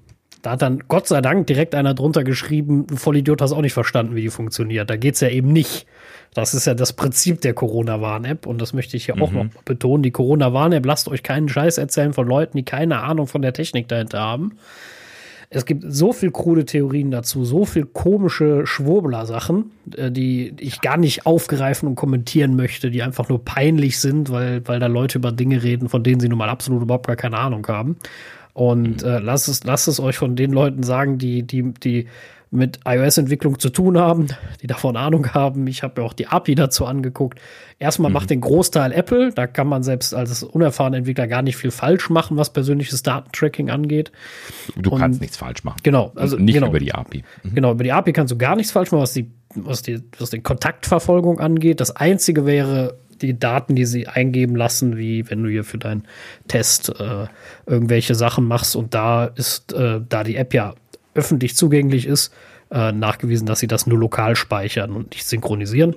[0.43, 3.75] Da hat dann Gott sei Dank direkt einer drunter geschrieben, du Vollidiot hast auch nicht
[3.75, 4.89] verstanden, wie die funktioniert.
[4.89, 5.87] Da geht's ja eben nicht.
[6.35, 9.23] Das ist ja das Prinzip der Corona-Warn-App und das möchte ich hier mhm.
[9.23, 10.03] auch noch betonen.
[10.03, 13.89] Die Corona-Warn-App, lasst euch keinen Scheiß erzählen von Leuten, die keine Ahnung von der Technik
[13.89, 14.57] dahinter haben.
[15.53, 20.97] Es gibt so viel krude Theorien dazu, so viel komische Schwurbler-Sachen, äh, die ich gar
[20.97, 25.33] nicht aufgreifen und kommentieren möchte, die einfach nur peinlich sind, weil, weil da Leute über
[25.33, 27.97] Dinge reden, von denen sie nun mal absolut überhaupt gar keine Ahnung haben.
[28.53, 29.09] Und mhm.
[29.09, 32.07] äh, lasst, es, lasst es euch von den Leuten sagen, die, die, die
[32.53, 34.27] mit iOS-Entwicklung zu tun haben,
[34.61, 35.69] die davon Ahnung haben.
[35.69, 37.41] Ich habe mir auch die API dazu angeguckt.
[37.79, 38.15] Erstmal mhm.
[38.15, 39.33] macht den Großteil Apple.
[39.33, 43.71] Da kann man selbst als unerfahrener Entwickler gar nicht viel falsch machen, was persönliches Datentracking
[43.71, 44.11] angeht.
[44.77, 45.79] Du Und, kannst nichts falsch machen.
[45.85, 46.11] Genau.
[46.17, 47.23] Also nicht genau, über die API.
[47.45, 47.55] Mhm.
[47.55, 50.31] Genau, über die API kannst du gar nichts falsch machen, was die, was die, was
[50.31, 51.81] die Kontaktverfolgung angeht.
[51.81, 56.05] Das einzige wäre, die Daten, die sie eingeben lassen, wie wenn du hier für deinen
[56.49, 57.27] Test äh,
[57.67, 60.75] irgendwelche Sachen machst und da ist, äh, da die App ja
[61.15, 62.33] öffentlich zugänglich ist,
[62.71, 65.97] äh, nachgewiesen, dass sie das nur lokal speichern und nicht synchronisieren.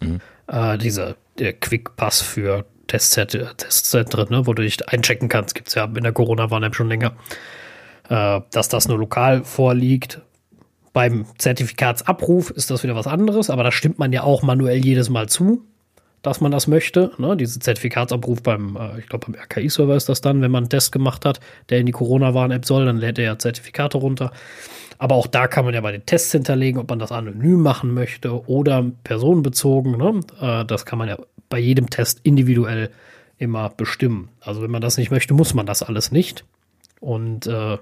[0.00, 0.20] Mhm.
[0.46, 5.74] Äh, dieser der Quick Pass für Testzentren, ne, wo du dich einchecken kannst, gibt es
[5.74, 7.12] ja in der Corona-Warn-App schon länger,
[8.08, 10.20] äh, dass das nur lokal vorliegt.
[10.92, 15.08] Beim Zertifikatsabruf ist das wieder was anderes, aber da stimmt man ja auch manuell jedes
[15.08, 15.64] Mal zu,
[16.22, 17.12] dass man das möchte.
[17.18, 17.36] Ne?
[17.36, 20.92] Diese Zertifikatsabruf beim, äh, ich glaube, beim RKI-Server ist das dann, wenn man einen Test
[20.92, 21.40] gemacht hat,
[21.70, 24.32] der in die Corona-Warn-App soll, dann lädt er ja Zertifikate runter.
[24.98, 27.94] Aber auch da kann man ja bei den Tests hinterlegen, ob man das anonym machen
[27.94, 29.96] möchte oder personenbezogen.
[29.96, 30.20] Ne?
[30.40, 31.16] Äh, das kann man ja
[31.48, 32.90] bei jedem Test individuell
[33.38, 34.28] immer bestimmen.
[34.40, 36.44] Also wenn man das nicht möchte, muss man das alles nicht.
[37.00, 37.78] Und äh,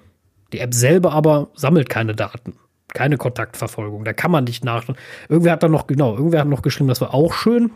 [0.53, 2.55] die App selber aber sammelt keine Daten.
[2.95, 4.05] Keine Kontaktverfolgung.
[4.05, 4.85] Da kann man nicht nach.
[5.29, 7.73] Irgendwer hat dann noch, genau, irgendwer hat noch geschrieben, das war auch schön.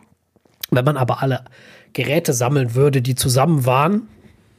[0.73, 1.45] Wenn man aber alle
[1.93, 4.09] Geräte sammeln würde, die zusammen waren,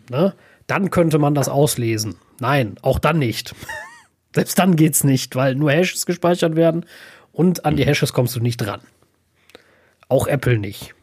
[0.10, 0.34] ne,
[0.68, 2.16] dann könnte man das auslesen.
[2.40, 3.56] Nein, auch dann nicht.
[4.36, 6.86] Selbst dann geht's nicht, weil nur Hashes gespeichert werden
[7.32, 8.82] und an die Hashes kommst du nicht dran.
[10.08, 10.94] Auch Apple nicht.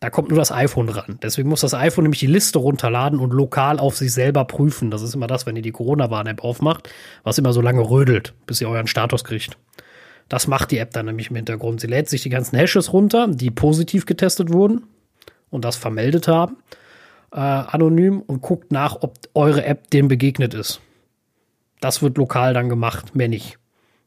[0.00, 1.18] Da kommt nur das iPhone ran.
[1.22, 4.90] Deswegen muss das iPhone nämlich die Liste runterladen und lokal auf sich selber prüfen.
[4.90, 6.88] Das ist immer das, wenn ihr die Corona-Warn-App aufmacht,
[7.24, 9.58] was immer so lange rödelt, bis ihr euren Status kriegt.
[10.28, 11.80] Das macht die App dann nämlich im Hintergrund.
[11.80, 14.84] Sie lädt sich die ganzen Hashes runter, die positiv getestet wurden
[15.50, 16.56] und das vermeldet haben,
[17.32, 20.80] äh, anonym und guckt nach, ob eure App dem begegnet ist.
[21.80, 23.58] Das wird lokal dann gemacht, mehr nicht.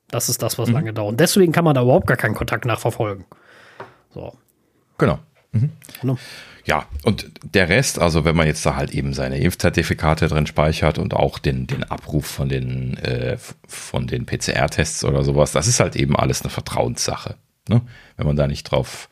[0.10, 0.76] Das ist das, was mhm.
[0.76, 1.20] lange dauert.
[1.20, 3.26] Deswegen kann man da überhaupt gar keinen Kontakt nachverfolgen.
[4.14, 4.34] So.
[4.98, 5.20] Genau.
[5.54, 5.72] Mhm.
[6.02, 6.18] genau.
[6.66, 11.00] Ja, und der Rest, also wenn man jetzt da halt eben seine Impfzertifikate drin speichert
[11.00, 13.38] und auch den, den Abruf von den, äh,
[13.94, 17.36] den PCR-Tests oder sowas, das ist halt eben alles eine Vertrauenssache.
[17.70, 17.82] Ne?
[18.18, 19.08] Wenn man da nicht drauf,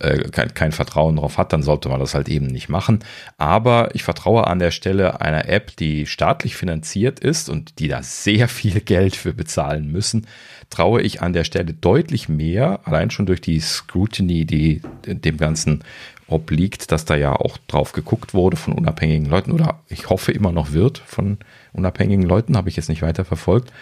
[0.00, 3.00] äh, kein, kein Vertrauen drauf hat, dann sollte man das halt eben nicht machen.
[3.38, 8.02] Aber ich vertraue an der Stelle einer App, die staatlich finanziert ist und die da
[8.02, 10.26] sehr viel Geld für bezahlen müssen,
[10.70, 15.82] traue ich an der Stelle deutlich mehr, allein schon durch die Scrutiny, die dem Ganzen
[16.28, 20.52] obliegt, dass da ja auch drauf geguckt wurde von unabhängigen Leuten oder ich hoffe immer
[20.52, 21.38] noch wird von
[21.72, 23.72] unabhängigen Leuten, habe ich jetzt nicht weiter verfolgt.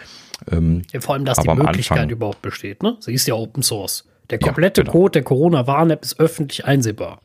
[0.50, 2.82] Ähm, ja, vor allem, dass die Möglichkeit Anfang, überhaupt besteht.
[2.82, 2.97] Ne?
[3.00, 4.05] Sie ist ja Open Source.
[4.31, 4.92] Der komplette ja, genau.
[4.92, 7.20] Code der Corona-Warn-App ist öffentlich einsehbar.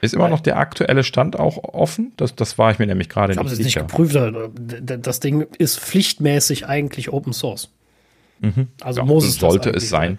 [0.00, 2.12] Ist immer Weil, noch der aktuelle Stand auch offen?
[2.16, 3.68] Das, das war ich mir nämlich gerade nicht sicher.
[3.68, 5.06] Ich habe es nicht geprüft.
[5.06, 7.70] Das Ding ist pflichtmäßig eigentlich Open Source.
[8.40, 8.68] Mhm.
[8.80, 10.18] Also ja, muss es sollte es sein.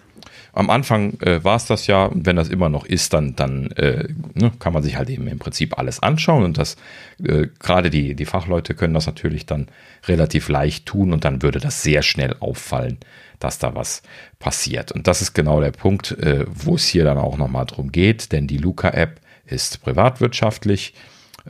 [0.52, 3.70] Am Anfang äh, war es das ja, und wenn das immer noch ist, dann, dann
[3.72, 6.76] äh, ne, kann man sich halt eben im Prinzip alles anschauen und das
[7.22, 9.68] äh, gerade die, die Fachleute können das natürlich dann
[10.06, 12.98] relativ leicht tun und dann würde das sehr schnell auffallen,
[13.38, 14.02] dass da was
[14.38, 14.92] passiert.
[14.92, 18.32] Und das ist genau der Punkt, äh, wo es hier dann auch nochmal drum geht,
[18.32, 20.94] denn die Luca-App ist privatwirtschaftlich.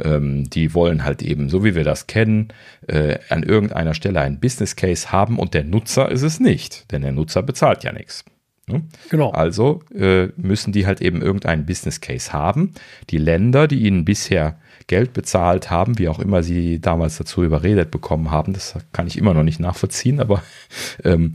[0.01, 2.49] Ähm, die wollen halt eben, so wie wir das kennen,
[2.87, 7.03] äh, an irgendeiner Stelle einen Business Case haben und der Nutzer ist es nicht, denn
[7.03, 8.25] der Nutzer bezahlt ja nichts.
[8.69, 8.83] Ne?
[9.11, 9.31] Genau.
[9.31, 12.73] Also äh, müssen die halt eben irgendeinen Business Case haben.
[13.11, 17.91] Die Länder, die ihnen bisher Geld bezahlt haben, wie auch immer sie damals dazu überredet
[17.91, 20.43] bekommen haben, das kann ich immer noch nicht nachvollziehen, aber
[21.05, 21.35] ähm,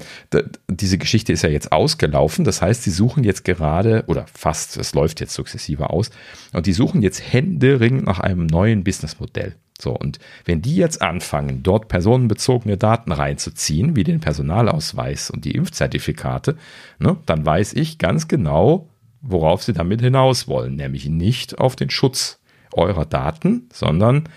[0.67, 2.45] diese Geschichte ist ja jetzt ausgelaufen.
[2.45, 6.09] Das heißt, sie suchen jetzt gerade, oder fast, es läuft jetzt sukzessive aus,
[6.51, 9.55] und die suchen jetzt händeringend nach einem neuen Businessmodell.
[9.79, 15.51] So, und wenn die jetzt anfangen, dort personenbezogene Daten reinzuziehen, wie den Personalausweis und die
[15.51, 16.57] Impfzertifikate,
[16.99, 18.89] ne, dann weiß ich ganz genau,
[19.21, 22.39] worauf sie damit hinaus wollen, nämlich nicht auf den Schutz
[22.73, 24.29] eurer Daten, sondern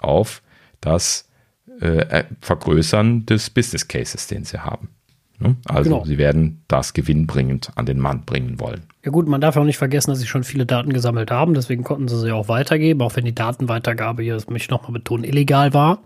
[0.00, 0.42] auf
[0.80, 1.28] das
[1.80, 4.88] äh, Vergrößern des Business Cases, den sie haben.
[5.42, 5.56] Ne?
[5.66, 6.04] Also genau.
[6.04, 8.82] sie werden das gewinnbringend an den Mann bringen wollen.
[9.04, 11.82] Ja gut, man darf auch nicht vergessen, dass sie schon viele Daten gesammelt haben, deswegen
[11.84, 15.24] konnten sie sie auch weitergeben, auch wenn die Datenweitergabe hier, das möchte ich nochmal betonen,
[15.24, 15.98] illegal war.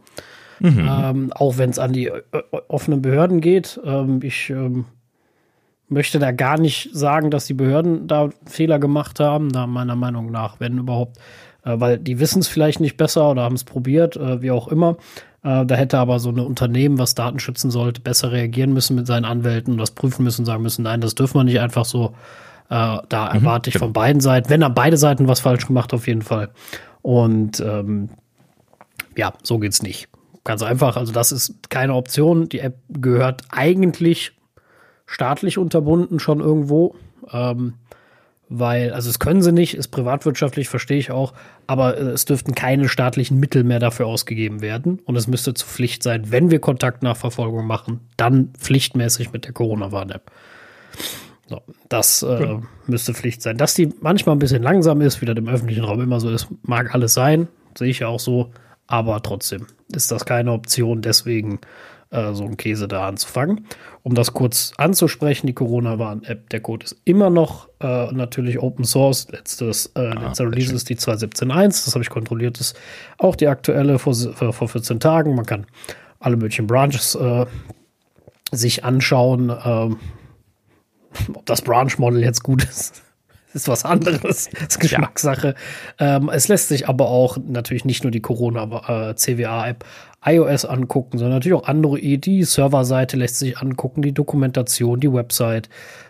[0.61, 0.89] Mhm.
[0.89, 3.79] Ähm, auch wenn es an die äh, äh, offenen Behörden geht.
[3.85, 4.87] Ähm, ich ähm,
[5.89, 10.31] möchte da gar nicht sagen, dass die Behörden da Fehler gemacht haben, da meiner Meinung
[10.31, 11.19] nach, wenn überhaupt,
[11.65, 14.69] äh, weil die wissen es vielleicht nicht besser oder haben es probiert, äh, wie auch
[14.69, 14.97] immer.
[15.47, 19.07] Äh, da hätte aber so ein Unternehmen, was Daten schützen sollte, besser reagieren müssen mit
[19.07, 21.85] seinen Anwälten und das prüfen müssen und sagen müssen, nein, das dürfen wir nicht einfach
[21.85, 22.15] so
[22.69, 23.87] äh, da mhm, erwarte ich genau.
[23.87, 26.51] von beiden Seiten, wenn dann beide Seiten was falsch gemacht, auf jeden Fall.
[27.01, 28.09] Und ähm,
[29.17, 30.09] ja, so geht's nicht.
[30.43, 32.49] Ganz einfach, also das ist keine Option.
[32.49, 34.33] Die App gehört eigentlich
[35.07, 36.97] staatlich unterbunden schon irgendwo.
[37.33, 37.75] Ähm,
[38.49, 41.33] weil, also es können sie nicht, ist privatwirtschaftlich, verstehe ich auch,
[41.67, 45.01] aber äh, es dürften keine staatlichen Mittel mehr dafür ausgegeben werden.
[45.05, 50.31] Und es müsste zur Pflicht sein, wenn wir Kontaktnachverfolgung machen, dann pflichtmäßig mit der Corona-Warn-App.
[51.49, 52.63] So, das äh, genau.
[52.87, 53.57] müsste Pflicht sein.
[53.57, 56.49] Dass die manchmal ein bisschen langsam ist, wie das im öffentlichen Raum immer so ist,
[56.63, 58.51] mag alles sein, sehe ich ja auch so,
[58.87, 61.61] aber trotzdem ist das keine Option, deswegen
[62.17, 63.67] äh, so einen Käse da anzufangen.
[64.03, 69.29] Um das kurz anzusprechen, die Corona-Warn-App, der Code ist immer noch äh, natürlich Open Source.
[69.31, 72.79] Letztes, äh, ah, letzter Release ist die 2.17.1, das habe ich kontrolliert, ist
[73.19, 75.35] auch die aktuelle vor, vor 14 Tagen.
[75.35, 75.67] Man kann
[76.21, 77.47] alle möglichen Branches äh,
[78.53, 79.53] sich anschauen.
[79.65, 79.99] Ähm,
[81.35, 83.03] ob das Branch-Model jetzt gut ist,
[83.53, 84.49] ist was anderes.
[84.51, 85.55] Das ist Geschmackssache.
[85.99, 86.17] Ja.
[86.17, 89.87] Ähm, es lässt sich aber auch natürlich nicht nur die Corona-CWA-App äh,
[90.27, 92.27] iOS angucken, sondern natürlich auch Android.
[92.27, 95.69] Die Serverseite lässt sich angucken, die Dokumentation, die Website,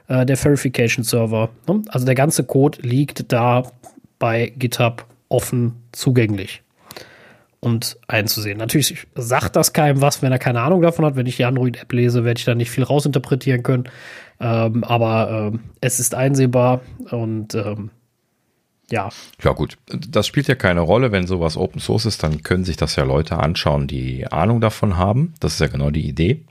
[0.08, 1.50] äh, der Verification-Server.
[1.68, 1.82] Ne?
[1.88, 3.64] Also der ganze Code liegt da
[4.18, 6.62] bei GitHub offen zugänglich
[7.60, 8.58] und einzusehen.
[8.58, 11.16] Natürlich sagt das keinem was, wenn er keine Ahnung davon hat.
[11.16, 13.84] Wenn ich die Android-App lese, werde ich da nicht viel rausinterpretieren können.
[14.40, 16.80] Ähm, aber ähm, es ist einsehbar
[17.10, 17.90] und ähm,
[18.90, 19.08] ja.
[19.42, 19.78] Ja, gut.
[19.88, 21.12] Das spielt ja keine Rolle.
[21.12, 24.96] Wenn sowas Open Source ist, dann können sich das ja Leute anschauen, die Ahnung davon
[24.96, 25.34] haben.
[25.40, 26.42] Das ist ja genau die Idee.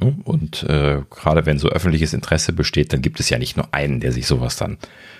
[0.00, 4.00] Und äh, gerade wenn so öffentliches Interesse besteht, dann gibt es ja nicht nur einen,
[4.00, 4.78] der sich sowas dann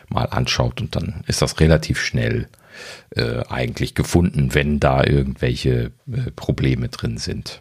[0.08, 2.48] mal anschaut und dann ist das relativ schnell
[3.16, 7.60] äh, eigentlich gefunden, wenn da irgendwelche äh, Probleme drin sind.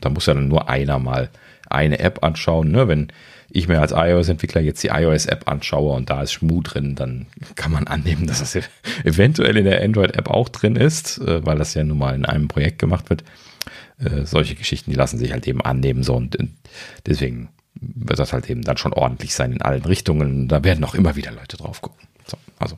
[0.00, 1.30] Da muss ja dann nur einer mal
[1.70, 2.70] eine App anschauen.
[2.70, 2.88] Ne?
[2.88, 3.12] Wenn
[3.50, 7.72] ich mir als iOS-Entwickler jetzt die iOS-App anschaue und da ist Schmu drin, dann kann
[7.72, 8.58] man annehmen, dass das
[9.04, 12.48] eventuell in der Android-App auch drin ist, äh, weil das ja nun mal in einem
[12.48, 13.24] Projekt gemacht wird.
[13.98, 16.02] Äh, solche Geschichten, die lassen sich halt eben annehmen.
[16.02, 16.36] So und
[17.06, 20.48] deswegen wird das halt eben dann schon ordentlich sein in allen Richtungen.
[20.48, 22.06] Da werden auch immer wieder Leute drauf gucken.
[22.26, 22.76] So, also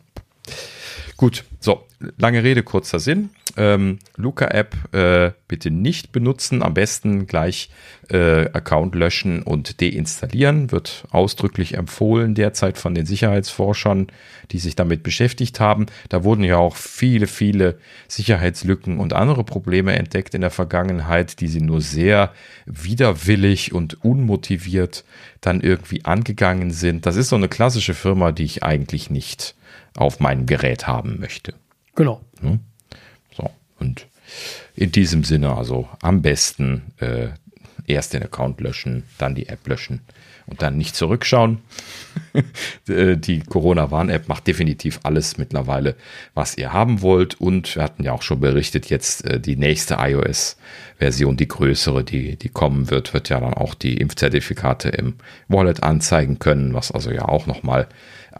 [1.21, 3.29] Gut, so, lange Rede, kurzer Sinn.
[3.61, 7.69] Ähm, Luca-App äh, bitte nicht benutzen, am besten gleich
[8.09, 10.73] äh, Account löschen und deinstallieren.
[10.73, 14.07] Wird ausdrücklich empfohlen derzeit von den Sicherheitsforschern,
[14.51, 15.87] die sich damit beschäftigt haben.
[16.09, 21.49] Da wurden ja auch viele, viele Sicherheitslücken und andere Probleme entdeckt in der Vergangenheit, die
[21.49, 22.33] sie nur sehr
[22.65, 25.05] widerwillig und unmotiviert
[25.43, 27.05] dann irgendwie angegangen sind.
[27.05, 29.55] Das ist so eine klassische Firma, die ich eigentlich nicht
[29.99, 31.53] auf meinem Gerät haben möchte.
[31.95, 32.23] Genau.
[32.41, 32.61] Hm?
[33.81, 34.07] Und
[34.77, 37.29] in diesem Sinne, also am besten äh,
[37.87, 40.01] erst den Account löschen, dann die App löschen
[40.47, 41.59] und dann nicht zurückschauen.
[42.89, 45.95] Äh, die Corona-Warn-App macht definitiv alles mittlerweile,
[46.35, 47.41] was ihr haben wollt.
[47.41, 52.37] Und wir hatten ja auch schon berichtet, jetzt äh, die nächste iOS-Version, die größere, die,
[52.37, 55.15] die kommen wird, wird ja dann auch die Impfzertifikate im
[55.47, 57.87] Wallet anzeigen können, was also ja auch nochmal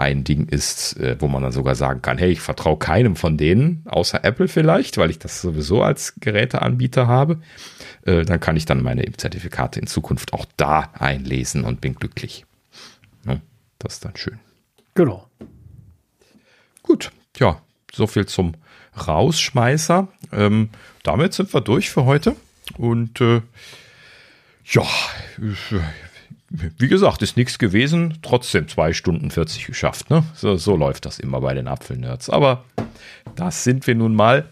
[0.01, 3.37] ein Ding ist, äh, wo man dann sogar sagen kann, hey, ich vertraue keinem von
[3.37, 7.41] denen, außer Apple vielleicht, weil ich das sowieso als Geräteanbieter habe.
[8.03, 12.47] Dann kann ich dann meine Impfzertifikate in Zukunft auch da einlesen und bin glücklich.
[13.81, 14.39] Das ist dann schön.
[14.95, 15.29] Genau.
[16.83, 17.61] Gut, ja,
[17.93, 18.55] so viel zum
[19.07, 20.09] Rausschmeißer.
[20.33, 20.71] Ähm,
[21.03, 22.37] damit sind wir durch für heute.
[22.77, 23.43] Und äh,
[24.67, 24.87] ja,
[26.51, 28.19] wie gesagt, ist nichts gewesen.
[28.23, 30.11] Trotzdem zwei Stunden 40 geschafft.
[30.11, 30.25] Ne?
[30.35, 32.29] So, so läuft das immer bei den Apfelnerds.
[32.29, 32.65] Aber
[33.37, 34.47] das sind wir nun mal.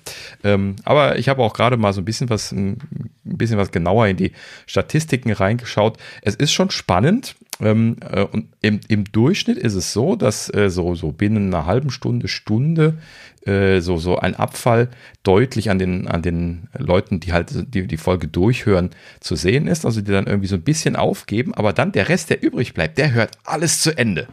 [0.44, 2.78] Ähm, aber ich habe auch gerade mal so ein bisschen was, ein
[3.24, 4.32] bisschen was genauer in die
[4.66, 5.98] Statistiken reingeschaut.
[6.22, 7.34] Es ist schon spannend.
[7.60, 11.66] Ähm, äh, und im, im, Durchschnitt ist es so, dass äh, so, so binnen einer
[11.66, 12.98] halben Stunde, Stunde
[13.46, 14.88] äh, so, so ein Abfall
[15.24, 19.84] deutlich an den, an den Leuten, die halt die, die Folge durchhören, zu sehen ist.
[19.84, 22.98] Also die dann irgendwie so ein bisschen aufgeben, aber dann der Rest, der übrig bleibt,
[22.98, 24.28] der hört alles zu Ende.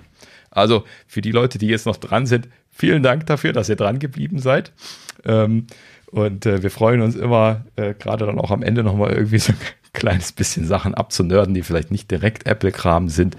[0.52, 4.00] Also für die Leute, die jetzt noch dran sind, vielen Dank dafür, dass ihr dran
[4.00, 4.72] geblieben seid.
[5.26, 5.68] Ähm,
[6.12, 9.54] und äh, wir freuen uns immer, äh, gerade dann auch am Ende nochmal irgendwie so
[9.96, 13.36] kleines bisschen Sachen abzunörden, die vielleicht nicht direkt Apple-Kram sind.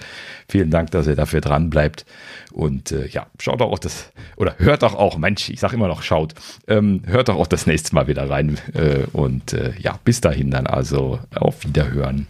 [0.49, 2.05] Vielen Dank, dass ihr dafür dran bleibt.
[2.53, 5.89] Und äh, ja, schaut doch auch das, oder hört doch auch, Mensch, ich sage immer
[5.89, 6.35] noch schaut,
[6.67, 8.59] ähm, hört doch auch das nächste Mal wieder rein.
[8.75, 12.27] Äh, und äh, ja, bis dahin dann also auf Wiederhören.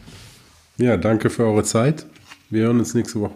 [0.77, 2.05] Ja, danke für eure Zeit.
[2.51, 3.35] Wir hören uns nächste Woche.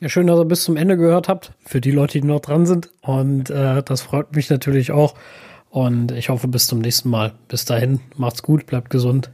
[0.00, 2.66] Ja, schön, dass ihr bis zum Ende gehört habt, für die Leute, die noch dran
[2.66, 2.90] sind.
[3.02, 5.14] Und äh, das freut mich natürlich auch.
[5.72, 7.32] Und ich hoffe, bis zum nächsten Mal.
[7.48, 9.30] Bis dahin, macht's gut, bleibt gesund.